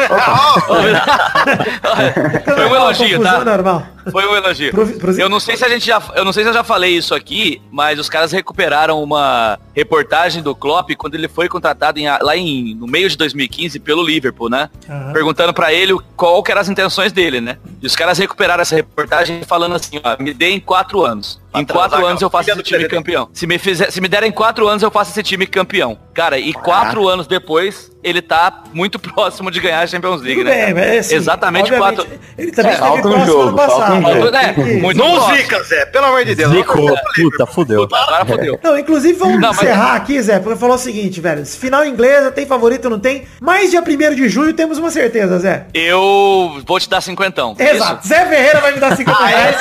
Foi 2.45 2.65
um 2.67 2.75
elogio, 2.75 3.21
tá? 3.21 3.43
normal. 3.45 3.85
Foi 4.11 4.25
um 4.27 4.35
elogio. 4.35 4.71
Pro- 4.71 4.87
pro- 4.87 5.11
Eu 5.19 5.29
não 5.29 5.39
sei 5.39 5.55
se 5.55 5.63
a 5.63 5.69
gente 5.69 5.85
já, 5.85 6.01
eu 6.15 6.25
não 6.25 6.33
sei 6.33 6.43
se 6.43 6.49
eu 6.49 6.53
já 6.53 6.63
falei 6.63 6.91
isso 6.97 7.13
aqui, 7.13 7.61
mas 7.71 7.99
os 7.99 8.09
caras 8.09 8.31
recuperaram 8.31 9.01
uma 9.03 9.59
reportagem 9.75 10.41
do 10.41 10.55
Klopp 10.55 10.89
quando 10.97 11.15
ele 11.15 11.27
foi 11.27 11.47
contratado 11.47 11.99
em- 11.99 12.07
lá 12.09 12.35
em 12.35 12.75
no 12.75 12.87
meio 12.87 13.09
de 13.09 13.15
2015 13.17 13.79
pelo 13.79 14.03
Liverpool, 14.03 14.49
né? 14.49 14.69
Aham. 14.89 15.13
Perguntando 15.13 15.53
pra 15.53 15.71
ele 15.73 15.95
qual 16.15 16.41
que 16.41 16.51
eram 16.51 16.61
as 16.61 16.69
intenções 16.69 17.11
dele, 17.11 17.39
né? 17.39 17.57
E 17.81 17.85
os 17.85 17.95
caras 17.95 18.17
recuperaram 18.17 18.61
essa 18.61 18.75
reportagem 18.75 19.41
falando 19.43 19.75
assim, 19.75 19.99
ó, 20.03 20.21
me 20.21 20.33
dê 20.33 20.49
em 20.49 20.59
quatro 20.59 21.03
anos. 21.05 21.39
Em 21.55 21.65
quatro 21.65 22.05
anos 22.05 22.21
eu 22.21 22.29
faço 22.29 22.51
esse 22.51 22.61
time 22.63 22.87
campeão. 22.87 23.29
Se 23.33 23.47
me, 23.47 23.57
fizer, 23.57 23.91
se 23.91 23.99
me 24.01 24.07
derem 24.07 24.31
quatro 24.31 24.67
anos, 24.67 24.83
eu 24.83 24.91
faço 24.91 25.11
esse 25.11 25.23
time 25.23 25.45
campeão. 25.47 25.97
Cara, 26.13 26.37
e 26.37 26.53
quatro 26.53 27.07
anos 27.07 27.25
depois, 27.27 27.91
ele 28.09 28.21
tá 28.21 28.63
muito 28.73 28.97
próximo 28.99 29.49
de 29.51 29.59
ganhar 29.59 29.81
a 29.81 29.87
Champions 29.87 30.21
League, 30.21 30.39
Tudo 30.41 30.49
né? 30.49 30.65
bem, 30.65 30.73
mas 30.73 30.99
assim, 31.05 31.15
Exatamente 31.15 31.71
quatro. 31.71 32.05
Ele 32.37 32.51
também 32.51 32.71
É, 32.73 32.75
falta 32.75 32.97
um 33.07 33.11
próximo 33.11 33.25
jogo, 33.25 33.57
falta 33.57 33.73
um 33.93 34.01
passado. 34.01 34.21
jogo. 34.23 34.35
É, 34.37 34.53
muito 34.79 34.97
Não 34.97 35.11
próximo. 35.15 35.35
zica, 35.37 35.63
Zé. 35.63 35.85
Pelo 35.85 36.05
amor 36.05 36.25
de 36.25 36.35
Deus. 36.35 36.51
Zicou. 36.51 36.95
Puta, 37.15 37.45
fudeu. 37.45 37.87
Agora 37.91 38.25
fodeu. 38.25 38.59
Não, 38.63 38.77
inclusive 38.77 39.17
vamos 39.17 39.39
Não, 39.39 39.49
mas- 39.49 39.57
encerrar 39.61 39.95
aqui, 39.95 40.21
Zé, 40.21 40.39
porque 40.39 40.59
falou 40.59 40.75
o 40.75 40.79
seguinte, 40.79 41.19
velho. 41.21 41.45
se 41.45 41.57
Final 41.57 41.85
inglesa, 41.85 42.31
tem 42.31 42.45
favorito, 42.45 42.89
não 42.89 42.99
tem? 42.99 43.25
Mas 43.39 43.69
dia 43.71 43.81
1 43.81 44.15
de 44.15 44.27
junho 44.29 44.53
temos 44.53 44.77
uma 44.77 44.89
certeza, 44.89 45.37
Zé. 45.39 45.65
Eu 45.73 46.61
vou 46.65 46.79
te 46.79 46.89
dar 46.89 47.01
cinquentão. 47.01 47.55
é 47.59 47.75
Exato. 47.75 48.07
Zé 48.07 48.25
Ferreira 48.25 48.59
vai 48.61 48.71
me 48.73 48.79
dar 48.79 48.95
50 48.95 49.25
reais. 49.25 49.55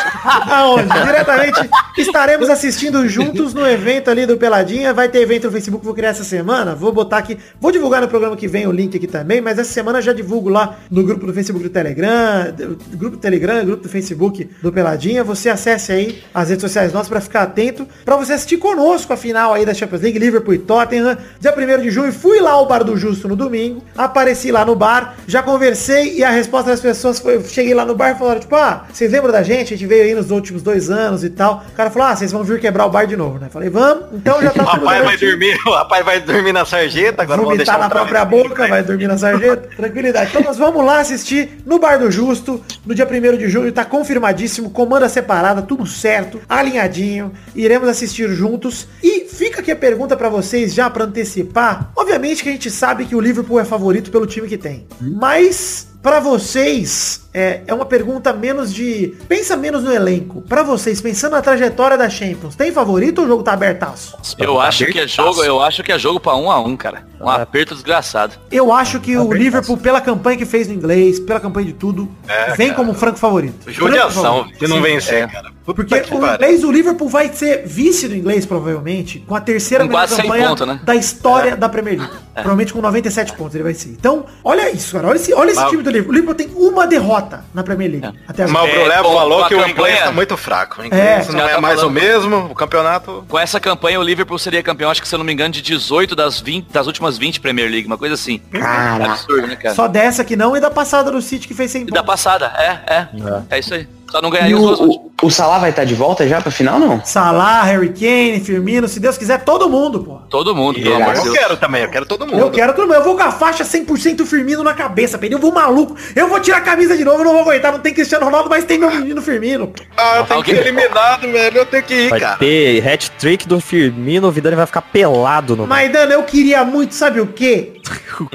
Aonde? 0.50 0.88
Diretamente 1.04 1.68
estaremos 1.96 2.48
assistindo 2.48 3.06
juntos 3.08 3.52
no 3.54 3.66
evento 3.66 4.10
ali 4.10 4.26
do 4.26 4.36
Peladinha. 4.36 4.94
Vai 4.94 5.08
ter 5.08 5.20
evento 5.20 5.44
no 5.46 5.52
Facebook, 5.52 5.84
vou 5.84 5.94
criar 5.94 6.10
essa 6.10 6.24
semana. 6.24 6.74
Vou 6.74 6.92
botar 6.92 7.18
aqui. 7.18 7.38
Vou 7.60 7.72
divulgar 7.72 8.00
no 8.00 8.08
programa 8.08 8.36
que 8.38 8.48
vem 8.48 8.66
o 8.66 8.72
link 8.72 8.96
aqui 8.96 9.06
também, 9.06 9.40
mas 9.40 9.58
essa 9.58 9.72
semana 9.72 10.00
já 10.00 10.12
divulgo 10.12 10.48
lá 10.48 10.78
no 10.90 11.02
grupo 11.02 11.26
do 11.26 11.34
Facebook 11.34 11.62
do 11.62 11.70
Telegram, 11.70 12.54
grupo 12.92 13.16
do 13.16 13.20
Telegram, 13.20 13.64
grupo 13.64 13.82
do 13.82 13.88
Facebook 13.88 14.48
do 14.62 14.72
Peladinha. 14.72 15.22
Você 15.24 15.50
acesse 15.50 15.92
aí 15.92 16.22
as 16.32 16.48
redes 16.48 16.62
sociais 16.62 16.92
nossas 16.92 17.08
pra 17.08 17.20
ficar 17.20 17.42
atento, 17.42 17.86
pra 18.04 18.16
você 18.16 18.32
assistir 18.32 18.56
conosco 18.56 19.12
a 19.12 19.16
final 19.16 19.52
aí 19.52 19.66
da 19.66 19.74
Champions 19.74 20.02
League, 20.02 20.18
Liverpool 20.18 20.54
e 20.54 20.58
Tottenham. 20.58 21.18
Dia 21.40 21.54
1 21.54 21.82
de 21.82 21.90
junho, 21.90 22.12
fui 22.12 22.40
lá 22.40 22.52
ao 22.52 22.66
Bar 22.66 22.84
do 22.84 22.96
Justo 22.96 23.28
no 23.28 23.36
domingo, 23.36 23.82
apareci 23.96 24.50
lá 24.52 24.64
no 24.64 24.74
bar, 24.74 25.16
já 25.26 25.42
conversei 25.42 26.16
e 26.16 26.24
a 26.24 26.30
resposta 26.30 26.70
das 26.70 26.80
pessoas 26.80 27.18
foi, 27.18 27.42
cheguei 27.44 27.74
lá 27.74 27.84
no 27.84 27.94
bar 27.94 28.10
e 28.10 28.18
falaram, 28.18 28.40
tipo, 28.40 28.54
ah, 28.54 28.84
vocês 28.92 29.10
lembram 29.10 29.32
da 29.32 29.42
gente? 29.42 29.74
A 29.74 29.76
gente 29.76 29.86
veio 29.86 30.04
aí 30.04 30.14
nos 30.14 30.30
últimos 30.30 30.62
dois 30.62 30.90
anos 30.90 31.24
e 31.24 31.30
tal. 31.30 31.64
O 31.72 31.76
cara 31.76 31.90
falou, 31.90 32.08
ah, 32.08 32.16
vocês 32.16 32.32
vão 32.32 32.44
vir 32.44 32.60
quebrar 32.60 32.86
o 32.86 32.90
bar 32.90 33.06
de 33.06 33.16
novo, 33.16 33.38
né? 33.38 33.48
Falei, 33.50 33.68
vamos, 33.68 34.06
então 34.12 34.40
já 34.40 34.50
tá 34.50 34.62
O 34.62 34.66
rapaz 34.78 35.04
vai 35.04 35.16
dormir, 35.16 35.58
o 35.66 35.70
rapaz 35.72 36.04
vai 36.04 36.20
dormir 36.20 36.52
na 36.52 36.64
sarjeta, 36.64 37.22
agora 37.22 37.40
vamos 37.42 37.56
deixar 37.56 37.78
na 37.78 37.88
própria 37.88 38.17
a 38.18 38.24
boca, 38.24 38.66
vai 38.66 38.82
dormir 38.82 39.06
na 39.06 39.16
sarjeta. 39.16 39.68
Tranquilidade. 39.76 40.30
Então 40.30 40.42
nós 40.42 40.56
vamos 40.56 40.84
lá 40.84 41.00
assistir 41.00 41.62
no 41.64 41.78
Bar 41.78 41.98
do 41.98 42.10
Justo, 42.10 42.62
no 42.84 42.94
dia 42.94 43.06
1 43.06 43.36
de 43.36 43.48
julho, 43.48 43.72
tá 43.72 43.84
confirmadíssimo, 43.84 44.70
comanda 44.70 45.08
separada, 45.08 45.62
tudo 45.62 45.86
certo, 45.86 46.40
alinhadinho. 46.48 47.32
Iremos 47.54 47.88
assistir 47.88 48.28
juntos. 48.30 48.88
E 49.02 49.26
fica 49.26 49.60
aqui 49.60 49.70
a 49.70 49.76
pergunta 49.76 50.16
pra 50.16 50.28
vocês, 50.28 50.74
já 50.74 50.90
pra 50.90 51.04
antecipar. 51.04 51.90
Obviamente 51.96 52.42
que 52.42 52.48
a 52.48 52.52
gente 52.52 52.70
sabe 52.70 53.04
que 53.04 53.14
o 53.14 53.20
Liverpool 53.20 53.60
é 53.60 53.64
favorito 53.64 54.10
pelo 54.10 54.26
time 54.26 54.48
que 54.48 54.58
tem. 54.58 54.86
Mas 55.00 55.88
Pra 56.02 56.20
vocês, 56.20 57.27
é, 57.38 57.62
é 57.66 57.74
uma 57.74 57.84
pergunta 57.86 58.32
menos 58.32 58.72
de. 58.74 59.14
Pensa 59.28 59.56
menos 59.56 59.82
no 59.84 59.92
elenco. 59.92 60.42
Pra 60.42 60.62
vocês, 60.62 61.00
pensando 61.00 61.32
na 61.32 61.42
trajetória 61.42 61.96
da 61.96 62.08
Champions, 62.10 62.56
tem 62.56 62.72
favorito 62.72 63.18
ou 63.20 63.24
o 63.24 63.28
jogo 63.28 63.42
tá 63.42 63.52
abertaço? 63.52 64.16
Eu 64.38 64.60
acho 64.60 64.86
que 64.86 64.98
é 64.98 65.06
jogo, 65.06 65.42
eu 65.44 65.60
acho 65.62 65.82
que 65.82 65.92
é 65.92 65.98
jogo 65.98 66.18
pra 66.18 66.34
um 66.36 66.50
a 66.50 66.60
um, 66.60 66.76
cara. 66.76 67.06
Um 67.20 67.28
aperto 67.28 67.74
desgraçado. 67.74 68.34
Eu 68.50 68.72
acho 68.72 69.00
que 69.00 69.16
o 69.16 69.32
Liverpool, 69.32 69.76
pela 69.76 70.00
campanha 70.00 70.36
que 70.38 70.44
fez 70.46 70.68
no 70.68 70.74
inglês, 70.74 71.18
pela 71.18 71.40
campanha 71.40 71.66
de 71.66 71.72
tudo, 71.72 72.08
É, 72.28 72.54
vem 72.54 72.68
cara. 72.68 72.76
como 72.78 72.94
franco 72.94 73.18
favorito. 73.18 73.64
Franco 73.64 73.78
Judiação, 73.80 74.22
favorito. 74.22 74.58
de 74.60 74.66
não 74.68 74.80
vencer, 74.80 75.24
é. 75.24 75.26
cara. 75.26 75.50
Porque 75.64 76.00
que 76.00 76.14
o 76.14 76.16
inglês, 76.16 76.64
o 76.64 76.70
Liverpool 76.72 77.08
vai 77.10 77.30
ser 77.32 77.66
vice 77.66 78.08
do 78.08 78.14
inglês, 78.16 78.46
provavelmente, 78.46 79.18
com 79.26 79.34
a 79.34 79.40
terceira 79.40 79.84
Com 79.84 79.88
melhor 79.90 80.00
quase 80.02 80.14
100 80.14 80.22
campanha 80.24 80.48
pontos, 80.48 80.66
né? 80.66 80.80
da 80.82 80.94
história 80.94 81.56
da 81.56 81.68
Premier 81.68 81.98
League. 81.98 82.14
Provavelmente 82.32 82.72
com 82.72 82.80
97 82.80 83.32
pontos 83.34 83.54
ele 83.54 83.64
vai 83.64 83.74
ser. 83.74 83.90
Então, 83.90 84.24
olha 84.42 84.70
isso, 84.70 84.92
cara. 84.94 85.08
Olha 85.08 85.16
esse, 85.16 85.34
olha 85.34 85.50
esse 85.50 85.60
Mas- 85.60 85.70
time 85.70 85.82
do 85.82 85.90
Liverpool. 85.90 86.12
O 86.12 86.14
Liverpool 86.14 86.34
tem 86.34 86.48
uma 86.56 86.86
derrota 86.86 87.27
na 87.54 87.62
Premier 87.62 87.90
League. 87.90 88.18
Até 88.26 88.46
Mas 88.46 88.62
o. 88.62 88.66
É, 88.90 88.96
com- 89.02 89.14
falou 89.14 89.46
que 89.46 89.54
o 89.54 89.68
inglês 89.68 90.00
tá 90.00 90.12
muito 90.12 90.36
fraco. 90.36 90.82
O 90.82 90.84
inglês 90.84 91.28
É, 91.28 91.32
não 91.32 91.46
é 91.46 91.54
tá 91.54 91.60
mais 91.60 91.80
falando. 91.80 91.90
o 91.90 91.94
mesmo, 92.00 92.36
o 92.50 92.54
campeonato... 92.54 93.24
Com 93.28 93.38
essa 93.38 93.58
campanha, 93.60 93.98
o 94.00 94.02
Liverpool 94.02 94.38
seria 94.38 94.62
campeão, 94.62 94.90
acho 94.90 95.00
que 95.02 95.08
se 95.08 95.14
eu 95.14 95.18
não 95.18 95.24
me 95.26 95.32
engano, 95.32 95.50
de 95.52 95.62
18 95.62 96.14
das 96.16 96.40
20, 96.40 96.70
das 96.72 96.86
últimas 96.86 97.18
20 97.18 97.40
Premier 97.40 97.70
League, 97.70 97.86
uma 97.86 97.98
coisa 97.98 98.14
assim. 98.14 98.38
Caraca. 98.50 99.12
Absurdo, 99.12 99.46
né, 99.46 99.56
cara? 99.56 99.74
Só 99.74 99.86
dessa 99.88 100.24
que 100.24 100.36
não 100.36 100.56
e 100.56 100.60
da 100.60 100.70
passada 100.70 101.10
do 101.10 101.20
City 101.22 101.46
que 101.48 101.54
fez 101.54 101.70
100 101.70 101.82
E 101.82 101.84
da 101.90 102.02
passada, 102.02 102.46
é, 102.56 102.94
é. 102.94 103.08
É 103.50 103.58
isso 103.58 103.74
aí. 103.74 103.86
Só 104.10 104.20
não 104.22 104.28
E 104.28 104.32
ganharia 104.32 104.56
o, 104.56 104.60
os 104.60 104.66
dois 104.66 104.80
últimos. 104.80 105.06
o, 105.22 105.26
o 105.26 105.30
Salah 105.30 105.58
vai 105.58 105.70
estar 105.70 105.84
de 105.84 105.94
volta 105.94 106.26
já 106.26 106.40
pra 106.40 106.50
final, 106.50 106.78
não? 106.78 107.04
Salah, 107.04 107.62
Harry 107.64 107.88
Kane, 107.90 108.40
Firmino, 108.40 108.88
se 108.88 108.98
Deus 109.00 109.18
quiser, 109.18 109.44
todo 109.44 109.68
mundo, 109.68 110.00
pô. 110.02 110.18
Todo 110.30 110.54
mundo, 110.54 110.80
pelo 110.80 110.96
amor 110.96 111.12
de 111.14 111.18
Eu 111.18 111.24
Deus. 111.24 111.38
quero 111.38 111.56
também, 111.56 111.82
eu 111.82 111.90
quero 111.90 112.06
todo 112.06 112.26
mundo. 112.26 112.38
Eu 112.38 112.50
quero 112.50 112.72
todo 112.74 112.86
mundo. 112.86 112.94
Eu 112.96 113.04
vou 113.04 113.16
com 113.16 113.22
a 113.22 113.30
faixa 113.32 113.64
100% 113.64 114.24
Firmino 114.24 114.62
na 114.62 114.74
cabeça, 114.74 115.18
Pedro. 115.18 115.36
Eu 115.36 115.40
vou 115.42 115.52
maluco. 115.52 115.96
Eu 116.14 116.28
vou 116.28 116.40
tirar 116.40 116.58
a 116.58 116.60
camisa 116.60 116.96
de 116.96 117.04
novo, 117.04 117.18
eu 117.20 117.24
não 117.24 117.32
vou 117.32 117.42
aguentar. 117.42 117.72
Não 117.72 117.80
tem 117.80 117.92
Cristiano 117.92 118.24
Ronaldo, 118.24 118.48
mas 118.48 118.64
tem 118.64 118.78
meu 118.78 118.90
menino 118.90 119.20
Firmino. 119.20 119.72
Ah, 119.96 120.18
eu 120.18 120.24
tenho 120.24 120.42
que 120.42 120.52
ir 120.52 120.58
eliminado, 120.58 121.22
velho. 121.30 121.58
Eu 121.58 121.66
tenho 121.66 121.82
que 121.82 121.94
ir, 121.94 122.08
Vai 122.10 122.20
cara. 122.20 122.36
ter 122.38 122.86
hat-trick 122.88 123.46
do 123.46 123.60
Firmino, 123.60 124.28
o 124.28 124.30
Vidani 124.30 124.56
vai 124.56 124.66
ficar 124.66 124.82
pelado 124.82 125.56
no 125.56 125.66
Maidana, 125.66 126.12
eu 126.14 126.22
queria 126.22 126.64
muito, 126.64 126.94
sabe 126.94 127.20
o 127.20 127.26
quê? 127.26 127.74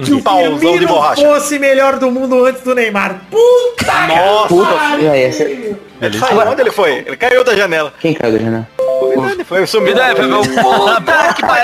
Que 0.04 0.14
o 0.14 0.22
Firmino 0.60 0.88
fosse 1.16 1.60
melhor 1.60 1.98
do 2.00 2.10
mundo 2.10 2.46
antes 2.46 2.62
do 2.64 2.74
Neymar. 2.74 3.22
Puta 3.30 4.08
Nossa, 4.08 4.48
Puta, 4.48 4.80
aí, 4.80 5.32
ele 6.02 6.18
saiu. 6.18 6.40
Onde 6.40 6.62
ele 6.62 6.72
foi? 6.72 7.04
Ele 7.06 7.18
caiu 7.18 7.44
da 7.44 7.56
janela. 7.56 7.94
Quem 8.00 8.14
caiu 8.14 8.34
da 8.34 8.40
janela? 8.40 8.68
Ele 9.32 9.44
foi, 9.44 9.68
sumiu. 9.68 9.94
Vida, 9.94 10.16
foi 10.16 10.28
meu 10.28 10.42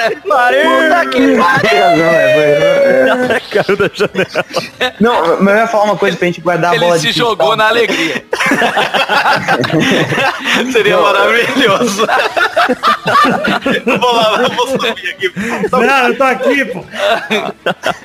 que 0.10 0.16
pariu. 0.28 0.70
Puta 0.70 1.06
que 1.10 1.38
Caiu 3.64 3.78
da 3.78 3.90
janela. 3.94 4.46
Não, 5.00 5.42
mas 5.42 5.54
eu 5.56 5.62
ia 5.62 5.68
falar 5.68 5.84
uma 5.86 5.98
coisa 5.98 6.18
pra 6.18 6.26
gente 6.28 6.42
guardar 6.42 6.76
a 6.76 6.80
bola 6.80 6.86
Ele 6.86 6.94
de 6.96 7.00
se 7.00 7.06
cristal. 7.08 7.30
jogou 7.30 7.56
na 7.56 7.68
alegria. 7.68 8.24
Seria 10.72 10.98
maravilhoso. 10.98 12.06
eu 13.86 14.00
vou 14.00 14.12
lá, 14.14 14.42
eu 14.44 14.50
vou 14.56 14.68
subir 14.68 14.90
aqui. 14.90 15.32
Não, 15.72 16.08
eu 16.08 16.18
tô 16.18 16.24
aqui, 16.24 16.66
pô. 16.66 16.84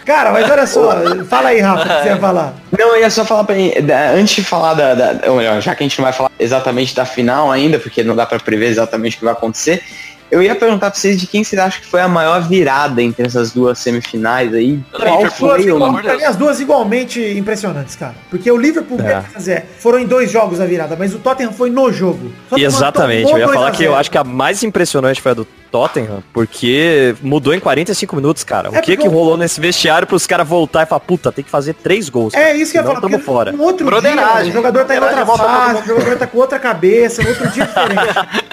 Cara, 0.05 0.33
mas 0.33 0.51
olha 0.51 0.67
só. 0.67 0.93
Fala 1.29 1.49
aí, 1.51 1.61
Rafa, 1.61 1.83
o 1.83 1.87
que 1.97 2.03
você 2.03 2.09
ia 2.09 2.17
falar. 2.17 2.55
Não, 2.79 2.89
eu 2.95 3.01
ia 3.01 3.11
só 3.11 3.25
falar 3.25 3.45
pra 3.45 3.55
da- 3.83 4.11
antes 4.11 4.37
de 4.37 4.45
falar 4.45 4.75
da, 4.75 4.95
da- 4.95 5.31
ou 5.31 5.37
melhor, 5.37 5.61
já 5.61 5.75
que 5.75 5.83
a 5.83 5.87
gente 5.87 5.99
não 5.99 6.05
vai 6.05 6.13
falar 6.13 6.31
exatamente 6.39 6.95
da 6.95 7.05
final 7.05 7.51
ainda, 7.51 7.79
porque 7.79 8.03
não 8.03 8.17
dá 8.17 8.27
pra 8.27 8.39
prever 8.39 8.67
exatamente 8.67 9.17
o 9.17 9.19
que 9.21 9.25
vai 9.25 9.33
acontecer, 9.35 9.83
eu 10.31 10.43
ia 10.43 10.55
perguntar 10.55 10.91
pra 10.91 10.99
vocês 10.99 11.19
de 11.21 11.27
quem 11.27 11.45
vocês 11.45 11.61
acham 11.61 11.81
que 11.81 11.87
foi 11.87 12.01
a 12.01 12.09
maior 12.09 12.41
virada 12.49 13.01
entre 13.03 13.27
essas 13.27 13.53
duas 13.53 13.79
semifinais 13.79 14.53
aí. 14.55 14.81
Qual 14.93 15.27
foi 15.31 15.71
o 15.71 16.03
Pra 16.03 16.29
as 16.29 16.37
duas 16.37 16.61
igualmente 16.61 17.21
impressionantes, 17.39 17.95
cara. 17.97 18.15
Porque 18.31 18.51
o 18.51 18.57
Liverpool 18.57 19.01
É. 19.01 19.23
quer 19.33 19.39
dizer, 19.39 19.65
foram 19.79 19.99
em 19.99 20.07
dois 20.07 20.31
jogos 20.31 20.61
a 20.61 20.67
virada, 20.67 20.97
mas 20.99 21.15
o 21.15 21.19
Tottenham 21.19 21.53
foi 21.53 21.71
no 21.71 21.93
jogo. 21.93 22.33
Que 22.55 22.65
Exatamente, 22.65 23.31
eu 23.31 23.39
ia 23.39 23.47
2 23.47 23.51
a 23.51 23.55
falar 23.61 23.71
que 23.71 23.83
eu 23.85 23.91
0. 23.91 24.01
acho 24.01 24.11
que 24.11 24.19
a 24.19 24.25
mais 24.25 24.63
impressionante 24.63 25.21
foi 25.21 25.33
a 25.33 25.35
do 25.35 25.47
Tottenham, 25.71 26.23
porque 26.33 27.15
mudou 27.21 27.53
em 27.53 27.59
45 27.59 28.15
minutos, 28.15 28.45
cara. 28.45 28.71
O 28.71 28.77
É 28.77 28.81
que 28.81 28.93
porque 28.93 28.97
que 29.03 29.09
o- 29.09 29.11
rolou 29.11 29.37
nesse 29.37 29.61
vestiário 29.61 30.07
pros 30.07 30.25
caras 30.27 30.47
voltar 30.47 30.85
e 30.85 30.87
falar, 30.87 31.01
puta, 31.01 31.33
tem 31.33 31.45
que 31.45 31.51
fazer 31.51 31.75
três 31.75 32.09
gols. 32.09 32.33
É 32.35 32.55
isso 32.57 32.71
que 32.73 32.79
eu 32.79 32.83
ia 32.85 32.89
falar. 33.01 33.19
fora. 33.19 33.53
Um 33.55 33.61
outro 33.63 33.89
dia, 34.01 34.11
o 34.49 34.53
jogador 34.53 34.85
tá 34.85 34.95
em 34.95 35.01
outra 35.01 35.25
todo 35.27 35.37
fase, 35.37 35.83
o 35.83 35.87
jogador 35.87 36.17
tá 36.17 36.27
com 36.29 36.39
outra 36.39 36.59
cabeça, 36.61 37.23
um 37.23 37.27
outro 37.29 37.49
dia 37.49 37.65
diferente. 37.67 38.45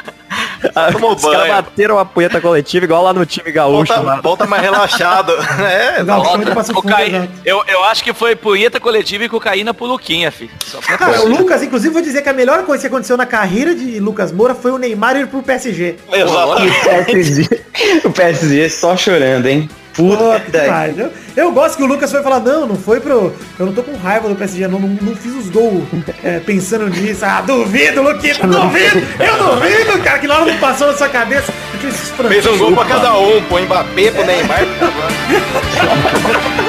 Tomou 0.91 1.15
Os 1.15 1.21
caras 1.21 1.47
bateram 1.47 1.97
a 1.97 2.05
punheta 2.05 2.39
coletiva 2.39 2.85
igual 2.85 3.03
lá 3.03 3.13
no 3.13 3.25
time 3.25 3.51
gaúcho. 3.51 3.93
Volta, 3.93 4.01
lá. 4.01 4.21
volta 4.21 4.45
mais 4.45 4.61
relaxado. 4.61 5.31
É, 5.61 6.03
cocaína. 6.73 7.17
exato. 7.19 7.33
eu, 7.45 7.63
eu 7.67 7.83
acho 7.85 8.03
que 8.03 8.13
foi 8.13 8.35
punheta 8.35 8.79
coletiva 8.79 9.23
e 9.23 9.29
cocaína 9.29 9.73
pro 9.73 9.85
Luquinha, 9.85 10.31
fi. 10.31 10.49
Cara, 10.97 11.21
o 11.21 11.27
Lucas, 11.27 11.61
inclusive, 11.61 11.93
vou 11.93 12.01
dizer 12.01 12.21
que 12.21 12.29
a 12.29 12.33
melhor 12.33 12.63
coisa 12.63 12.81
que 12.81 12.87
aconteceu 12.87 13.15
na 13.15 13.25
carreira 13.25 13.75
de 13.75 13.99
Lucas 13.99 14.31
Moura 14.31 14.55
foi 14.55 14.71
o 14.71 14.77
Neymar 14.77 15.15
ir 15.17 15.27
pro 15.27 15.41
PSG. 15.41 15.97
exatamente. 16.11 16.77
O 16.77 17.05
PSG, 17.05 17.61
o 18.05 18.11
PSG 18.11 18.69
só 18.69 18.97
chorando, 18.97 19.45
hein? 19.47 19.69
Puta 19.93 20.17
Puta 20.17 20.39
que 20.39 20.51
pariu. 20.67 20.95
eu, 20.97 21.11
eu 21.35 21.51
gosto 21.51 21.77
que 21.77 21.83
o 21.83 21.85
Lucas 21.85 22.11
foi 22.11 22.23
falar, 22.23 22.39
não, 22.39 22.65
não 22.65 22.75
foi 22.75 22.99
pro. 22.99 23.33
Eu 23.59 23.65
não 23.65 23.73
tô 23.73 23.83
com 23.83 23.95
raiva 23.97 24.29
do 24.29 24.35
PSG, 24.35 24.67
não, 24.67 24.79
não, 24.79 24.87
não 24.87 25.15
fiz 25.15 25.33
os 25.33 25.49
gols 25.49 25.83
é, 26.23 26.39
pensando 26.39 26.87
nisso. 26.89 27.25
Ah, 27.25 27.41
duvido, 27.41 28.01
Luquito, 28.01 28.47
duvido! 28.47 29.01
Eu 29.19 29.37
duvido, 29.37 29.99
cara, 30.03 30.19
que 30.19 30.27
na 30.27 30.39
hora 30.39 30.51
não 30.51 30.59
passou 30.59 30.87
na 30.87 30.93
sua 30.93 31.09
cabeça. 31.09 31.51
Fez 32.27 32.45
um 32.45 32.57
gol 32.57 32.73
pra 32.73 32.85
cada 32.85 33.17
um, 33.17 33.41
pro 33.43 33.59
Mbappé, 33.59 34.11
pro 34.11 34.23
Neymar. 34.25 34.59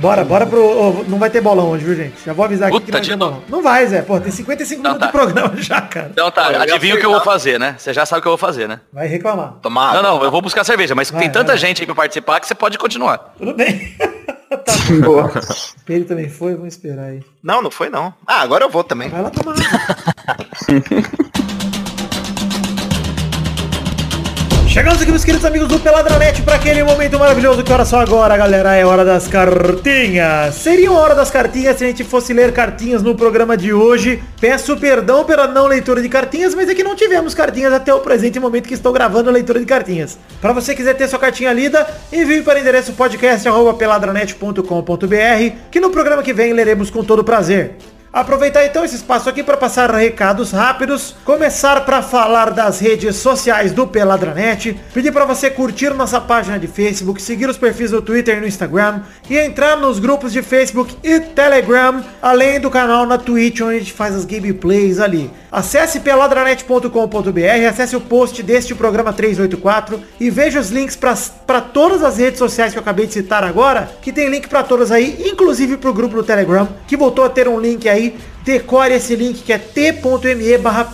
Bora, 0.00 0.24
bora 0.24 0.46
pro. 0.46 0.64
ô, 0.64 1.04
não 1.06 1.18
vai 1.18 1.28
ter 1.28 1.42
bolão 1.42 1.68
hoje, 1.70 1.84
viu, 1.84 1.94
gente? 1.94 2.14
Já 2.24 2.32
vou 2.32 2.44
avisar 2.44 2.68
aqui 2.68 2.74
Puta 2.80 2.86
que 2.86 2.92
não 2.92 2.96
vai 2.98 3.02
de 3.02 3.10
ter 3.10 3.16
novo. 3.16 3.32
bolão. 3.32 3.44
Não 3.50 3.62
vai, 3.62 3.86
Zé. 3.86 4.00
Pô, 4.02 4.18
tem 4.18 4.32
55 4.32 4.80
Então 4.80 4.92
minutos 4.94 5.08
de 5.08 5.12
tá. 5.12 5.18
programa 5.18 5.52
já, 5.62 5.80
cara. 5.82 6.08
Então 6.10 6.30
tá, 6.30 6.50
ia 6.52 6.62
adivinha 6.62 6.94
o 6.94 6.98
que 6.98 7.04
eu 7.04 7.10
vou 7.10 7.20
fazer, 7.20 7.60
né? 7.60 7.74
Você 7.78 7.92
já 7.92 8.06
sabe 8.06 8.20
o 8.20 8.22
que 8.22 8.28
eu 8.28 8.32
vou 8.32 8.38
fazer, 8.38 8.66
né? 8.66 8.80
Vai 8.92 9.06
reclamar. 9.06 9.54
Tomar. 9.60 9.92
Não, 9.94 10.02
não, 10.02 10.24
eu 10.24 10.30
vou 10.30 10.40
buscar 10.40 10.64
cerveja, 10.64 10.94
mas 10.94 11.10
Vai, 11.10 11.20
tem 11.20 11.30
tanta 11.30 11.48
vai. 11.48 11.58
gente 11.58 11.82
aí 11.82 11.86
pra 11.86 11.94
participar 11.94 12.40
que 12.40 12.46
você 12.46 12.54
pode 12.54 12.78
continuar. 12.78 13.34
Tudo 13.38 13.52
bem. 13.54 13.94
tá 14.64 14.72
Boa. 15.04 15.24
bom. 15.24 15.30
Ele 15.88 16.04
também 16.04 16.28
foi, 16.30 16.54
vamos 16.54 16.74
esperar 16.74 17.04
aí. 17.04 17.20
Não, 17.42 17.60
não 17.60 17.70
foi 17.70 17.90
não. 17.90 18.14
Ah, 18.26 18.40
agora 18.40 18.64
eu 18.64 18.70
vou 18.70 18.82
também. 18.82 19.10
Vai 19.10 19.22
lá 19.22 19.30
tomar. 19.30 19.54
Chegamos 24.70 25.02
aqui, 25.02 25.10
meus 25.10 25.24
queridos 25.24 25.44
amigos 25.44 25.66
do 25.66 25.80
Peladranet, 25.80 26.42
para 26.42 26.54
aquele 26.54 26.84
momento 26.84 27.18
maravilhoso. 27.18 27.64
Que 27.64 27.72
hora 27.72 27.84
só 27.84 27.98
agora, 27.98 28.36
galera? 28.36 28.76
É 28.76 28.86
hora 28.86 29.04
das 29.04 29.26
cartinhas. 29.26 30.54
Seria 30.54 30.92
uma 30.92 31.00
hora 31.00 31.12
das 31.12 31.28
cartinhas 31.28 31.76
se 31.76 31.82
a 31.82 31.88
gente 31.88 32.04
fosse 32.04 32.32
ler 32.32 32.52
cartinhas 32.52 33.02
no 33.02 33.16
programa 33.16 33.56
de 33.56 33.72
hoje. 33.72 34.22
Peço 34.40 34.76
perdão 34.76 35.24
pela 35.24 35.48
não 35.48 35.66
leitura 35.66 36.00
de 36.00 36.08
cartinhas, 36.08 36.54
mas 36.54 36.68
é 36.68 36.74
que 36.76 36.84
não 36.84 36.94
tivemos 36.94 37.34
cartinhas 37.34 37.72
até 37.72 37.92
o 37.92 37.98
presente 37.98 38.38
momento 38.38 38.68
que 38.68 38.74
estou 38.74 38.92
gravando 38.92 39.28
a 39.28 39.32
leitura 39.32 39.58
de 39.58 39.66
cartinhas. 39.66 40.16
Para 40.40 40.52
você 40.52 40.72
quiser 40.72 40.94
ter 40.94 41.08
sua 41.08 41.18
cartinha 41.18 41.52
lida, 41.52 41.84
envie 42.12 42.42
para 42.42 42.56
o 42.56 42.60
endereço 42.60 42.92
podcast.peladranet.com.br, 42.92 45.56
que 45.68 45.80
no 45.80 45.90
programa 45.90 46.22
que 46.22 46.32
vem 46.32 46.52
leremos 46.52 46.90
com 46.90 47.02
todo 47.02 47.24
prazer. 47.24 47.74
Aproveitar 48.12 48.66
então 48.66 48.84
esse 48.84 48.96
espaço 48.96 49.28
aqui 49.28 49.40
para 49.40 49.56
passar 49.56 49.88
recados 49.94 50.50
rápidos, 50.50 51.14
começar 51.24 51.84
para 51.84 52.02
falar 52.02 52.50
das 52.50 52.80
redes 52.80 53.14
sociais 53.14 53.70
do 53.70 53.86
Peladranet, 53.86 54.76
pedir 54.92 55.12
para 55.12 55.24
você 55.24 55.48
curtir 55.48 55.90
nossa 55.90 56.20
página 56.20 56.58
de 56.58 56.66
Facebook, 56.66 57.22
seguir 57.22 57.48
os 57.48 57.56
perfis 57.56 57.92
do 57.92 58.02
Twitter 58.02 58.38
e 58.38 58.40
no 58.40 58.48
Instagram 58.48 59.02
e 59.28 59.38
entrar 59.38 59.76
nos 59.76 60.00
grupos 60.00 60.32
de 60.32 60.42
Facebook 60.42 60.96
e 61.04 61.20
Telegram, 61.20 62.02
além 62.20 62.58
do 62.58 62.68
canal 62.68 63.06
na 63.06 63.16
Twitch 63.16 63.60
onde 63.60 63.76
a 63.76 63.78
gente 63.78 63.92
faz 63.92 64.16
as 64.16 64.24
gameplays 64.24 64.98
ali. 64.98 65.30
Acesse 65.50 65.98
peladranet.com.br, 66.00 67.68
acesse 67.68 67.96
o 67.96 68.00
post 68.00 68.40
deste 68.42 68.74
programa 68.74 69.12
384 69.12 70.00
e 70.20 70.30
veja 70.30 70.60
os 70.60 70.70
links 70.70 70.96
para 70.96 71.60
todas 71.60 72.04
as 72.04 72.18
redes 72.18 72.38
sociais 72.38 72.72
que 72.72 72.78
eu 72.78 72.82
acabei 72.82 73.06
de 73.06 73.14
citar 73.14 73.42
agora, 73.42 73.90
que 74.00 74.12
tem 74.12 74.28
link 74.28 74.48
para 74.48 74.62
todas 74.62 74.92
aí, 74.92 75.24
inclusive 75.26 75.76
para 75.76 75.90
o 75.90 75.94
grupo 75.94 76.16
do 76.16 76.22
Telegram, 76.22 76.68
que 76.86 76.96
voltou 76.96 77.24
a 77.24 77.28
ter 77.28 77.48
um 77.48 77.58
link 77.58 77.88
aí. 77.88 78.16
Decore 78.44 78.94
esse 78.94 79.14
link 79.16 79.42
que 79.42 79.52
é 79.52 79.58
t.me 79.58 80.58
barra 80.58 80.88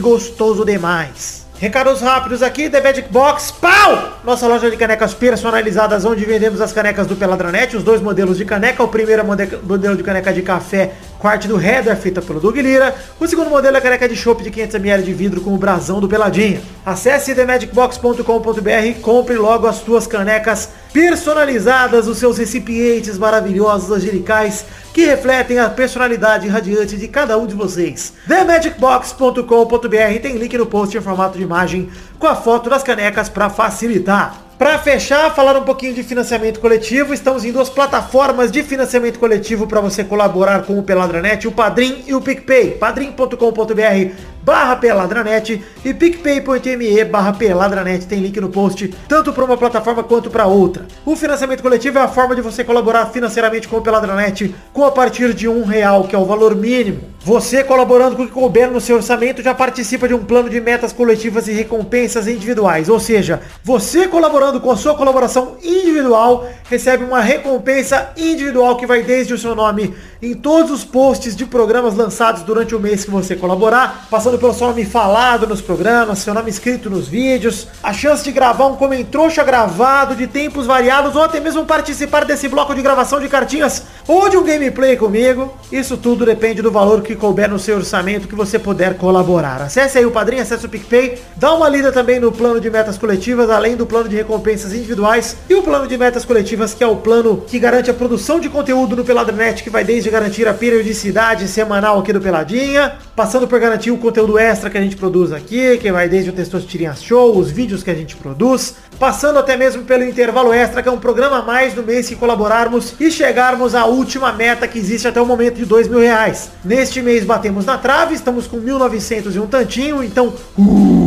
gostoso 0.00 0.64
demais. 0.64 1.41
Recados 1.62 2.00
rápidos 2.00 2.42
aqui, 2.42 2.68
The 2.68 2.80
Magic 2.80 3.08
Box, 3.08 3.52
pau! 3.52 4.18
Nossa 4.24 4.48
loja 4.48 4.68
de 4.68 4.76
canecas 4.76 5.14
personalizadas, 5.14 6.04
onde 6.04 6.24
vendemos 6.24 6.60
as 6.60 6.72
canecas 6.72 7.06
do 7.06 7.14
Peladranet, 7.14 7.76
os 7.76 7.84
dois 7.84 8.00
modelos 8.00 8.36
de 8.36 8.44
caneca. 8.44 8.82
O 8.82 8.88
primeiro 8.88 9.22
é 9.22 9.24
modelo 9.24 9.96
de 9.96 10.02
caneca 10.02 10.32
de 10.32 10.42
café 10.42 10.94
arte 11.22 11.46
do 11.46 11.60
Heather, 11.60 11.96
feita 11.96 12.20
pelo 12.20 12.40
Doug 12.40 12.56
Lira. 12.56 12.92
O 13.20 13.28
segundo 13.28 13.48
modelo 13.48 13.76
é 13.76 13.78
a 13.78 13.80
caneca 13.80 14.08
de 14.08 14.16
chopp 14.16 14.42
de 14.42 14.50
500ml 14.50 15.02
de 15.02 15.14
vidro 15.14 15.40
com 15.40 15.54
o 15.54 15.56
brasão 15.56 16.00
do 16.00 16.08
Peladinha. 16.08 16.60
Acesse 16.84 17.32
themagicbox.com.br 17.32 18.84
e 18.84 18.94
compre 18.94 19.36
logo 19.36 19.68
as 19.68 19.78
tuas 19.78 20.04
canecas 20.04 20.70
personalizadas, 20.92 22.06
os 22.06 22.18
seus 22.18 22.38
recipientes 22.38 23.18
maravilhosos, 23.18 23.90
angelicais, 23.90 24.64
que 24.92 25.06
refletem 25.06 25.58
a 25.58 25.70
personalidade 25.70 26.46
radiante 26.48 26.96
de 26.96 27.08
cada 27.08 27.38
um 27.38 27.46
de 27.46 27.54
vocês. 27.54 28.12
TheMagicBox.com.br 28.28 30.20
tem 30.20 30.36
link 30.36 30.56
no 30.58 30.66
post 30.66 30.96
em 30.96 31.00
formato 31.00 31.38
de 31.38 31.44
imagem 31.44 31.90
com 32.18 32.26
a 32.26 32.36
foto 32.36 32.68
das 32.68 32.82
canecas 32.82 33.28
para 33.28 33.48
facilitar. 33.48 34.42
Para 34.58 34.78
fechar, 34.78 35.34
falar 35.34 35.56
um 35.56 35.64
pouquinho 35.64 35.92
de 35.92 36.04
financiamento 36.04 36.60
coletivo, 36.60 37.12
estamos 37.12 37.44
em 37.44 37.50
duas 37.50 37.68
plataformas 37.68 38.52
de 38.52 38.62
financiamento 38.62 39.18
coletivo 39.18 39.66
para 39.66 39.80
você 39.80 40.04
colaborar 40.04 40.62
com 40.62 40.78
o 40.78 40.84
Peladranet, 40.84 41.48
o 41.48 41.52
Padrim 41.52 42.04
e 42.06 42.14
o 42.14 42.20
PicPay. 42.20 42.72
padrim.com.br 42.72 44.31
barra 44.42 44.76
peladranet 44.76 45.62
e 45.84 45.94
picpay.me 45.94 47.04
barra 47.04 47.32
peladranet 47.32 48.06
tem 48.06 48.20
link 48.20 48.40
no 48.40 48.48
post, 48.48 48.88
tanto 49.08 49.32
para 49.32 49.44
uma 49.44 49.56
plataforma 49.56 50.02
quanto 50.02 50.30
para 50.30 50.46
outra. 50.46 50.86
O 51.06 51.16
financiamento 51.16 51.62
coletivo 51.62 51.98
é 51.98 52.02
a 52.02 52.08
forma 52.08 52.34
de 52.34 52.40
você 52.40 52.64
colaborar 52.64 53.06
financeiramente 53.06 53.68
com 53.68 53.76
o 53.76 53.82
Peladranet 53.82 54.54
com 54.72 54.84
a 54.84 54.90
partir 54.90 55.34
de 55.34 55.48
um 55.48 55.64
real, 55.64 56.04
que 56.04 56.14
é 56.14 56.18
o 56.18 56.24
valor 56.24 56.54
mínimo. 56.54 57.12
Você 57.24 57.62
colaborando 57.62 58.16
com 58.16 58.24
o 58.24 58.26
que 58.26 58.32
couber 58.32 58.68
no 58.68 58.80
seu 58.80 58.96
orçamento 58.96 59.42
já 59.42 59.54
participa 59.54 60.08
de 60.08 60.14
um 60.14 60.24
plano 60.24 60.50
de 60.50 60.60
metas 60.60 60.92
coletivas 60.92 61.46
e 61.46 61.52
recompensas 61.52 62.26
individuais. 62.26 62.88
Ou 62.88 62.98
seja, 62.98 63.40
você 63.62 64.08
colaborando 64.08 64.60
com 64.60 64.72
a 64.72 64.76
sua 64.76 64.96
colaboração 64.96 65.56
individual 65.62 66.48
recebe 66.68 67.04
uma 67.04 67.20
recompensa 67.20 68.10
individual 68.16 68.76
que 68.76 68.86
vai 68.86 69.02
desde 69.02 69.34
o 69.34 69.38
seu 69.38 69.54
nome 69.54 69.94
em 70.22 70.34
todos 70.34 70.70
os 70.70 70.84
posts 70.84 71.34
de 71.34 71.44
programas 71.44 71.96
lançados 71.96 72.44
durante 72.44 72.76
o 72.76 72.78
mês 72.78 73.04
que 73.04 73.10
você 73.10 73.34
colaborar, 73.34 74.06
passando 74.08 74.38
pelo 74.38 74.54
seu 74.54 74.68
nome 74.68 74.84
falado 74.84 75.48
nos 75.48 75.60
programas, 75.60 76.20
seu 76.20 76.32
nome 76.32 76.48
escrito 76.48 76.88
nos 76.88 77.08
vídeos, 77.08 77.66
a 77.82 77.92
chance 77.92 78.22
de 78.22 78.30
gravar 78.30 78.66
um 78.66 78.76
comentrouxa 78.76 79.42
gravado 79.42 80.14
de 80.14 80.28
tempos 80.28 80.64
variados 80.64 81.16
ou 81.16 81.24
até 81.24 81.40
mesmo 81.40 81.66
participar 81.66 82.24
desse 82.24 82.46
bloco 82.46 82.72
de 82.72 82.80
gravação 82.80 83.18
de 83.18 83.28
cartinhas 83.28 83.82
ou 84.06 84.28
de 84.28 84.36
um 84.36 84.44
gameplay 84.44 84.96
comigo. 84.96 85.52
Isso 85.72 85.96
tudo 85.96 86.24
depende 86.24 86.62
do 86.62 86.70
valor 86.70 87.02
que 87.02 87.16
couber 87.16 87.50
no 87.50 87.58
seu 87.58 87.78
orçamento 87.78 88.28
que 88.28 88.36
você 88.36 88.60
puder 88.60 88.96
colaborar. 88.96 89.60
Acesse 89.60 89.98
aí 89.98 90.06
o 90.06 90.12
Padrinho, 90.12 90.42
acesse 90.42 90.64
o 90.64 90.68
PicPay, 90.68 91.18
dá 91.34 91.52
uma 91.52 91.68
lida 91.68 91.90
também 91.90 92.20
no 92.20 92.30
plano 92.30 92.60
de 92.60 92.70
metas 92.70 92.96
coletivas, 92.96 93.50
além 93.50 93.74
do 93.74 93.86
plano 93.86 94.08
de 94.08 94.14
recompensas 94.14 94.72
individuais 94.72 95.36
e 95.50 95.54
o 95.56 95.64
plano 95.64 95.88
de 95.88 95.98
metas 95.98 96.24
coletivas, 96.24 96.74
que 96.74 96.84
é 96.84 96.86
o 96.86 96.94
plano 96.94 97.42
que 97.44 97.58
garante 97.58 97.90
a 97.90 97.94
produção 97.94 98.38
de 98.38 98.48
conteúdo 98.48 98.94
no 98.94 99.04
Peladranet, 99.04 99.64
que 99.64 99.70
vai 99.70 99.82
desde 99.82 100.11
garantir 100.12 100.46
a 100.46 100.52
periodicidade 100.52 101.48
semanal 101.48 101.98
aqui 101.98 102.12
do 102.12 102.20
Peladinha, 102.20 102.92
passando 103.16 103.48
por 103.48 103.58
garantir 103.58 103.90
o 103.90 103.96
conteúdo 103.96 104.38
extra 104.38 104.68
que 104.68 104.76
a 104.76 104.80
gente 104.80 104.94
produz 104.94 105.32
aqui, 105.32 105.78
que 105.78 105.90
vai 105.90 106.08
desde 106.08 106.28
o 106.28 106.32
Textos 106.34 106.66
Tirinhas 106.66 107.02
Show, 107.02 107.36
os 107.36 107.50
vídeos 107.50 107.82
que 107.82 107.90
a 107.90 107.94
gente 107.94 108.14
produz, 108.14 108.76
passando 108.98 109.38
até 109.38 109.56
mesmo 109.56 109.84
pelo 109.84 110.04
intervalo 110.04 110.52
extra, 110.52 110.82
que 110.82 110.88
é 110.88 110.92
um 110.92 110.98
programa 110.98 111.38
a 111.38 111.42
mais 111.42 111.74
no 111.74 111.82
mês 111.82 112.08
que 112.08 112.14
colaborarmos 112.14 112.94
e 113.00 113.10
chegarmos 113.10 113.74
à 113.74 113.86
última 113.86 114.32
meta 114.32 114.68
que 114.68 114.78
existe 114.78 115.08
até 115.08 115.20
o 115.20 115.26
momento 115.26 115.56
de 115.56 115.64
dois 115.64 115.88
mil 115.88 115.98
reais. 115.98 116.50
Neste 116.62 117.00
mês 117.00 117.24
batemos 117.24 117.64
na 117.64 117.78
trave, 117.78 118.14
estamos 118.14 118.46
com 118.46 118.60
1.900 118.60 119.34
e 119.34 119.38
um 119.38 119.46
tantinho, 119.46 120.04
então... 120.04 120.34
uh, 120.58 121.01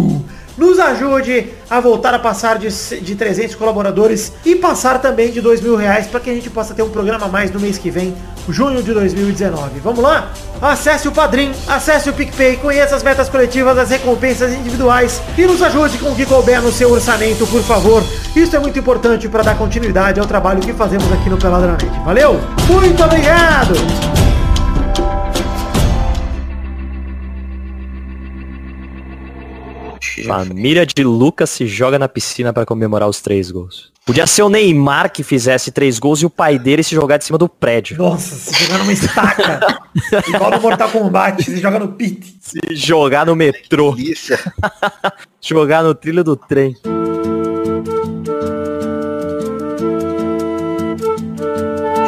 nos 0.57 0.79
ajude 0.79 1.47
a 1.69 1.79
voltar 1.79 2.13
a 2.13 2.19
passar 2.19 2.57
de, 2.57 2.69
de 3.01 3.15
300 3.15 3.55
colaboradores 3.55 4.31
e 4.45 4.55
passar 4.55 5.01
também 5.01 5.31
de 5.31 5.41
2 5.41 5.61
mil 5.61 5.75
reais 5.75 6.07
para 6.07 6.19
que 6.19 6.29
a 6.29 6.33
gente 6.33 6.49
possa 6.49 6.73
ter 6.73 6.83
um 6.83 6.89
programa 6.89 7.25
a 7.25 7.29
mais 7.29 7.51
no 7.51 7.59
mês 7.59 7.77
que 7.77 7.89
vem, 7.89 8.15
junho 8.49 8.81
de 8.81 8.93
2019. 8.93 9.79
Vamos 9.79 10.03
lá? 10.03 10.31
Acesse 10.61 11.07
o 11.07 11.11
Padrim, 11.11 11.51
acesse 11.67 12.09
o 12.09 12.13
PicPay, 12.13 12.57
conheça 12.57 12.95
as 12.95 13.03
metas 13.03 13.27
coletivas, 13.27 13.77
as 13.77 13.89
recompensas 13.89 14.53
individuais 14.53 15.21
e 15.37 15.45
nos 15.45 15.61
ajude 15.61 15.97
com 15.97 16.11
o 16.11 16.15
que 16.15 16.25
couber 16.25 16.61
no 16.61 16.71
seu 16.71 16.91
orçamento, 16.91 17.45
por 17.47 17.61
favor. 17.63 18.03
Isso 18.35 18.55
é 18.55 18.59
muito 18.59 18.79
importante 18.79 19.27
para 19.27 19.43
dar 19.43 19.57
continuidade 19.57 20.19
ao 20.19 20.25
trabalho 20.25 20.61
que 20.61 20.73
fazemos 20.73 21.11
aqui 21.11 21.29
no 21.29 21.37
Peladranet. 21.37 21.85
Valeu? 22.03 22.39
Muito 22.69 23.03
obrigado! 23.03 24.14
Família 30.27 30.85
de 30.85 31.03
Lucas 31.03 31.49
se 31.49 31.67
joga 31.67 31.99
na 31.99 32.07
piscina 32.07 32.53
para 32.53 32.65
comemorar 32.65 33.07
os 33.07 33.21
três 33.21 33.51
gols. 33.51 33.91
Podia 34.05 34.27
ser 34.27 34.43
o 34.43 34.49
Neymar 34.49 35.11
que 35.11 35.23
fizesse 35.23 35.71
três 35.71 35.97
gols 35.97 36.21
e 36.21 36.25
o 36.27 36.29
pai 36.29 36.59
dele 36.59 36.83
se 36.83 36.93
jogar 36.93 37.17
de 37.17 37.25
cima 37.25 37.39
do 37.39 37.49
prédio. 37.49 37.97
Nossa, 37.97 38.35
se 38.35 38.63
jogar 38.63 38.77
numa 38.77 38.93
estaca. 38.93 39.59
igual 40.29 40.51
no 40.51 40.61
Mortal 40.61 40.89
Kombat, 40.89 41.43
se 41.43 41.57
jogar 41.57 41.79
no 41.79 41.93
pit. 41.93 42.37
Se 42.39 42.59
jogar 42.75 43.25
no 43.25 43.35
metrô. 43.35 43.95
Delícia. 43.95 44.39
jogar 45.41 45.83
no 45.83 45.95
trilho 45.95 46.23
do 46.23 46.35
trem. 46.35 46.75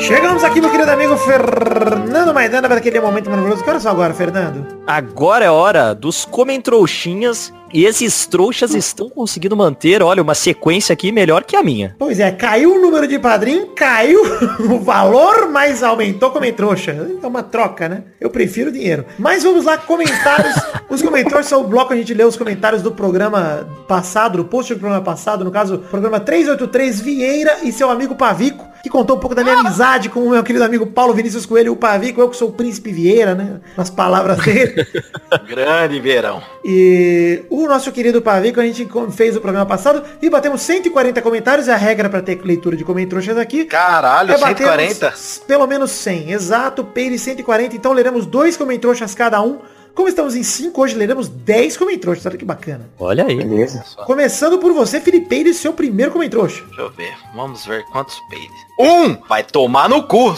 Chegamos 0.08 0.41
aqui, 0.41 0.62
meu 0.62 0.72
querido 0.72 0.89
amigo 0.89 1.18
Fernando 1.18 2.34
Maidana, 2.34 2.70
para 2.70 2.78
aquele 2.78 2.97
momento 3.01 3.30
maravilhoso. 3.30 3.62
Que 3.62 3.70
horas 3.70 3.84
são 3.84 3.91
agora, 3.91 4.14
Fernando? 4.14 4.66
Agora 4.88 5.43
é 5.43 5.51
hora 5.51 5.93
dos 5.93 6.24
comentrouxinhas 6.24 7.51
e 7.74 7.84
esses 7.84 8.26
trouxas 8.26 8.74
estão 8.74 9.10
conseguindo 9.10 9.58
manter, 9.58 10.01
olha, 10.01 10.22
uma 10.24 10.34
sequência 10.34 10.93
aqui 10.93 11.12
melhor 11.12 11.43
que 11.43 11.58
a 11.58 11.62
minha. 11.62 11.93
Pois 11.99 12.22
é, 12.22 12.32
caiu 12.32 12.76
o 12.76 12.82
número 12.82 13.05
de 13.05 13.20
padrinho, 13.20 13.68
caiu 13.76 14.22
o 14.72 14.80
valor, 14.80 15.49
mas 15.51 15.84
aumentou 15.84 16.32
como 16.32 16.49
trouxa. 16.53 16.91
É 17.22 17.28
uma 17.28 17.43
troca, 17.43 17.89
né? 17.89 18.03
Eu 18.22 18.30
prefiro 18.30 18.72
dinheiro. 18.72 19.05
Mas 19.20 19.43
vamos 19.43 19.66
lá, 19.66 19.78
comentários. 19.78 20.55
os 20.89 21.01
comentários 21.01 21.47
são 21.47 21.62
o 21.62 21.68
bloco, 21.68 21.91
a 21.91 21.97
gente 21.97 22.14
lê 22.14 22.24
os 22.24 22.38
comentários 22.38 22.82
do 22.82 22.93
programa 22.93 23.68
passado, 23.89 24.38
do 24.38 24.45
post 24.45 24.74
do 24.74 24.80
programa 24.80 25.03
passado, 25.03 25.43
no 25.43 25.51
caso, 25.51 25.80
programa 25.91 26.22
383 26.22 27.01
Vieira 27.01 27.58
e 27.64 27.74
seu 27.74 27.89
amigo 27.89 28.16
Pavico, 28.16 28.66
que 28.88 28.89
contou 28.89 29.17
um 29.17 29.19
pouco 29.19 29.35
da 29.35 29.43
minha 29.43 29.59
amizade 29.59 30.09
com 30.09 30.21
o 30.21 30.29
meu 30.29 30.43
querido 30.43 30.63
amigo 30.63 30.88
Paulo 30.88 31.13
Vinícius 31.13 31.45
Coelho, 31.45 31.73
o 31.73 31.75
Pavico, 31.75 32.21
eu 32.21 32.29
que 32.29 32.38
sou 32.38 32.49
o 32.49 32.53
príncipe 32.53 32.91
Vieira, 32.91 33.35
né? 33.35 33.59
Nas 33.75 33.89
palavras 33.89 34.39
dele. 34.39 34.88
Grande 35.45 35.99
verão. 35.99 36.41
E 36.63 37.43
o 37.49 37.67
nosso 37.67 37.91
querido 37.91 38.21
Pavico, 38.21 38.59
a 38.59 38.63
gente 38.63 38.88
fez 39.11 39.35
o 39.35 39.41
programa 39.41 39.65
passado 39.65 40.01
e 40.21 40.29
batemos 40.29 40.61
140 40.61 41.21
comentários. 41.21 41.67
É 41.67 41.73
a 41.73 41.77
regra 41.77 42.09
para 42.09 42.21
ter 42.21 42.41
leitura 42.43 42.75
de 42.77 42.83
comentários 42.83 43.38
aqui. 43.38 43.65
Caralho, 43.65 44.31
É 44.31 44.38
batermos 44.38 44.93
140? 44.93 45.45
Pelo 45.45 45.67
menos 45.67 45.91
100. 45.91 46.31
Exato, 46.31 46.83
Peire 46.83 47.19
140. 47.19 47.75
Então 47.75 47.91
leremos 47.91 48.25
dois 48.25 48.55
comentários 48.55 49.13
cada 49.13 49.41
um. 49.41 49.59
Como 49.97 50.07
estamos 50.07 50.35
em 50.35 50.43
5, 50.43 50.79
hoje 50.79 50.93
leremos 50.93 51.27
10 51.27 51.75
comentários. 51.75 52.23
Olha 52.23 52.37
que 52.37 52.45
bacana. 52.45 52.87
Olha 52.99 53.25
aí. 53.25 53.35
Beleza. 53.35 53.83
Começando 54.05 54.59
por 54.59 54.71
você, 54.71 55.01
Felipeire, 55.01 55.51
seu 55.55 55.73
primeiro 55.73 56.11
comentário. 56.11 56.45
Deixa 56.45 56.63
eu 56.77 56.91
ver. 56.91 57.15
Vamos 57.33 57.65
ver 57.65 57.83
quantos 57.85 58.15
peidos. 58.29 58.55
Um! 58.79 59.17
Vai 59.27 59.43
tomar 59.43 59.89
no 59.89 60.03
cu. 60.03 60.37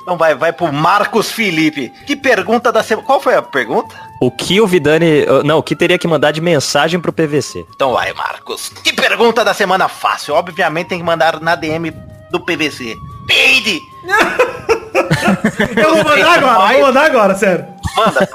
então 0.00 0.16
vai, 0.16 0.34
vai 0.34 0.54
pro 0.54 0.72
Marcos 0.72 1.30
Felipe. 1.30 1.92
Que 2.06 2.16
pergunta 2.16 2.72
da 2.72 2.82
semana. 2.82 3.06
Qual 3.06 3.20
foi 3.20 3.34
a 3.34 3.42
pergunta? 3.42 3.94
O 4.22 4.30
que 4.30 4.58
o 4.58 4.66
Vidani. 4.66 5.26
Não, 5.44 5.58
o 5.58 5.62
que 5.62 5.76
teria 5.76 5.98
que 5.98 6.08
mandar 6.08 6.32
de 6.32 6.40
mensagem 6.40 6.98
pro 6.98 7.12
PVC? 7.12 7.66
Então 7.74 7.92
vai, 7.92 8.10
Marcos. 8.14 8.70
Que 8.82 8.94
pergunta 8.94 9.44
da 9.44 9.52
semana 9.52 9.86
fácil? 9.86 10.32
Obviamente 10.32 10.88
tem 10.88 10.98
que 10.98 11.04
mandar 11.04 11.38
na 11.42 11.54
DM 11.54 11.92
do 12.30 12.40
PVC. 12.40 12.96
Peide! 13.26 13.82
Eu 14.94 15.94
vou 15.94 16.04
mandar 16.04 16.38
agora, 16.38 16.72
vou 16.72 16.82
mandar 16.82 17.04
agora, 17.06 17.34
sério. 17.34 17.66
Manda. 17.96 18.28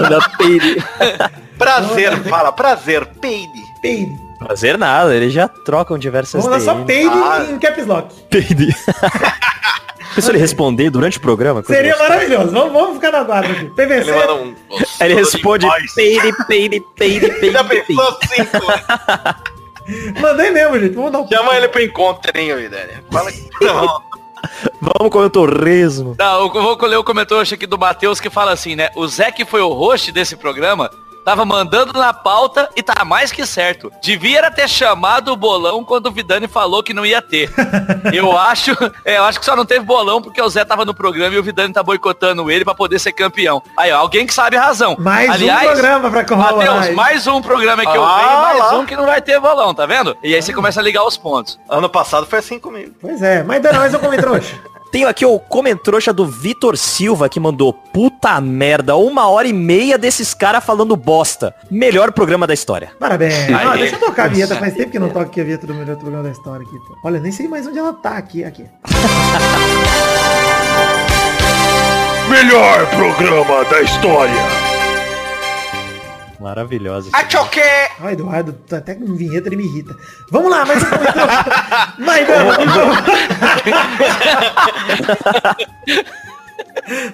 Manda 0.00 0.28
peide. 0.38 0.84
Prazer, 1.58 2.16
fala. 2.24 2.52
Prazer, 2.52 3.06
peide. 3.20 3.60
Peide. 3.82 4.12
Fazer 4.46 4.78
nada, 4.78 5.14
eles 5.14 5.32
já 5.34 5.48
trocam 5.48 5.98
diversas 5.98 6.42
Vou 6.42 6.50
mandar 6.50 6.64
só 6.64 6.74
peide 6.84 7.10
Ah. 7.14 7.46
em 7.50 7.58
caps 7.58 7.86
lock. 7.86 8.14
Peide. 8.30 8.74
Se 10.18 10.28
ele 10.30 10.38
responder 10.38 10.90
durante 10.90 11.18
o 11.18 11.20
programa? 11.20 11.62
Seria 11.62 11.96
maravilhoso. 11.96 12.50
Vamos, 12.50 12.72
vamos 12.72 12.94
ficar 12.96 13.12
na 13.12 13.22
guarda 13.22 13.48
aqui. 13.52 13.66
PVC. 13.66 14.10
Ele 14.10 14.12
manda 14.12 14.34
um. 14.34 14.54
Ele 15.00 15.14
responde 15.14 15.66
peide, 15.94 16.32
peide, 16.46 16.80
peide, 16.96 17.28
peide, 17.40 17.52
Já 17.52 17.64
pensou 17.64 18.18
cinco? 18.28 20.20
Mandei 20.20 20.50
mesmo, 20.50 20.78
gente. 20.80 20.94
Vamos 20.94 21.12
dar 21.12 21.20
um 21.20 21.28
Chama 21.28 21.54
ele 21.56 21.68
pro 21.68 21.80
encontrinho, 21.82 22.56
Vidani. 22.56 22.92
Fala 23.10 23.30
que 23.30 23.48
não. 23.64 24.02
Vamos 24.80 25.12
com 25.12 25.18
o 25.18 25.30
torresmo. 25.30 26.14
Não, 26.18 26.42
eu 26.42 26.50
vou 26.50 26.86
ler 26.86 26.96
o 26.96 27.04
comentário 27.04 27.42
aqui 27.42 27.66
do 27.66 27.78
Matheus 27.78 28.20
que 28.20 28.30
fala 28.30 28.52
assim, 28.52 28.74
né? 28.76 28.90
O 28.96 29.06
Zé 29.06 29.30
que 29.30 29.44
foi 29.44 29.60
o 29.60 29.72
host 29.72 30.10
desse 30.12 30.36
programa 30.36 30.90
Tava 31.24 31.44
mandando 31.44 31.92
na 31.92 32.12
pauta 32.12 32.68
e 32.74 32.82
tá 32.82 33.04
mais 33.04 33.30
que 33.30 33.44
certo. 33.46 33.92
Devia 34.02 34.50
ter 34.50 34.68
chamado 34.68 35.32
o 35.32 35.36
bolão 35.36 35.84
quando 35.84 36.06
o 36.06 36.10
Vidani 36.12 36.48
falou 36.48 36.82
que 36.82 36.94
não 36.94 37.04
ia 37.04 37.20
ter. 37.20 37.50
eu 38.12 38.36
acho, 38.36 38.70
é, 39.04 39.18
eu 39.18 39.24
acho 39.24 39.38
que 39.38 39.44
só 39.44 39.54
não 39.54 39.64
teve 39.64 39.84
bolão 39.84 40.20
porque 40.22 40.40
o 40.40 40.48
Zé 40.48 40.64
tava 40.64 40.84
no 40.84 40.94
programa 40.94 41.34
e 41.34 41.38
o 41.38 41.42
Vidani 41.42 41.72
tá 41.72 41.82
boicotando 41.82 42.50
ele 42.50 42.64
pra 42.64 42.74
poder 42.74 42.98
ser 42.98 43.12
campeão. 43.12 43.62
Aí, 43.76 43.92
ó, 43.92 43.98
alguém 43.98 44.26
que 44.26 44.34
sabe 44.34 44.56
a 44.56 44.62
razão. 44.62 44.96
Mais 44.98 45.30
Aliás, 45.30 45.68
um 45.68 45.72
programa 45.72 46.10
pra 46.10 46.24
corroborar. 46.24 46.74
Matheus, 46.74 46.94
mais 46.96 47.26
um 47.26 47.42
programa 47.42 47.82
que 47.82 47.96
eu 47.96 48.04
Ah, 48.04 48.16
venho, 48.18 48.40
mais 48.42 48.58
lá. 48.58 48.78
um 48.78 48.86
que 48.86 48.96
não 48.96 49.06
vai 49.06 49.20
ter 49.20 49.38
bolão, 49.40 49.74
tá 49.74 49.86
vendo? 49.86 50.16
E 50.22 50.34
aí 50.34 50.40
você 50.42 50.52
começa 50.52 50.80
a 50.80 50.82
ligar 50.82 51.04
os 51.04 51.16
pontos. 51.16 51.58
Ano 51.68 51.88
passado 51.88 52.26
foi 52.26 52.38
assim 52.38 52.58
comigo. 52.58 52.94
Pois 53.00 53.22
é, 53.22 53.42
mas 53.42 53.60
Dana, 53.62 53.78
mais 53.78 53.94
um 53.94 53.98
comentrouxa. 53.98 54.56
Tenho 54.90 55.06
aqui 55.08 55.24
o 55.24 55.38
comentrouxa 55.38 56.12
do 56.12 56.26
Vitor 56.26 56.76
Silva 56.76 57.28
que 57.28 57.38
mandou 57.38 57.72
puta 57.72 58.40
merda, 58.40 58.96
uma 58.96 59.28
hora 59.28 59.46
e 59.46 59.52
meia 59.52 59.96
desses 59.96 60.34
caras 60.34 60.64
falando 60.64 60.96
bosta. 60.96 61.54
Melhor 61.70 62.10
programa 62.12 62.44
da 62.46 62.54
história. 62.54 62.90
Parabéns. 62.98 63.34
Ah, 63.54 63.76
deixa 63.76 63.94
eu 63.94 64.00
tocar 64.00 64.24
a 64.24 64.28
vinheta. 64.28 64.56
Faz 64.56 64.74
tempo 64.74 64.90
que 64.90 64.98
não 64.98 65.08
toca 65.08 65.26
aqui 65.26 65.40
a 65.40 65.44
vinheta 65.44 65.66
do 65.66 65.74
melhor 65.74 65.96
programa 65.96 66.24
da 66.24 66.30
história 66.30 66.66
aqui. 66.66 66.76
pô. 66.76 66.96
Olha, 67.04 67.20
nem 67.20 67.30
sei 67.30 67.46
mais 67.46 67.66
onde 67.66 67.78
ela 67.78 67.92
tá 67.92 68.16
aqui. 68.16 68.42
aqui. 68.42 68.64
Melhor 72.28 72.86
programa 72.90 73.64
da 73.64 73.82
história. 73.82 74.69
Maravilhosa. 76.40 77.10
Achoque! 77.12 77.60
Ó, 78.00 78.08
Eduardo, 78.08 78.52
tá 78.52 78.78
até 78.78 78.94
com 78.94 79.14
vinheta 79.14 79.48
ele 79.48 79.56
me 79.56 79.64
irrita. 79.64 79.94
Vamos 80.30 80.50
lá, 80.50 80.64
mais 80.64 80.82
um 80.82 80.86
comentrouxa. 80.86 81.44
Vai, 81.98 82.24
Dana, 82.24 82.56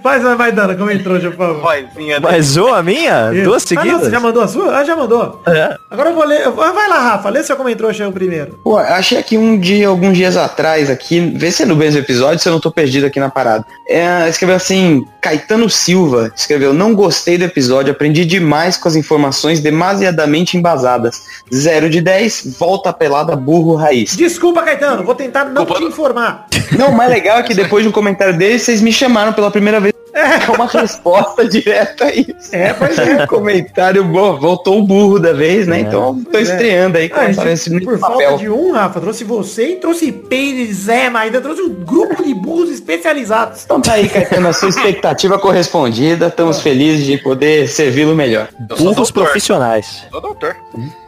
Faz, 0.03 0.23
vai, 0.23 0.37
vai, 0.37 0.53
Dana, 0.53 0.75
comentrouxa, 0.75 1.31
por 1.31 1.37
favor. 1.37 1.61
Vozinha 1.95 2.21
da- 2.21 2.31
Mais 2.31 2.57
uma 2.57 2.83
minha? 2.83 3.31
Isso. 3.33 3.45
Duas 3.45 3.63
Ah, 3.63 3.75
não, 3.75 3.83
seguidas? 3.83 4.01
você 4.05 4.11
já 4.11 4.21
mandou 4.21 4.43
a 4.43 4.49
sua? 4.49 4.77
Ah, 4.79 4.85
já 4.85 4.97
mandou. 4.97 5.43
Agora 5.91 6.11
eu 6.11 6.15
vou 6.15 6.25
ler. 6.25 6.49
Vai 6.51 6.89
lá, 6.89 7.01
Rafa, 7.01 7.29
lê 7.31 7.43
seu 7.43 7.57
comentrouxa 7.57 8.03
aí 8.05 8.09
o 8.09 8.13
primeiro. 8.13 8.59
Pô, 8.63 8.77
achei 8.79 9.19
aqui 9.19 9.37
um 9.39 9.59
dia, 9.59 9.89
alguns 9.89 10.17
dias 10.17 10.37
atrás 10.37 10.91
aqui, 10.91 11.21
vê 11.37 11.51
se 11.51 11.63
é 11.63 11.67
no 11.67 11.77
mesmo 11.77 11.99
episódio, 12.01 12.39
se 12.39 12.49
eu 12.49 12.53
não 12.53 12.61
tô 12.61 12.71
perdido 12.71 13.07
aqui 13.07 13.19
na 13.21 13.29
parada. 13.31 13.65
É, 13.89 14.29
escreveu 14.29 14.57
assim, 14.57 15.05
Caetano 15.21 15.69
Silva, 15.71 16.33
escreveu, 16.35 16.73
não 16.73 16.95
gostei 16.95 17.39
do 17.39 17.45
episódio, 17.45 17.93
aprendi 17.93 18.25
demais 18.25 18.77
com 18.77 18.89
as 18.89 18.97
informações 18.97 19.61
demasiadamente 19.61 20.57
embasadas. 20.57 21.23
0 21.53 21.89
de 21.89 22.01
10, 22.01 22.57
volta 22.59 22.93
pelada, 22.93 23.37
burro 23.37 23.75
raiz. 23.77 24.17
Desculpa, 24.17 24.63
Caetano, 24.63 25.05
vou 25.05 25.15
tentar 25.15 25.45
não 25.45 25.65
Culpa 25.65 25.81
te 25.81 25.87
informar. 25.87 26.47
Não, 26.77 26.89
o 26.89 26.97
mais 26.97 27.11
legal 27.11 27.39
é 27.39 27.43
que 27.43 27.55
depois 27.55 27.83
de 27.85 27.89
um 27.89 27.93
comentário 27.93 28.37
dele, 28.37 28.59
vocês 28.59 28.81
me 28.81 28.93
chamaram 28.93 29.33
pela 29.33 29.51
primeira 29.57 29.81
vez. 29.81 29.96
É 30.17 30.51
uma 30.51 30.67
resposta 30.67 31.45
direta 31.49 32.07
a 32.07 32.15
isso. 32.15 32.49
É, 32.53 32.73
pois 32.73 32.99
é. 32.99 33.27
comentário 33.29 34.03
bom, 34.03 34.39
voltou 34.39 34.79
o 34.79 34.83
burro 34.83 35.19
da 35.19 35.35
vez, 35.35 35.67
né? 35.67 35.81
Então 35.81 36.23
tô 36.33 36.39
é. 36.39 36.43
estreando 36.43 36.97
aí 36.97 37.09
com 37.11 37.21
Ah, 37.21 37.31
gente, 37.31 37.49
esse 37.49 37.81
por 37.81 37.99
papel. 37.99 38.17
falta 38.31 38.39
de 38.39 38.49
um, 38.49 38.73
Rafa, 38.73 38.99
trouxe 38.99 39.25
você 39.25 39.73
e 39.73 39.77
trouxe 39.77 40.11
Peire, 40.11 40.73
Zé, 40.73 41.11
mas 41.11 41.25
ainda 41.27 41.41
trouxe 41.43 41.61
um 41.61 41.69
grupo 41.69 42.25
de 42.25 42.33
burros 42.33 42.71
especializados. 42.71 43.65
Então 43.65 43.79
tá 43.79 43.93
aí, 43.93 44.09
Caetano, 44.11 44.49
a 44.49 44.53
sua 44.55 44.71
expectativa 44.71 45.39
correspondida. 45.39 46.29
Estamos 46.29 46.63
felizes 46.63 47.05
de 47.05 47.19
poder 47.19 47.69
servi-lo 47.69 48.15
melhor. 48.15 48.49
Burros 48.79 49.11
profissionais. 49.11 50.05
Sou 50.11 50.21
doutor. 50.21 50.57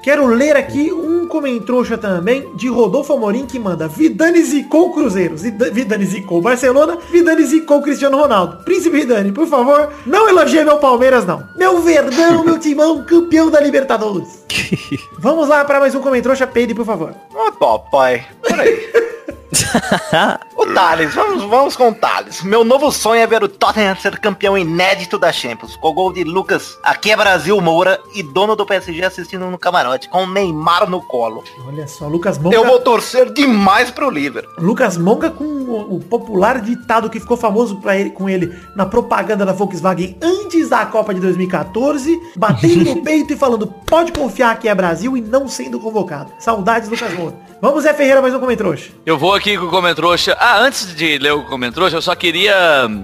Quero 0.02 0.26
ler 0.26 0.56
aqui 0.56 0.92
um 0.92 1.26
comentrouxa 1.26 1.98
também 1.98 2.54
de 2.56 2.68
Rodolfo 2.68 3.12
Amorim 3.12 3.44
que 3.46 3.58
manda 3.58 3.86
Vidani 3.86 4.42
zicou 4.42 4.92
Cruzeiro, 4.92 5.36
Vidani 5.36 6.04
zicou 6.06 6.40
Barcelona, 6.40 6.96
Vidani 7.10 7.44
zicou 7.44 7.82
Cristiano 7.82 8.16
Ronaldo. 8.16 8.64
Príncipe 8.64 8.97
Vidani, 8.98 9.30
por 9.30 9.46
favor, 9.46 9.92
não 10.04 10.28
elogie 10.28 10.64
meu 10.64 10.78
Palmeiras 10.78 11.24
não. 11.24 11.48
Meu 11.56 11.80
Verdão, 11.80 12.44
meu 12.44 12.58
timão, 12.58 13.04
campeão 13.04 13.48
da 13.48 13.60
Libertadores. 13.60 14.44
Vamos 15.18 15.48
lá 15.48 15.64
para 15.64 15.78
mais 15.78 15.94
um 15.94 16.00
comentrouxa, 16.00 16.46
Peide, 16.48 16.74
por 16.74 16.84
favor. 16.84 17.14
Ô, 17.32 17.52
papai. 17.52 18.26
Peraí. 18.42 18.92
o 20.56 20.66
Thales, 20.66 21.14
vamos, 21.14 21.42
vamos 21.44 21.76
com 21.76 21.88
o 21.90 21.94
Thales. 21.94 22.42
Meu 22.42 22.64
novo 22.64 22.90
sonho 22.92 23.20
é 23.20 23.26
ver 23.26 23.42
o 23.42 23.48
Tottenham 23.48 23.96
ser 23.96 24.18
campeão 24.18 24.56
inédito 24.56 25.18
da 25.18 25.32
Champions. 25.32 25.76
Com 25.76 25.88
o 25.88 25.92
gol 25.92 26.12
de 26.12 26.24
Lucas, 26.24 26.78
aqui 26.82 27.10
é 27.10 27.16
Brasil 27.16 27.60
Moura 27.60 28.00
e 28.14 28.22
dono 28.22 28.54
do 28.54 28.66
PSG 28.66 29.04
assistindo 29.04 29.46
no 29.46 29.58
camarote, 29.58 30.08
com 30.08 30.24
o 30.24 30.26
Neymar 30.26 30.88
no 30.88 31.02
colo. 31.02 31.42
Olha 31.66 31.86
só, 31.86 32.06
Lucas 32.06 32.38
Monga. 32.38 32.56
Eu 32.56 32.64
vou 32.64 32.80
torcer 32.80 33.32
demais 33.32 33.90
pro 33.90 34.10
Liverpool. 34.10 34.52
Lucas 34.58 34.96
Monga 34.96 35.30
com 35.30 35.44
o, 35.44 35.96
o 35.96 36.00
popular 36.00 36.60
ditado 36.60 37.10
que 37.10 37.20
ficou 37.20 37.36
famoso 37.36 37.76
pra 37.76 37.96
ele, 37.96 38.10
com 38.10 38.28
ele 38.28 38.54
na 38.74 38.86
propaganda 38.86 39.44
da 39.44 39.52
Volkswagen 39.52 40.16
antes 40.22 40.68
da 40.68 40.86
Copa 40.86 41.12
de 41.12 41.20
2014, 41.20 42.18
batendo 42.36 42.84
no 42.84 43.02
peito 43.02 43.32
e 43.32 43.36
falando, 43.36 43.66
pode 43.66 44.12
confiar 44.12 44.58
que 44.58 44.68
é 44.68 44.74
Brasil 44.74 45.16
e 45.16 45.20
não 45.20 45.48
sendo 45.48 45.78
convocado. 45.80 46.32
Saudades, 46.38 46.88
Lucas 46.88 47.12
Moura. 47.14 47.48
Vamos, 47.60 47.82
Zé 47.82 47.92
Ferreira, 47.92 48.22
mais 48.22 48.32
um 48.32 48.38
comentrouxa. 48.38 48.92
Eu 49.04 49.18
vou 49.18 49.34
aqui 49.34 49.47
com 49.56 49.66
o 49.66 49.70
Comentrouxa. 49.70 50.36
Ah, 50.38 50.58
antes 50.58 50.94
de 50.94 51.16
ler 51.18 51.32
o 51.32 51.44
Comentrouxa, 51.44 51.96
eu 51.96 52.02
só 52.02 52.14
queria 52.14 52.54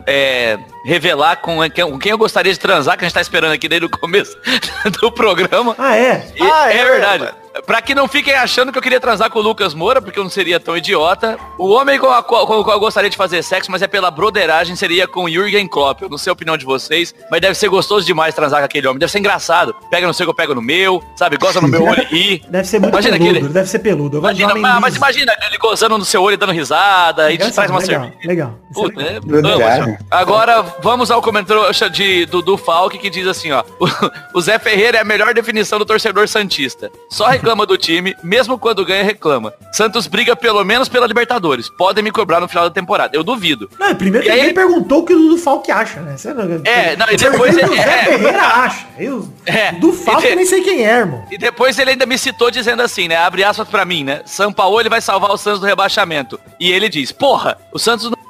é, 0.06 0.58
revelar 0.84 1.36
com 1.36 1.58
quem, 1.70 1.84
com 1.90 1.98
quem 1.98 2.10
eu 2.12 2.18
gostaria 2.18 2.52
de 2.52 2.58
transar, 2.58 2.98
que 2.98 3.04
a 3.04 3.08
gente 3.08 3.14
tá 3.14 3.20
esperando 3.20 3.52
aqui 3.52 3.68
desde 3.68 3.86
o 3.86 3.90
começo 3.90 4.36
do 5.00 5.10
programa. 5.12 5.74
Ah, 5.78 5.96
é? 5.96 6.32
E- 6.36 6.42
Ah, 6.42 6.72
é, 6.72 6.76
é, 6.78 6.84
verdade. 6.84 7.24
mano. 7.24 7.43
Pra 7.66 7.80
que 7.80 7.94
não 7.94 8.08
fiquem 8.08 8.34
achando 8.34 8.72
que 8.72 8.78
eu 8.78 8.82
queria 8.82 8.98
transar 9.00 9.30
com 9.30 9.38
o 9.38 9.42
Lucas 9.42 9.74
Moura, 9.74 10.02
porque 10.02 10.18
eu 10.18 10.24
não 10.24 10.30
seria 10.30 10.58
tão 10.58 10.76
idiota. 10.76 11.38
O 11.58 11.68
homem 11.70 11.98
com, 11.98 12.08
a 12.08 12.22
qual, 12.22 12.46
com 12.46 12.58
o 12.60 12.64
qual 12.64 12.76
eu 12.76 12.80
gostaria 12.80 13.08
de 13.08 13.16
fazer 13.16 13.42
sexo, 13.42 13.70
mas 13.70 13.80
é 13.80 13.86
pela 13.86 14.10
broderagem, 14.10 14.74
seria 14.74 15.06
com 15.06 15.24
o 15.24 15.28
Jürgen 15.30 15.68
Klopp. 15.68 16.02
Eu 16.02 16.08
não 16.08 16.18
sei 16.18 16.30
a 16.30 16.34
opinião 16.34 16.56
de 16.56 16.64
vocês, 16.64 17.14
mas 17.30 17.40
deve 17.40 17.54
ser 17.54 17.68
gostoso 17.68 18.04
demais 18.04 18.34
transar 18.34 18.58
com 18.60 18.66
aquele 18.66 18.86
homem. 18.88 18.98
Deve 18.98 19.12
ser 19.12 19.18
engraçado. 19.20 19.74
Pega 19.90 20.06
no 20.06 20.12
seu 20.14 20.26
que 20.26 20.30
eu 20.30 20.34
pego 20.34 20.54
no 20.54 20.60
meu, 20.62 21.02
sabe? 21.16 21.36
Goza 21.36 21.60
no 21.60 21.68
meu 21.68 21.84
olho 21.86 22.02
e 22.10 22.16
ri. 22.16 22.44
Deve 22.48 22.66
ser 22.66 22.80
muito 22.80 22.92
Imagina 22.92 23.16
peludo, 23.18 23.36
aquele- 23.38 23.52
deve 23.52 23.68
ser 23.68 23.78
peludo. 23.78 24.18
Imagina, 24.18 24.50
homem 24.50 24.62
mas, 24.62 24.80
mas 24.80 24.96
imagina 24.96 25.32
ele 25.46 25.58
gozando 25.58 25.96
no 25.96 26.04
seu 26.04 26.22
olho 26.22 26.34
e 26.34 26.36
dando 26.36 26.52
risada, 26.52 27.26
aí 27.26 27.36
te 27.38 27.42
Legal, 27.44 27.54
traz 27.54 27.70
uma 27.70 27.78
legal, 27.80 28.00
cerveja. 28.02 28.18
legal. 28.28 28.54
É 28.70 28.74
Puta, 28.74 29.00
legal. 29.00 29.60
é, 29.60 29.74
senhor. 29.84 29.98
Agora 30.10 30.62
vamos 30.82 31.10
ao 31.10 31.22
comentário 31.22 31.62
de 31.92 32.26
Dudu 32.26 32.56
Falk 32.56 32.98
que 32.98 33.08
diz 33.08 33.26
assim, 33.28 33.52
ó. 33.52 33.62
O, 33.78 33.86
o 34.38 34.40
Zé 34.40 34.58
Ferreira 34.58 34.98
é 34.98 35.00
a 35.00 35.04
melhor 35.04 35.32
definição 35.32 35.78
do 35.78 35.84
torcedor 35.86 36.26
santista. 36.28 36.90
Só 37.08 37.32
reclama 37.44 37.66
do 37.66 37.76
time, 37.76 38.16
mesmo 38.22 38.58
quando 38.58 38.84
ganha 38.84 39.04
reclama. 39.04 39.52
Santos 39.72 40.06
briga 40.06 40.34
pelo 40.34 40.64
menos 40.64 40.88
pela 40.88 41.06
Libertadores. 41.06 41.68
Podem 41.68 42.02
me 42.02 42.10
cobrar 42.10 42.40
no 42.40 42.48
final 42.48 42.64
da 42.64 42.70
temporada. 42.70 43.16
Eu 43.16 43.22
duvido. 43.22 43.68
Não, 43.78 43.94
primeiro 43.94 44.24
E 44.24 44.28
que 44.28 44.32
aí- 44.32 44.38
ninguém 44.40 44.54
perguntou 44.54 45.00
o 45.00 45.04
que 45.04 45.14
o 45.14 45.18
Dudu 45.18 45.38
Falk 45.38 45.70
acha, 45.70 46.00
né? 46.00 46.16
Você. 46.16 46.28
É, 46.64 46.96
não, 46.96 47.06
e 47.10 47.16
depois 47.16 47.54
o 47.54 47.58
ele- 47.60 47.76
Zé 47.76 47.82
é. 47.82 48.04
Ferreira 48.04 48.42
acha. 48.42 48.86
Eu, 48.98 49.28
É. 49.44 49.72
Do 49.72 49.92
de- 49.92 50.36
nem 50.36 50.46
sei 50.46 50.62
quem 50.62 50.84
é, 50.84 50.98
irmão. 50.98 51.24
E 51.30 51.36
depois 51.38 51.78
ele 51.78 51.90
ainda 51.90 52.06
me 52.06 52.16
citou 52.16 52.50
dizendo 52.50 52.82
assim, 52.82 53.08
né? 53.08 53.16
Abre 53.16 53.44
aspas 53.44 53.68
pra 53.68 53.84
mim, 53.84 54.04
né? 54.04 54.22
São 54.24 54.52
Paulo 54.52 54.80
ele 54.80 54.88
vai 54.88 55.00
salvar 55.00 55.30
o 55.30 55.36
Santos 55.36 55.60
do 55.60 55.66
rebaixamento. 55.66 56.38
E 56.58 56.70
ele 56.72 56.88
diz, 56.88 57.12
porra, 57.12 57.58
o 57.72 57.78
Santos 57.78 58.10
não 58.10 58.23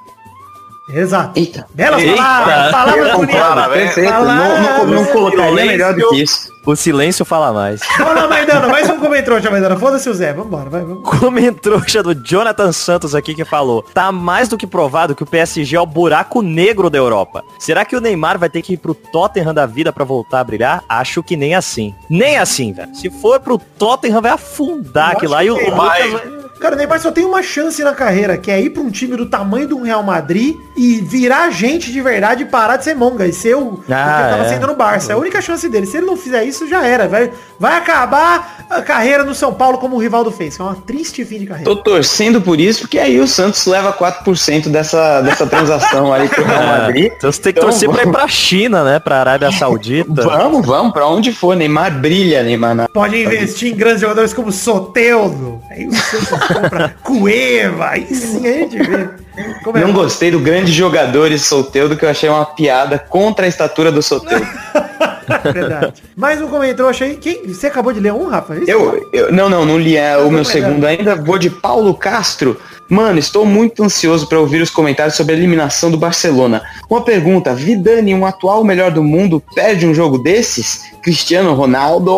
Exato. 0.89 1.39
Eita. 1.39 1.67
Belas 1.73 2.03
Eita. 2.03 2.17
palavras, 2.17 2.71
palavras 2.71 3.13
bonitas. 3.13 3.97
Não, 3.97 4.27
não, 4.27 4.87
não 4.87 5.05
colocaria 5.07 5.65
melhor 5.65 5.95
do 5.95 6.11
que 6.11 6.23
isso. 6.23 6.53
O 6.67 6.75
silêncio 6.75 7.27
fala 7.27 7.53
mais. 7.53 7.81
Vamos 7.99 8.15
lá, 8.15 8.27
Maidana, 8.27 8.69
mais 8.69 8.89
um 8.89 8.99
comentrouxa, 8.99 9.51
Maidana. 9.51 9.77
Foda-se 9.77 10.09
o 10.09 10.15
Zé, 10.15 10.33
vambora, 10.33 10.71
vai, 10.71 10.81
vamos. 10.83 11.09
Comentrouxa 11.21 12.03
do 12.03 12.15
Jonathan 12.15 12.73
Santos 12.73 13.15
aqui 13.15 13.35
que 13.35 13.45
falou 13.45 13.83
Tá 13.93 14.11
mais 14.11 14.49
do 14.49 14.57
que 14.57 14.67
provado 14.67 15.15
que 15.15 15.23
o 15.23 15.27
PSG 15.27 15.77
é 15.77 15.81
o 15.81 15.85
buraco 15.85 16.41
negro 16.41 16.89
da 16.89 16.97
Europa 16.97 17.45
Será 17.59 17.85
que 17.85 17.95
o 17.95 18.01
Neymar 18.01 18.39
vai 18.39 18.49
ter 18.49 18.63
que 18.63 18.75
ir 18.75 18.77
pro 18.79 18.95
Tottenham 18.95 19.53
da 19.53 19.67
vida 19.67 19.93
pra 19.93 20.05
voltar 20.05 20.41
a 20.41 20.45
brilhar? 20.45 20.83
Acho 20.89 21.23
que 21.23 21.37
nem 21.37 21.55
assim 21.55 21.95
Nem 22.09 22.39
assim, 22.39 22.73
velho 22.73 22.95
Se 22.95 23.11
for 23.11 23.39
pro 23.41 23.59
Tottenham 23.59 24.23
vai 24.23 24.33
afundar 24.33 25.11
Eu 25.11 25.17
aquilo 25.19 25.33
lá 25.33 25.39
acho 25.39 25.47
e 25.47 25.51
o 25.51 25.55
Lucas 25.55 25.75
vai. 25.75 26.44
Cara, 26.65 26.77
o 26.77 26.79
Neymar 26.79 26.99
só 26.99 27.11
tem 27.13 27.27
uma 27.27 27.43
chance 27.43 27.85
na 27.85 27.93
carreira, 27.93 28.39
que 28.39 28.51
é 28.51 28.59
ir 28.59 28.71
pra 28.71 28.83
um 28.83 28.91
time 28.91 29.17
do 29.19 29.27
tamanho 29.27 29.69
do 29.69 29.83
Real 29.83 30.03
Madrid 30.03 30.57
e 30.75 30.97
virar 31.03 31.51
gente 31.51 31.93
de 31.93 32.01
verdade 32.01 32.45
e 32.45 32.47
parar 32.47 32.79
de 32.79 32.85
ser 32.85 32.95
monga 32.95 33.27
e 33.27 33.35
ser 33.35 33.55
o, 33.55 33.75
o 33.75 33.77
que 33.83 33.93
ele 33.93 34.01
Ah, 34.01 34.29
tava 34.31 34.45
é. 34.45 34.49
sendo 34.49 34.67
no 34.67 34.75
Barça. 34.75 35.13
É 35.13 35.15
a 35.15 35.19
única 35.19 35.43
chance 35.43 35.69
dele. 35.69 35.85
Se 35.87 35.99
ele 35.99 36.07
não 36.07 36.17
fizer 36.17 36.43
isso, 36.45 36.67
já 36.67 36.87
era. 36.87 37.07
Vai, 37.07 37.31
vai 37.61 37.77
acabar 37.77 38.65
a 38.71 38.81
carreira 38.81 39.25
no 39.25 39.35
São 39.35 39.53
Paulo 39.53 39.77
como 39.77 39.97
o 39.97 39.99
Rivaldo 39.99 40.31
fez. 40.31 40.59
É 40.59 40.63
uma 40.63 40.75
triste 40.75 41.23
fim 41.25 41.39
de 41.41 41.47
carreira. 41.47 41.69
Tô 41.71 41.77
torcendo 41.77 42.41
por 42.41 42.59
isso, 42.59 42.81
porque 42.81 42.99
aí 42.99 43.21
o 43.21 43.29
Santos 43.29 43.67
leva 43.67 43.93
4% 43.93 44.69
dessa, 44.71 45.21
dessa 45.21 45.47
transação 45.47 46.15
aí 46.15 46.27
pro 46.31 46.45
Real 46.45 46.63
Madrid. 46.81 47.13
Então 47.15 47.31
você 47.31 47.43
tem 47.43 47.53
que 47.53 47.59
Então, 47.59 47.69
torcer 47.69 47.91
pra 47.91 47.99
ir 48.01 48.05
vamos. 48.07 48.19
pra 48.19 48.29
China, 48.29 48.83
né? 48.85 48.99
Pra 48.99 49.21
Arábia 49.21 49.53
Saudita 49.53 50.11
Vamos, 50.25 50.65
vamos, 50.67 50.93
pra 50.95 51.07
onde 51.07 51.31
for. 51.31 51.55
Neymar 51.55 52.01
brilha, 52.01 52.43
Neymar. 52.43 52.75
na- 52.75 52.89
Pode 52.89 53.17
investir 53.23 53.71
em 53.73 53.77
grandes 53.77 54.01
jogadores 54.01 54.33
como 54.33 54.51
Soteudo. 54.51 55.61
Aí 55.71 55.87
o 55.87 55.93
Santos 55.95 56.29
compra 56.55 56.95
Cueva. 57.03 57.91
Aí 57.91 58.07
sim 58.07 58.47
a 58.47 58.53
gente 58.53 58.79
vê. 58.79 59.09
É? 59.37 59.81
Não 59.81 59.93
gostei 59.93 60.31
do 60.31 60.39
grande 60.39 60.73
jogador 60.73 61.33
e 61.33 61.39
Soteudo, 61.39 61.97
que 61.97 62.05
eu 62.05 62.09
achei 62.09 62.29
uma 62.29 62.47
piada 62.47 62.99
contra 62.99 63.47
a 63.47 63.49
estatura 63.49 63.91
do 63.91 64.03
Soteudo. 64.03 64.47
Verdade. 65.53 66.03
Mais 66.17 66.41
um 66.41 66.49
comentário, 66.49 66.89
achei. 66.89 67.17
Quem? 67.17 67.47
Você 67.47 67.67
acabou 67.67 67.93
de 67.93 68.01
ler 68.01 68.13
um, 68.13 68.29
Rafa? 68.29 68.55
É 68.55 68.59
isso? 68.59 68.71
Eu, 68.71 69.11
eu, 69.13 69.33
não, 69.33 69.49
não, 69.49 69.65
não 69.65 69.79
li 69.79 69.97
é, 69.97 70.17
o 70.17 70.31
meu 70.31 70.45
segundo 70.45 70.85
ainda. 70.85 71.15
Vou 71.17 71.39
de 71.39 71.51
Paulo 71.51 71.95
Castro. 71.95 72.59
Mano, 72.89 73.19
estou 73.19 73.47
muito 73.47 73.83
ansioso 73.83 74.29
para 74.29 74.39
ouvir 74.39 74.61
os 74.61 74.71
comentários 74.71 75.17
sobre 75.17 75.35
a 75.35 75.39
eliminação 75.39 75.91
do 75.91 75.97
Barcelona. 75.97 76.63
Uma 76.89 77.03
pergunta: 77.03 77.55
Vidani, 77.55 78.15
um 78.15 78.27
atual 78.27 78.63
melhor 78.63 78.91
do 78.91 79.03
mundo, 79.03 79.43
perde 79.55 79.87
um 79.87 79.95
jogo 79.95 80.19
desses? 80.19 80.83
Cristiano 81.03 81.53
Ronaldo 81.55 82.15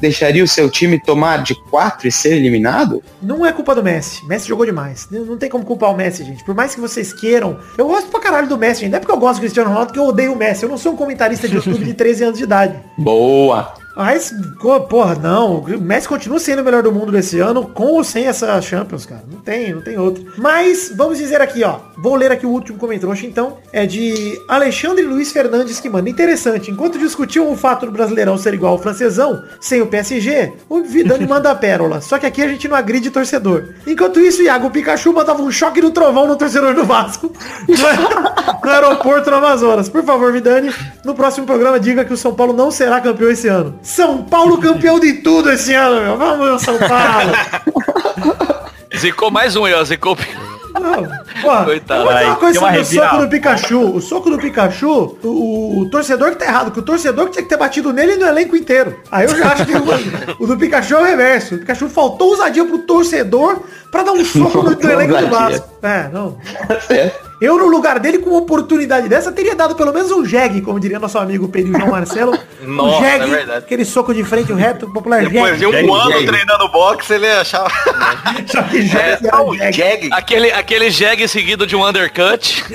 deixaria 0.00 0.42
o 0.42 0.48
seu 0.48 0.70
time 0.70 0.98
tomar 0.98 1.42
de 1.42 1.54
4 1.70 2.08
e 2.08 2.12
ser 2.12 2.34
eliminado? 2.34 3.02
Não 3.20 3.44
é 3.44 3.52
culpa 3.52 3.74
do 3.74 3.82
Messi. 3.82 4.24
Messi 4.26 4.48
jogou 4.48 4.64
demais. 4.64 5.06
Não 5.10 5.24
não 5.24 5.36
tem 5.38 5.50
como 5.50 5.64
culpar 5.64 5.90
o 5.90 5.96
Messi, 5.96 6.24
gente. 6.24 6.44
Por 6.44 6.54
mais 6.54 6.74
que 6.74 6.80
vocês 6.80 7.12
queiram. 7.12 7.58
Eu 7.76 7.86
gosto 7.86 8.08
pra 8.08 8.20
caralho 8.20 8.48
do 8.48 8.56
Messi, 8.56 8.82
gente. 8.82 8.90
Não 8.90 8.96
é 8.96 9.00
porque 9.00 9.12
eu 9.12 9.18
gosto 9.18 9.36
do 9.36 9.40
Cristiano 9.40 9.68
Ronaldo 9.70 9.92
que 9.92 9.98
eu 9.98 10.06
odeio 10.06 10.32
o 10.32 10.36
Messi. 10.36 10.62
Eu 10.62 10.68
não 10.68 10.78
sou 10.78 10.92
um 10.92 10.96
comentarista 10.96 11.48
de 11.48 11.56
YouTube 11.56 11.84
de 11.84 11.94
13 11.94 12.24
anos 12.24 12.33
de 12.38 12.44
idade. 12.44 12.80
Boa! 12.96 13.74
Mas, 13.96 14.34
porra, 14.88 15.14
não. 15.14 15.58
O 15.58 15.80
Messi 15.80 16.08
continua 16.08 16.38
sendo 16.38 16.62
o 16.62 16.64
melhor 16.64 16.82
do 16.82 16.92
mundo 16.92 17.12
desse 17.12 17.38
ano, 17.38 17.66
com 17.66 17.86
ou 17.86 18.04
sem 18.04 18.26
essa 18.26 18.60
Champions, 18.60 19.06
cara. 19.06 19.22
Não 19.30 19.40
tem, 19.40 19.72
não 19.72 19.82
tem 19.82 19.98
outro. 19.98 20.24
Mas, 20.36 20.92
vamos 20.94 21.18
dizer 21.18 21.40
aqui, 21.40 21.62
ó. 21.62 21.78
Vou 21.96 22.16
ler 22.16 22.32
aqui 22.32 22.44
o 22.44 22.50
último 22.50 22.78
comentário, 22.78 23.16
então. 23.24 23.58
É 23.72 23.86
de 23.86 24.40
Alexandre 24.48 25.04
Luiz 25.04 25.32
Fernandes 25.32 25.80
que 25.80 25.88
manda. 25.88 26.10
Interessante. 26.10 26.70
Enquanto 26.70 26.98
discutiam 26.98 27.50
o 27.50 27.56
fato 27.56 27.86
do 27.86 27.92
Brasileirão 27.92 28.36
ser 28.36 28.54
igual 28.54 28.72
ao 28.72 28.78
francesão, 28.78 29.44
sem 29.60 29.80
o 29.80 29.86
PSG, 29.86 30.52
o 30.68 30.82
Vidani 30.82 31.26
manda 31.28 31.50
a 31.50 31.54
pérola. 31.54 32.00
Só 32.00 32.18
que 32.18 32.26
aqui 32.26 32.42
a 32.42 32.48
gente 32.48 32.66
não 32.68 32.76
agride 32.76 33.10
torcedor. 33.10 33.74
Enquanto 33.86 34.20
isso, 34.20 34.40
o 34.40 34.44
Iago 34.44 34.70
Pikachu 34.70 35.12
mandava 35.12 35.42
um 35.42 35.50
choque 35.50 35.80
no 35.80 35.90
trovão 35.90 36.26
no 36.26 36.36
torcedor 36.36 36.74
do 36.74 36.84
Vasco. 36.84 37.32
No 38.64 38.70
aeroporto 38.70 39.30
no 39.30 39.36
Amazonas. 39.36 39.90
Por 39.90 40.02
favor, 40.04 40.32
Vidani, 40.32 40.72
no 41.04 41.14
próximo 41.14 41.46
programa 41.46 41.78
diga 41.78 42.02
que 42.02 42.14
o 42.14 42.16
São 42.16 42.34
Paulo 42.34 42.54
não 42.54 42.70
será 42.70 42.98
campeão 42.98 43.30
esse 43.30 43.46
ano. 43.46 43.78
São 43.84 44.22
Paulo 44.24 44.58
campeão 44.58 44.98
de 44.98 45.12
tudo 45.14 45.52
esse 45.52 45.74
ano, 45.74 46.00
meu. 46.00 46.16
Vamos, 46.16 46.62
São 46.62 46.76
Paulo. 46.78 47.32
Zicou 48.96 49.30
mais 49.30 49.54
um 49.54 49.64
aí, 49.66 49.74
ó. 49.74 49.84
Zicou. 49.84 50.16
Não, 50.80 51.06
porra, 51.40 51.64
Coitado. 51.64 52.02
uma 52.08 52.36
coisa 52.36 52.58
sobre 52.58 52.80
o 52.80 52.84
soco 52.84 53.16
do 53.18 53.28
Pikachu. 53.28 53.80
O 53.80 54.00
soco 54.00 54.30
do 54.30 54.38
Pikachu, 54.38 55.18
o, 55.22 55.80
o 55.80 55.90
torcedor 55.90 56.30
que 56.30 56.36
tá 56.36 56.46
errado, 56.46 56.72
que 56.72 56.80
o 56.80 56.82
torcedor 56.82 57.26
que 57.26 57.32
tinha 57.32 57.42
que 57.44 57.48
ter 57.48 57.56
batido 57.56 57.92
nele 57.92 58.16
no 58.16 58.26
elenco 58.26 58.56
inteiro. 58.56 58.98
Aí 59.10 59.24
eu 59.24 59.36
já 59.36 59.52
acho 59.52 59.66
que 59.66 59.72
o, 59.72 59.84
o 60.42 60.46
do 60.46 60.56
Pikachu 60.56 60.94
é 60.94 61.00
o 61.00 61.04
reverso. 61.04 61.54
O 61.54 61.58
Pikachu 61.58 61.88
faltou 61.88 62.30
ousadia 62.30 62.64
pro 62.64 62.78
torcedor 62.78 63.60
pra 63.92 64.02
dar 64.02 64.12
um 64.12 64.24
soco 64.24 64.62
no, 64.62 64.70
no 64.70 64.82
elenco 64.90 65.16
do. 65.16 65.28
Vasco. 65.28 65.68
É, 65.82 66.08
não. 66.12 66.38
Eu, 67.40 67.58
no 67.58 67.66
lugar 67.66 67.98
dele, 67.98 68.18
com 68.18 68.30
uma 68.30 68.38
oportunidade 68.38 69.08
dessa, 69.08 69.32
teria 69.32 69.54
dado 69.54 69.74
pelo 69.74 69.92
menos 69.92 70.10
um 70.12 70.24
jegue, 70.24 70.60
como 70.60 70.78
diria 70.80 70.98
nosso 70.98 71.18
amigo 71.18 71.48
Pedro 71.48 71.72
João 71.78 71.90
Marcelo. 71.90 72.38
Nossa, 72.64 72.96
um 72.98 73.02
jegue, 73.04 73.24
é 73.24 73.26
verdade. 73.36 73.58
aquele 73.58 73.84
soco 73.84 74.14
de 74.14 74.24
frente, 74.24 74.50
o 74.52 74.56
reto, 74.56 74.90
popular 74.92 75.22
Depois 75.26 75.58
de 75.58 75.66
um 75.66 75.72
jegue. 75.72 75.90
ano 75.90 76.12
jegue. 76.12 76.26
treinando 76.26 76.68
boxe, 76.70 77.12
ele 77.12 77.26
achava. 77.28 77.68
Só 78.46 78.62
que 78.62 78.78
É, 78.78 78.82
jegue, 78.82 79.28
ah, 79.30 79.42
o 79.42 79.54
jegue. 79.54 79.76
Jag. 79.76 80.08
Aquele, 80.12 80.50
aquele 80.52 80.90
jegue 80.90 81.28
seguido 81.28 81.66
de 81.66 81.76
um 81.76 81.86
undercut. 81.86 82.64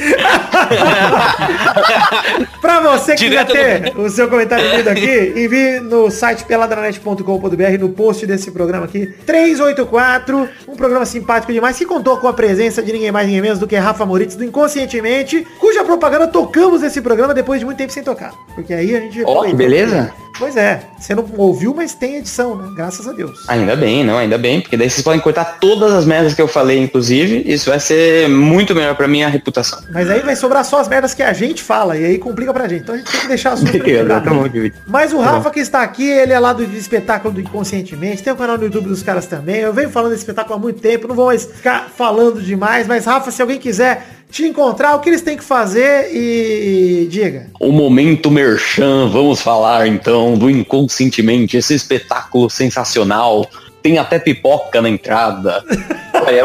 Pra 2.62 2.80
você 2.82 3.16
que 3.16 3.24
quiser 3.26 3.45
Direto 3.45 3.53
ter 3.53 3.97
o 3.97 4.10
seu 4.10 4.28
comentário 4.28 4.76
lido 4.76 4.89
aqui, 4.89 5.34
envie 5.36 5.80
no 5.80 6.12
site 6.12 6.43
peladranet.com.br 6.43 7.78
no 7.80 7.89
post 7.89 8.26
desse 8.28 8.51
programa 8.51 8.86
aqui. 8.86 9.07
384, 9.26 10.49
um 10.68 10.76
programa 10.76 11.05
simpático 11.05 11.51
demais 11.53 11.78
que 11.78 11.86
contou 11.86 12.18
com 12.18 12.28
a 12.28 12.34
presença 12.34 12.82
de 12.84 12.91
ninguém 12.91 13.12
mais 13.12 13.26
ninguém 13.26 13.41
menos 13.41 13.60
do 13.60 13.68
que 13.68 13.76
Rafa 13.76 14.05
Moritz 14.05 14.36
do 14.36 14.43
Inconscientemente, 14.50 15.47
cuja 15.60 15.84
propaganda 15.84 16.28
tocamos 16.28 16.82
nesse 16.82 17.02
programa 17.02 17.34
depois 17.34 17.60
de 17.60 17.66
muito 17.66 17.78
tempo 17.78 17.93
sem 17.93 18.04
tocar. 18.04 18.34
Porque 18.54 18.74
aí 18.74 18.95
a 18.95 19.00
gente... 19.00 19.24
Ó, 19.26 19.43
que 19.45 19.54
beleza. 19.54 20.14
Pois 20.39 20.56
é, 20.56 20.82
você 20.97 21.14
não 21.14 21.26
ouviu, 21.36 21.74
mas 21.76 21.93
tem 21.93 22.16
edição, 22.16 22.56
né? 22.56 22.70
Graças 22.74 23.06
a 23.06 23.12
Deus. 23.12 23.43
Ainda 23.50 23.76
bem, 23.76 24.06
não, 24.06 24.18
ainda 24.18 24.38
bem, 24.38 24.62
porque 24.62 24.78
daí 24.78 24.89
vocês 24.89 25.04
podem 25.04 25.20
cortar 25.20 25.58
todas 25.60 25.91
as 25.91 26.06
merdas 26.06 26.34
que 26.34 26.41
eu 26.41 26.47
falei, 26.47 26.80
inclusive. 26.80 27.43
Isso 27.45 27.70
vai 27.70 27.80
ser 27.80 28.30
muito 28.30 28.74
melhor 28.74 28.95
pra 28.95 29.06
minha 29.06 29.28
reputação. 29.28 29.80
Mas 29.91 30.10
aí 30.10 30.22
vai 30.22 30.38
sobrar 30.38 30.64
só 30.64 30.80
as 30.80 30.88
merdas 30.88 31.14
que 31.14 31.22
a 31.22 31.34
gente 31.34 31.62
fala, 31.62 31.97
e 31.97 32.06
aí 32.06 32.18
complica 32.18 32.54
pra 32.54 32.70
gente. 32.70 32.84
Então 32.84 32.95
a 32.95 32.97
gente 32.97 33.12
tem 33.12 33.20
que 33.20 33.28
deixar 33.28 33.52
as 33.52 33.60
Tá 33.60 34.34
bom. 34.34 34.45
Mas 34.88 35.12
o 35.12 35.20
Rafa 35.20 35.50
que 35.52 35.60
está 35.60 35.82
aqui, 35.82 36.10
ele 36.10 36.32
é 36.32 36.39
lá 36.39 36.54
do 36.54 36.64
espetáculo 36.64 37.34
do 37.34 37.41
Inconscientemente, 37.41 38.24
tem 38.24 38.32
o 38.32 38.38
canal 38.38 38.58
no 38.58 38.64
YouTube 38.64 38.88
dos 38.88 39.04
caras 39.04 39.26
também. 39.26 39.58
Eu 39.58 39.74
venho 39.74 39.89
falando 39.89 40.12
desse 40.12 40.22
espetáculo 40.22 40.56
há 40.56 40.60
muito 40.60 40.80
tempo, 40.80 41.06
não 41.06 41.16
vou 41.16 41.26
mais 41.26 41.43
ficar 41.43 41.89
falando 41.89 42.41
demais, 42.41 42.88
mas 42.88 43.04
Rafa, 43.04 43.30
se 43.30 43.41
alguém 43.41 43.60
quiser 43.60 44.18
te 44.32 44.45
encontrar, 44.45 44.95
o 44.95 44.99
que 44.99 45.09
eles 45.09 45.21
têm 45.21 45.36
que 45.38 45.43
fazer 45.43 46.09
e 46.13 47.07
diga. 47.09 47.47
O 47.59 47.71
momento 47.71 48.30
merchan, 48.30 49.09
vamos 49.09 49.41
falar 49.41 49.88
então 49.88 50.36
do 50.36 50.49
Inconscientemente, 50.49 51.57
esse 51.57 51.73
espetáculo 51.73 52.49
sensacional. 52.49 53.47
Tem 53.82 53.97
até 53.97 54.19
pipoca 54.19 54.82
na 54.82 54.89
entrada. 54.89 55.63
Olha, 56.27 56.43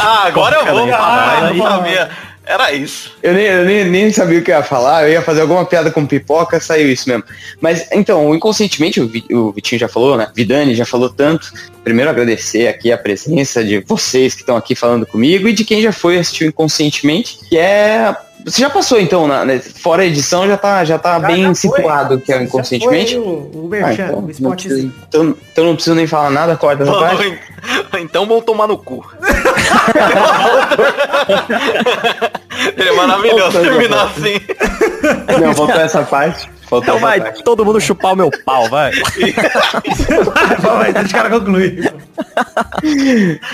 Ah, 0.00 0.24
agora 0.26 0.56
eu 0.56 0.66
vou. 0.66 0.84
Pipoca, 0.84 0.98
Ah, 1.00 1.48
eu 1.50 1.54
não 1.54 1.66
sabia. 1.66 2.10
Era 2.50 2.72
isso. 2.72 3.12
Eu 3.22 3.34
nem, 3.34 3.44
eu 3.44 3.64
nem, 3.66 3.84
nem 3.84 4.10
sabia 4.10 4.38
o 4.38 4.42
que 4.42 4.50
eu 4.50 4.56
ia 4.56 4.62
falar, 4.62 5.02
eu 5.04 5.12
ia 5.12 5.20
fazer 5.20 5.42
alguma 5.42 5.66
piada 5.66 5.90
com 5.90 6.06
pipoca, 6.06 6.58
saiu 6.58 6.90
isso 6.90 7.06
mesmo. 7.06 7.22
Mas 7.60 7.86
então, 7.92 8.26
o 8.26 8.34
inconscientemente, 8.34 8.98
o, 9.02 9.10
o 9.36 9.52
Vitinho 9.52 9.78
já 9.78 9.86
falou, 9.88 10.16
né? 10.16 10.28
Vidani 10.34 10.74
já 10.74 10.86
falou 10.86 11.10
tanto. 11.10 11.52
Primeiro 11.84 12.10
agradecer 12.10 12.66
aqui 12.66 12.90
a 12.90 12.96
presença 12.96 13.62
de 13.62 13.80
vocês 13.80 14.32
que 14.34 14.40
estão 14.40 14.56
aqui 14.56 14.74
falando 14.74 15.04
comigo 15.04 15.46
e 15.46 15.52
de 15.52 15.62
quem 15.62 15.82
já 15.82 15.92
foi 15.92 16.18
assistir 16.18 16.44
o 16.44 16.48
inconscientemente, 16.48 17.38
que 17.50 17.58
é. 17.58 18.16
Você 18.46 18.62
já 18.62 18.70
passou 18.70 18.98
então, 19.00 19.26
na, 19.26 19.44
né, 19.44 19.58
fora 19.58 20.04
a 20.04 20.06
edição, 20.06 20.46
já 20.46 20.56
tá, 20.56 20.82
já 20.84 20.96
tá 20.98 21.20
Já- 21.20 21.26
bem 21.26 21.42
já 21.42 21.46
foi. 21.48 21.54
situado 21.56 22.18
que 22.20 22.32
é 22.32 22.36
o 22.36 22.38
Já 22.38 22.44
inconscientemente. 22.44 23.14
foi 23.14 23.22
o, 23.22 23.50
o 23.52 23.64
Ah, 23.66 23.68
Merchan, 23.68 24.04
então, 24.04 24.18
o 24.18 24.22
não 24.22 24.30
spotzinho. 24.30 24.74
preciso, 24.74 24.92
então, 25.08 25.34
então 25.52 25.64
não 25.66 25.74
preciso 25.74 25.96
nem 25.96 26.06
falar 26.06 26.30
nada, 26.30 26.56
corta 26.56 26.84
essa 26.84 26.92
parte. 26.92 27.26
en- 27.26 27.38
então 28.00 28.24
vão 28.26 28.40
tomar 28.40 28.66
no 28.68 28.78
cu. 28.78 29.04
Maravilhoso 33.06 33.60
terminar 33.60 34.06
assim. 34.06 34.40
Não, 35.40 35.54
faltou 35.54 35.80
essa 35.80 36.02
parte. 36.02 36.50
Faltou 36.68 36.96
Então 36.96 36.98
vai 36.98 37.20
parte. 37.20 37.42
todo 37.42 37.64
mundo 37.64 37.80
chupar 37.80 38.12
o 38.12 38.16
meu 38.16 38.30
pau, 38.44 38.68
vai. 38.68 38.92
Vai, 40.60 40.92
deixa 40.92 41.08
o 41.08 41.12
cara 41.12 41.30
concluir. 41.30 41.94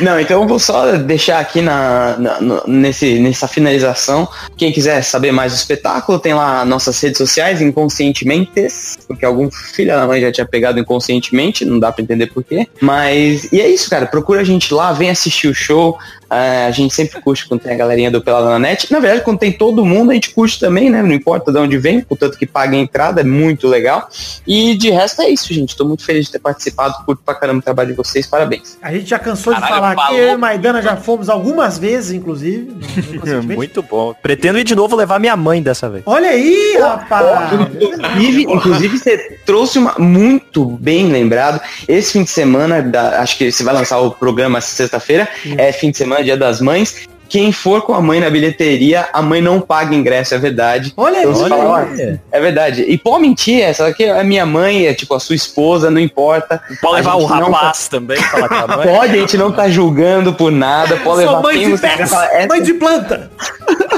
Não, 0.01 0.18
então 0.20 0.43
eu 0.43 0.49
vou 0.49 0.59
só 0.59 0.93
deixar 0.97 1.39
aqui 1.41 1.61
na, 1.61 2.16
na- 2.18 2.62
nesse, 2.66 3.18
nessa 3.18 3.47
finalização. 3.49 4.28
Quem 4.57 4.72
quiser 4.72 5.03
saber 5.03 5.32
mais 5.32 5.53
do 5.53 5.57
espetáculo, 5.57 6.18
tem 6.18 6.35
lá 6.35 6.64
nossas 6.64 7.01
redes 7.01 7.18
sociais, 7.18 7.61
inconscientementes, 7.61 8.97
porque 9.07 9.24
algum 9.24 9.51
filho 9.51 9.93
da 9.95 10.07
mãe 10.07 10.20
já 10.20 10.32
tinha 10.32 10.47
pegado 10.47 10.78
inconscientemente, 10.78 11.64
não 11.64 11.78
dá 11.78 11.91
pra 11.93 12.03
entender 12.03 12.26
porquê. 12.28 12.66
Mas, 12.80 13.53
e 13.53 13.61
é 13.61 13.68
isso, 13.68 13.89
cara, 13.91 14.07
procura 14.07 14.41
a 14.41 14.45
gente 14.45 14.72
lá, 14.72 14.93
vem 14.93 15.11
assistir 15.11 15.49
o 15.49 15.55
show. 15.55 15.99
Ah, 16.30 16.66
a 16.66 16.70
gente 16.70 16.93
sempre 16.93 17.20
curte 17.20 17.47
quando 17.47 17.61
tem 17.61 17.72
a 17.72 17.76
galerinha 17.76 18.11
do 18.11 18.20
Pelada 18.20 18.49
na 18.49 18.59
Net. 18.59 18.91
Na 18.91 18.99
verdade, 18.99 19.22
quando 19.22 19.39
tem 19.39 19.53
todo 19.53 19.85
mundo, 19.85 20.11
a 20.11 20.14
gente 20.14 20.30
curte 20.30 20.59
também, 20.59 20.91
né? 20.91 21.03
Não 21.03 21.12
importa 21.12 21.53
de 21.53 21.59
onde 21.59 21.78
vem, 21.78 22.01
contanto 22.01 22.37
que 22.39 22.47
paga 22.47 22.74
a 22.76 22.78
entrada, 22.80 23.20
é 23.20 23.24
muito 23.24 23.68
legal. 23.68 24.09
E 24.47 24.74
de 24.76 24.91
resto 24.91 25.22
é 25.22 25.28
isso, 25.28 25.53
gente. 25.53 25.76
Tô 25.76 25.85
muito 25.85 26.05
feliz 26.05 26.26
de 26.26 26.32
ter 26.32 26.39
participado, 26.41 27.05
curto 27.05 27.22
pra 27.24 27.35
caramba 27.35 27.61
o 27.61 27.62
trabalho 27.62 27.91
de 27.91 27.95
vocês, 27.95 28.26
parabéns. 28.26 28.73
A 28.82 28.92
gente 28.92 29.06
já 29.08 29.18
cansou 29.18 29.54
de 29.54 29.60
Caralho, 29.60 29.74
falar 29.80 29.92
aqui, 29.92 30.02
falou. 30.02 30.18
eu 30.20 30.34
e 30.34 30.36
Maidana 30.36 30.82
já 30.82 30.96
fomos 30.96 31.28
algumas 31.28 31.78
vezes, 31.78 32.12
inclusive. 32.12 32.72
Muito 33.54 33.82
bom. 33.82 34.14
Pretendo 34.22 34.58
ir 34.58 34.64
de 34.64 34.74
novo 34.74 34.94
levar 34.96 35.18
minha 35.18 35.36
mãe 35.36 35.62
dessa 35.62 35.88
vez. 35.88 36.02
Olha 36.06 36.28
aí, 36.30 36.76
rapaz! 36.78 37.52
Inclusive, 37.80 38.42
inclusive, 38.42 38.98
você 38.98 39.38
trouxe 39.46 39.78
uma 39.78 39.94
muito 39.98 40.64
bem 40.66 41.08
lembrado. 41.10 41.60
Esse 41.88 42.12
fim 42.12 42.24
de 42.24 42.30
semana, 42.30 42.82
da- 42.82 43.20
acho 43.20 43.36
que 43.38 43.50
você 43.50 43.62
vai 43.62 43.74
lançar 43.74 43.98
o 44.00 44.10
programa 44.10 44.60
sexta-feira, 44.60 45.28
é 45.56 45.72
fim 45.72 45.90
de 45.90 45.96
semana, 45.96 46.22
dia 46.22 46.36
das 46.36 46.60
mães. 46.60 47.08
Quem 47.28 47.50
for 47.52 47.82
com 47.82 47.94
a 47.94 48.00
mãe 48.00 48.20
na 48.20 48.30
bilheteria, 48.30 49.08
a 49.12 49.20
mãe 49.22 49.40
não 49.40 49.60
paga 49.60 49.94
ingresso, 49.94 50.34
é 50.34 50.38
verdade. 50.38 50.92
Olha 50.96 51.18
aí, 51.18 51.24
Então 51.24 51.48
fala, 51.48 51.64
olha 51.64 51.88
"Ó, 51.90 52.16
é 52.30 52.40
verdade. 52.40 52.82
E 52.86 52.96
pode 52.98 53.22
mentir, 53.22 53.60
essa 53.62 53.86
aqui 53.86 54.04
é 54.04 54.20
a 54.20 54.24
minha 54.24 54.46
mãe, 54.46 54.86
é 54.86 54.94
tipo 54.94 55.14
a 55.14 55.20
sua 55.20 55.34
esposa, 55.34 55.90
não 55.90 56.00
importa. 56.00 56.60
Pode 56.80 56.96
levar 56.96 57.14
o 57.16 57.24
rapaz 57.24 57.88
também, 57.88 58.16
falar 58.18 58.48
com 58.48 58.54
a 58.54 58.66
mãe. 58.76 58.86
Pode, 58.86 59.12
a 59.12 59.16
gente 59.20 59.36
não 59.36 59.50
tá 59.50 59.68
julgando 59.68 60.32
por 60.34 60.52
nada, 60.52 60.96
pode 60.98 61.18
levar 61.18 61.40
mãe 61.42 61.56
quem 61.58 61.66
de 61.66 61.70
você 61.72 61.86
pets, 61.88 62.10
falar, 62.10 62.26
"Essa 62.34 62.48
mãe 62.48 62.62
de 62.62 62.74
planta. 62.74 63.30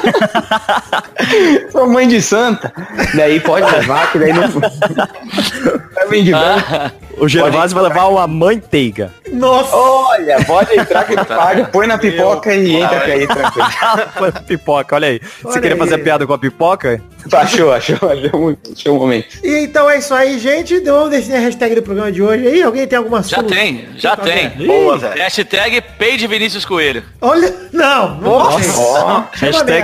Sua 1.70 1.86
mãe 1.86 2.08
de 2.08 2.20
santa. 2.22 2.72
Daí 3.14 3.40
pode 3.40 3.70
levar, 3.70 4.12
que 4.12 4.18
daí 4.18 4.32
não. 4.32 4.46
De 6.06 6.30
branco. 6.30 6.92
O 7.18 7.28
Gervásio 7.28 7.74
vai 7.74 7.88
levar 7.88 8.06
uma 8.08 8.26
manteiga. 8.26 9.10
Nossa. 9.32 9.74
Olha, 9.74 10.44
pode 10.44 10.78
entrar 10.78 11.04
que 11.04 11.16
paga, 11.16 11.64
põe 11.64 11.86
na 11.86 11.98
pipoca 11.98 12.54
e 12.54 12.76
entra 12.76 13.00
que 13.00 13.10
aí, 13.10 13.26
tranquilo. 13.26 13.68
Põe 14.16 14.32
pipoca, 14.46 14.94
olha 14.94 15.08
aí. 15.08 15.20
Você 15.20 15.48
Olha 15.48 15.60
queria 15.60 15.74
aí. 15.74 15.78
fazer 15.78 15.98
piada 15.98 16.26
com 16.26 16.32
a 16.32 16.38
pipoca? 16.38 17.00
Achou, 17.32 17.72
achou, 17.72 17.96
achou 17.96 18.56
achou 18.72 18.96
um 18.96 18.98
momento. 19.00 19.26
E 19.42 19.64
então 19.64 19.90
é 19.90 19.98
isso 19.98 20.14
aí, 20.14 20.38
gente. 20.38 20.78
Vamos 20.80 21.10
definir 21.10 21.36
a 21.36 21.40
hashtag 21.40 21.74
do 21.74 21.82
programa 21.82 22.12
de 22.12 22.22
hoje 22.22 22.46
aí. 22.46 22.62
Alguém 22.62 22.86
tem 22.86 22.96
alguma 22.96 23.22
Já 23.22 23.42
tem, 23.42 23.88
já 23.96 24.16
tem. 24.16 24.50
Boa, 24.50 24.98
Zé. 24.98 25.14
Hashtag 25.16 25.82
Peide 25.98 26.26
Vinícius 26.26 26.64
Coelho. 26.64 27.02
Olha, 27.20 27.52
não. 27.72 28.16
não 28.16 28.38
Nossa, 28.38 28.80
ó. 28.80 29.24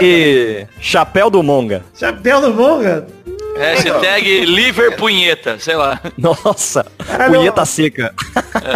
Hashtag 0.03 0.69
chapéu 0.81 1.31
do 1.31 1.43
monga. 1.43 1.85
Chapéu 1.99 2.41
do 2.41 2.53
Monga. 2.53 3.07
Hashtag 3.57 4.47
Liver 4.47 4.97
Punheta, 4.97 5.59
sei 5.59 5.77
lá. 5.77 6.01
Nossa, 6.17 6.87
Caralho. 7.07 7.35
punheta 7.35 7.65
seca. 7.67 8.15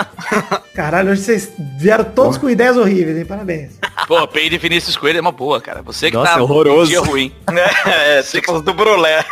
Caralho, 0.74 1.12
hoje 1.12 1.22
vocês 1.22 1.53
vieram 1.79 2.05
todos 2.05 2.37
com 2.37 2.49
ideias 2.49 2.77
horríveis, 2.77 3.16
hein? 3.16 3.24
Parabéns. 3.24 3.72
Pô, 4.07 4.29
Peide 4.29 4.59
Vinícius 4.59 4.95
Coelho 4.97 5.18
é 5.18 5.20
uma 5.20 5.33
boa, 5.33 5.61
cara. 5.62 5.81
Você 5.83 6.11
que 6.11 6.16
Nossa, 6.16 6.35
tá 6.35 6.43
horroroso. 6.43 6.83
um 6.83 6.87
dia 6.87 7.01
ruim. 7.01 7.33
É, 7.87 8.22
tipo 8.22 8.61
do 8.61 8.74
Brulé. 8.74 9.24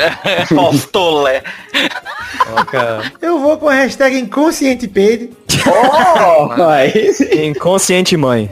Postolé. 0.48 1.42
Cara. 2.70 3.12
Eu 3.20 3.38
vou 3.38 3.58
com 3.58 3.68
a 3.68 3.74
hashtag 3.74 4.18
inconsciente 4.18 4.88
peide. 4.88 5.30
Oh, 5.66 6.62
aí 6.62 7.12
sim. 7.12 7.46
Inconsciente 7.48 8.16
mãe. 8.16 8.48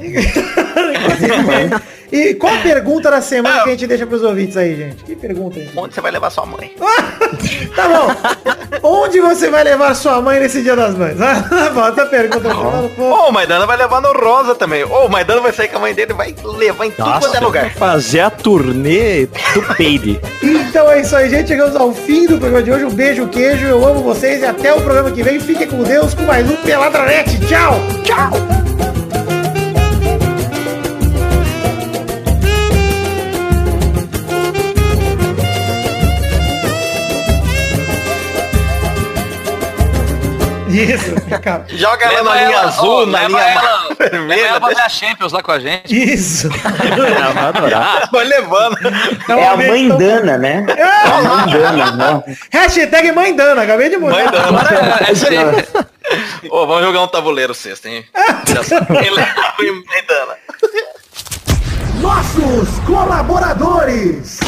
E 2.12 2.32
qual 2.34 2.54
a 2.54 2.58
pergunta 2.58 3.10
da 3.10 3.20
semana 3.20 3.64
que 3.64 3.70
a 3.70 3.72
gente 3.72 3.88
deixa 3.88 4.06
pros 4.06 4.22
ouvintes 4.22 4.56
aí, 4.56 4.76
gente? 4.76 5.02
Que 5.02 5.16
pergunta 5.16 5.58
aí? 5.58 5.68
Onde 5.76 5.94
você 5.94 6.00
vai 6.00 6.12
levar 6.12 6.30
sua 6.30 6.46
mãe? 6.46 6.72
Tá 7.74 7.88
bom. 7.88 8.88
Onde 8.88 9.20
você 9.20 9.50
vai 9.50 9.64
levar 9.64 9.94
sua 9.96 10.22
mãe 10.22 10.38
nesse 10.38 10.62
dia 10.62 10.76
das 10.76 10.94
mães? 10.94 11.16
Bota 11.74 12.02
a 12.02 12.06
pergunta. 12.06 12.48
Ô, 12.56 13.28
o 13.28 13.32
Maidana 13.32 13.66
vai 13.66 13.76
levar 13.76 14.00
no 14.00 14.12
Rosa 14.12 14.54
também. 14.54 14.84
Ô, 14.84 15.06
o 15.06 15.08
Maidana 15.08 15.40
vai 15.40 15.52
sair 15.52 15.66
com 15.66 15.78
a 15.78 15.80
mãe 15.80 15.92
dele 15.92 16.12
e 16.12 16.14
vai 16.14 16.32
levar 16.56 16.86
em 16.86 16.92
tudo 16.92 17.10
quanto 17.10 17.26
é 17.26 17.28
Nossa, 17.28 17.40
lugar. 17.40 17.70
fazer 17.74 18.20
a 18.20 18.30
turnê 18.30 19.26
do 19.26 19.62
peide. 19.76 20.20
Então 20.40 20.88
é 20.88 21.00
isso 21.00 21.16
aí, 21.16 21.28
gente. 21.28 21.48
Chegamos 21.48 21.74
ao 21.74 21.92
fim 21.92 22.26
do 22.26 22.38
programa 22.38 22.62
de 22.62 22.70
hoje. 22.70 22.84
Um 22.84 22.94
beijo, 22.94 23.26
queijo. 23.26 23.66
Eu 23.66 23.84
amo 23.84 24.02
vocês 24.02 24.40
e 24.40 24.46
até 24.46 24.72
o 24.72 24.80
programa 24.80 25.10
que 25.10 25.22
vem. 25.22 25.40
Fiquem 25.40 25.66
com 25.66 25.82
Deus 25.82 26.14
com 26.14 26.22
mais 26.22 26.48
um 26.48 26.54
Peladranete. 26.56 27.40
Tchau. 27.40 27.74
Tchau. 28.04 28.93
Isso. 40.74 41.14
Joga 41.76 42.04
ela 42.06 42.14
Leva 42.14 42.24
na 42.24 42.34
linha 42.34 42.56
ela, 42.58 42.68
azul, 42.68 43.02
ó, 43.02 43.06
na 43.06 43.18
leva 43.20 43.28
linha 43.28 43.40
ela, 43.42 43.82
Leva 43.88 43.94
vermelha. 44.10 44.46
ela 44.46 44.60
pra 44.60 44.88
Champions 44.88 45.32
lá 45.32 45.42
com 45.42 45.52
a 45.52 45.58
gente. 45.58 46.12
Isso. 46.12 46.48
Ela 46.84 47.30
vai 47.32 47.44
adorar. 47.44 48.08
Vai 48.12 48.24
levando. 48.24 48.76
É 49.28 49.46
a 49.48 49.56
mãe 49.56 49.88
Dana, 49.88 50.38
né? 50.38 50.64
É 50.76 50.82
a 50.82 51.22
mãe 51.22 51.52
Dana, 51.52 51.90
não. 51.92 52.24
Hashtag 52.52 53.12
mãe 53.12 53.34
Dana. 53.34 53.62
Acabei 53.62 53.88
de 53.88 53.96
mudar. 53.96 54.14
Mãe 54.16 54.26
Dana. 54.26 54.98
É 55.08 55.12
isso 55.12 55.26
aí. 55.28 55.38
Ô, 56.50 56.66
vamos 56.66 56.84
jogar 56.84 57.02
um 57.02 57.08
tabuleiro 57.08 57.54
sexta, 57.54 57.88
hein? 57.88 58.04
Já 58.46 58.62
sabe 58.62 58.86
quem 58.98 59.10
leva 59.10 59.40
a 59.40 59.62
Mãe 59.62 60.04
Dana. 60.06 60.36
Nossos 62.00 62.68
colaboradores. 62.86 64.38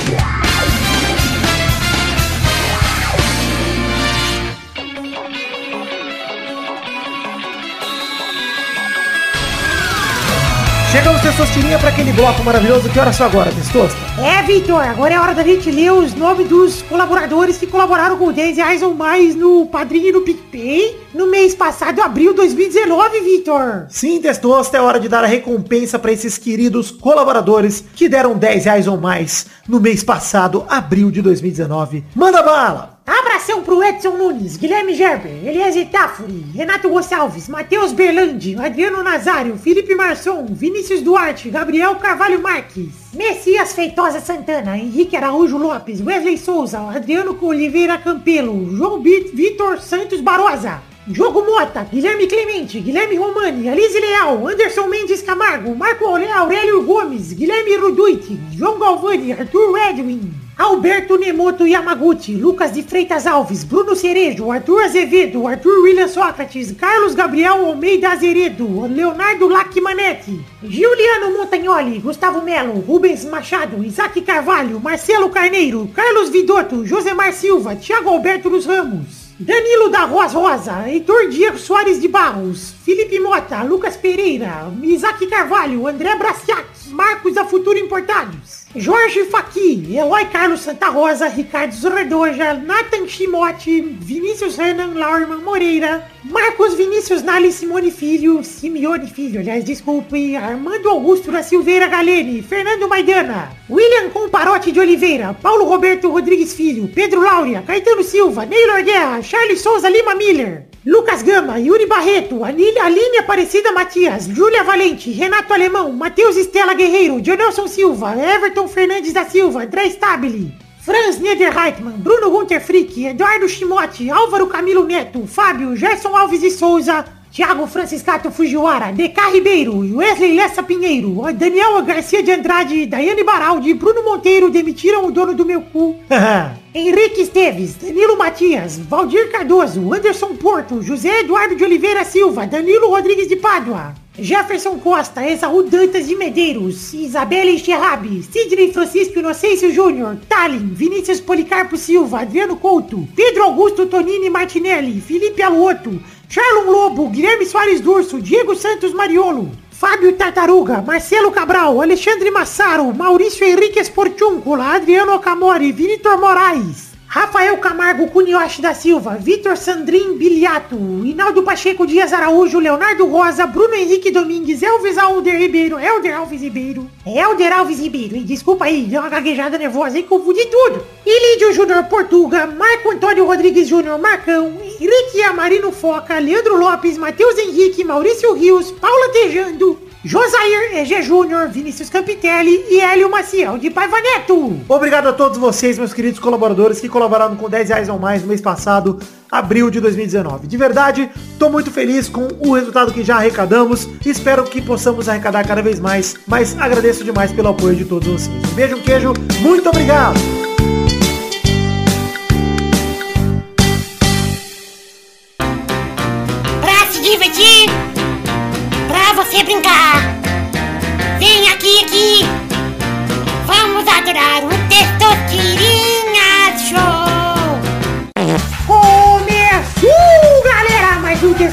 Chegamos, 10.97 11.21
Testosterinha, 11.21 11.79
para 11.79 11.91
aquele 11.91 12.11
bloco 12.11 12.43
maravilhoso. 12.43 12.89
Que 12.89 12.99
horas 12.99 13.17
são 13.17 13.27
agora, 13.27 13.53
Testosta? 13.53 13.99
É, 14.19 14.43
Vitor, 14.45 14.81
agora 14.81 15.13
é 15.13 15.21
hora 15.21 15.35
da 15.35 15.43
gente 15.45 15.71
ler 15.71 15.93
os 15.93 16.15
nomes 16.15 16.49
dos 16.49 16.81
colaboradores 16.81 17.59
que 17.59 17.67
colaboraram 17.67 18.17
com 18.17 18.33
10 18.33 18.57
reais 18.57 18.81
ou 18.81 18.95
mais 18.95 19.35
no 19.35 19.67
Padrinho 19.67 20.09
e 20.09 20.13
no 20.13 20.23
PicPay 20.23 20.99
no 21.13 21.27
mês 21.31 21.55
passado, 21.55 22.01
abril 22.01 22.31
de 22.31 22.37
2019, 22.37 23.21
Vitor. 23.21 23.85
Sim, 23.91 24.23
Testosta, 24.23 24.79
é 24.79 24.81
hora 24.81 24.99
de 24.99 25.07
dar 25.07 25.23
a 25.23 25.27
recompensa 25.27 25.99
para 25.99 26.13
esses 26.13 26.39
queridos 26.39 26.91
colaboradores 26.91 27.85
que 27.95 28.09
deram 28.09 28.35
10 28.35 28.65
reais 28.65 28.89
ou 28.89 28.97
mais 28.97 29.49
no 29.69 29.79
mês 29.79 30.03
passado, 30.03 30.65
abril 30.67 31.11
de 31.11 31.21
2019. 31.21 32.05
Manda 32.15 32.43
bala! 32.43 32.96
Abração 33.07 33.63
pro 33.63 33.85
Edson 33.85 34.17
Nunes, 34.17 34.57
Guilherme 34.57 34.93
Gerber, 34.93 35.31
Eliezer 35.47 35.87
Tafuri, 35.87 36.45
Renato 36.53 36.89
Gonçalves, 36.89 37.49
Matheus 37.49 37.93
Berlandi, 37.93 38.57
Adriano 38.57 39.01
Nazário, 39.01 39.57
Felipe 39.57 39.95
Marçom, 39.95 40.45
Vinícius 40.51 41.03
Duarte, 41.03 41.49
Gabriel 41.49 41.95
Carvalho 41.95 42.43
Marques, 42.43 42.89
Messias 43.15 43.73
Feitosa 43.73 44.21
Santana, 44.21 44.77
Henrique 44.77 45.17
Araújo 45.17 45.57
Lopes, 45.57 46.01
Wesley 46.01 46.37
Souza, 46.37 46.81
Adriano 46.81 47.39
Oliveira 47.41 47.97
Campelo, 47.97 48.77
João 48.77 49.01
Vitor 49.01 49.81
Santos 49.81 50.21
Barosa, 50.21 50.83
Jogo 51.09 51.45
Mota, 51.47 51.85
Guilherme 51.85 52.27
Clemente, 52.27 52.81
Guilherme 52.81 53.17
Romani, 53.17 53.69
Alice 53.69 54.01
Leal, 54.01 54.45
Anderson 54.49 54.89
Mendes 54.89 55.23
Camargo, 55.23 55.73
Marco 55.73 56.05
Aurélio 56.05 56.83
Gomes, 56.83 57.33
Guilherme 57.33 57.77
Ruduit, 57.77 58.37
João 58.51 58.77
Galvani, 58.77 59.33
Arthur 59.33 59.79
Edwin, 59.89 60.33
Alberto 60.59 61.17
Nemoto 61.17 61.65
Yamaguchi, 61.65 62.35
Lucas 62.35 62.73
de 62.73 62.83
Freitas 62.83 63.25
Alves, 63.25 63.63
Bruno 63.63 63.95
Cerejo, 63.95 64.51
Arthur 64.51 64.83
Azevedo, 64.83 65.47
Arthur 65.47 65.81
William 65.83 66.09
Sócrates, 66.09 66.73
Carlos 66.73 67.15
Gabriel 67.15 67.65
Almeida 67.67 68.11
Azeredo, 68.11 68.89
Leonardo 68.89 69.49
Lacmanetti, 69.49 70.45
Giuliano 70.65 71.39
Montagnoli, 71.39 72.01
Gustavo 72.01 72.43
Melo, 72.43 72.81
Rubens 72.81 73.25
Machado, 73.27 73.85
Isaac 73.85 74.21
Carvalho, 74.23 74.81
Marcelo 74.81 75.31
Carneiro, 75.31 75.89
Carlos 75.95 76.31
Vidotto, 76.31 76.85
Josemar 76.85 77.33
Silva, 77.33 77.77
Thiago 77.77 78.11
Alberto 78.11 78.51
dos 78.51 78.67
Ramos, 78.67 79.26
Danilo 79.39 79.91
da 79.91 80.07
Roas 80.07 80.33
Rosa, 80.33 80.89
Heitor 80.89 81.29
Diego 81.29 81.59
Soares 81.59 82.01
de 82.01 82.09
Barros, 82.09 82.73
Felipe 82.83 83.21
Mota, 83.21 83.63
Lucas 83.63 83.95
Pereira, 83.95 84.73
Isaac 84.83 85.27
Carvalho, 85.27 85.87
André 85.87 86.17
Braciac, 86.17 86.67
Marcos 86.89 87.35
da 87.35 87.45
Futuro 87.45 87.79
Importados, 87.79 88.66
Jorge 88.79 89.25
Faqui, 89.25 89.97
Eloy 89.97 90.27
Carlos 90.27 90.61
Santa 90.61 90.91
Rosa, 90.91 91.29
Ricardo 91.29 91.75
Zorredoja, 91.75 92.53
Nathan 92.55 93.07
Chimote, 93.07 93.81
Vinícius 93.81 94.59
Renan 94.59 94.95
Laurman 94.95 95.43
Moreira, 95.43 96.07
Marcos 96.23 96.75
Vinícius 96.75 97.23
Nali 97.23 97.51
Simone 97.53 97.91
Filho, 97.91 98.45
Simeone 98.45 99.07
Filho, 99.07 99.41
aliás, 99.41 99.65
desculpe, 99.65 100.37
Armando 100.37 100.91
Augusto 100.91 101.33
da 101.33 101.43
Silveira 101.43 101.89
Galene, 101.89 102.43
Fernando 102.43 102.87
Maidana, 102.87 103.51
William 103.71 104.11
Comparote 104.11 104.71
de 104.71 104.79
Oliveira, 104.81 105.33
Paulo 105.33 105.65
Roberto 105.65 106.11
Rodrigues 106.11 106.53
Filho, 106.53 106.87
Pedro 106.89 107.23
Laura, 107.23 107.63
Caetano 107.63 108.03
Silva, 108.03 108.45
Neylor 108.45 108.83
Guerra, 108.83 109.23
Charles 109.23 109.63
Souza 109.63 109.89
Lima 109.89 110.15
Miller, 110.15 110.67
Lucas 110.87 111.21
Gama, 111.21 111.59
Yuri 111.59 111.85
Barreto, 111.85 112.45
Anília, 112.45 112.85
Aline 112.85 113.19
Aparecida 113.19 113.73
Matias, 113.73 114.29
Júlia 114.29 114.63
Valente, 114.63 115.11
Renato 115.11 115.53
Alemão, 115.53 115.93
Matheus 115.93 116.37
Estela 116.37 116.75
Guerreiro, 116.75 117.21
Jonelson 117.21 117.67
Silva, 117.67 118.15
Everton 118.15 118.69
Fernandes 118.69 119.13
da 119.13 119.25
Silva, 119.25 119.65
André 119.65 119.91
Stabile, 119.91 120.55
Franz 120.79 121.19
Niederreitmann, 121.19 121.99
Bruno 121.99 122.31
Gunter 122.31 122.61
Frick, 122.61 123.05
Eduardo 123.05 123.49
Chimote, 123.49 124.09
Álvaro 124.09 124.47
Camilo 124.47 124.87
Neto, 124.87 125.27
Fábio, 125.27 125.75
Gerson 125.75 126.15
Alves 126.15 126.41
de 126.41 126.53
Souza, 126.53 127.05
Thiago 127.37 127.67
Franciscato 127.67 128.31
Fujiwara, 128.31 128.93
DK 128.93 129.31
Ribeiro, 129.31 129.77
Wesley 129.77 130.35
Lessa 130.35 130.63
Pinheiro, 130.63 131.21
Daniel 131.35 131.83
Garcia 131.83 132.23
de 132.23 132.31
Andrade, 132.33 132.87
Daiane 132.87 133.23
Baraldi, 133.23 133.75
Bruno 133.75 134.03
Monteiro 134.03 134.49
demitiram 134.49 135.05
o 135.05 135.13
dono 135.13 135.35
do 135.35 135.45
meu 135.45 135.61
cu. 135.61 135.97
Henrique 136.75 137.21
Esteves, 137.21 137.75
Danilo 137.75 138.17
Matias, 138.17 138.79
Valdir 138.79 139.31
Cardoso, 139.31 139.93
Anderson 139.93 140.35
Porto, 140.37 140.83
José 140.83 141.21
Eduardo 141.21 141.55
de 141.57 141.65
Oliveira 141.65 142.05
Silva, 142.05 142.47
Danilo 142.47 142.89
Rodrigues 142.89 143.29
de 143.29 143.37
Pádua, 143.37 143.95
Jefferson 144.19 144.79
Costa, 144.79 145.27
Esaú 145.27 145.63
Dantas 145.63 146.07
de 146.07 146.17
Medeiros, 146.17 146.95
Isabelle 146.95 147.59
Xerrabi, 147.59 148.23
Sidney 148.23 148.73
Francisco 148.73 149.19
Inocêncio 149.19 149.71
Júnior, 149.71 150.17
Tallin, 150.27 150.69
Vinícius 150.73 151.21
Policarpo 151.21 151.77
Silva, 151.77 152.21
Adriano 152.21 152.57
Couto, 152.57 153.07
Pedro 153.15 153.45
Augusto 153.45 153.87
Tonini 153.87 154.31
Martinelli, 154.31 155.01
Felipe 155.01 155.43
Aluoto, 155.43 155.99
Charlon 156.29 156.67
Lobo, 156.67 157.09
Guilherme 157.09 157.47
Soares 157.47 157.81
Durso, 157.81 158.19
Diego 158.19 158.55
Santos 158.55 158.93
Mariolo, 158.93 159.51
Fábio 159.71 160.15
Tartaruga, 160.15 160.83
Marcelo 160.83 161.31
Cabral, 161.31 161.81
Alexandre 161.81 162.31
Massaro, 162.31 162.93
Maurício 162.93 163.47
Henrique 163.47 163.79
Esportúncula, 163.79 164.75
Adriano 164.75 165.21
Camori, 165.21 165.71
Vitor 165.71 166.19
Moraes, 166.19 166.96
Rafael 167.09 167.57
Camargo 167.59 168.09
Cunioche 168.09 168.61
da 168.61 168.75
Silva, 168.75 169.17
Vitor 169.17 169.57
Sandrin 169.57 170.17
Biliato, 170.19 170.77
Hinaldo 170.77 171.43
Pacheco 171.43 171.87
Dias 171.87 172.13
Araújo, 172.13 172.59
Leonardo 172.59 173.07
Rosa, 173.07 173.47
Bruno 173.47 173.75
Henrique 173.75 174.11
Domingues, 174.11 174.63
Elvis 174.63 174.99
Alder 174.99 175.39
Ribeiro, 175.39 175.79
Elder 175.79 176.17
Alves 176.17 176.43
Ribeiro, 176.43 176.91
Elder 177.07 177.53
Alves 177.53 177.79
Ribeiro, 177.79 178.17
e 178.17 178.21
desculpa 178.21 178.65
aí, 178.65 178.83
deu 178.83 179.01
uma 179.01 179.09
gaguejada 179.09 179.57
nervosa 179.57 179.99
e 179.99 180.03
confundi 180.03 180.45
tudo. 180.47 180.85
Ilídio 181.07 181.53
Júnior 181.53 181.85
Portuga, 181.85 182.47
Marco 182.47 182.91
Antônio 182.91 183.25
Rodrigues 183.25 183.69
Júnior 183.69 183.99
Marcão, 183.99 184.59
Henrique 184.61 185.23
Amarino 185.23 185.71
Foca, 185.71 186.19
Leandro 186.19 186.59
Lopes, 186.59 186.99
Matheus 186.99 187.39
Henrique, 187.39 187.85
Maurício 187.85 188.35
Rios, 188.35 188.73
Paula 188.73 189.09
Tejando, 189.13 189.79
Josair 190.07 190.77
EG 190.77 191.03
Júnior, 191.03 191.49
Vinícius 191.49 191.91
Campitelli 191.91 192.65
e 192.71 192.81
Hélio 192.81 193.11
Maciel 193.11 193.59
de 193.59 193.71
Paiva 193.71 194.01
Neto. 194.01 194.57
Obrigado 194.69 195.09
a 195.09 195.13
todos 195.13 195.37
vocês, 195.37 195.77
meus 195.77 195.93
queridos 195.93 196.21
colaboradores, 196.21 196.81
que 196.81 196.89
colaboraram 196.89 197.35
com 197.35 197.51
10 197.51 197.71
reais 197.71 197.89
ou 197.89 197.99
mais 197.99 198.23
no 198.23 198.29
mês 198.29 198.41
passado, 198.41 199.01
abril 199.29 199.69
de 199.69 199.81
2019. 199.81 200.47
De 200.47 200.57
verdade, 200.57 201.11
tô 201.41 201.51
muito 201.51 201.73
feliz 201.73 202.09
com 202.09 202.29
o 202.39 202.53
resultado 202.53 202.93
que 202.93 203.03
já 203.03 203.17
arrecadamos. 203.17 203.89
Espero 204.07 204.45
que 204.45 204.63
possamos 204.63 205.09
arrecadar 205.09 205.45
cada 205.45 205.61
vez 205.61 205.81
mais, 205.81 206.15
mas 206.25 206.57
agradeço 206.57 207.03
demais 207.03 207.33
pelo 207.33 207.49
apoio 207.49 207.75
de 207.75 207.85
todos 207.85 208.07
vocês. 208.07 208.53
Beijo, 208.55 208.81
queijo, 208.83 209.13
muito 209.43 209.69
obrigado! 209.69 210.46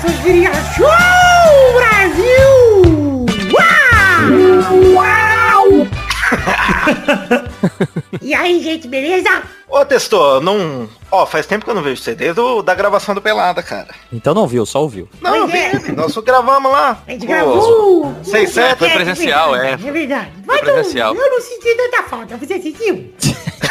Testosterinha 0.04 0.52
Show 0.76 0.86
Brasil! 1.78 3.26
Uau! 4.92 5.88
e 8.22 8.34
aí, 8.34 8.62
gente, 8.62 8.86
beleza? 8.90 9.30
Ô, 9.70 9.86
Testor, 9.86 10.42
não... 10.42 10.90
Ó, 11.10 11.26
faz 11.26 11.46
tempo 11.48 11.64
que 11.64 11.72
eu 11.72 11.76
não 11.76 11.82
vejo 11.82 12.02
você, 12.02 12.14
desde 12.14 12.42
o- 12.42 12.62
da 12.62 12.76
gravação 12.76 13.16
do 13.16 13.22
Pelada, 13.22 13.64
cara. 13.64 13.96
Então 14.12 14.34
não 14.34 14.46
viu, 14.46 14.66
só 14.66 14.82
ouviu. 14.82 15.08
Não, 15.22 15.48
Pois 15.48 15.54
é. 15.54 15.80
vi, 15.80 15.92
nós 15.94 16.12
só 16.12 16.22
gravamos 16.22 16.70
lá. 16.70 17.02
A 17.08 17.12
gente 17.12 17.26
gravou. 17.26 18.14
Seis, 18.26 18.50
sete. 18.50 18.80
Foi 18.80 18.90
presencial, 18.90 19.56
é. 19.56 19.72
é. 19.72 19.78
verdade, 19.78 19.88
É 19.88 19.92
verdade. 19.92 20.32
Mas 20.46 20.62
não- 20.64 20.74
presencial. 20.74 21.16
eu 21.16 21.30
não 21.32 21.40
senti 21.40 21.76
tanta 21.76 22.04
falta. 22.04 22.36
Você 22.36 22.62
sentiu? 22.62 23.14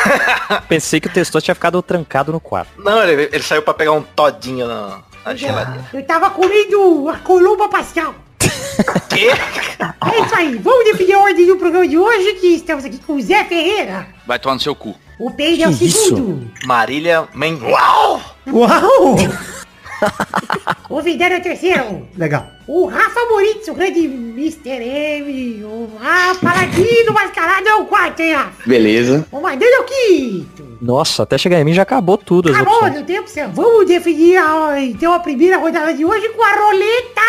Pensei 0.66 0.98
que 0.98 1.08
o 1.08 1.12
testor 1.12 1.42
tinha 1.42 1.54
ficado 1.54 1.82
trancado 1.82 2.32
no 2.32 2.40
quarto. 2.40 2.70
Não, 2.78 3.02
ele, 3.02 3.28
ele 3.30 3.42
saiu 3.42 3.60
pra 3.60 3.74
pegar 3.74 3.92
um 3.92 4.02
todinho 4.02 4.66
na, 4.66 5.00
na 5.24 5.34
geladeira. 5.34 5.86
Eu 5.92 6.02
tava 6.04 6.30
comendo 6.30 7.08
a 7.08 7.18
colomba 7.18 7.68
pascal. 7.68 8.14
Quê? 9.08 9.28
É 9.30 10.20
isso 10.20 10.34
aí. 10.34 10.56
Vamos 10.56 10.84
definir 10.84 11.14
a 11.14 11.18
ordem 11.20 11.46
do 11.46 11.56
programa 11.56 11.86
de 11.86 11.98
hoje, 11.98 12.34
que 12.34 12.48
estamos 12.48 12.84
aqui 12.84 12.98
com 12.98 13.14
o 13.14 13.22
Zé 13.22 13.44
Ferreira. 13.44 14.06
Vai 14.26 14.38
tomar 14.38 14.54
no 14.54 14.60
seu 14.60 14.74
cu. 14.74 14.94
O 15.18 15.30
Pedro 15.30 15.64
é 15.64 15.68
o 15.68 15.70
isso? 15.70 16.08
segundo. 16.08 16.50
Marília 16.64 17.28
Mengual. 17.34 18.20
Uau! 18.50 19.16
O 20.92 21.00
Vidano 21.00 21.36
é 21.36 21.38
o 21.38 21.42
terceiro. 21.42 22.06
Legal. 22.18 22.46
O 22.68 22.84
Rafa 22.84 23.20
Moritz, 23.30 23.66
o 23.66 23.72
grande 23.72 24.00
Mr. 24.00 24.84
M. 24.84 25.64
O 25.64 25.88
ah, 25.98 26.36
Paladino 26.38 27.14
Mascarado 27.14 27.66
é 27.66 27.74
o 27.76 27.86
quarto, 27.86 28.20
hein, 28.20 28.34
Rafa? 28.34 28.68
Beleza. 28.68 29.26
O 29.32 29.40
Maidana 29.40 29.74
é 29.74 29.80
o 29.80 29.84
quinto. 29.84 30.78
Nossa, 30.82 31.22
até 31.22 31.38
chegar 31.38 31.58
em 31.58 31.64
mim 31.64 31.72
já 31.72 31.80
acabou 31.80 32.18
tudo 32.18 32.50
Acabou, 32.50 32.74
opções. 32.74 32.94
não 32.94 33.04
tem 33.04 33.18
opção. 33.18 33.50
Vamos 33.54 33.86
definir 33.86 34.36
a, 34.36 34.82
então 34.82 35.14
a 35.14 35.20
primeira 35.20 35.56
rodada 35.56 35.94
de 35.94 36.04
hoje 36.04 36.28
com 36.28 36.42
a 36.42 36.66
roleta. 36.66 37.22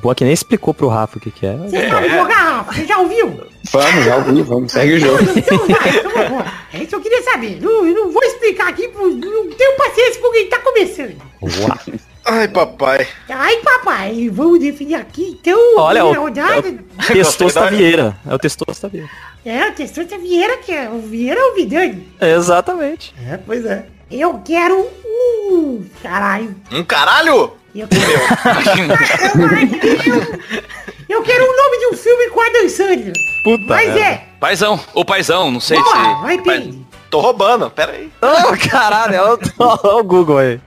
Boa 0.00 0.14
que 0.14 0.24
nem 0.24 0.32
explicou 0.32 0.72
pro 0.72 0.88
Rafa 0.88 1.18
o 1.18 1.20
que 1.20 1.30
que 1.30 1.44
é. 1.44 1.54
Você 1.54 1.86
sabe 1.86 2.08
jogar, 2.08 2.34
Rafa? 2.34 2.37
Você 2.72 2.84
já 2.86 2.98
ouviu? 2.98 3.40
Vamos, 3.72 4.04
já 4.04 4.16
ouvi, 4.16 4.42
vamos, 4.42 4.72
segue 4.72 4.94
o 4.94 5.00
jogo. 5.00 5.18
Então 5.36 5.58
vai, 5.58 5.98
então 5.98 6.10
vambora. 6.10 6.52
É 6.72 6.78
isso 6.78 6.86
que 6.88 6.94
eu 6.94 7.00
queria 7.00 7.22
saber. 7.22 7.58
Não, 7.60 7.86
eu 7.86 7.94
não 7.94 8.12
vou 8.12 8.22
explicar 8.24 8.68
aqui, 8.68 8.88
pro- 8.88 9.10
não 9.10 9.48
tenho 9.50 9.76
paciência 9.76 10.20
com 10.20 10.32
quem 10.32 10.48
tá 10.48 10.58
começando. 10.60 11.16
Uau. 11.42 11.78
Ai, 12.24 12.48
papai. 12.48 13.06
Ai, 13.28 13.56
papai, 13.56 14.28
vamos 14.30 14.60
definir 14.60 14.94
aqui, 14.96 15.36
então, 15.40 15.58
Olha, 15.78 16.00
primeira 16.00 16.20
o, 16.20 16.24
rodada. 16.24 16.68
o 16.68 17.06
Testosta 17.12 17.70
Vieira. 17.70 18.16
É 18.28 18.34
o 18.34 18.38
Testosta 18.38 18.88
Vieira. 18.88 19.08
É, 19.44 19.62
a 19.62 19.72
questão 19.72 20.04
é 20.04 20.18
Vieira, 20.18 20.56
que 20.58 20.72
é 20.72 20.90
o 20.90 21.00
Vieira 21.00 21.40
é 21.40 21.44
o 21.44 21.54
Vidani. 21.54 22.06
Exatamente. 22.20 23.14
É, 23.26 23.38
pois 23.38 23.64
é. 23.64 23.86
Eu 24.10 24.42
quero 24.44 24.86
um... 25.06 25.84
Caralho. 26.02 26.54
Um 26.70 26.84
caralho? 26.84 27.52
Eu 27.74 27.88
quero... 27.88 28.12
eu 31.08 31.22
quero 31.22 31.44
o 31.44 31.56
nome 31.56 31.78
de 31.78 31.86
um 31.86 31.96
filme 31.96 32.28
com 32.30 32.40
a 32.40 32.48
Dan 32.50 32.68
Sandler. 32.68 33.12
Puta 33.44 33.64
Mas 33.66 33.86
merda. 33.86 34.00
é. 34.00 34.24
Paizão, 34.38 34.78
ou 34.94 35.04
paizão, 35.04 35.50
não 35.50 35.60
sei 35.60 35.80
Boa, 35.80 35.94
se... 35.94 36.22
vai, 36.22 36.38
Pedro. 36.38 36.86
Tô 37.10 37.20
roubando, 37.20 37.70
pera 37.70 37.92
aí. 37.92 38.10
Oh, 38.20 38.70
caralho, 38.70 39.14
é 39.14 39.32
o, 39.32 39.38
o 39.98 40.04
Google 40.04 40.38
aí. 40.38 40.60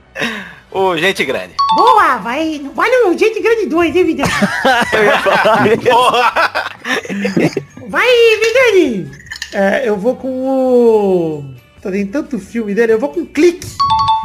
Ô, 0.70 0.96
gente 0.96 1.24
grande. 1.24 1.54
Boa, 1.76 2.16
vai. 2.16 2.60
Vale 2.74 2.96
o 3.06 3.16
Gente 3.16 3.40
Grande 3.40 3.66
2, 3.66 3.96
hein, 3.96 4.04
Vidani? 4.04 4.30
Vai, 7.88 8.08
Vidani. 8.40 9.10
É, 9.52 9.88
eu 9.88 9.96
vou 9.96 10.16
com 10.16 10.28
o... 10.28 11.44
Tá 11.82 11.90
tem 11.90 12.06
tanto 12.06 12.38
filme 12.38 12.74
dele, 12.74 12.94
eu 12.94 12.98
vou 12.98 13.10
com 13.10 13.26
clique. 13.26 13.66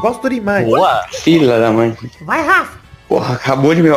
Gosto 0.02 0.30
demais. 0.30 0.66
Boa. 0.66 1.06
Filha 1.12 1.60
da 1.60 1.72
mãe. 1.72 1.96
Vai, 2.22 2.46
Rafa. 2.46 2.78
Porra, 3.10 3.36
acabou 3.36 3.74
de 3.74 3.82
me... 3.82 3.90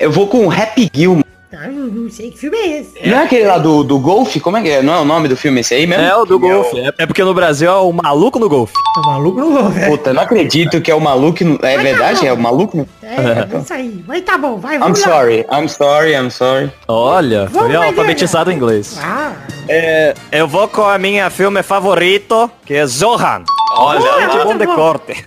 eu 0.00 0.10
vou 0.10 0.28
com 0.28 0.46
o 0.46 0.50
Happy 0.50 0.90
Gilmore. 0.94 1.24
Eu 1.52 1.72
não 1.72 2.08
sei 2.08 2.30
que 2.30 2.38
filme 2.38 2.56
é 2.56 2.78
esse. 2.80 3.08
Não 3.08 3.18
é 3.18 3.24
aquele 3.24 3.44
lá 3.44 3.58
do, 3.58 3.82
do 3.82 3.98
golfe? 3.98 4.38
Como 4.38 4.56
é 4.56 4.62
que 4.62 4.68
é? 4.70 4.82
Não 4.82 4.94
é 4.94 5.00
o 5.00 5.04
nome 5.04 5.26
do 5.26 5.36
filme 5.36 5.60
esse 5.60 5.74
aí 5.74 5.84
mesmo? 5.84 6.04
É 6.04 6.16
o 6.16 6.24
do 6.24 6.38
golfe. 6.38 6.78
É, 6.78 6.92
é 6.98 7.06
porque 7.06 7.24
no 7.24 7.34
Brasil 7.34 7.68
é 7.68 7.74
o 7.74 7.92
maluco 7.92 8.38
no 8.38 8.48
golfe. 8.48 8.72
Tá 8.94 9.00
maluco 9.10 9.40
não, 9.40 9.68
velho. 9.68 9.90
Puta, 9.90 10.12
não 10.12 10.22
acredito 10.22 10.80
que 10.80 10.90
é 10.90 10.94
o 10.94 11.00
maluco... 11.00 11.44
no- 11.44 11.58
É 11.62 11.74
Mas 11.74 11.76
tá 11.76 11.82
verdade? 11.82 12.20
bom. 12.20 12.26
É 12.26 12.32
o 12.32 12.38
maluco? 12.38 12.76
no- 12.76 12.88
É, 13.02 13.56
é 13.56 13.58
isso 13.60 13.72
aí. 13.74 14.04
Mas 14.06 14.22
tá 14.22 14.38
bom, 14.38 14.58
vai, 14.58 14.76
I'm 14.76 14.78
vamos 14.80 15.00
lá. 15.00 15.06
sorry, 15.08 15.46
I'm 15.52 15.68
sorry, 15.68 16.12
I'm 16.12 16.30
sorry. 16.30 16.72
Olha, 16.86 17.46
Vamos, 17.46 17.66
foi 17.74 17.76
alfabetizado 17.84 18.52
em 18.52 18.54
inglês. 18.54 18.96
Ah, 19.02 19.32
É, 19.68 20.14
eu 20.30 20.46
vou 20.46 20.68
com 20.68 20.82
a 20.84 20.98
minha 20.98 21.28
filme 21.30 21.64
favorito, 21.64 22.48
que 22.64 22.74
é 22.74 22.86
Zohan. 22.86 23.42
Olha, 23.76 24.00
Boa, 24.00 24.20
Gente 24.20 24.32
muito 24.32 24.44
bom 24.46 24.56
de 24.58 24.66
corte. 24.66 25.26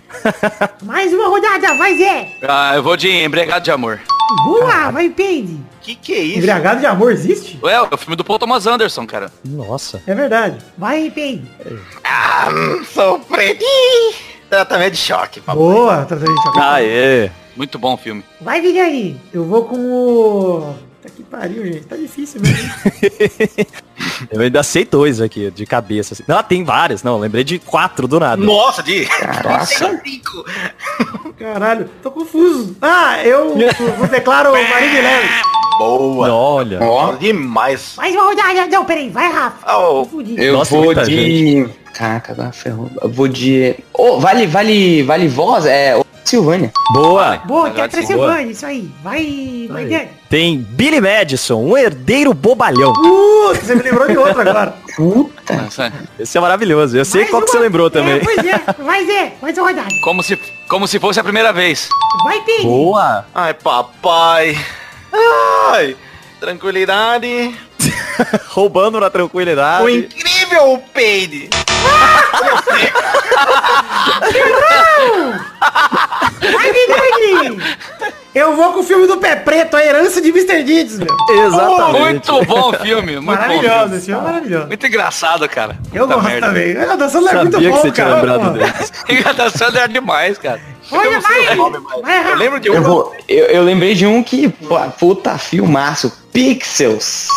mais 0.82 1.12
uma 1.12 1.28
rodada, 1.28 1.74
vai, 1.76 1.96
Zé. 1.98 2.26
Ah, 2.48 2.72
eu 2.76 2.82
vou 2.82 2.96
de 2.96 3.10
Embregado 3.10 3.62
de 3.62 3.70
Amor. 3.70 4.00
Boa, 4.44 4.90
vai, 4.90 5.08
Pedro. 5.10 5.58
Que 5.80 5.94
que 5.94 6.12
é 6.14 6.18
isso? 6.18 6.38
Embriagado 6.38 6.80
de 6.80 6.86
amor 6.86 7.12
existe? 7.12 7.58
Ué, 7.62 7.74
é 7.74 7.80
o 7.82 7.96
filme 7.96 8.16
do 8.16 8.24
Paul 8.24 8.38
Thomas 8.38 8.66
Anderson, 8.66 9.06
cara. 9.06 9.30
Nossa. 9.44 10.02
É 10.06 10.14
verdade. 10.14 10.58
Vai, 10.78 11.10
Pedro. 11.10 11.46
Ah, 12.02 12.48
hum, 12.50 12.84
sou 12.84 13.18
pretinho. 13.20 14.14
Tratamento 14.48 14.92
de 14.92 14.98
choque, 14.98 15.40
papai. 15.40 15.62
Boa, 15.62 16.04
tá 16.04 16.16
gente. 16.16 16.58
Aê. 16.58 17.30
Muito 17.56 17.78
bom 17.78 17.94
o 17.94 17.96
filme. 17.96 18.24
Vai, 18.40 18.60
Vidani. 18.60 19.20
Eu 19.32 19.44
vou 19.44 19.64
com 19.64 19.76
o... 19.76 20.74
Tá 21.04 21.10
que 21.14 21.22
pariu, 21.22 21.66
gente. 21.66 21.84
Tá 21.84 21.96
difícil 21.96 22.40
mesmo. 22.40 22.72
Eu 24.32 24.40
ainda 24.40 24.62
sei 24.62 24.86
dois 24.86 25.20
aqui, 25.20 25.50
de 25.50 25.66
cabeça. 25.66 26.14
assim. 26.14 26.24
Não, 26.26 26.42
tem 26.42 26.64
vários. 26.64 27.02
Não, 27.02 27.18
lembrei 27.18 27.44
de 27.44 27.58
quatro 27.58 28.08
do 28.08 28.18
nada. 28.18 28.42
Nossa, 28.42 28.82
de... 28.82 29.06
Nossa. 29.44 30.00
Cinco. 30.02 30.44
Caralho, 31.38 31.90
tô 32.02 32.10
confuso. 32.10 32.74
Ah, 32.80 33.22
eu 33.22 33.54
declaro 34.10 34.52
Marília 34.52 35.02
Leve. 35.02 35.28
Boa. 35.78 36.32
Olha. 36.32 36.82
Ó, 36.82 37.12
Demais. 37.16 37.96
Mais 37.98 38.14
uma 38.14 38.24
rodada. 38.24 38.66
Não, 38.66 38.86
peraí, 38.86 39.10
vai, 39.10 39.30
Rafa. 39.30 40.06
Fudido. 40.06 40.40
eu 40.40 40.54
Nossa, 40.54 40.74
vou 40.74 40.94
de... 40.94 41.68
Caraca, 41.92 42.32
agora 42.32 42.52
ferrou. 42.52 42.90
Eu 43.02 43.10
vou 43.10 43.28
de... 43.28 43.76
Ô, 43.92 44.18
vale, 44.20 44.46
vale, 44.46 45.02
vale 45.02 45.28
voz? 45.28 45.66
É, 45.66 46.02
Silvânia. 46.24 46.72
Boa. 46.92 47.36
Boa, 47.44 47.68
Agora 47.68 47.72
tem 47.72 47.82
a 47.82 47.84
sim, 47.84 47.90
Transilvânia, 48.08 48.50
isso 48.52 48.64
aí. 48.66 48.90
Vai, 49.02 49.66
vai, 49.70 49.84
Dani. 49.86 50.08
Tem 50.30 50.58
Billy 50.58 51.00
Madison, 51.00 51.62
um 51.62 51.76
herdeiro 51.76 52.32
bobalhão. 52.32 52.92
Putz, 52.92 53.60
você 53.66 53.74
me 53.74 53.82
lembrou 53.82 54.08
de 54.08 54.16
outro 54.16 54.40
agora. 54.40 54.74
Puta. 54.96 55.54
Nossa, 55.54 55.92
Esse 56.18 56.38
é 56.38 56.40
maravilhoso. 56.40 56.96
Eu 56.96 57.04
sei 57.04 57.22
Mais 57.22 57.30
qual 57.30 57.42
que 57.42 57.50
você 57.50 57.56
uma- 57.58 57.62
lembrou 57.64 57.86
É, 57.88 57.90
também. 57.90 58.20
pois 58.20 58.38
é, 58.38 58.58
vai, 58.82 59.04
Zé. 59.06 59.32
Mais 59.42 59.58
uma 59.58 59.68
rodada. 59.68 59.88
Como 60.02 60.22
se, 60.22 60.36
como 60.68 60.86
se 60.88 60.98
fosse 60.98 61.20
a 61.20 61.24
primeira 61.24 61.52
vez. 61.52 61.88
Vai, 62.24 62.40
Pedro. 62.42 62.64
Boa. 62.64 63.26
Ai, 63.34 63.52
papai. 63.54 64.56
Ai, 65.72 65.96
tranquilidade. 66.40 67.54
Roubando 68.48 69.00
na 69.00 69.10
tranquilidade. 69.10 69.84
O 69.84 69.88
incrível 69.88 70.82
Peide. 70.92 71.48
Vai. 72.64 72.92
Eu 78.34 78.50
Eu 78.50 78.56
vou 78.56 78.72
com 78.72 78.80
o 78.80 78.82
filme 78.82 79.06
do 79.06 79.16
Pé 79.18 79.36
Preto, 79.36 79.76
a 79.76 79.84
herança 79.84 80.20
de 80.20 80.30
Mr. 80.30 80.64
Deeds, 80.64 80.98
meu. 80.98 81.06
Exatamente. 81.46 82.00
Muito 82.00 82.44
bom 82.46 82.70
o 82.70 82.72
filme, 82.74 83.12
muito 83.12 83.24
bom. 83.26 83.32
Maravilhoso, 83.32 83.78
filme. 83.78 83.96
esse 83.96 84.06
filme 84.06 84.20
é 84.20 84.24
maravilhoso. 84.24 84.66
Muito 84.66 84.86
engraçado, 84.86 85.48
cara. 85.48 85.78
Eu 85.92 86.02
Puta 86.08 86.14
gosto 86.16 86.28
merda. 86.28 86.46
também. 86.48 86.76
A 86.76 86.96
Dan 86.96 87.08
Sandler 87.08 87.34
é 87.34 87.38
muito 87.42 87.52
Sabia 87.52 87.70
bom, 87.70 87.76
que 87.76 87.82
você 87.82 87.90
tinha 87.92 88.06
cara. 88.06 88.16
lembrado 88.20 88.52
dele. 88.52 88.72
Engatação 89.08 89.68
é 89.80 89.88
demais, 89.88 90.38
cara. 90.38 90.60
Olha, 90.90 91.06
Eu 91.06 91.20
vai. 91.20 91.56
mas 91.56 92.02
Vai, 92.02 92.32
Eu 92.32 92.36
lembro 92.36 92.60
de 92.60 92.68
Eu, 92.68 92.74
um. 92.78 92.82
vou, 92.82 93.14
eu, 93.28 93.46
eu 93.46 93.62
lembrei 93.62 93.94
de 93.94 94.04
um 94.04 94.20
que, 94.22 94.48
pô, 94.48 94.78
puta, 94.98 95.38
filmaço. 95.38 96.12
Pixels. 96.34 97.28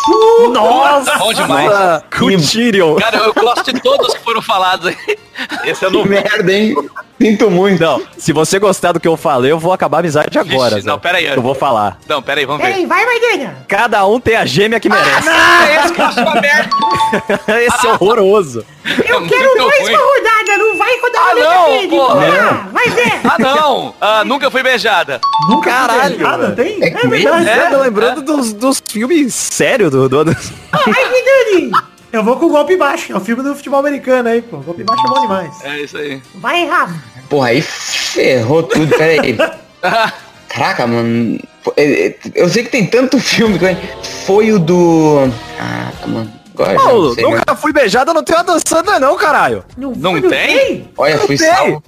Nossa, 0.52 1.16
bom 1.18 1.32
demais. 1.32 1.70
Ah, 1.72 2.02
Couturion. 2.18 2.96
Cara, 2.96 3.16
eu 3.18 3.32
gosto 3.32 3.72
de 3.72 3.80
todos 3.80 4.12
que 4.12 4.24
foram 4.24 4.42
falados 4.42 4.88
aí. 4.88 5.16
Esse 5.64 5.84
eu 5.84 5.90
Que 5.92 5.96
não 5.98 6.04
merda, 6.04 6.52
hein? 6.52 6.74
Sinto 7.20 7.48
muito. 7.50 7.80
Não, 7.80 8.00
se 8.16 8.32
você 8.32 8.58
gostar 8.58 8.92
do 8.92 9.00
que 9.00 9.06
eu 9.08 9.16
falei, 9.16 9.50
eu 9.52 9.58
vou 9.58 9.72
acabar 9.72 9.98
a 9.98 10.00
amizade 10.00 10.36
agora. 10.38 10.76
Vixe, 10.76 10.86
não, 10.86 10.98
pera 10.98 11.18
aí. 11.18 11.26
Eu 11.26 11.40
vou 11.42 11.54
falar. 11.54 11.98
Não, 12.08 12.20
pera 12.22 12.40
aí, 12.40 12.46
vamos 12.46 12.60
Pera 12.62 12.74
ver. 12.74 12.80
aí, 12.80 12.86
vai, 12.86 13.04
Maidana. 13.06 13.56
Cada 13.68 14.04
um 14.06 14.18
tem 14.20 14.34
a 14.36 14.44
gêmea 14.44 14.78
que 14.80 14.88
merece. 14.88 15.28
Ah, 15.28 15.66
esse 15.84 15.92
que 15.94 16.00
eu 16.00 16.04
acho 16.04 16.20
uma 16.20 16.34
merda. 16.40 16.70
Esse 17.48 17.86
é 17.86 17.92
horroroso. 17.92 18.64
Eu 18.84 19.24
É 19.24 19.28
quero 19.28 19.56
mais 19.66 19.80
ruim. 19.80 19.94
uma 19.94 19.98
rodada, 19.98 20.58
não 20.58 20.76
vai 20.76 21.00
rodar 21.00 21.22
Ah, 21.22 21.30
a 21.30 21.32
letra 21.32 21.54
não, 21.54 21.88
porra. 21.88 22.26
Ah, 22.26 22.66
vai 22.70 22.88
ver. 22.90 23.20
Ah, 23.24 23.36
não. 23.38 23.94
Ah, 24.00 24.24
nunca 24.24 24.50
fui 24.50 24.62
beijada. 24.62 25.18
Nunca 25.48 25.70
Caralho, 25.70 26.18
nada, 26.18 26.50
velho. 26.50 26.56
tem? 26.78 26.84
É 26.84 26.90
que 26.90 27.08
verdade. 27.08 27.48
É, 27.48 27.70
tô 27.70 27.78
lembrando 27.78 28.20
dos, 28.22 28.52
dos 28.52 28.78
filmes 28.88 29.34
sérios 29.34 29.90
do, 29.90 30.08
do... 30.08 30.24
Vai, 30.24 30.34
Vidani. 31.54 31.72
Eu 32.10 32.24
vou 32.24 32.36
com 32.36 32.46
o 32.46 32.50
golpe 32.50 32.76
baixo, 32.76 33.12
é 33.12 33.16
o 33.16 33.20
filme 33.20 33.42
do 33.42 33.54
futebol 33.54 33.80
americano 33.80 34.28
aí, 34.30 34.40
pô. 34.40 34.58
Golpe 34.58 34.82
baixo 34.82 35.02
é 35.04 35.08
bom 35.08 35.20
demais. 35.20 35.64
É 35.64 35.80
isso 35.80 35.96
aí. 35.98 36.22
Vai, 36.36 36.66
Rafa. 36.66 36.94
Porra, 37.28 37.48
aí 37.48 37.60
ferrou 37.60 38.62
tudo, 38.62 38.88
pera 38.96 39.22
aí. 39.22 39.36
Caraca, 40.48 40.86
mano. 40.86 41.38
É, 41.76 42.06
é, 42.06 42.18
Eu 42.34 42.48
sei 42.48 42.64
que 42.64 42.70
tem 42.70 42.86
tanto 42.86 43.20
filme 43.20 43.58
que 43.58 43.76
foi 44.24 44.50
o 44.52 44.58
do. 44.58 45.28
Caraca, 45.58 46.06
mano. 46.06 46.38
Agora 46.54 46.74
Paulo, 46.74 47.08
não 47.08 47.14
sei, 47.14 47.24
nunca 47.24 47.54
fui 47.54 47.72
beijado, 47.72 48.12
não 48.12 48.24
tenho 48.24 48.40
a 48.40 48.42
dançando 48.42 48.98
não, 48.98 49.16
caralho. 49.16 49.64
Não, 49.76 49.92
Não 49.92 50.10
foi, 50.12 50.22
tem? 50.28 50.90
Olha, 50.96 51.18
fui 51.18 51.38
tem. 51.38 51.54
salvo. 51.54 51.82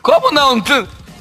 Como 0.00 0.30
não? 0.30 0.62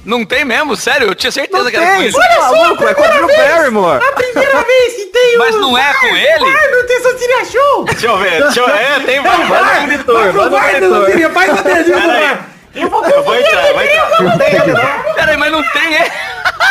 Não 0.05 0.26
tem 0.26 0.45
mesmo? 0.45 0.76
Sério? 0.76 1.07
Eu 1.07 1.15
tinha 1.15 1.31
certeza 1.31 1.63
Não 1.63 1.69
que 1.69 1.76
era 1.77 1.85
com 1.85 1.91
tem, 1.93 2.01
ele. 2.03 2.11
você 2.11 2.21
é 2.26 2.38
maluco, 2.39 2.88
é 2.88 2.93
com 2.93 3.01
o 3.01 3.07
Drew 3.07 3.27
Barrymore. 3.27 4.03
A 4.07 4.11
primeira 4.13 4.63
vez 4.63 4.93
que 4.95 5.05
tem 5.07 5.38
Mas 5.38 5.55
o 5.55 5.59
não 5.59 5.77
é 5.77 5.81
VAR, 5.84 5.99
com 5.99 6.07
ele? 6.15 6.51
VAR 6.51 6.71
no 6.71 6.84
Testosterinha 6.84 7.45
Show. 7.45 7.84
Deixa 7.85 8.07
eu 8.07 8.17
ver, 8.17 8.43
deixa 8.43 8.59
eu 8.61 8.65
ver. 8.67 8.73
É, 8.81 8.99
tem 9.05 9.21
Vai, 9.21 9.38
vários. 9.45 9.49
vai, 9.49 9.88
vai 9.88 10.31
pro 10.31 10.49
VAR, 10.49 10.81
não 10.81 11.05
teria. 11.05 11.30
Faz 11.30 11.59
a 11.59 11.61
dedinha 11.61 11.97
aí. 11.97 12.21
VAR. 12.27 12.45
Eu 12.76 12.89
vou 12.89 13.03
Eu 13.05 13.23
vou 13.23 13.35
entrar, 13.35 13.73
vai 13.73 13.88
entrar. 13.88 14.21
Não 14.21 14.38
tem 14.38 14.55
ele, 14.55 14.73
não. 14.73 15.13
Pera 15.15 15.31
aí, 15.31 15.38
mas 15.38 15.51
não 15.51 15.63
tem 15.63 15.93
ele. 15.95 16.11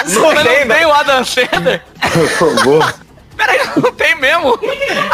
Não 0.07 0.35
Mas 0.35 0.43
tem, 0.47 0.65
não 0.65 0.75
tem 0.77 0.87
o 0.87 0.93
Adam 0.95 1.25
Sandler. 1.25 1.83
Fogou. 2.39 2.85
Pera 3.37 3.53
aí, 3.53 3.61
não 3.77 3.93
tem 3.93 4.15
mesmo. 4.17 4.59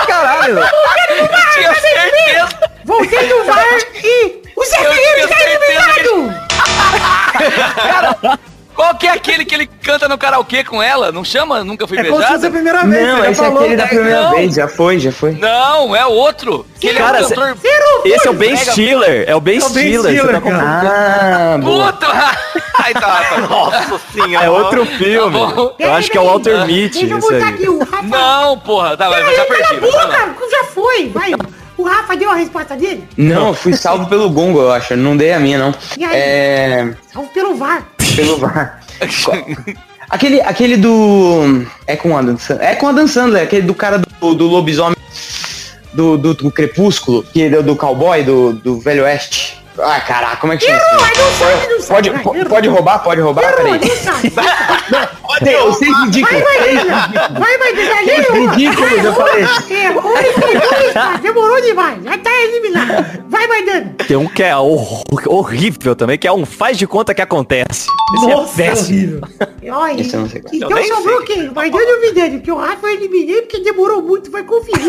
Caralho. 0.07 0.59
Eu 0.61 1.29
tinha 1.53 1.75
certeza. 1.75 2.71
Voltei 2.85 3.27
do 3.29 3.45
VAR 3.45 3.65
e 4.05 4.43
o 4.55 4.65
Zé 4.65 4.77
Ferreira 4.77 5.21
está 5.21 5.37
certeza 5.37 6.44
eliminado. 6.95 8.39
Qual 8.75 8.93
que 8.97 9.07
é 9.07 9.11
aquele 9.13 9.45
que 9.45 9.55
ele 9.55 9.69
canta 9.69 10.09
no 10.09 10.19
karaokê 10.19 10.65
com 10.65 10.83
ela? 10.83 11.13
Não 11.13 11.25
chama? 11.25 11.63
Nunca 11.63 11.87
fui 11.87 11.97
É 11.97 12.03
como 12.03 12.21
se 12.21 12.27
fosse 12.27 12.47
a 12.47 12.51
primeira 12.51 12.85
vez. 12.85 13.07
Não, 13.07 13.25
esse 13.25 13.41
é 13.41 13.47
aquele 13.47 13.77
da 13.77 13.87
primeira 13.87 14.23
Não. 14.23 14.31
vez, 14.33 14.55
já 14.57 14.67
foi, 14.67 14.99
já 14.99 15.13
foi. 15.13 15.31
Não, 15.31 15.95
é 15.95 16.05
outro. 16.07 16.67
Que 16.81 16.89
ele 16.89 16.99
Cara, 16.99 17.19
é 17.21 17.23
um 17.25 17.29
cê- 17.29 17.35
cantor... 17.37 17.57
Esse 18.05 18.27
é 18.27 18.31
o 18.33 18.35
Ben 18.35 18.57
Stiller, 18.57 19.25
é 19.29 19.37
o 19.37 19.41
Ben 19.41 19.61
É 19.61 19.65
o 19.65 19.71
Ben 19.71 19.93
Stiller. 19.93 20.17
Stiller, 20.19 20.43
tá 20.43 20.51
cara. 20.51 20.81
Ah. 20.83 21.59
Puta! 21.63 22.07
Ai, 22.83 22.93
tá, 22.95 23.01
tá. 23.31 23.39
Nossa 23.49 24.01
senhora. 24.13 24.45
É 24.45 24.51
outro 24.51 24.85
filme. 24.85 25.39
Tá. 25.39 25.73
Eu 25.79 25.95
acho 25.95 26.11
que 26.11 26.19
é 26.19 26.21
o 26.21 26.25
Walter 26.25 26.67
Mitty. 26.67 27.07
Deixa 27.07 27.15
eu 27.15 27.19
botar 27.21 27.49
aqui 27.51 27.69
o 27.69 27.79
Rafa. 27.79 28.03
Não, 28.03 28.59
porra. 28.59 28.97
Tá, 28.97 29.09
mas 29.09 29.25
já 29.25 29.45
Cala 29.47 29.47
perdi. 29.47 29.63
a 29.63 29.79
vai 29.81 29.91
lá. 29.91 30.07
boca, 30.27 30.35
já 30.51 30.65
foi. 30.65 31.09
Vai. 31.11 31.31
O 31.77 31.83
Rafa 31.83 32.17
deu 32.17 32.31
a 32.31 32.35
resposta 32.37 32.77
dele? 32.77 33.07
Não, 33.17 33.49
eu 33.49 33.55
fui 33.55 33.75
salvo 33.75 34.07
pelo 34.09 34.31
Gongo, 34.31 34.61
eu 34.61 34.73
acho. 34.73 34.97
Não 34.97 35.17
dei 35.17 35.33
a 35.33 35.41
minha, 35.41 35.59
não. 35.59 35.75
E 35.99 36.05
aí? 36.05 36.17
É. 36.17 36.95
Salve 37.13 37.29
pelo 37.31 37.55
VAR. 37.57 37.83
Pelo 38.15 38.39
VAR. 38.39 38.81
Aquele, 40.09 40.41
aquele 40.41 40.77
do. 40.77 41.67
É 41.87 41.97
com 41.97 42.13
o 42.13 42.17
Adam 42.17 42.39
Sandler. 42.39 42.69
É 42.69 42.75
com 42.77 42.87
o 42.87 42.89
Adam 42.91 43.09
Sandler, 43.09 43.43
aquele 43.43 43.63
do 43.67 43.75
cara 43.75 43.99
do, 43.99 44.35
do 44.35 44.47
lobisomem. 44.47 44.95
Do, 45.93 46.19
do, 46.19 46.35
do 46.35 46.51
Crepúsculo, 46.51 47.23
que 47.23 47.45
é 47.45 47.49
do, 47.49 47.63
do 47.63 47.77
cowboy, 47.77 48.23
do, 48.25 48.53
do 48.53 48.81
Velho 48.81 49.05
Oeste. 49.05 49.63
Ah, 49.79 50.01
caraca, 50.01 50.37
como 50.37 50.53
é 50.53 50.57
que 50.57 50.67
chama 50.67 50.77
Errou, 50.79 50.97
isso? 50.97 51.05
aí 51.05 51.19
não 51.19 51.33
sabe, 51.33 51.69
não 51.73 51.81
sabe. 51.81 51.89
Pode, 51.89 52.11
vai, 52.11 52.23
po- 52.23 52.35
errou. 52.37 52.49
pode 52.49 52.69
roubar? 52.69 52.99
Pode 53.01 53.21
roubar? 53.21 53.55
Peraí. 53.57 53.81
Deu, 55.43 55.73
seis 55.75 55.97
ridículos. 56.05 56.43
Vai, 57.39 57.59
vai, 57.59 57.75
Seis 58.05 58.29
ridículos, 58.29 58.91
vai 59.17 59.43
vai 59.43 61.15
É, 61.15 61.19
demorou 61.19 61.61
demais. 61.61 62.03
Já 62.05 62.19
tá 62.19 62.31
eliminado. 62.31 63.23
Vai, 63.29 63.49
vai, 63.49 63.65
Dani. 63.65 63.95
Tem 64.07 64.17
um 64.17 64.27
que 64.27 64.43
é 64.43 64.57
horrível 64.57 65.97
também, 65.97 66.19
que 66.19 66.27
é 66.27 66.33
um 66.33 66.47
faz 66.47 66.79
de 66.79 66.87
conta 66.87 67.15
que 67.15 67.23
acontece. 67.23 67.89
Esse 68.17 68.31
é 68.31 68.35
Nossa, 68.35 68.63
é 68.63 68.73
horrível. 68.73 69.21
Olha, 69.71 70.01
é. 70.01 70.05
então 70.05 70.29
sobrou 70.29 71.23
quem? 71.23 71.49
Vai, 71.53 71.71
Dani 71.71 71.93
ou 71.93 72.01
Vidani? 72.01 72.37
Porque 72.37 72.53
o 72.53 72.57
Rafa 72.57 72.87
eu 72.87 72.95
eliminei 72.95 73.43
porque 73.43 73.61
demorou 73.61 74.03
muito. 74.03 74.31
Vai 74.31 74.45
conferir. 74.45 74.85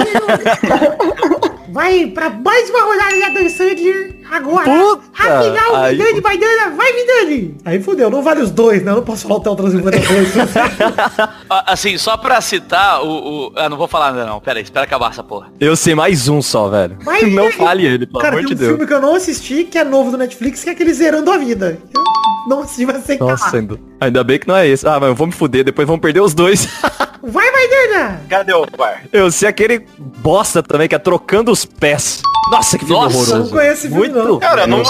vai 1.69 2.07
pra 2.07 2.29
mais 2.29 2.69
uma 2.69 2.81
rodada 2.83 3.19
da 3.19 3.29
Dan 3.29 3.49
Sandler 3.49 4.15
agora. 4.29 4.65
Puta, 4.65 5.03
Afinal, 5.17 5.89
Vidani, 5.89 6.21
vai, 6.21 6.37
Dana. 6.37 6.75
Vai, 6.75 6.93
Vidani. 6.93 7.57
Aí 7.65 7.81
fudeu, 7.81 8.09
Não 8.09 8.21
vale 8.21 8.41
os 8.41 8.51
dois, 8.51 8.83
né? 8.83 8.91
Eu 8.91 8.97
não 8.97 9.03
posso 9.03 9.27
falar 9.27 9.39
o 9.39 9.43
Tel 9.43 9.55
352. 9.55 10.24
Assim, 11.67 11.97
só 11.97 12.17
pra 12.17 12.39
citar 12.41 13.01
o... 13.03 13.47
o- 13.47 13.53
Ah, 13.55 13.69
não 13.69 13.77
vou 13.77 13.87
falar 13.87 14.11
nada 14.11 14.25
não. 14.25 14.39
Pera 14.39 14.59
aí, 14.59 14.63
espera 14.63 14.85
acabar 14.85 15.11
essa 15.11 15.23
porra. 15.23 15.47
Eu 15.59 15.75
sei 15.75 15.95
mais 15.95 16.27
um 16.27 16.41
só, 16.41 16.67
velho. 16.69 16.97
Vai, 17.03 17.21
não 17.23 17.43
vai. 17.43 17.51
fale 17.53 17.85
ele, 17.85 18.05
pelo 18.05 18.19
Cara, 18.19 18.35
amor 18.35 18.45
tem 18.45 18.47
um 18.47 18.49
de 18.49 18.55
Deus. 18.55 18.71
filme 18.71 18.87
que 18.87 18.93
eu 18.93 19.01
não 19.01 19.15
assisti, 19.15 19.63
que 19.63 19.77
é 19.77 19.83
novo 19.83 20.11
do 20.11 20.17
Netflix, 20.17 20.63
que 20.63 20.69
é 20.69 20.73
aquele 20.73 20.93
Zerando 20.93 21.31
a 21.31 21.37
Vida. 21.37 21.77
Eu 21.93 22.03
não 22.47 22.65
que 22.65 23.17
tá 23.17 23.25
Nossa, 23.25 23.57
ainda, 23.57 23.79
ainda 23.99 24.23
bem 24.23 24.39
que 24.39 24.47
não 24.47 24.55
é 24.55 24.67
esse. 24.67 24.87
Ah, 24.87 24.99
mas 24.99 25.09
eu 25.09 25.15
vou 25.15 25.27
me 25.27 25.33
fuder, 25.33 25.63
depois 25.63 25.87
vamos 25.87 26.01
perder 26.01 26.21
os 26.21 26.33
dois. 26.33 26.67
Vai, 27.27 27.51
vai 27.51 27.67
Dana. 27.67 28.21
Cadê 28.29 28.53
o 28.53 28.67
VAR? 28.77 29.03
eu 29.11 29.31
sei 29.31 29.49
aquele 29.49 29.79
bosta 29.97 30.61
também, 30.61 30.87
que 30.87 30.93
é 30.93 30.99
trocando 30.99 31.51
os 31.51 31.65
pés. 31.65 32.21
Nossa, 32.51 32.77
que 32.77 32.85
filme 32.85 33.01
Nossa, 33.01 33.17
horroroso. 33.17 33.39
não 33.39 33.49
conheço 33.49 33.71
esse 33.73 33.81
filme, 33.87 33.97
Muito. 34.09 34.23
não. 34.23 34.37
Cara, 34.39 34.67
não 34.67 34.83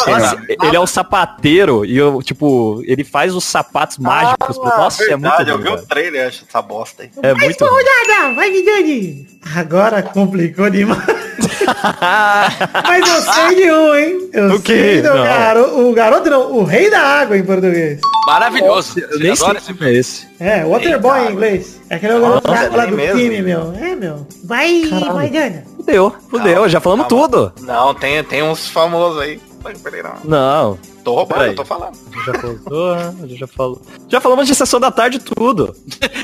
ele 0.62 0.76
é 0.76 0.80
um 0.80 0.86
sapateiro 0.86 1.86
e 1.86 1.96
eu, 1.98 2.22
tipo, 2.22 2.82
ele 2.86 3.06
faz 3.06 3.34
os 3.34 3.46
sapatos 3.46 3.98
mágicos. 3.98 4.58
pro- 4.58 4.68
Nossa, 4.68 5.02
é 5.06 5.16
muito 5.16 5.28
Ah, 5.28 5.38
verdade, 5.38 5.50
eu 5.52 5.58
vi 5.60 5.70
o 5.70 5.88
trailer, 5.88 6.28
acho 6.28 6.44
essa 6.46 6.62
bosta 6.62 7.04
aí. 7.04 7.10
É 7.24 7.34
Mais 7.34 7.46
muito 7.46 7.64
uma 7.64 7.72
rodada, 7.72 8.36
vai 8.36 8.52
Vidani. 8.52 9.28
Agora 9.56 10.04
complicou 10.04 10.70
demais. 10.70 11.06
Mas 12.84 13.10
eu 13.10 13.22
sei 13.34 13.56
de 13.56 13.72
um, 13.72 13.96
hein? 13.96 14.30
Eu 14.34 14.56
O 14.56 14.62
quê? 14.62 14.74
sei 14.74 15.02
do 15.02 15.10
Não. 15.14 15.24
garoto. 15.24 15.80
O 15.90 15.94
garoto 15.94 16.30
não, 16.30 16.52
o 16.54 16.64
rei 16.64 16.90
da 16.90 17.00
água 17.00 17.38
em 17.38 17.44
português. 17.44 18.00
Maravilhoso. 18.28 19.00
Eu 19.00 19.08
Você 19.10 19.18
nem 19.24 19.36
que 19.36 19.58
esse 19.58 19.66
filme 19.74 19.86
é 19.88 19.94
esse. 20.00 20.28
É, 20.40 20.64
Waterboy 20.64 21.28
em 21.28 21.32
inglês. 21.32 21.80
É 21.90 21.96
aquele 21.96 22.20
garoto 22.20 22.48
da 22.48 22.60
água 22.60 22.78
lá 22.78 22.86
do 22.86 22.96
mesmo. 22.96 23.20
time, 23.20 23.42
meu. 23.42 23.74
É, 23.80 23.96
meu. 23.96 24.28
Vai, 24.44 24.82
vai 25.14 25.30
Dana. 25.30 25.64
Fudeu, 25.78 26.16
fudeu, 26.30 26.68
já 26.70 26.80
falamos 26.80 27.08
calma. 27.08 27.28
tudo. 27.30 27.54
Não, 27.62 27.94
tem, 27.94 28.24
tem 28.24 28.42
uns 28.42 28.68
famosos 28.68 29.22
aí. 29.22 29.40
Não. 29.66 30.20
Não, 30.24 30.80
Tô 31.04 31.14
roubando, 31.14 31.56
tô 31.56 31.64
falando. 31.66 31.96
já 32.26 32.34
falou, 32.34 32.94
a 32.94 33.28
gente 33.28 33.38
já 33.38 33.48
falou. 33.48 33.82
Já 34.10 34.20
falamos 34.22 34.48
de 34.48 34.56
sessão 34.56 34.80
da 34.80 34.90
tarde 34.92 35.20
tudo. 35.20 35.76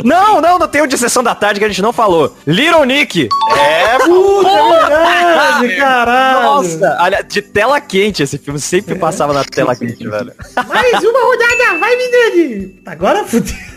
Não, 0.04 0.42
não, 0.42 0.58
não 0.58 0.68
tem 0.68 0.82
o 0.82 0.88
de 0.88 0.98
sessão 0.98 1.24
da 1.24 1.36
tarde 1.36 1.60
que 1.60 1.66
a 1.66 1.70
gente 1.70 1.82
não 1.84 1.94
falou. 1.94 2.36
Little 2.48 2.84
Nick. 2.86 3.30
É, 3.56 4.00
Puta, 4.00 4.50
é 4.50 5.20
verdade, 5.20 5.76
caralho. 5.76 6.44
Nossa, 6.44 6.98
olha, 7.02 7.22
de 7.22 7.42
tela 7.44 7.80
quente 7.80 8.24
esse 8.24 8.40
filme 8.40 8.60
sempre 8.60 8.96
passava 8.96 9.34
na 9.34 9.44
tela 9.44 9.76
quente, 9.76 10.06
velho. 10.10 10.34
Mais 10.68 11.04
uma 11.04 11.24
rodada, 11.24 11.80
vai 11.80 11.96
Vidani. 11.98 12.82
Agora 12.86 13.24
fudeu. 13.26 13.71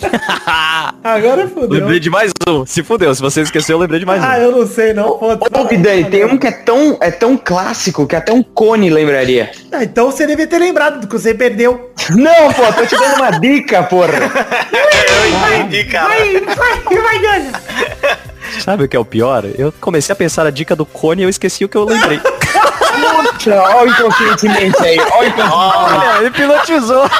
Agora 1.02 1.48
fudeu. 1.48 1.80
Lembrei 1.80 2.00
de 2.00 2.10
mais 2.10 2.30
um. 2.48 2.66
Se 2.66 2.82
fudeu, 2.82 3.14
se 3.14 3.20
você 3.20 3.40
esqueceu, 3.42 3.76
eu 3.76 3.80
lembrei 3.80 4.00
de 4.00 4.06
mais 4.06 4.22
Ah, 4.22 4.36
um. 4.38 4.42
eu 4.42 4.52
não 4.52 4.66
sei 4.66 4.92
não. 4.92 5.08
Ô, 5.08 5.64
Vidani, 5.68 6.04
tem 6.10 6.24
um 6.24 6.36
que 6.36 6.46
é 6.46 6.52
tão, 6.52 6.98
é 7.00 7.10
tão 7.10 7.36
clássico 7.36 8.06
que 8.06 8.14
até 8.16 8.32
um 8.32 8.42
cone 8.42 8.90
lembraria. 8.90 9.50
Ah, 9.72 9.82
então 9.84 10.10
você 10.10 10.26
devia 10.26 10.46
ter 10.46 10.58
lembrado 10.58 11.00
do 11.00 11.06
que 11.06 11.12
você 11.18 11.34
perdeu. 11.34 11.90
Não, 12.10 12.52
pô, 12.52 12.62
tô 12.72 12.86
te 12.86 12.96
dando 12.96 13.16
uma 13.16 13.30
dica, 13.32 13.82
porra. 13.82 14.12
eu 14.72 15.60
entendi, 15.60 15.84
cara. 15.84 16.08
Vai, 16.08 16.40
vai, 16.40 17.02
vai 17.02 17.18
Dana. 17.20 17.60
Sabe 18.60 18.84
o 18.84 18.88
que 18.88 18.96
é 18.96 19.00
o 19.00 19.04
pior? 19.04 19.44
Eu 19.58 19.72
comecei 19.80 20.12
a 20.12 20.16
pensar 20.16 20.46
a 20.46 20.50
dica 20.50 20.76
do 20.76 20.86
cone 20.86 21.22
e 21.22 21.24
eu 21.24 21.28
esqueci 21.28 21.64
o 21.64 21.68
que 21.68 21.76
eu 21.76 21.84
lembrei. 21.84 22.20
Olha 23.48 23.82
o 23.82 23.88
inconscientemente 23.88 24.76
aí, 24.82 24.98
olha 24.98 25.10
o 25.18 25.26
inconscientemente. 25.28 25.52
Olha, 25.52 26.20
ele 26.20 26.30
pilotizou. 26.30 27.10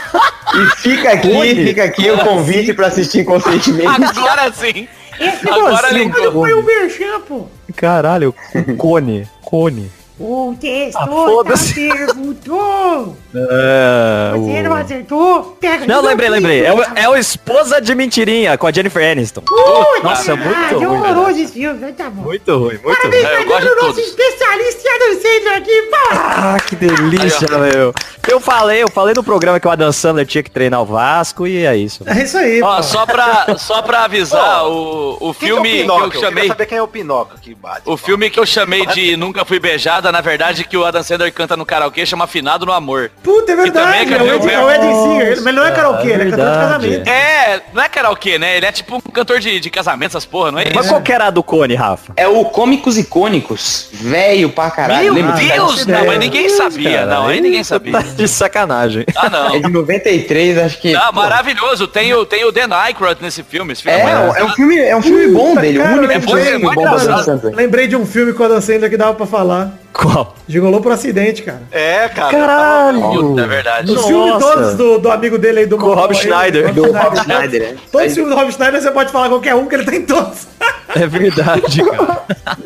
E 0.57 0.77
fica 0.77 1.13
aqui, 1.13 1.55
fica 1.67 1.85
aqui 1.85 2.11
o 2.11 2.19
convite 2.19 2.73
pra 2.73 2.87
assistir 2.89 3.21
inconscientemente. 3.21 3.89
Agora 3.89 4.53
sim. 4.53 4.89
Esse 5.19 5.49
Agora 5.49 5.87
assim, 5.89 6.11
foi 6.13 6.53
o 6.55 6.63
Merchan, 6.63 7.21
pô. 7.27 7.47
Caralho, 7.75 8.35
cone, 8.77 9.27
cone. 9.43 9.91
O 10.19 10.53
Ah, 10.55 10.57
Testota 10.61 11.07
foda-se. 11.07 11.75
perguntou. 11.75 13.17
É, 13.51 14.33
Você 14.37 14.61
o- 14.61 14.63
não 14.63 14.75
acertou? 14.77 15.57
Pega 15.61 15.87
Não, 15.87 16.01
lembrei, 16.03 16.29
lembrei. 16.29 16.65
É 16.65 16.73
o, 16.73 16.83
é 16.95 17.09
o 17.09 17.17
Esposa 17.17 17.81
de 17.81 17.95
Mentirinha, 17.95 18.57
com 18.57 18.67
a 18.67 18.73
Jennifer 18.73 19.11
Aniston. 19.13 19.43
Puta 19.43 20.01
Nossa, 20.03 20.35
muito 20.37 20.55
é 20.59 20.73
ruim, 20.75 20.87
horroroso 20.87 21.39
esse 21.41 21.53
filme, 21.53 21.93
tá 21.93 22.09
bom. 22.11 22.23
Muito 22.23 22.51
ruim, 22.57 22.79
muito 22.83 22.97
Parabéns 22.97 23.25
ruim. 23.25 23.35
É, 23.35 23.41
eu 23.43 23.47
gosto 23.47 23.69
de 23.69 23.75
nosso 23.87 24.01
especialista 24.01 24.89
em 24.89 24.95
Adam 24.95 25.21
Sandler 25.23 25.57
aqui. 25.57 25.91
Ah, 26.13 26.57
que 26.67 26.77
delícia, 26.77 27.49
meu. 27.59 27.93
Eu 28.29 28.41
falei, 28.41 28.83
eu 28.83 28.91
falei 28.91 29.15
no 29.15 29.23
programa 29.23 29.61
que 29.61 29.69
o 29.69 29.71
Adam 29.71 29.93
Sandler 29.93 30.27
tinha 30.27 30.43
que 30.43 30.51
treinar 30.51 30.83
o 30.83 30.85
Vasco 30.85 31.47
e 31.47 31.65
é 31.65 31.77
isso. 31.77 32.03
É 32.07 32.23
isso 32.25 32.37
aí, 32.37 32.61
Ó, 32.61 32.77
pô. 32.77 32.83
só 32.83 33.07
pra, 33.07 33.57
só 33.57 33.83
pra 33.83 34.05
avisar, 34.05 34.67
o, 34.67 35.17
o 35.21 35.35
Quem 35.35 35.49
que 35.49 35.51
é 35.51 35.53
o 35.53 35.57
filme 35.63 35.71
que, 35.85 35.91
eu 35.91 35.97
Eu 36.05 36.13
chamei. 36.13 36.31
queria 36.35 36.49
saber 36.49 36.67
quem 36.67 36.79
é 36.79 36.83
o 36.83 36.89
Pinóquio 36.89 37.39
que 37.41 37.55
bate. 37.55 37.83
O 37.85 37.97
filme 37.97 38.29
que 38.29 38.41
eu 38.41 38.45
chamei 38.47 38.85
de 38.87 39.17
Nunca 39.17 39.45
Fui 39.45 39.61
Beijada, 39.61 40.11
na 40.11 40.21
verdade, 40.21 40.65
que 40.65 40.77
o 40.77 40.85
Adam 40.85 41.03
Sandler 41.05 41.33
canta 41.33 41.57
no 41.57 41.65
karaokê, 41.65 42.05
chama 42.05 42.27
Finado 42.27 42.67
no 42.67 42.73
Amor. 42.73 43.13
Puta, 43.27 43.53
é 43.53 43.57
verdade. 43.57 44.15
é 44.15 44.17
É 44.17 44.23
o 44.23 44.35
Ed- 44.35 44.51
é 44.53 44.59
o 44.65 44.71
Ed 44.71 44.83
Singer. 44.85 45.27
Ele- 45.27 45.37
Mas 45.41 45.47
ele 45.47 45.57
não 45.57 45.67
é 45.67 45.71
karaokê, 45.73 46.09
ele 46.09 46.23
é 46.23 46.31
cantor 46.31 46.47
de 46.53 46.59
casamento. 46.59 47.09
É, 47.09 47.61
não 47.75 47.83
é 47.83 47.89
karaokê, 47.89 48.39
né? 48.39 48.57
Ele 48.57 48.67
é 48.67 48.73
tipo 48.73 48.97
um 48.97 49.01
cantor 49.13 49.41
de, 49.41 49.59
de 49.59 49.69
casamento, 49.71 50.11
essas 50.13 50.25
porra, 50.25 50.53
não 50.53 50.59
é 50.61 50.65
Mas 50.73 50.85
isso? 50.85 50.95
qual 50.95 51.03
que 51.03 51.13
era 51.13 51.27
a 51.27 51.31
do 51.31 51.43
Cone, 51.43 51.75
Rafa? 51.75 52.13
É 52.17 52.29
o 52.29 52.45
Cômicos 52.45 52.97
Icônicos. 52.97 53.89
Velho 53.93 54.51
pra 54.51 54.71
caralho. 54.71 55.05
Meu 55.05 55.15
Lembra 55.15 55.33
disso? 55.37 55.53
Deus, 55.53 55.87
não, 55.87 56.07
mas 56.07 56.19
ninguém 56.21 56.49
sabia, 56.51 56.99
Cara, 57.01 57.07
não, 57.07 57.27
aí 57.27 57.41
ninguém 57.41 57.65
sabia. 57.65 57.93
Tá 57.93 58.03
de 58.03 58.29
sacanagem. 58.29 59.05
Ah, 59.17 59.29
não. 59.29 59.55
É 59.57 59.59
de 59.59 59.71
93, 59.71 60.59
acho 60.59 60.79
que. 60.81 60.95
Ah, 60.95 61.11
maravilhoso. 61.13 61.89
Tem 61.89 62.15
o, 62.15 62.25
tem 62.25 62.45
o 62.45 62.53
Dan 62.53 62.69
Aykroyd 62.73 63.21
nesse 63.21 63.43
filme. 63.43 63.73
Esse 63.73 63.83
filme 63.83 63.99
É, 63.99 64.05
maravilhoso. 64.05 64.39
é 64.39 64.45
um 64.45 64.49
filme, 64.51 64.79
é 64.79 64.97
um 64.97 65.03
filme 65.03 65.29
bom 65.29 65.49
Puta, 65.51 65.61
dele. 65.63 65.79
cara, 65.79 65.91
o 65.95 65.99
único 65.99 66.13
é 66.13 66.21
filme 66.21 66.59
bom. 66.75 67.51
Lembrei 67.55 67.87
de 67.89 67.97
um 67.97 68.07
filme 68.07 68.33
com 68.33 68.43
o 68.43 68.47
Adam 68.47 68.61
Sandler 68.61 68.89
que 68.91 68.97
dava 68.97 69.15
pra 69.15 69.27
falar. 69.27 69.73
Qual? 69.97 70.35
Gigolou 70.47 70.81
por 70.81 70.93
acidente, 70.93 71.43
cara. 71.43 71.63
É, 71.73 72.09
cara. 72.09 72.31
Caralho! 72.31 73.01
Puta, 73.01 73.41
é 73.43 73.47
verdade. 73.47 73.93
Nossa. 73.93 74.07
filmes 74.07 74.39
todos 74.39 74.75
do, 74.75 74.99
do 74.99 75.11
amigo 75.11 75.39
dele 75.39 75.61
aí 75.61 75.67
do 75.67 75.79
Com 75.79 75.87
o 75.87 75.95
Rob 75.95 76.15
aí, 76.15 76.21
Schneider. 76.21 76.73
do 76.75 76.93
Rob 76.93 77.17
Schneider, 77.19 77.63
é. 77.63 77.75
Todos 77.91 78.09
os 78.09 78.15
filmes 78.15 78.35
do 78.35 78.39
Rob 78.39 78.53
Schneider 78.53 78.83
você 78.83 78.91
pode 78.91 79.11
falar 79.11 79.29
qualquer 79.31 79.55
um 79.55 79.67
que 79.67 79.75
ele 79.75 79.85
tá 79.85 79.95
em 79.95 80.03
todos. 80.03 80.47
É 80.95 81.07
verdade, 81.07 81.83
cara. 81.83 82.23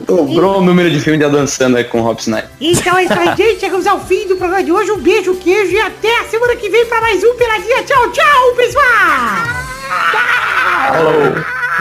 Dobrou 0.07 0.59
o 0.59 0.61
número 0.61 0.91
de 0.91 1.01
filme 1.01 1.19
de 1.19 1.25
Adam 1.25 1.47
Sandler 1.47 1.89
com 1.89 2.01
o 2.01 2.03
Rob 2.03 2.19
Snyder. 2.21 2.51
Então 2.61 2.99
é 2.99 3.05
isso 3.05 3.13
aí, 3.13 3.35
gente. 3.37 3.61
Chegamos 3.61 3.87
ao 3.87 4.01
fim 4.01 4.27
do 4.29 4.37
programa 4.37 4.63
de 4.63 4.71
hoje. 4.73 4.91
Um 4.91 4.99
beijo, 4.99 5.35
queijo 5.37 5.73
e 5.73 5.81
até 5.81 6.21
a 6.21 6.25
semana 6.25 6.55
que 6.57 6.69
vem 6.69 6.85
pra 6.87 7.01
mais 7.01 7.23
um 7.25 7.35
Peladinha. 7.35 7.83
Tchau, 7.85 8.11
tchau, 8.13 8.55
pessoal! 8.57 8.85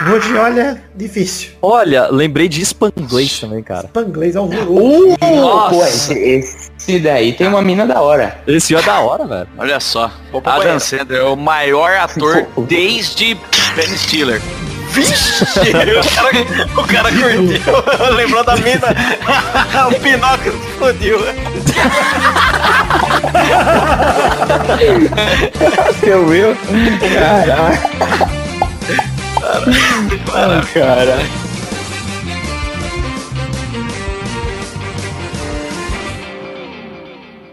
Hoje, 0.08 0.34
olha, 0.36 0.82
difícil. 0.94 1.50
Olha, 1.60 2.08
lembrei 2.10 2.48
de 2.48 2.64
Spanglês 2.64 3.38
também, 3.38 3.62
cara. 3.62 3.88
Panglês 3.88 4.34
horroroso. 4.34 5.16
Uh, 5.20 5.36
Nossa. 5.36 5.74
pô, 5.74 5.84
esse, 5.84 6.14
esse 6.78 6.98
daí 7.00 7.32
tem 7.34 7.48
uma 7.48 7.60
mina 7.60 7.86
da 7.86 8.00
hora. 8.00 8.38
Esse 8.46 8.74
é 8.74 8.80
da 8.80 9.00
hora, 9.00 9.26
velho. 9.26 9.48
Olha 9.58 9.78
só. 9.78 10.10
Vou 10.32 10.40
pro 10.40 10.52
Adam. 10.52 10.78
Sandler 10.78 11.20
é 11.20 11.24
o 11.24 11.36
maior 11.36 11.92
ator 11.96 12.46
desde 12.66 13.34
Ben 13.76 13.96
Stiller. 13.96 14.40
Vixe, 14.90 15.44
o 15.60 15.72
cara, 15.72 16.40
o 16.76 16.86
cara 16.86 17.10
curtiu. 17.10 18.10
Lembrou 18.16 18.42
da 18.42 18.56
mina. 18.56 18.88
o 19.88 20.00
Pinóquio 20.00 20.52
se 20.52 20.78
fodiu. 20.78 21.18
Você 26.00 26.24
viu? 26.24 26.56
Caraca. 27.14 28.40
Ah, 30.32 30.62
cara. 30.72 31.18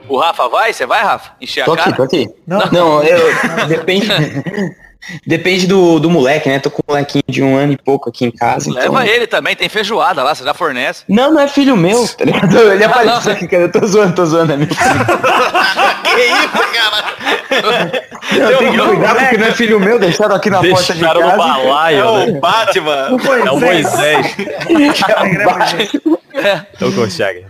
O 0.10 0.18
Rafa 0.18 0.48
vai? 0.48 0.72
Você 0.72 0.86
vai, 0.86 1.03
Rafa? 1.03 1.32
Encher 1.41 1.61
a 1.61 1.65
Tô 1.65 1.74
aqui, 1.74 1.84
cara? 1.84 1.95
tô 1.95 2.03
aqui. 2.03 2.30
Não. 2.45 2.60
Não, 2.72 3.03
eu. 3.03 3.68
Depende. 3.68 4.07
Depende 5.25 5.67
do, 5.67 5.99
do 5.99 6.09
moleque, 6.09 6.49
né? 6.49 6.59
Tô 6.59 6.69
com 6.69 6.81
um 6.81 6.91
molequinho 6.93 7.23
de 7.27 7.43
um 7.43 7.55
ano 7.55 7.73
e 7.73 7.77
pouco 7.77 8.09
aqui 8.09 8.25
em 8.25 8.31
casa. 8.31 8.71
Leva 8.71 8.88
então... 8.88 9.03
ele 9.03 9.27
também, 9.27 9.55
tem 9.55 9.69
feijoada 9.69 10.23
lá, 10.23 10.34
você 10.35 10.43
já 10.43 10.53
fornece. 10.53 11.03
Não, 11.07 11.31
não 11.31 11.41
é 11.41 11.47
filho 11.47 11.75
meu, 11.75 12.07
tá 12.07 12.25
ligado? 12.25 12.57
Ele 12.57 12.84
apareceu 12.84 13.31
aqui, 13.31 13.47
cara. 13.47 13.63
Eu 13.63 13.71
tô 13.71 13.85
zoando, 13.85 14.15
tô 14.15 14.25
zoando, 14.25 14.53
é 14.53 14.57
meu 14.57 14.67
filho. 14.67 14.77
que 16.03 16.21
isso, 16.21 16.73
cara? 16.73 17.17
Eu 18.35 18.57
tenho 18.57 18.71
que 18.71 18.79
cuidar 18.79 19.15
porque 19.15 19.38
não 19.38 19.47
é 19.47 19.51
filho 19.51 19.79
meu, 19.79 19.99
deixaram 19.99 20.35
aqui 20.35 20.49
na 20.49 20.59
porta 20.61 20.93
de 20.93 20.99
Deixaram 20.99 21.21
no 21.21 21.27
casa. 21.27 21.43
É 21.43 21.47
balaio, 21.47 22.17
né? 22.17 22.25
o 22.38 22.39
Batman. 22.39 23.09
É 23.45 23.51
o 23.51 23.59
Moisés. 23.59 24.35
É 24.69 25.45
baixo. 25.45 25.77
Eu 26.79 26.91
consegue. 26.93 27.47